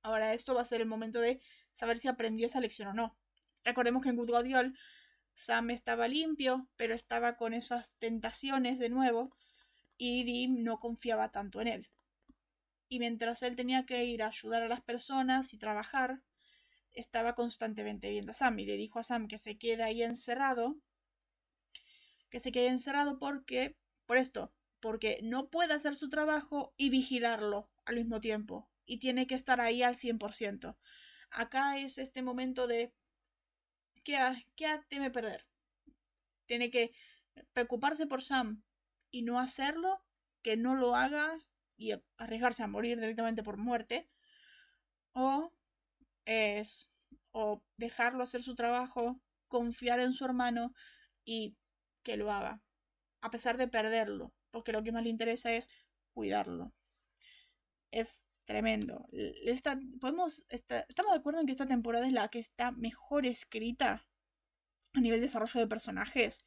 Ahora 0.00 0.32
esto 0.32 0.54
va 0.54 0.62
a 0.62 0.64
ser 0.64 0.80
el 0.80 0.86
momento 0.86 1.20
de 1.20 1.40
saber 1.72 1.98
si 1.98 2.08
aprendió 2.08 2.46
esa 2.46 2.60
lección 2.60 2.88
o 2.88 2.94
no. 2.94 3.18
Recordemos 3.64 4.02
que 4.02 4.08
en 4.08 4.16
Good 4.16 4.30
Godiol 4.30 4.78
Sam 5.34 5.70
estaba 5.70 6.08
limpio, 6.08 6.68
pero 6.76 6.94
estaba 6.94 7.36
con 7.36 7.52
esas 7.52 7.96
tentaciones 7.98 8.78
de 8.78 8.88
nuevo 8.88 9.36
y 9.96 10.24
Dean 10.24 10.62
no 10.62 10.78
confiaba 10.78 11.30
tanto 11.30 11.60
en 11.60 11.68
él. 11.68 11.90
Y 12.88 13.00
mientras 13.00 13.42
él 13.42 13.56
tenía 13.56 13.84
que 13.84 14.04
ir 14.04 14.22
a 14.22 14.28
ayudar 14.28 14.62
a 14.62 14.68
las 14.68 14.80
personas 14.80 15.52
y 15.52 15.58
trabajar, 15.58 16.22
estaba 16.92 17.34
constantemente 17.34 18.10
viendo 18.10 18.30
a 18.32 18.34
Sam 18.34 18.58
y 18.58 18.66
le 18.66 18.76
dijo 18.76 18.98
a 18.98 19.02
Sam 19.02 19.28
que 19.28 19.38
se 19.38 19.58
quede 19.58 19.82
ahí 19.82 20.02
encerrado, 20.02 20.76
que 22.30 22.40
se 22.40 22.52
quede 22.52 22.68
encerrado 22.68 23.18
porque, 23.18 23.76
por 24.06 24.16
esto, 24.16 24.52
porque 24.80 25.20
no 25.22 25.48
puede 25.48 25.74
hacer 25.74 25.94
su 25.94 26.08
trabajo 26.08 26.74
y 26.76 26.90
vigilarlo 26.90 27.70
al 27.84 27.96
mismo 27.96 28.20
tiempo 28.20 28.68
y 28.84 28.98
tiene 28.98 29.26
que 29.26 29.34
estar 29.34 29.60
ahí 29.60 29.82
al 29.82 29.96
100%. 29.96 30.76
Acá 31.30 31.78
es 31.78 31.98
este 31.98 32.22
momento 32.22 32.66
de 32.66 32.92
¿qué, 34.02 34.18
qué 34.56 34.80
teme 34.88 35.10
perder? 35.10 35.46
Tiene 36.46 36.70
que 36.70 36.92
preocuparse 37.52 38.06
por 38.06 38.22
Sam, 38.22 38.62
y 39.10 39.22
no 39.22 39.38
hacerlo, 39.38 40.02
que 40.42 40.56
no 40.56 40.74
lo 40.74 40.94
haga 40.94 41.38
y 41.76 41.92
arriesgarse 42.16 42.62
a 42.62 42.68
morir 42.68 42.98
directamente 43.00 43.42
por 43.42 43.56
muerte, 43.56 44.08
o 45.12 45.52
es 46.28 46.90
o 47.32 47.64
dejarlo 47.78 48.22
hacer 48.22 48.42
su 48.42 48.54
trabajo, 48.54 49.20
confiar 49.48 50.00
en 50.00 50.12
su 50.12 50.24
hermano 50.24 50.74
y 51.24 51.56
que 52.02 52.16
lo 52.16 52.30
haga, 52.30 52.62
a 53.22 53.30
pesar 53.30 53.56
de 53.56 53.66
perderlo, 53.66 54.34
porque 54.50 54.72
lo 54.72 54.82
que 54.82 54.92
más 54.92 55.02
le 55.02 55.10
interesa 55.10 55.52
es 55.52 55.68
cuidarlo. 56.12 56.72
Es 57.90 58.24
tremendo. 58.44 59.08
podemos, 60.00 60.44
estamos 60.48 61.12
de 61.12 61.18
acuerdo 61.18 61.40
en 61.40 61.46
que 61.46 61.52
esta 61.52 61.66
temporada 61.66 62.06
es 62.06 62.12
la 62.12 62.28
que 62.28 62.38
está 62.38 62.72
mejor 62.72 63.24
escrita 63.24 64.06
a 64.94 65.00
nivel 65.00 65.20
de 65.20 65.26
desarrollo 65.26 65.60
de 65.60 65.66
personajes. 65.66 66.44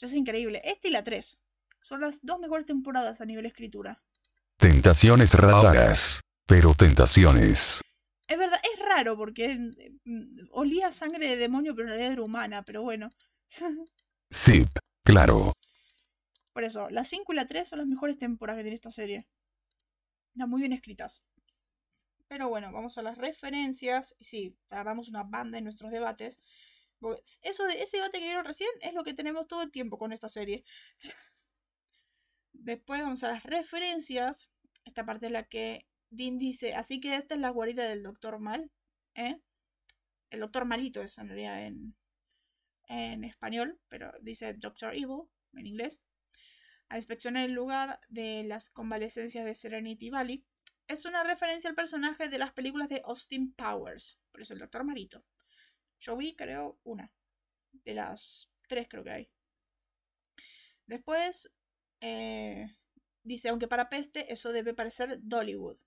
es 0.00 0.14
increíble. 0.14 0.60
Esta 0.64 0.88
y 0.88 0.90
la 0.92 1.02
3. 1.02 1.38
Son 1.80 2.00
las 2.00 2.20
dos 2.22 2.38
mejores 2.38 2.66
temporadas 2.66 3.20
a 3.20 3.26
nivel 3.26 3.46
escritura. 3.46 4.02
Tentaciones 4.56 5.34
raras. 5.34 6.20
Pero 6.46 6.74
tentaciones. 6.74 7.80
Es 8.28 8.38
verdad, 8.38 8.60
es 8.72 8.78
raro 8.80 9.16
porque 9.16 9.56
mm, 10.04 10.48
olía 10.50 10.90
sangre 10.90 11.28
de 11.28 11.36
demonio, 11.36 11.74
pero 11.74 11.88
en 11.88 11.90
realidad 11.90 12.12
era 12.12 12.22
humana, 12.22 12.62
pero 12.64 12.82
bueno. 12.82 13.08
sí, 14.30 14.64
claro. 15.04 15.52
Por 16.52 16.64
eso, 16.64 16.88
la 16.90 17.04
5 17.04 17.32
y 17.32 17.36
la 17.36 17.46
3 17.46 17.68
son 17.68 17.78
las 17.80 17.88
mejores 17.88 18.18
temporadas 18.18 18.58
que 18.58 18.64
tiene 18.64 18.74
esta 18.74 18.90
serie. 18.90 19.28
Están 20.34 20.50
muy 20.50 20.60
bien 20.60 20.72
escritas. 20.72 21.22
Pero 22.28 22.48
bueno, 22.48 22.72
vamos 22.72 22.98
a 22.98 23.02
las 23.02 23.18
referencias. 23.18 24.14
Y 24.18 24.24
sí, 24.24 24.58
tardamos 24.68 25.08
una 25.08 25.22
banda 25.22 25.58
en 25.58 25.64
nuestros 25.64 25.92
debates. 25.92 26.40
Eso 27.42 27.64
de 27.66 27.82
ese 27.82 27.98
debate 27.98 28.18
que 28.18 28.24
vieron 28.24 28.44
recién 28.44 28.70
es 28.80 28.94
lo 28.94 29.04
que 29.04 29.14
tenemos 29.14 29.46
todo 29.46 29.62
el 29.62 29.70
tiempo 29.70 29.98
con 29.98 30.12
esta 30.12 30.28
serie. 30.28 30.64
Después 32.52 33.02
vamos 33.02 33.22
a 33.22 33.32
las 33.32 33.44
referencias. 33.44 34.48
Esta 34.84 35.04
parte 35.04 35.26
es 35.26 35.32
la 35.32 35.44
que 35.44 35.86
Dean 36.16 36.38
dice, 36.38 36.74
así 36.74 37.00
que 37.00 37.14
esta 37.16 37.34
es 37.34 37.40
la 37.40 37.50
guarida 37.50 37.86
del 37.86 38.02
doctor 38.02 38.38
Mal. 38.38 38.70
¿eh? 39.14 39.40
El 40.30 40.40
doctor 40.40 40.64
Malito 40.64 41.02
es 41.02 41.18
en 41.18 41.28
realidad 41.28 41.64
en, 41.66 41.94
en 42.88 43.24
español, 43.24 43.78
pero 43.88 44.12
dice 44.20 44.54
Doctor 44.54 44.94
Evil 44.94 45.22
en 45.54 45.66
inglés. 45.66 46.02
A 46.88 46.96
inspeccionar 46.96 47.44
el 47.44 47.52
lugar 47.52 48.00
de 48.08 48.44
las 48.44 48.70
convalecencias 48.70 49.44
de 49.44 49.54
Serenity 49.54 50.10
Valley. 50.10 50.44
Es 50.88 51.04
una 51.04 51.24
referencia 51.24 51.68
al 51.68 51.76
personaje 51.76 52.28
de 52.28 52.38
las 52.38 52.52
películas 52.52 52.88
de 52.88 53.02
Austin 53.04 53.52
Powers, 53.52 54.20
por 54.30 54.42
eso 54.42 54.52
el 54.54 54.60
doctor 54.60 54.84
Malito. 54.84 55.24
Yo 55.98 56.16
vi, 56.16 56.36
creo, 56.36 56.78
una. 56.84 57.12
De 57.72 57.94
las 57.94 58.48
tres 58.68 58.86
creo 58.88 59.02
que 59.02 59.10
hay. 59.10 59.30
Después 60.86 61.52
eh, 62.00 62.68
dice, 63.24 63.48
aunque 63.48 63.66
para 63.66 63.88
peste, 63.88 64.32
eso 64.32 64.52
debe 64.52 64.74
parecer 64.74 65.18
Dollywood. 65.20 65.78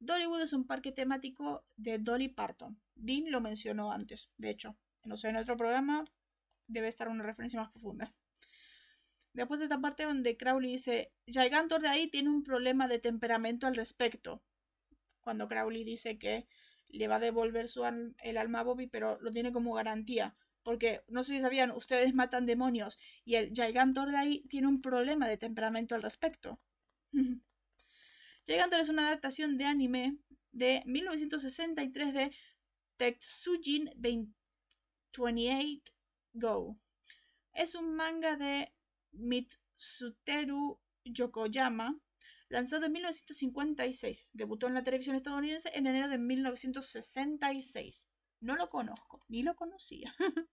Dollywood 0.00 0.40
es 0.40 0.52
un 0.54 0.66
parque 0.66 0.92
temático 0.92 1.64
de 1.76 1.98
Dolly 1.98 2.28
Parton. 2.28 2.80
Dean 2.94 3.30
lo 3.30 3.40
mencionó 3.40 3.92
antes, 3.92 4.30
de 4.38 4.50
hecho. 4.50 4.76
No 5.04 5.16
sé, 5.16 5.28
en 5.28 5.36
otro 5.36 5.56
programa 5.56 6.04
debe 6.66 6.88
estar 6.88 7.08
una 7.08 7.22
referencia 7.22 7.60
más 7.60 7.70
profunda. 7.70 8.14
Después 9.34 9.60
de 9.60 9.66
esta 9.66 9.80
parte 9.80 10.04
donde 10.04 10.36
Crowley 10.36 10.72
dice, 10.72 11.12
Gigantor 11.26 11.82
de 11.82 11.88
ahí 11.88 12.08
tiene 12.08 12.30
un 12.30 12.42
problema 12.42 12.88
de 12.88 12.98
temperamento 12.98 13.66
al 13.66 13.76
respecto. 13.76 14.42
Cuando 15.20 15.48
Crowley 15.48 15.84
dice 15.84 16.18
que 16.18 16.48
le 16.88 17.06
va 17.06 17.16
a 17.16 17.20
devolver 17.20 17.66
el 18.22 18.36
alma 18.38 18.60
a 18.60 18.64
Bobby, 18.64 18.86
pero 18.86 19.20
lo 19.20 19.30
tiene 19.32 19.52
como 19.52 19.74
garantía. 19.74 20.34
Porque 20.62 21.02
no 21.08 21.22
sé 21.22 21.34
si 21.34 21.40
sabían, 21.40 21.70
ustedes 21.70 22.14
matan 22.14 22.46
demonios 22.46 22.98
y 23.24 23.36
el 23.36 23.52
Gigantor 23.52 24.10
de 24.10 24.16
ahí 24.16 24.44
tiene 24.48 24.66
un 24.66 24.80
problema 24.80 25.28
de 25.28 25.36
temperamento 25.36 25.94
al 25.94 26.02
respecto. 26.02 26.58
Gigantor 28.50 28.80
es 28.80 28.88
una 28.88 29.06
adaptación 29.06 29.56
de 29.58 29.64
anime 29.64 30.18
de 30.50 30.82
1963 30.84 32.12
de 32.12 32.32
Tetsujin 32.96 33.88
28 33.96 35.84
Go. 36.32 36.76
Es 37.52 37.76
un 37.76 37.94
manga 37.94 38.34
de 38.36 38.74
Mitsuteru 39.12 40.80
Yokoyama, 41.04 42.00
lanzado 42.48 42.86
en 42.86 42.92
1956. 42.94 44.26
Debutó 44.32 44.66
en 44.66 44.74
la 44.74 44.82
televisión 44.82 45.14
estadounidense 45.14 45.70
en 45.72 45.86
enero 45.86 46.08
de 46.08 46.18
1966. 46.18 48.08
No 48.40 48.56
lo 48.56 48.68
conozco, 48.68 49.24
ni 49.28 49.44
lo 49.44 49.54
conocía. 49.54 50.12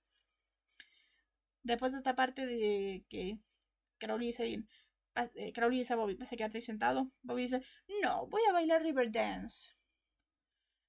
Después 1.63 1.93
de 1.93 1.97
esta 1.97 2.15
parte 2.15 2.45
de 2.45 3.07
que 3.09 3.39
Crowley 3.97 4.27
dice, 4.27 4.67
eh, 5.35 5.51
Crowley 5.53 5.79
dice 5.79 5.93
a 5.93 5.95
Bobby, 5.95 6.15
¿vas 6.15 6.31
a 6.31 6.35
quedarte 6.35 6.61
sentado? 6.61 7.11
Bobby 7.21 7.43
dice, 7.43 7.61
no, 8.01 8.27
voy 8.27 8.41
a 8.49 8.53
bailar 8.53 8.81
River 8.81 9.11
Dance. 9.11 9.73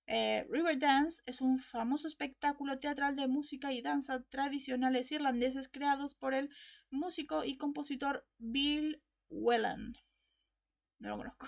Eh, 0.06 0.46
River 0.48 0.78
Dance 0.78 1.22
es 1.26 1.40
un 1.40 1.58
famoso 1.58 2.08
espectáculo 2.08 2.78
teatral 2.78 3.14
de 3.14 3.28
música 3.28 3.72
y 3.72 3.82
danza 3.82 4.22
tradicionales 4.30 5.12
irlandeses 5.12 5.68
creados 5.68 6.14
por 6.14 6.32
el 6.32 6.50
músico 6.90 7.44
y 7.44 7.58
compositor 7.58 8.26
Bill 8.38 9.02
Whelan. 9.28 9.94
No 10.98 11.10
lo 11.10 11.18
conozco. 11.18 11.46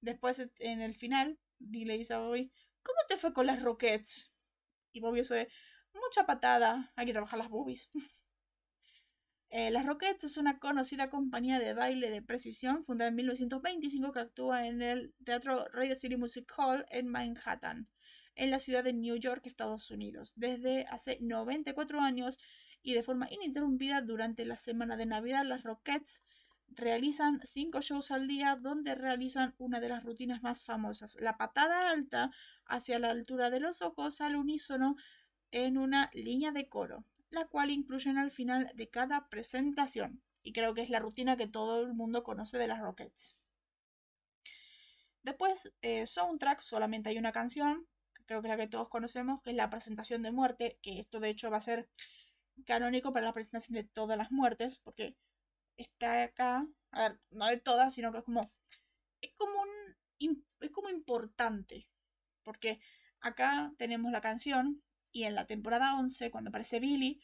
Después, 0.00 0.50
en 0.58 0.80
el 0.80 0.94
final, 0.94 1.38
le 1.58 1.98
dice 1.98 2.14
a 2.14 2.18
Bobby, 2.18 2.50
¿cómo 2.82 2.98
te 3.06 3.16
fue 3.16 3.32
con 3.32 3.46
las 3.46 3.62
Rockets? 3.62 4.32
Y 4.92 5.00
Bobby 5.00 5.18
dice, 5.18 5.48
mucha 5.92 6.26
patada, 6.26 6.92
hay 6.96 7.06
que 7.06 7.12
trabajar 7.12 7.38
las 7.38 7.48
boobies. 7.48 7.90
Eh, 9.54 9.70
las 9.70 9.84
Rockets 9.84 10.24
es 10.24 10.38
una 10.38 10.58
conocida 10.58 11.10
compañía 11.10 11.58
de 11.58 11.74
baile 11.74 12.08
de 12.08 12.22
precisión 12.22 12.82
fundada 12.82 13.10
en 13.10 13.16
1925 13.16 14.10
que 14.10 14.20
actúa 14.20 14.66
en 14.66 14.80
el 14.80 15.12
Teatro 15.26 15.66
Radio 15.74 15.94
City 15.94 16.16
Music 16.16 16.50
Hall 16.56 16.86
en 16.88 17.06
Manhattan, 17.06 17.86
en 18.34 18.50
la 18.50 18.58
ciudad 18.58 18.82
de 18.82 18.94
New 18.94 19.16
York, 19.16 19.46
Estados 19.46 19.90
Unidos, 19.90 20.32
desde 20.36 20.86
hace 20.86 21.18
94 21.20 22.00
años 22.00 22.38
y 22.80 22.94
de 22.94 23.02
forma 23.02 23.28
ininterrumpida 23.30 24.00
durante 24.00 24.46
la 24.46 24.56
semana 24.56 24.96
de 24.96 25.04
Navidad. 25.04 25.44
Las 25.44 25.64
Rockets 25.64 26.22
realizan 26.68 27.38
cinco 27.44 27.82
shows 27.82 28.10
al 28.10 28.28
día 28.28 28.56
donde 28.58 28.94
realizan 28.94 29.54
una 29.58 29.80
de 29.80 29.90
las 29.90 30.02
rutinas 30.02 30.42
más 30.42 30.64
famosas, 30.64 31.18
la 31.20 31.36
patada 31.36 31.90
alta 31.90 32.30
hacia 32.64 32.98
la 32.98 33.10
altura 33.10 33.50
de 33.50 33.60
los 33.60 33.82
ojos 33.82 34.22
al 34.22 34.36
unísono 34.36 34.96
en 35.50 35.76
una 35.76 36.08
línea 36.14 36.52
de 36.52 36.70
coro 36.70 37.04
la 37.32 37.46
cual 37.46 37.70
incluyen 37.70 38.18
al 38.18 38.30
final 38.30 38.70
de 38.74 38.88
cada 38.88 39.28
presentación. 39.28 40.22
Y 40.42 40.52
creo 40.52 40.74
que 40.74 40.82
es 40.82 40.90
la 40.90 40.98
rutina 40.98 41.36
que 41.36 41.46
todo 41.46 41.82
el 41.82 41.94
mundo 41.94 42.22
conoce 42.22 42.58
de 42.58 42.66
las 42.66 42.80
Rockets. 42.80 43.36
Después, 45.22 45.72
eh, 45.82 46.06
soundtrack, 46.06 46.60
solamente 46.60 47.08
hay 47.10 47.18
una 47.18 47.32
canción, 47.32 47.86
creo 48.26 48.42
que 48.42 48.48
es 48.48 48.50
la 48.50 48.56
que 48.56 48.68
todos 48.68 48.88
conocemos, 48.88 49.40
que 49.42 49.50
es 49.50 49.56
la 49.56 49.70
presentación 49.70 50.22
de 50.22 50.32
muerte, 50.32 50.78
que 50.82 50.98
esto 50.98 51.20
de 51.20 51.30
hecho 51.30 51.50
va 51.50 51.58
a 51.58 51.60
ser 51.60 51.88
canónico 52.66 53.12
para 53.12 53.26
la 53.26 53.32
presentación 53.32 53.74
de 53.74 53.84
todas 53.84 54.18
las 54.18 54.32
muertes, 54.32 54.78
porque 54.78 55.16
está 55.76 56.24
acá, 56.24 56.66
a 56.90 57.08
ver, 57.08 57.20
no 57.30 57.46
de 57.46 57.56
todas, 57.56 57.94
sino 57.94 58.12
que 58.12 58.18
es 58.18 58.24
como, 58.24 58.52
es 59.20 59.32
como 59.36 59.52
un, 59.62 60.44
es 60.60 60.70
como 60.70 60.90
importante, 60.90 61.88
porque 62.42 62.80
acá 63.20 63.72
tenemos 63.78 64.10
la 64.12 64.20
canción, 64.20 64.82
y 65.12 65.24
en 65.24 65.34
la 65.34 65.46
temporada 65.46 65.96
11, 65.98 66.30
cuando 66.30 66.48
aparece 66.48 66.80
Billy, 66.80 67.20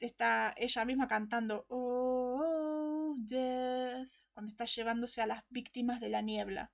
está 0.00 0.54
ella 0.56 0.84
misma 0.84 1.08
cantando 1.08 1.66
Oh, 1.68 3.14
Death, 3.18 4.08
cuando 4.32 4.50
está 4.50 4.64
llevándose 4.64 5.22
a 5.22 5.26
las 5.26 5.44
víctimas 5.48 6.00
de 6.00 6.10
la 6.10 6.22
niebla. 6.22 6.72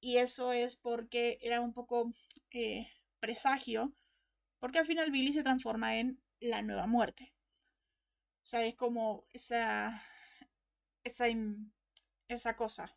Y 0.00 0.18
eso 0.18 0.52
es 0.52 0.76
porque 0.76 1.38
era 1.40 1.60
un 1.60 1.72
poco 1.72 2.12
eh, 2.50 2.88
presagio, 3.20 3.94
porque 4.58 4.78
al 4.78 4.86
final 4.86 5.10
Billy 5.10 5.32
se 5.32 5.42
transforma 5.42 5.98
en 5.98 6.20
la 6.40 6.62
nueva 6.62 6.86
muerte. 6.86 7.32
O 8.42 8.46
sea, 8.46 8.64
es 8.66 8.74
como 8.74 9.26
esa, 9.32 10.02
esa, 11.04 11.26
esa 12.28 12.56
cosa 12.56 12.94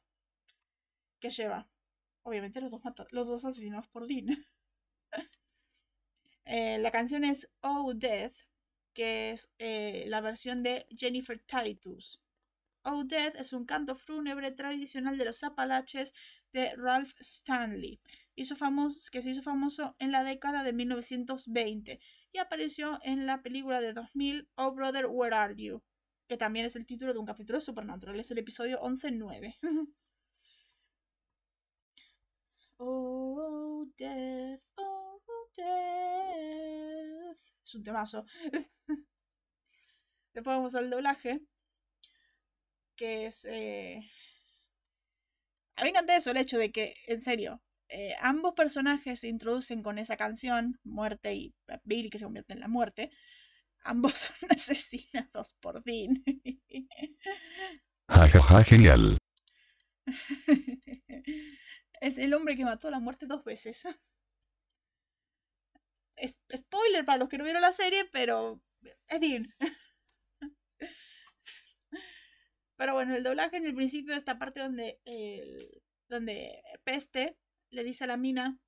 que 1.19 1.29
lleva. 1.29 1.69
Obviamente 2.23 2.59
los 2.59 2.71
dos, 2.71 2.81
los 3.11 3.27
dos 3.27 3.45
asesinados 3.45 3.87
por 3.87 4.07
Dean. 4.07 4.27
Eh, 6.47 6.77
la 6.79 6.91
canción 6.91 7.25
es 7.25 7.49
Oh 7.61 7.93
Death, 7.93 8.47
que 8.93 9.31
es 9.31 9.49
eh, 9.59 10.05
la 10.07 10.21
versión 10.21 10.63
de 10.63 10.87
Jennifer 10.95 11.37
Titus. 11.39 12.21
Oh 12.83 13.03
Death 13.03 13.35
es 13.35 13.51
un 13.51 13.65
canto 13.65 13.95
fúnebre 13.95 14.51
tradicional 14.51 15.17
de 15.17 15.25
los 15.25 15.43
Apalaches 15.43 16.13
de 16.53 16.73
Ralph 16.77 17.13
Stanley, 17.19 17.99
hizo 18.35 18.55
famoso, 18.55 19.09
que 19.11 19.21
se 19.21 19.31
hizo 19.31 19.41
famoso 19.41 19.95
en 19.99 20.13
la 20.13 20.23
década 20.23 20.63
de 20.63 20.71
1920 20.71 21.99
y 22.31 22.37
apareció 22.37 22.99
en 23.03 23.25
la 23.25 23.41
película 23.41 23.81
de 23.81 23.91
2000 23.93 24.47
Oh 24.55 24.71
Brother, 24.71 25.07
Where 25.07 25.35
Are 25.35 25.55
You? 25.55 25.83
que 26.27 26.37
también 26.37 26.65
es 26.65 26.75
el 26.75 26.85
título 26.85 27.13
de 27.13 27.19
un 27.19 27.25
capítulo 27.25 27.57
de 27.59 27.65
Supernatural, 27.65 28.19
es 28.19 28.31
el 28.31 28.37
episodio 28.39 28.79
11.9. 28.81 29.57
oh, 32.79 33.85
death, 33.97 34.61
oh, 34.77 35.21
es 37.67 37.75
un 37.75 37.83
temazo. 37.83 38.25
Después 40.33 40.55
vamos 40.55 40.75
al 40.75 40.89
doblaje. 40.89 41.41
Que 42.95 43.25
es. 43.25 43.45
Eh, 43.45 44.09
a 45.75 45.81
mí 45.81 45.85
me 45.85 45.89
encanta 45.89 46.15
eso, 46.15 46.31
el 46.31 46.37
hecho 46.37 46.57
de 46.57 46.71
que, 46.71 46.95
en 47.05 47.21
serio, 47.21 47.61
eh, 47.89 48.15
ambos 48.21 48.53
personajes 48.55 49.19
se 49.19 49.27
introducen 49.27 49.83
con 49.83 49.99
esa 49.99 50.17
canción, 50.17 50.79
Muerte 50.83 51.35
y 51.35 51.53
Billy, 51.83 52.09
que 52.09 52.17
se 52.17 52.23
convierte 52.23 52.53
en 52.53 52.61
la 52.61 52.67
muerte. 52.67 53.11
Ambos 53.83 54.17
son 54.39 54.51
asesinados 54.51 55.53
por 55.59 55.83
fin. 55.83 56.23
Jajaja, 58.09 58.63
genial. 58.63 59.17
es 62.01 62.17
el 62.17 62.33
hombre 62.33 62.55
que 62.55 62.65
mató 62.65 62.87
a 62.87 62.91
la 62.91 62.99
muerte 62.99 63.25
dos 63.27 63.43
veces 63.43 63.85
spoiler 66.55 67.05
para 67.05 67.17
los 67.17 67.29
que 67.29 67.37
no 67.37 67.43
vieron 67.43 67.61
la 67.61 67.71
serie, 67.71 68.05
pero 68.05 68.61
es 69.07 69.21
pero 72.75 72.93
bueno, 72.93 73.15
el 73.15 73.23
doblaje 73.23 73.57
en 73.57 73.65
el 73.65 73.75
principio, 73.75 74.15
esta 74.15 74.37
parte 74.37 74.59
donde, 74.59 74.99
donde 76.07 76.61
Peste 76.83 77.37
le 77.69 77.83
dice 77.83 78.03
a 78.05 78.07
la 78.07 78.17
mina, 78.17 78.59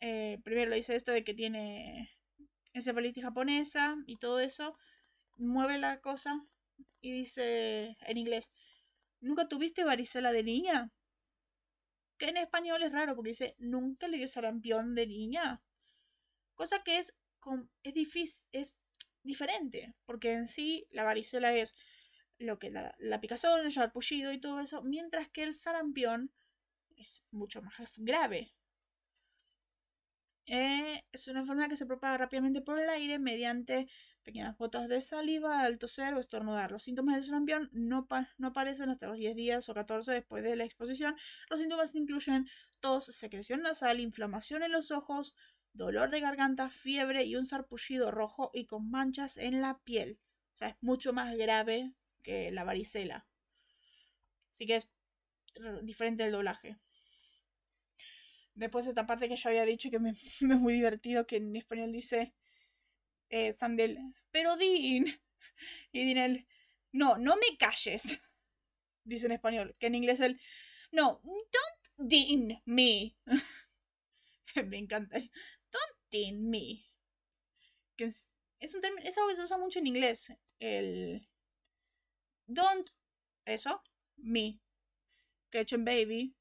eh, 0.00 0.40
primero 0.42 0.70
le 0.70 0.76
dice 0.76 0.96
esto 0.96 1.12
de 1.12 1.22
que 1.24 1.34
tiene 1.34 2.10
encefalitis 2.72 3.22
japonesa 3.22 3.96
y 4.06 4.16
todo 4.16 4.40
eso, 4.40 4.76
mueve 5.36 5.78
la 5.78 6.00
cosa 6.00 6.44
y 7.00 7.12
dice 7.12 7.96
en 8.00 8.18
inglés, 8.18 8.52
¿nunca 9.20 9.48
tuviste 9.48 9.84
varicela 9.84 10.32
de 10.32 10.42
niña? 10.42 10.90
Que 12.18 12.30
en 12.30 12.36
español 12.36 12.82
es 12.82 12.92
raro 12.92 13.14
porque 13.14 13.30
dice, 13.30 13.54
¿nunca 13.58 14.08
le 14.08 14.18
dio 14.18 14.28
sarampión 14.28 14.94
de 14.94 15.06
niña? 15.06 15.62
Cosa 16.62 16.84
que 16.84 16.98
es, 16.98 17.12
es 17.82 17.92
difícil, 17.92 18.46
es 18.52 18.76
diferente, 19.24 19.96
porque 20.06 20.32
en 20.32 20.46
sí 20.46 20.86
la 20.92 21.02
varicela 21.02 21.52
es 21.52 21.74
lo 22.38 22.60
que 22.60 22.70
la, 22.70 23.20
picazón, 23.20 23.62
el 23.62 23.72
sarpullido 23.72 24.32
y 24.32 24.38
todo 24.38 24.60
eso, 24.60 24.80
mientras 24.80 25.28
que 25.28 25.42
el 25.42 25.56
sarampión 25.56 26.30
es 26.94 27.20
mucho 27.32 27.62
más 27.62 27.92
grave. 27.96 28.54
Eh, 30.46 31.02
es 31.10 31.26
una 31.26 31.40
enfermedad 31.40 31.68
que 31.68 31.74
se 31.74 31.86
propaga 31.86 32.16
rápidamente 32.18 32.60
por 32.60 32.78
el 32.78 32.88
aire 32.90 33.18
mediante 33.18 33.88
pequeñas 34.22 34.56
gotas 34.56 34.88
de 34.88 35.00
saliva 35.00 35.62
al 35.62 35.78
toser 35.78 36.14
o 36.14 36.20
estornudar. 36.20 36.70
Los 36.70 36.84
síntomas 36.84 37.16
del 37.16 37.24
sarampión 37.24 37.70
no, 37.72 38.06
no 38.38 38.48
aparecen 38.48 38.88
hasta 38.88 39.08
los 39.08 39.18
10 39.18 39.34
días 39.34 39.68
o 39.68 39.74
14 39.74 40.12
después 40.12 40.44
de 40.44 40.54
la 40.54 40.64
exposición. 40.64 41.16
Los 41.50 41.58
síntomas 41.58 41.94
incluyen 41.96 42.48
tos, 42.80 43.06
secreción 43.06 43.62
nasal, 43.62 43.98
inflamación 43.98 44.62
en 44.62 44.72
los 44.72 44.92
ojos, 44.92 45.34
dolor 45.74 46.10
de 46.10 46.20
garganta, 46.20 46.70
fiebre 46.70 47.24
y 47.24 47.36
un 47.36 47.46
sarpullido 47.46 48.10
rojo 48.10 48.50
y 48.52 48.66
con 48.66 48.90
manchas 48.90 49.36
en 49.36 49.60
la 49.60 49.78
piel. 49.84 50.18
O 50.54 50.56
sea, 50.56 50.68
es 50.68 50.76
mucho 50.80 51.12
más 51.12 51.36
grave 51.36 51.92
que 52.22 52.50
la 52.50 52.64
varicela. 52.64 53.26
Así 54.50 54.66
que 54.66 54.76
es 54.76 54.88
diferente 55.82 56.24
el 56.24 56.32
doblaje. 56.32 56.78
Después 58.54 58.86
esta 58.86 59.06
parte 59.06 59.28
que 59.28 59.36
yo 59.36 59.48
había 59.48 59.64
dicho 59.64 59.90
que 59.90 59.98
me, 59.98 60.10
es 60.10 60.42
muy 60.42 60.74
divertido, 60.74 61.26
que 61.26 61.36
en 61.36 61.56
español 61.56 61.92
dice 61.92 62.34
eh, 63.30 63.52
Samdel, 63.52 63.98
pero 64.30 64.56
Dean. 64.56 65.04
Y 65.92 66.04
Dean 66.06 66.18
el, 66.18 66.46
no, 66.90 67.18
no 67.18 67.36
me 67.36 67.56
calles. 67.56 68.20
Dice 69.04 69.26
en 69.26 69.32
español, 69.32 69.76
que 69.78 69.86
en 69.86 69.94
inglés 69.94 70.20
el, 70.20 70.40
no, 70.90 71.20
don't 71.24 72.10
Dean 72.10 72.60
me. 72.64 73.16
me 74.66 74.76
encanta. 74.76 75.18
In 76.12 76.50
me. 76.50 76.84
Que 77.96 78.04
es, 78.04 78.28
es, 78.60 78.74
un 78.74 78.80
término, 78.80 79.08
es 79.08 79.16
algo 79.16 79.30
que 79.30 79.36
se 79.36 79.42
usa 79.42 79.58
mucho 79.58 79.78
en 79.78 79.86
inglés. 79.86 80.32
El 80.58 81.28
don't, 82.46 82.86
eso, 83.46 83.82
me. 84.16 84.60
Que 85.50 85.64
baby. 85.78 86.34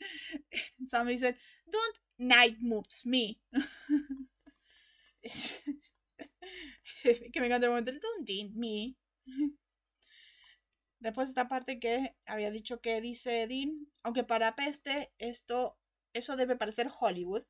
Somebody 0.88 1.18
said, 1.18 1.36
don't 1.66 1.98
night 2.18 2.58
moves 2.60 3.04
me. 3.06 3.40
que 7.02 7.40
me 7.40 7.46
encanta 7.46 7.66
el 7.66 7.70
momento, 7.70 7.92
don't 7.92 8.28
in 8.28 8.52
me. 8.54 8.96
Después 11.02 11.28
esta 11.28 11.48
parte 11.48 11.80
que 11.80 12.14
había 12.26 12.50
dicho 12.50 12.80
que 12.80 13.00
dice 13.00 13.46
Dean, 13.48 13.88
aunque 14.04 14.22
para 14.22 14.54
Peste 14.54 15.12
esto, 15.18 15.76
eso 16.12 16.36
debe 16.36 16.56
parecer 16.56 16.88
Hollywood, 17.00 17.44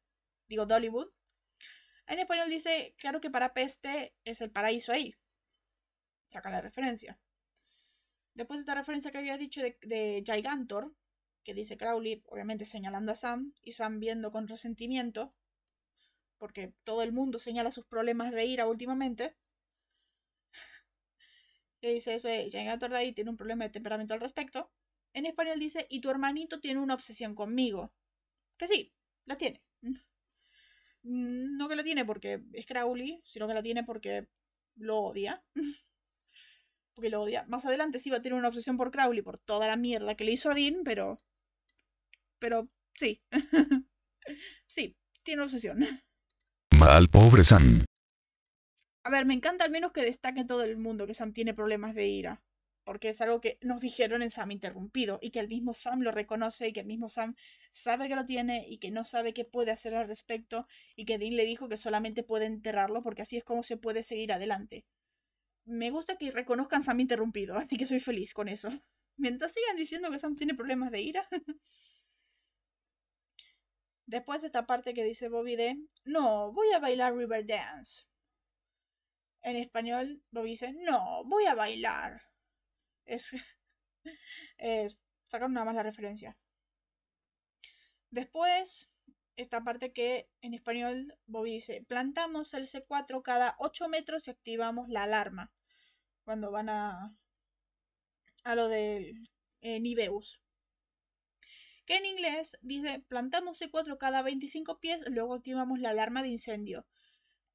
digo 0.49 0.65
Dollywood. 0.65 1.09
En 2.07 2.19
español 2.19 2.49
dice, 2.49 2.95
claro 2.99 3.21
que 3.21 3.31
para 3.31 3.55
Peste 3.55 4.15
es 4.25 4.41
el 4.41 4.51
paraíso 4.51 4.93
ahí. 4.93 5.15
Saca 6.29 6.51
la 6.51 6.61
referencia. 6.61 7.19
Después 8.35 8.61
esta 8.61 8.75
referencia 8.75 9.11
que 9.11 9.19
había 9.19 9.37
dicho 9.37 9.61
de, 9.61 9.79
de 9.83 10.23
Gigantor, 10.27 10.95
que 11.45 11.55
dice 11.55 11.77
Crowley, 11.77 12.23
obviamente 12.27 12.65
señalando 12.65 13.13
a 13.13 13.17
Sam, 13.17 13.53
y 13.63 13.73
Sam 13.73 14.01
viendo 14.01 14.31
con 14.31 14.49
resentimiento, 14.49 15.35
porque 16.39 16.75
todo 16.85 17.03
el 17.03 17.13
mundo 17.13 17.39
señala 17.39 17.71
sus 17.71 17.87
problemas 17.87 18.33
de 18.33 18.45
ira 18.45 18.67
últimamente. 18.67 19.37
que 21.81 21.93
dice 21.93 22.15
eso, 22.15 22.29
Gigantor 22.29 22.91
de 22.91 22.99
ahí 22.99 23.13
tiene 23.13 23.31
un 23.31 23.37
problema 23.37 23.65
de 23.65 23.71
temperamento 23.71 24.15
al 24.15 24.21
respecto. 24.21 24.71
En 25.15 25.27
español 25.27 25.59
dice, 25.59 25.87
y 25.91 26.01
tu 26.01 26.11
hermanito 26.11 26.61
tiene 26.61 26.81
una 26.81 26.95
obsesión 26.95 27.35
conmigo. 27.35 27.93
Que 28.57 28.67
sí, 28.67 28.93
la 29.27 29.37
tiene. 29.37 29.63
No 31.03 31.69
que 31.69 31.77
la 31.77 31.83
tiene 31.83 32.05
porque 32.05 32.43
es 32.53 32.67
Crowley, 32.67 33.21
sino 33.25 33.49
que 33.49 33.55
la 33.55 33.63
tiene 33.63 33.85
porque 33.85 34.29
lo 34.77 34.99
odia. 34.99 35.45
porque 36.95 37.11
lo 37.11 37.23
odia. 37.23 37.45
Más 37.49 37.67
adelante 37.67 37.99
sí 37.99 38.11
va 38.11 38.19
a 38.19 38.23
tener 38.23 38.39
una 38.39 38.49
obsesión 38.49 38.77
por 38.77 38.91
Crowley 38.91 39.23
por 39.23 39.39
toda 39.39 39.67
la 39.67 39.77
mierda 39.77 40.15
que 40.15 40.25
le 40.25 40.33
hizo 40.33 40.51
a 40.51 40.55
Dean, 40.55 40.83
pero. 40.85 41.17
Pero 42.39 42.69
sí. 42.95 43.23
sí, 44.67 44.97
tiene 45.23 45.43
obsesión. 45.43 45.85
Mal, 46.79 47.09
pobre 47.09 47.45
Sam. 47.45 47.85
A 49.05 49.11
ver, 49.11 49.27
me 49.27 49.35
encanta 49.35 49.65
al 49.65 49.71
menos 49.71 49.93
que 49.93 50.03
destaque 50.03 50.45
todo 50.45 50.63
el 50.63 50.77
mundo 50.77 51.07
que 51.07 51.15
Sam 51.15 51.33
tiene 51.33 51.55
problemas 51.55 51.95
de 51.95 52.07
ira. 52.07 52.43
Porque 52.85 53.11
es 53.11 53.21
algo 53.21 53.41
que 53.41 53.59
nos 53.61 53.81
dijeron 53.81 54.23
en 54.23 54.31
Sam 54.31 54.51
Interrumpido 54.51 55.19
y 55.23 55.31
que 55.31 55.41
el 55.41 55.49
mismo 55.49 55.75
Sam 55.75 56.01
lo 56.01 56.11
reconoce 56.11 56.69
y 56.69 56.73
que 56.73 56.81
el 56.81 56.87
mismo 56.87 57.09
Sam 57.09 57.37
sabe 57.71 58.09
que 58.09 58.17
lo 58.17 58.27
tiene 58.27 58.65
y 58.69 58.79
que 58.79 58.91
no 58.91 59.05
sabe 59.05 59.33
qué 59.35 59.45
puede 59.45 59.71
hacer 59.71 59.95
al 59.95 60.09
respecto 60.09 60.67
y 60.97 61.05
que 61.05 61.19
Dean 61.19 61.37
le 61.37 61.45
dijo 61.45 61.69
que 61.69 61.77
solamente 61.77 62.23
puede 62.23 62.47
enterrarlo 62.47 63.03
porque 63.03 63.23
así 63.23 63.37
es 63.37 63.45
como 63.45 63.63
se 63.63 63.77
puede 63.77 64.03
seguir 64.03 64.33
adelante 64.33 64.85
me 65.65 65.91
gusta 65.91 66.17
que 66.17 66.31
reconozcan 66.31 66.83
Sam 66.83 67.01
interrumpido, 67.01 67.57
así 67.57 67.77
que 67.77 67.87
soy 67.87 68.01
feliz 68.01 68.35
con 68.35 68.49
eso. 68.49 68.69
Mientras 69.17 69.53
sigan 69.53 69.77
diciendo 69.77 70.11
que 70.11 70.19
Sam 70.19 70.37
tiene 70.37 70.55
problemas 70.55 70.91
de 70.91 71.01
ira. 71.03 71.29
Después 74.07 74.45
esta 74.45 74.67
parte 74.67 74.95
que 74.95 75.05
dice 75.05 75.29
Bobby 75.29 75.57
de, 75.57 75.77
no, 76.05 76.53
voy 76.53 76.71
a 76.73 76.81
bailar 76.81 77.15
River 77.17 77.47
Dance. 77.47 78.05
En 79.43 79.57
español, 79.57 80.23
Bobby 80.31 80.51
dice, 80.51 80.73
no, 80.73 81.25
voy 81.25 81.47
a 81.47 81.55
bailar. 81.55 82.21
Es, 83.05 83.33
es 84.59 84.99
sacar 85.29 85.51
nada 85.51 85.67
más 85.67 85.75
la 85.75 85.83
referencia. 85.83 86.37
Después, 88.11 88.93
esta 89.37 89.65
parte 89.65 89.93
que 89.93 90.29
en 90.43 90.55
español 90.55 91.17
Bobby 91.27 91.53
dice, 91.55 91.83
plantamos 91.89 92.53
el 92.55 92.67
C4 92.67 93.23
cada 93.23 93.57
8 93.59 93.89
metros 93.89 94.29
y 94.29 94.31
activamos 94.31 94.89
la 94.89 95.05
alarma 95.05 95.51
cuando 96.25 96.51
van 96.51 96.69
a, 96.69 97.17
a 98.45 98.55
lo 98.55 98.69
del 98.69 99.31
eh, 99.63 99.81
Niveus. 99.81 100.41
Que 101.87 101.97
en 101.97 102.07
inglés 102.07 102.59
dice, 102.61 103.01
plantamos 103.09 103.61
C4 103.61 103.99
cada 103.99 104.23
25 104.23 104.79
pies, 104.79 105.03
luego 105.09 105.35
activamos 105.35 105.81
la 105.81 105.91
alarma 105.91 106.23
de 106.23 106.29
incendio. 106.29 106.87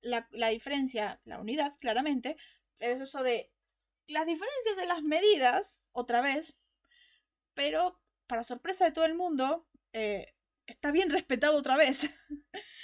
La, 0.01 0.27
la 0.31 0.49
diferencia, 0.49 1.19
la 1.23 1.39
unidad, 1.39 1.73
claramente, 1.79 2.35
es 2.79 3.01
eso 3.01 3.23
de 3.23 3.51
las 4.07 4.25
diferencias 4.25 4.77
de 4.77 4.85
las 4.85 5.03
medidas, 5.03 5.79
otra 5.91 6.21
vez, 6.21 6.59
pero 7.53 7.99
para 8.27 8.43
sorpresa 8.43 8.85
de 8.85 8.91
todo 8.91 9.05
el 9.05 9.15
mundo, 9.15 9.67
eh, 9.93 10.33
está 10.65 10.91
bien 10.91 11.09
respetado 11.09 11.57
otra 11.57 11.77
vez. 11.77 12.09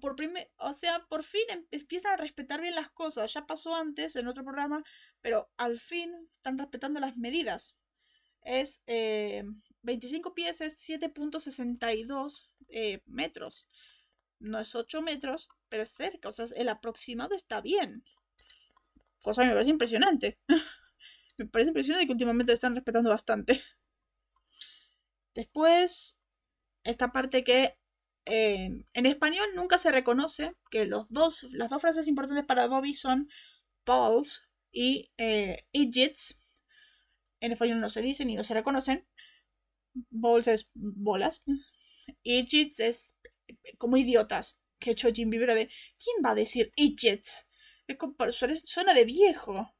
por 0.00 0.16
primer, 0.16 0.50
o 0.56 0.72
sea, 0.72 1.06
por 1.08 1.22
fin 1.22 1.42
em, 1.48 1.66
empiezan 1.70 2.12
a 2.12 2.16
respetar 2.16 2.60
bien 2.60 2.74
las 2.74 2.90
cosas. 2.90 3.32
Ya 3.32 3.46
pasó 3.46 3.74
antes 3.74 4.16
en 4.16 4.28
otro 4.28 4.44
programa, 4.44 4.82
pero 5.20 5.50
al 5.56 5.78
fin 5.78 6.28
están 6.32 6.58
respetando 6.58 7.00
las 7.00 7.16
medidas. 7.16 7.76
Es 8.42 8.82
25 8.86 10.28
eh, 10.28 10.32
pies, 10.34 10.60
es 10.60 10.76
7.62 10.88 12.50
eh, 12.68 13.02
metros. 13.06 13.66
No 14.40 14.58
es 14.58 14.74
8 14.74 15.02
metros, 15.02 15.48
pero 15.68 15.84
es 15.84 15.90
cerca. 15.90 16.28
O 16.28 16.32
sea, 16.32 16.46
el 16.56 16.68
aproximado 16.68 17.34
está 17.34 17.60
bien. 17.60 18.04
Cosa 19.22 19.42
que 19.42 19.48
me 19.48 19.54
parece 19.54 19.70
impresionante. 19.70 20.38
me 21.38 21.46
parece 21.46 21.70
impresionante 21.70 22.06
que 22.06 22.12
últimamente 22.12 22.52
están 22.52 22.74
respetando 22.74 23.10
bastante. 23.10 23.62
Después, 25.34 26.18
esta 26.84 27.12
parte 27.12 27.44
que 27.44 27.78
eh, 28.26 28.84
en 28.94 29.06
español 29.06 29.48
nunca 29.54 29.78
se 29.78 29.90
reconoce 29.90 30.54
que 30.70 30.84
los 30.84 31.08
dos, 31.10 31.44
las 31.52 31.70
dos 31.70 31.80
frases 31.80 32.06
importantes 32.06 32.44
para 32.44 32.66
Bobby 32.66 32.94
son 32.94 33.28
balls 33.86 34.48
y 34.72 35.10
eh, 35.18 35.66
idiots. 35.72 36.38
En 37.40 37.52
español 37.52 37.80
no 37.80 37.88
se 37.88 38.02
dicen 38.02 38.30
y 38.30 38.36
no 38.36 38.44
se 38.44 38.54
reconocen. 38.54 39.06
Balls 40.10 40.48
es 40.48 40.70
bolas. 40.74 41.42
Idiots 42.22 42.80
es 42.80 43.16
como 43.78 43.96
idiotas. 43.96 44.60
Que 44.78 44.90
he 44.90 44.92
hecho 44.92 45.12
Jim 45.12 45.30
Bieber 45.30 45.54
de 45.54 45.68
¿quién 46.02 46.16
va 46.24 46.30
a 46.30 46.34
decir 46.34 46.72
idiots? 46.76 47.46
Suena 48.64 48.94
de 48.94 49.04
viejo. 49.04 49.74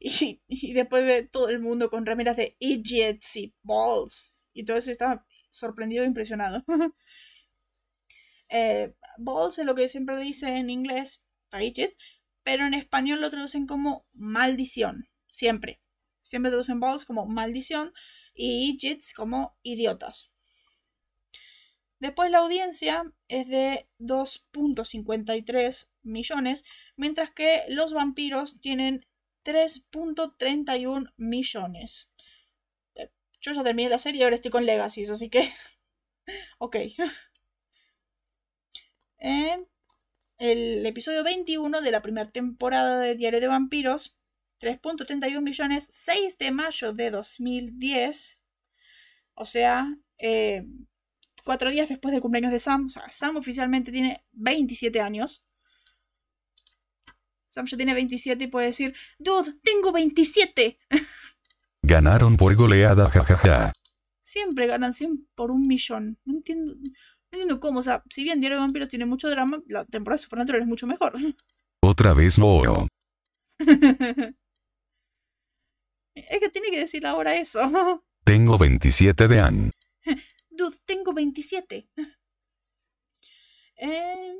Y, 0.00 0.40
después 0.74 1.04
ve 1.04 1.22
todo 1.22 1.48
el 1.48 1.58
mundo 1.58 1.90
con 1.90 2.06
remeras 2.06 2.36
de 2.36 2.56
idiots 2.60 3.36
y 3.36 3.54
balls. 3.62 4.36
Y 4.52 4.64
todo 4.64 4.76
eso 4.76 4.90
está 4.90 5.26
sorprendido 5.50 6.04
e 6.04 6.06
impresionado. 6.06 6.64
eh, 8.48 8.94
balls 9.18 9.58
es 9.58 9.66
lo 9.66 9.74
que 9.74 9.88
siempre 9.88 10.16
dice 10.20 10.56
en 10.56 10.70
inglés, 10.70 11.24
pero 12.42 12.66
en 12.66 12.74
español 12.74 13.20
lo 13.20 13.30
traducen 13.30 13.66
como 13.66 14.06
maldición, 14.12 15.08
siempre. 15.26 15.80
Siempre 16.20 16.50
traducen 16.50 16.80
balls 16.80 17.04
como 17.04 17.26
maldición 17.26 17.92
y 18.34 18.70
idiots 18.70 19.12
como 19.14 19.56
idiotas. 19.62 20.32
Después 22.00 22.30
la 22.30 22.38
audiencia 22.38 23.12
es 23.28 23.48
de 23.48 23.88
2.53 23.98 25.88
millones, 26.02 26.64
mientras 26.96 27.30
que 27.30 27.64
los 27.68 27.92
vampiros 27.92 28.60
tienen 28.60 29.04
3.31 29.44 31.12
millones. 31.16 32.10
Yo 33.40 33.52
ya 33.52 33.62
terminé 33.62 33.88
la 33.88 33.98
serie 33.98 34.20
y 34.20 34.24
ahora 34.24 34.36
estoy 34.36 34.50
con 34.50 34.66
Legacies, 34.66 35.10
así 35.10 35.30
que. 35.30 35.52
ok. 36.58 36.76
Eh, 39.20 39.66
el 40.38 40.86
episodio 40.86 41.24
21 41.24 41.80
de 41.80 41.90
la 41.90 42.02
primera 42.02 42.30
temporada 42.30 43.00
de 43.00 43.16
Diario 43.16 43.40
de 43.40 43.48
Vampiros, 43.48 44.16
3.31 44.60 45.40
millones, 45.40 45.88
6 45.90 46.38
de 46.38 46.52
mayo 46.52 46.92
de 46.92 47.10
2010. 47.10 48.40
O 49.34 49.44
sea, 49.44 49.92
eh, 50.18 50.64
cuatro 51.44 51.70
días 51.70 51.88
después 51.88 52.12
del 52.12 52.20
cumpleaños 52.20 52.52
de 52.52 52.58
Sam. 52.58 52.86
O 52.86 52.88
sea, 52.88 53.10
Sam 53.10 53.36
oficialmente 53.36 53.92
tiene 53.92 54.24
27 54.32 55.00
años. 55.00 55.44
Sam 57.48 57.66
ya 57.66 57.76
tiene 57.76 57.94
27 57.94 58.44
y 58.44 58.46
puede 58.46 58.66
decir, 58.66 58.94
Dude, 59.18 59.54
tengo 59.62 59.92
27. 59.92 60.78
Ganaron 61.82 62.36
por 62.36 62.54
goleada, 62.54 63.08
jajaja. 63.08 63.72
Siempre 64.22 64.66
ganan 64.66 64.92
100 64.92 65.28
por 65.34 65.50
un 65.50 65.62
millón. 65.62 66.18
No 66.24 66.34
entiendo, 66.34 66.74
no 66.74 66.92
entiendo 67.32 67.60
cómo. 67.60 67.80
O 67.80 67.82
sea, 67.82 68.02
si 68.10 68.24
bien 68.24 68.40
Diario 68.40 68.58
de 68.58 68.64
Vampiros 68.64 68.88
tiene 68.88 69.06
mucho 69.06 69.30
drama, 69.30 69.62
la 69.68 69.86
temporada 69.86 70.18
de 70.18 70.24
Supernatural 70.24 70.60
es 70.60 70.68
mucho 70.68 70.86
mejor. 70.86 71.14
Otra 71.82 72.12
vez 72.12 72.38
no. 72.38 72.86
es 76.14 76.40
que 76.40 76.48
tiene 76.50 76.70
que 76.70 76.80
decir 76.80 77.06
ahora 77.06 77.36
eso. 77.36 78.04
Tengo 78.24 78.58
27 78.58 79.28
de 79.28 79.40
an. 79.40 79.70
Tengo 80.84 81.12
27. 81.12 81.88
Eh, 83.80 84.34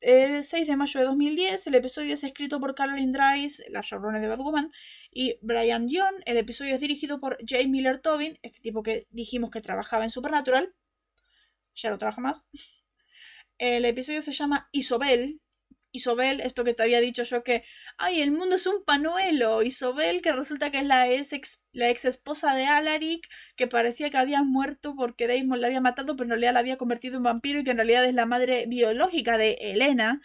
el 0.00 0.44
6 0.44 0.66
de 0.66 0.76
mayo 0.76 1.00
de 1.00 1.06
2010, 1.06 1.66
el 1.66 1.74
episodio 1.76 2.12
es 2.12 2.24
escrito 2.24 2.60
por 2.60 2.74
Caroline 2.74 3.10
Dries, 3.10 3.62
la 3.70 3.80
showrunner 3.80 4.20
de 4.20 4.28
Batwoman, 4.28 4.70
y 5.10 5.38
Brian 5.40 5.88
Young. 5.88 6.20
El 6.26 6.36
episodio 6.36 6.74
es 6.74 6.80
dirigido 6.80 7.20
por 7.20 7.38
Jay 7.46 7.66
Miller 7.68 7.98
Tobin, 8.00 8.38
este 8.42 8.60
tipo 8.60 8.82
que 8.82 9.06
dijimos 9.10 9.50
que 9.50 9.62
trabajaba 9.62 10.04
en 10.04 10.10
Supernatural. 10.10 10.74
Ya 11.74 11.90
no 11.90 11.98
trabaja 11.98 12.20
más. 12.20 12.44
El 13.58 13.84
episodio 13.86 14.20
se 14.20 14.32
llama 14.32 14.68
Isobel, 14.72 15.40
Isobel, 15.94 16.40
esto 16.40 16.64
que 16.64 16.74
te 16.74 16.82
había 16.82 17.00
dicho 17.00 17.22
yo 17.22 17.44
que, 17.44 17.62
ay, 17.98 18.20
el 18.20 18.32
mundo 18.32 18.56
es 18.56 18.66
un 18.66 18.84
panuelo. 18.84 19.62
Isobel, 19.62 20.22
que 20.22 20.32
resulta 20.32 20.70
que 20.70 20.78
es 20.78 20.84
la 20.84 21.08
ex, 21.08 21.62
la 21.72 21.88
ex 21.88 22.04
esposa 22.04 22.54
de 22.56 22.66
Alaric, 22.66 23.28
que 23.56 23.68
parecía 23.68 24.10
que 24.10 24.16
había 24.18 24.42
muerto 24.42 24.96
porque 24.96 25.28
Damon 25.28 25.60
la 25.60 25.68
había 25.68 25.80
matado, 25.80 26.16
pero 26.16 26.24
en 26.24 26.30
realidad 26.30 26.52
la 26.54 26.60
había 26.60 26.76
convertido 26.76 27.16
en 27.16 27.22
vampiro 27.22 27.60
y 27.60 27.64
que 27.64 27.70
en 27.70 27.76
realidad 27.76 28.04
es 28.04 28.14
la 28.14 28.26
madre 28.26 28.66
biológica 28.66 29.38
de 29.38 29.52
Elena, 29.60 30.20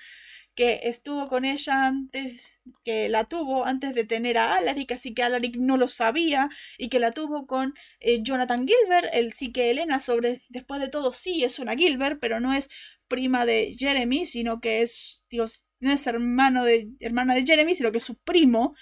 que 0.56 0.82
estuvo 0.84 1.28
con 1.30 1.46
ella 1.46 1.86
antes, 1.86 2.60
que 2.84 3.08
la 3.08 3.26
tuvo 3.26 3.66
antes 3.66 3.94
de 3.96 4.04
tener 4.04 4.38
a 4.40 4.56
Alaric, 4.56 4.92
así 4.94 5.14
que 5.14 5.24
Alaric 5.24 5.56
no 5.58 5.78
lo 5.78 5.88
sabía, 5.88 6.50
y 6.78 6.90
que 6.90 7.00
la 7.00 7.12
tuvo 7.12 7.46
con 7.48 7.76
eh, 8.00 8.22
Jonathan 8.24 8.68
Gilbert, 8.68 9.08
el 9.14 9.34
sí 9.34 9.52
que 9.54 9.70
Elena 9.70 10.00
sobre, 10.00 10.42
después 10.50 10.82
de 10.82 10.90
todo 10.90 11.14
sí 11.14 11.44
es 11.44 11.60
una 11.60 11.76
Gilbert, 11.76 12.20
pero 12.20 12.40
no 12.40 12.54
es 12.54 12.70
prima 13.10 13.46
de 13.46 13.76
Jeremy, 13.78 14.26
sino 14.26 14.62
que 14.62 14.82
es, 14.82 15.26
Dios, 15.30 15.66
no 15.82 15.92
es 15.92 16.08
hermano 16.08 16.64
de, 16.64 16.90
hermana 17.02 17.36
de 17.36 17.46
Jeremy, 17.46 17.76
sino 17.76 17.92
que 17.92 17.98
es 17.98 18.04
su 18.06 18.16
primo. 18.20 18.76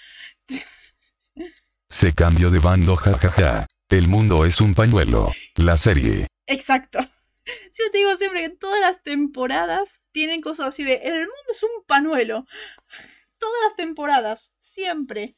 Se 1.88 2.14
cambió 2.14 2.50
de 2.50 2.60
bando, 2.60 2.94
jajaja. 2.94 3.66
El 3.88 4.06
mundo 4.06 4.44
es 4.44 4.60
un 4.60 4.74
pañuelo. 4.74 5.32
La 5.56 5.76
serie. 5.76 6.26
Exacto. 6.46 6.98
Yo 7.46 7.90
te 7.90 7.98
digo 7.98 8.14
siempre 8.16 8.42
que 8.42 8.50
todas 8.50 8.80
las 8.80 9.02
temporadas 9.02 10.02
tienen 10.12 10.40
cosas 10.40 10.68
así 10.68 10.84
de 10.84 10.96
el 10.96 11.12
mundo 11.14 11.50
es 11.50 11.62
un 11.62 11.84
pañuelo. 11.86 12.46
Todas 13.38 13.60
las 13.64 13.76
temporadas, 13.76 14.52
siempre. 14.58 15.36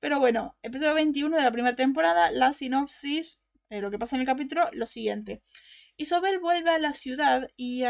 Pero 0.00 0.18
bueno, 0.18 0.56
episodio 0.62 0.94
21 0.94 1.36
de 1.36 1.42
la 1.42 1.50
primera 1.50 1.74
temporada, 1.74 2.30
la 2.30 2.52
sinopsis, 2.52 3.40
eh, 3.70 3.80
lo 3.80 3.90
que 3.90 3.98
pasa 3.98 4.16
en 4.16 4.20
el 4.20 4.26
capítulo, 4.26 4.68
lo 4.72 4.86
siguiente. 4.86 5.42
Isabel 5.96 6.38
vuelve 6.38 6.70
a 6.70 6.78
la 6.78 6.92
ciudad 6.92 7.48
y, 7.56 7.84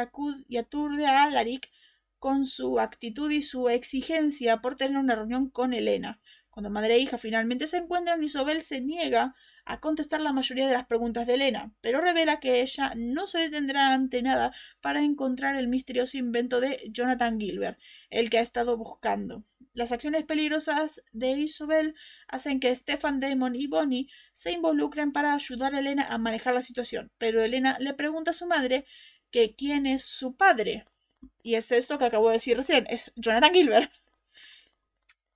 y 0.48 0.56
aturde 0.56 1.06
a 1.06 1.24
Alaric 1.24 1.70
con 2.18 2.44
su 2.44 2.78
actitud 2.78 3.30
y 3.30 3.42
su 3.42 3.68
exigencia 3.68 4.58
por 4.58 4.76
tener 4.76 4.98
una 4.98 5.14
reunión 5.16 5.50
con 5.50 5.72
Elena. 5.72 6.20
Cuando 6.50 6.70
madre 6.70 6.94
e 6.94 6.98
hija 6.98 7.18
finalmente 7.18 7.66
se 7.66 7.78
encuentran, 7.78 8.22
Isabel 8.22 8.62
se 8.62 8.80
niega 8.80 9.34
a 9.64 9.80
contestar 9.80 10.20
la 10.20 10.32
mayoría 10.32 10.66
de 10.66 10.74
las 10.74 10.86
preguntas 10.86 11.26
de 11.26 11.34
Elena, 11.34 11.72
pero 11.80 12.00
revela 12.00 12.40
que 12.40 12.62
ella 12.62 12.92
no 12.96 13.26
se 13.26 13.38
detendrá 13.38 13.92
ante 13.92 14.22
nada 14.22 14.52
para 14.80 15.02
encontrar 15.02 15.56
el 15.56 15.68
misterioso 15.68 16.18
invento 16.18 16.60
de 16.60 16.80
Jonathan 16.90 17.38
Gilbert, 17.38 17.78
el 18.10 18.30
que 18.30 18.38
ha 18.38 18.42
estado 18.42 18.76
buscando. 18.76 19.44
Las 19.74 19.92
acciones 19.92 20.24
peligrosas 20.24 21.02
de 21.12 21.30
Isabel 21.30 21.94
hacen 22.28 22.60
que 22.60 22.74
Stefan 22.74 23.20
Damon 23.20 23.56
y 23.56 23.66
Bonnie 23.68 24.08
se 24.32 24.52
involucren 24.52 25.12
para 25.12 25.32
ayudar 25.32 25.74
a 25.74 25.78
Elena 25.78 26.06
a 26.08 26.18
manejar 26.18 26.54
la 26.54 26.62
situación, 26.62 27.10
pero 27.18 27.40
Elena 27.40 27.78
le 27.80 27.94
pregunta 27.94 28.32
a 28.32 28.34
su 28.34 28.46
madre 28.46 28.84
que 29.30 29.54
quién 29.54 29.86
es 29.86 30.04
su 30.04 30.36
padre. 30.36 30.86
Y 31.42 31.54
es 31.54 31.72
esto 31.72 31.98
que 31.98 32.04
acabo 32.04 32.28
de 32.28 32.34
decir 32.34 32.56
recién, 32.56 32.84
es 32.90 33.12
Jonathan 33.16 33.54
Gilbert. 33.54 33.92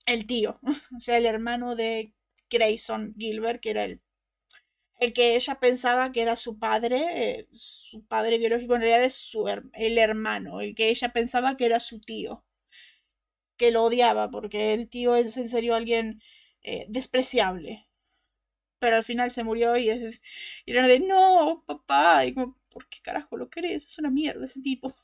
El 0.06 0.26
tío, 0.26 0.60
o 0.96 1.00
sea, 1.00 1.16
el 1.16 1.26
hermano 1.26 1.74
de 1.74 2.14
Grayson 2.48 3.14
Gilbert, 3.18 3.60
que 3.60 3.70
era 3.70 3.84
el 3.84 4.00
el 4.98 5.12
que 5.12 5.36
ella 5.36 5.56
pensaba 5.60 6.12
que 6.12 6.22
era 6.22 6.36
su 6.36 6.58
padre, 6.58 7.40
eh, 7.40 7.48
su 7.52 8.04
padre 8.06 8.38
biológico 8.38 8.74
en 8.74 8.82
realidad 8.82 9.04
es 9.04 9.14
su 9.14 9.48
el 9.48 9.98
hermano, 9.98 10.60
el 10.60 10.74
que 10.74 10.88
ella 10.90 11.12
pensaba 11.12 11.56
que 11.56 11.66
era 11.66 11.80
su 11.80 12.00
tío, 12.00 12.44
que 13.56 13.70
lo 13.70 13.84
odiaba 13.84 14.30
porque 14.30 14.74
el 14.74 14.88
tío 14.88 15.16
es 15.16 15.36
en 15.36 15.48
serio 15.48 15.74
alguien 15.74 16.20
eh, 16.62 16.86
despreciable. 16.88 17.86
Pero 18.78 18.96
al 18.96 19.04
final 19.04 19.30
se 19.30 19.44
murió 19.44 19.76
y, 19.76 19.90
es, 19.90 20.20
y 20.66 20.72
era 20.72 20.86
de, 20.86 21.00
no, 21.00 21.64
papá, 21.66 22.26
y 22.26 22.34
como, 22.34 22.58
¿por 22.70 22.88
qué 22.88 23.00
carajo 23.02 23.36
lo 23.36 23.50
querés? 23.50 23.86
Es 23.86 23.98
una 23.98 24.10
mierda 24.10 24.44
ese 24.44 24.60
tipo. 24.62 24.94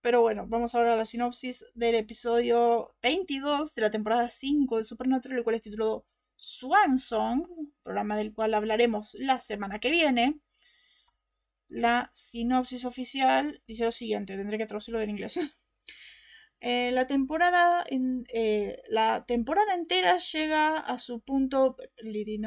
Pero 0.00 0.20
bueno, 0.20 0.46
vamos 0.46 0.74
ahora 0.74 0.94
a 0.94 0.96
la 0.96 1.04
sinopsis 1.04 1.64
del 1.74 1.94
episodio 1.96 2.94
22 3.02 3.74
de 3.74 3.82
la 3.82 3.90
temporada 3.90 4.28
5 4.28 4.78
de 4.78 4.84
Supernatural, 4.84 5.38
el 5.38 5.44
cual 5.44 5.56
es 5.56 5.62
titulado 5.62 6.06
Swan 6.36 6.98
Song, 6.98 7.46
programa 7.82 8.16
del 8.16 8.34
cual 8.34 8.54
hablaremos 8.54 9.14
la 9.14 9.38
semana 9.38 9.78
que 9.78 9.90
viene. 9.90 10.40
La 11.68 12.10
sinopsis 12.12 12.84
oficial 12.84 13.62
dice 13.66 13.84
lo 13.84 13.92
siguiente, 13.92 14.36
tendré 14.36 14.58
que 14.58 14.66
traducirlo 14.66 15.00
del 15.00 15.10
inglés. 15.10 15.38
Eh, 16.66 16.92
la, 16.92 17.06
temporada 17.06 17.84
en, 17.86 18.24
eh, 18.32 18.80
la 18.88 19.26
temporada 19.26 19.74
entera 19.74 20.16
llega 20.16 20.78
a 20.78 20.96
su 20.96 21.20
punto 21.20 21.76
leading 21.98 22.46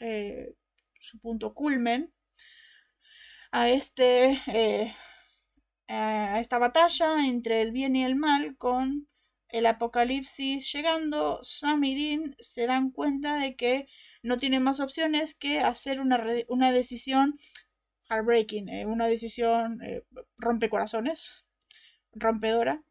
eh, 0.00 0.54
su 1.00 1.18
punto 1.18 1.54
culmen 1.54 2.12
a 3.52 3.70
este 3.70 4.42
a 5.88 6.40
esta 6.40 6.58
batalla 6.58 7.26
entre 7.26 7.62
el 7.62 7.72
bien 7.72 7.96
y 7.96 8.04
el 8.04 8.16
mal 8.16 8.54
con 8.58 9.08
el 9.54 9.66
apocalipsis 9.66 10.72
llegando, 10.72 11.38
Sam 11.44 11.80
Dean 11.82 12.34
se 12.40 12.66
dan 12.66 12.90
cuenta 12.90 13.36
de 13.36 13.54
que 13.54 13.86
no 14.20 14.36
tienen 14.36 14.64
más 14.64 14.80
opciones 14.80 15.36
que 15.36 15.60
hacer 15.60 16.00
una, 16.00 16.20
una 16.48 16.72
decisión 16.72 17.38
heartbreaking, 18.08 18.68
eh, 18.68 18.84
una 18.84 19.06
decisión 19.06 19.80
eh, 19.84 20.02
rompecorazones, 20.38 21.46
rompedora. 22.10 22.82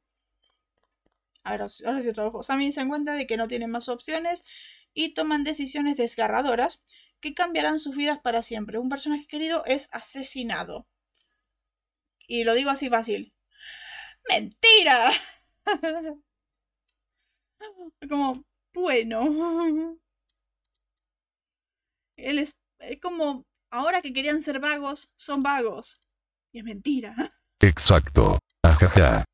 Ahora, 1.44 1.68
ahora 1.86 2.02
sí 2.02 2.14
trabajo. 2.14 2.44
Sam 2.44 2.62
y 2.62 2.64
Dean 2.64 2.72
se 2.72 2.80
dan 2.80 2.88
cuenta 2.88 3.14
de 3.14 3.28
que 3.28 3.36
no 3.36 3.50
tienen 3.50 3.70
más 3.70 3.90
opciones 3.90 4.46
y 4.94 5.14
toman 5.14 5.44
decisiones 5.44 5.98
desgarradoras 5.98 6.82
que 7.20 7.34
cambiarán 7.34 7.78
sus 7.78 7.98
vidas 7.98 8.20
para 8.20 8.42
siempre. 8.42 8.78
Un 8.78 8.88
personaje 8.88 9.28
querido 9.28 9.66
es 9.66 9.90
asesinado. 9.92 10.88
Y 12.26 12.46
lo 12.46 12.54
digo 12.54 12.70
así 12.70 12.90
fácil. 12.90 13.34
¡Mentira! 14.30 15.12
Como, 18.10 18.44
bueno. 18.74 20.00
Él 22.18 22.40
es, 22.40 22.56
como, 23.02 23.46
ahora 23.72 24.02
que 24.02 24.14
querían 24.14 24.42
ser 24.42 24.60
vagos, 24.60 25.14
son 25.16 25.42
vagos. 25.44 26.00
Y 26.52 26.60
es 26.60 26.64
mentira. 26.64 27.16
Exacto. 27.60 28.38
Ajaja. 28.62 29.26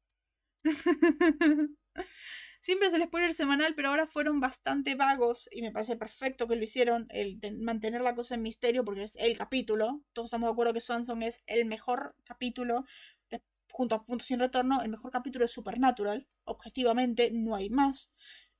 Siempre 2.61 2.89
se 2.89 2.97
les 2.97 3.07
puede 3.07 3.25
ir 3.25 3.33
semanal, 3.33 3.73
pero 3.75 3.89
ahora 3.89 4.05
fueron 4.05 4.39
bastante 4.39 4.95
vagos 4.95 5.47
y 5.51 5.61
me 5.61 5.71
parece 5.71 5.95
perfecto 5.95 6.47
que 6.47 6.55
lo 6.55 6.63
hicieron, 6.63 7.07
el 7.09 7.39
mantener 7.59 8.01
la 8.01 8.15
cosa 8.15 8.35
en 8.35 8.41
misterio 8.41 8.83
porque 8.83 9.03
es 9.03 9.15
el 9.15 9.37
capítulo. 9.37 10.03
Todos 10.13 10.27
estamos 10.27 10.47
de 10.47 10.51
acuerdo 10.51 10.73
que 10.73 10.81
Swanson 10.81 11.23
es 11.23 11.41
el 11.47 11.65
mejor 11.65 12.15
capítulo 12.25 12.85
junto 13.79 13.95
a 13.95 14.03
Punto 14.03 14.25
Sin 14.25 14.39
Retorno, 14.39 14.81
el 14.81 14.89
mejor 14.89 15.09
capítulo 15.09 15.45
es 15.45 15.53
Supernatural. 15.53 16.27
Objetivamente, 16.43 17.31
no 17.31 17.55
hay 17.55 17.69
más. 17.69 18.11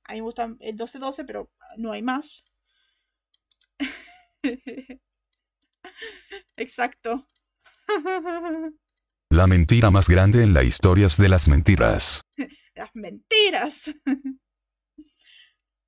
A 0.04 0.14
mí 0.14 0.20
me 0.20 0.24
gusta 0.24 0.56
el 0.60 0.78
12-12, 0.78 1.26
pero 1.26 1.52
no 1.76 1.92
hay 1.92 2.00
más. 2.00 2.42
Exacto. 6.56 7.26
La 9.28 9.46
mentira 9.46 9.90
más 9.90 10.08
grande 10.08 10.42
en 10.42 10.54
la 10.54 10.64
historia 10.64 11.04
es 11.04 11.18
de 11.18 11.28
las 11.28 11.48
mentiras. 11.48 12.22
las 12.74 12.90
mentiras. 12.94 13.94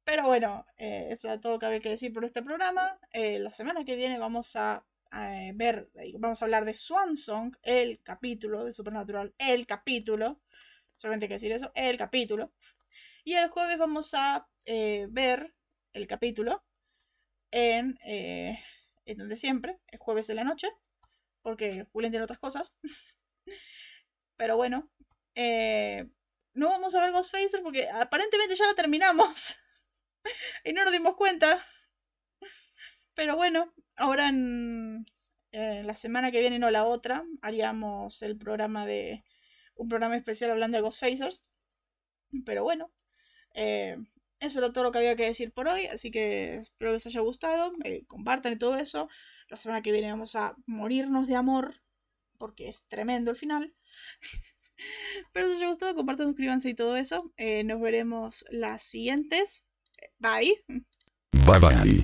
Pero 0.05 0.27
bueno, 0.27 0.67
eh, 0.77 1.09
eso 1.11 1.33
es 1.33 1.41
todo 1.41 1.55
lo 1.55 1.59
que 1.59 1.67
había 1.67 1.81
que 1.81 1.89
decir 1.89 2.13
por 2.13 2.27
este 2.27 2.43
programa. 2.43 2.99
Eh, 3.15 3.39
la 3.39 3.51
semana 3.51 3.83
que 3.87 3.97
viene 3.97 4.19
vamos 4.19 4.57
a 4.57 4.85
eh, 5.15 5.53
ver, 5.55 5.91
eh, 5.97 6.13
vamos 6.19 6.41
a 6.41 6.45
hablar 6.47 6.65
de 6.65 6.75
Swan 6.75 7.17
Song, 7.17 7.55
el 7.63 8.03
capítulo 8.03 8.65
de 8.65 8.73
Supernatural, 8.73 9.35
el 9.39 9.67
capítulo, 9.67 10.41
solamente 10.97 11.27
hay 11.27 11.29
que 11.29 11.35
decir 11.35 11.53
eso, 11.53 11.71
el 11.75 11.97
capítulo. 11.99 12.53
Y 13.25 13.35
el 13.35 13.51
jueves 13.51 13.79
vamos 13.79 14.15
a 14.15 14.49
eh, 14.65 15.07
ver 15.11 15.55
el 15.93 16.07
capítulo 16.07 16.65
en, 17.51 17.99
donde 19.17 19.37
siempre, 19.37 19.81
el 19.89 19.99
jueves 19.99 20.31
en 20.31 20.37
la 20.37 20.45
noche, 20.45 20.69
porque 21.43 21.87
Julián 21.93 22.13
tiene 22.13 22.25
otras 22.25 22.39
cosas. 22.39 22.77
Pero 24.37 24.57
bueno, 24.57 24.91
no 26.55 26.69
vamos 26.69 26.95
a 26.95 27.01
ver 27.01 27.13
Ghostfacer 27.13 27.63
porque 27.63 27.89
aparentemente 27.91 28.57
ya 28.57 28.67
la 28.67 28.75
terminamos 28.75 29.57
y 30.65 30.73
no 30.73 30.85
nos 30.85 30.93
dimos 30.93 31.17
cuenta. 31.17 31.63
Pero 33.15 33.37
bueno, 33.37 33.73
ahora 33.97 34.29
en, 34.29 35.07
la 35.53 35.95
semana 35.95 36.31
que 36.31 36.41
viene, 36.41 36.59
no 36.59 36.71
la 36.71 36.85
otra, 36.85 37.25
haríamos 37.43 38.23
el 38.23 38.39
programa 38.39 38.87
de. 38.87 39.25
un 39.75 39.89
programa 39.89 40.17
especial 40.17 40.51
hablando 40.51 40.77
de 40.79 40.83
Ghostfacers. 40.83 41.45
Pero 42.47 42.65
bueno, 42.65 42.91
eh, 43.55 43.99
eso 44.41 44.59
era 44.59 44.73
todo 44.73 44.85
lo 44.85 44.93
que 44.93 44.99
había 44.99 45.17
que 45.17 45.27
decir 45.27 45.53
por 45.53 45.69
hoy, 45.69 45.87
así 45.87 46.11
que 46.11 46.57
espero 46.57 46.91
que 46.91 46.95
les 46.95 47.07
haya 47.07 47.21
gustado, 47.21 47.73
eh, 47.85 48.05
compartan 48.07 48.55
y 48.55 48.57
todo 48.57 48.77
eso. 48.77 49.09
La 49.49 49.57
semana 49.57 49.83
que 49.83 49.93
viene 49.93 50.11
vamos 50.11 50.35
a 50.35 50.57
morirnos 50.67 51.27
de 51.27 51.37
amor, 51.37 51.75
porque 52.39 52.69
es 52.69 52.85
tremendo 52.89 53.31
el 53.31 53.37
final. 53.37 53.75
Pero 55.33 55.47
si 55.47 55.53
os 55.53 55.59
haya 55.59 55.69
gustado, 55.69 55.95
compartan, 55.95 56.27
suscríbanse 56.27 56.71
y 56.71 56.75
todo 56.75 56.97
eso. 56.97 57.33
Eh, 57.37 57.63
nos 57.65 57.81
veremos 57.81 58.45
las 58.51 58.83
siguientes. 58.83 59.65
Bye. 60.19 60.65
Bye 61.47 61.61
bye. 61.61 62.03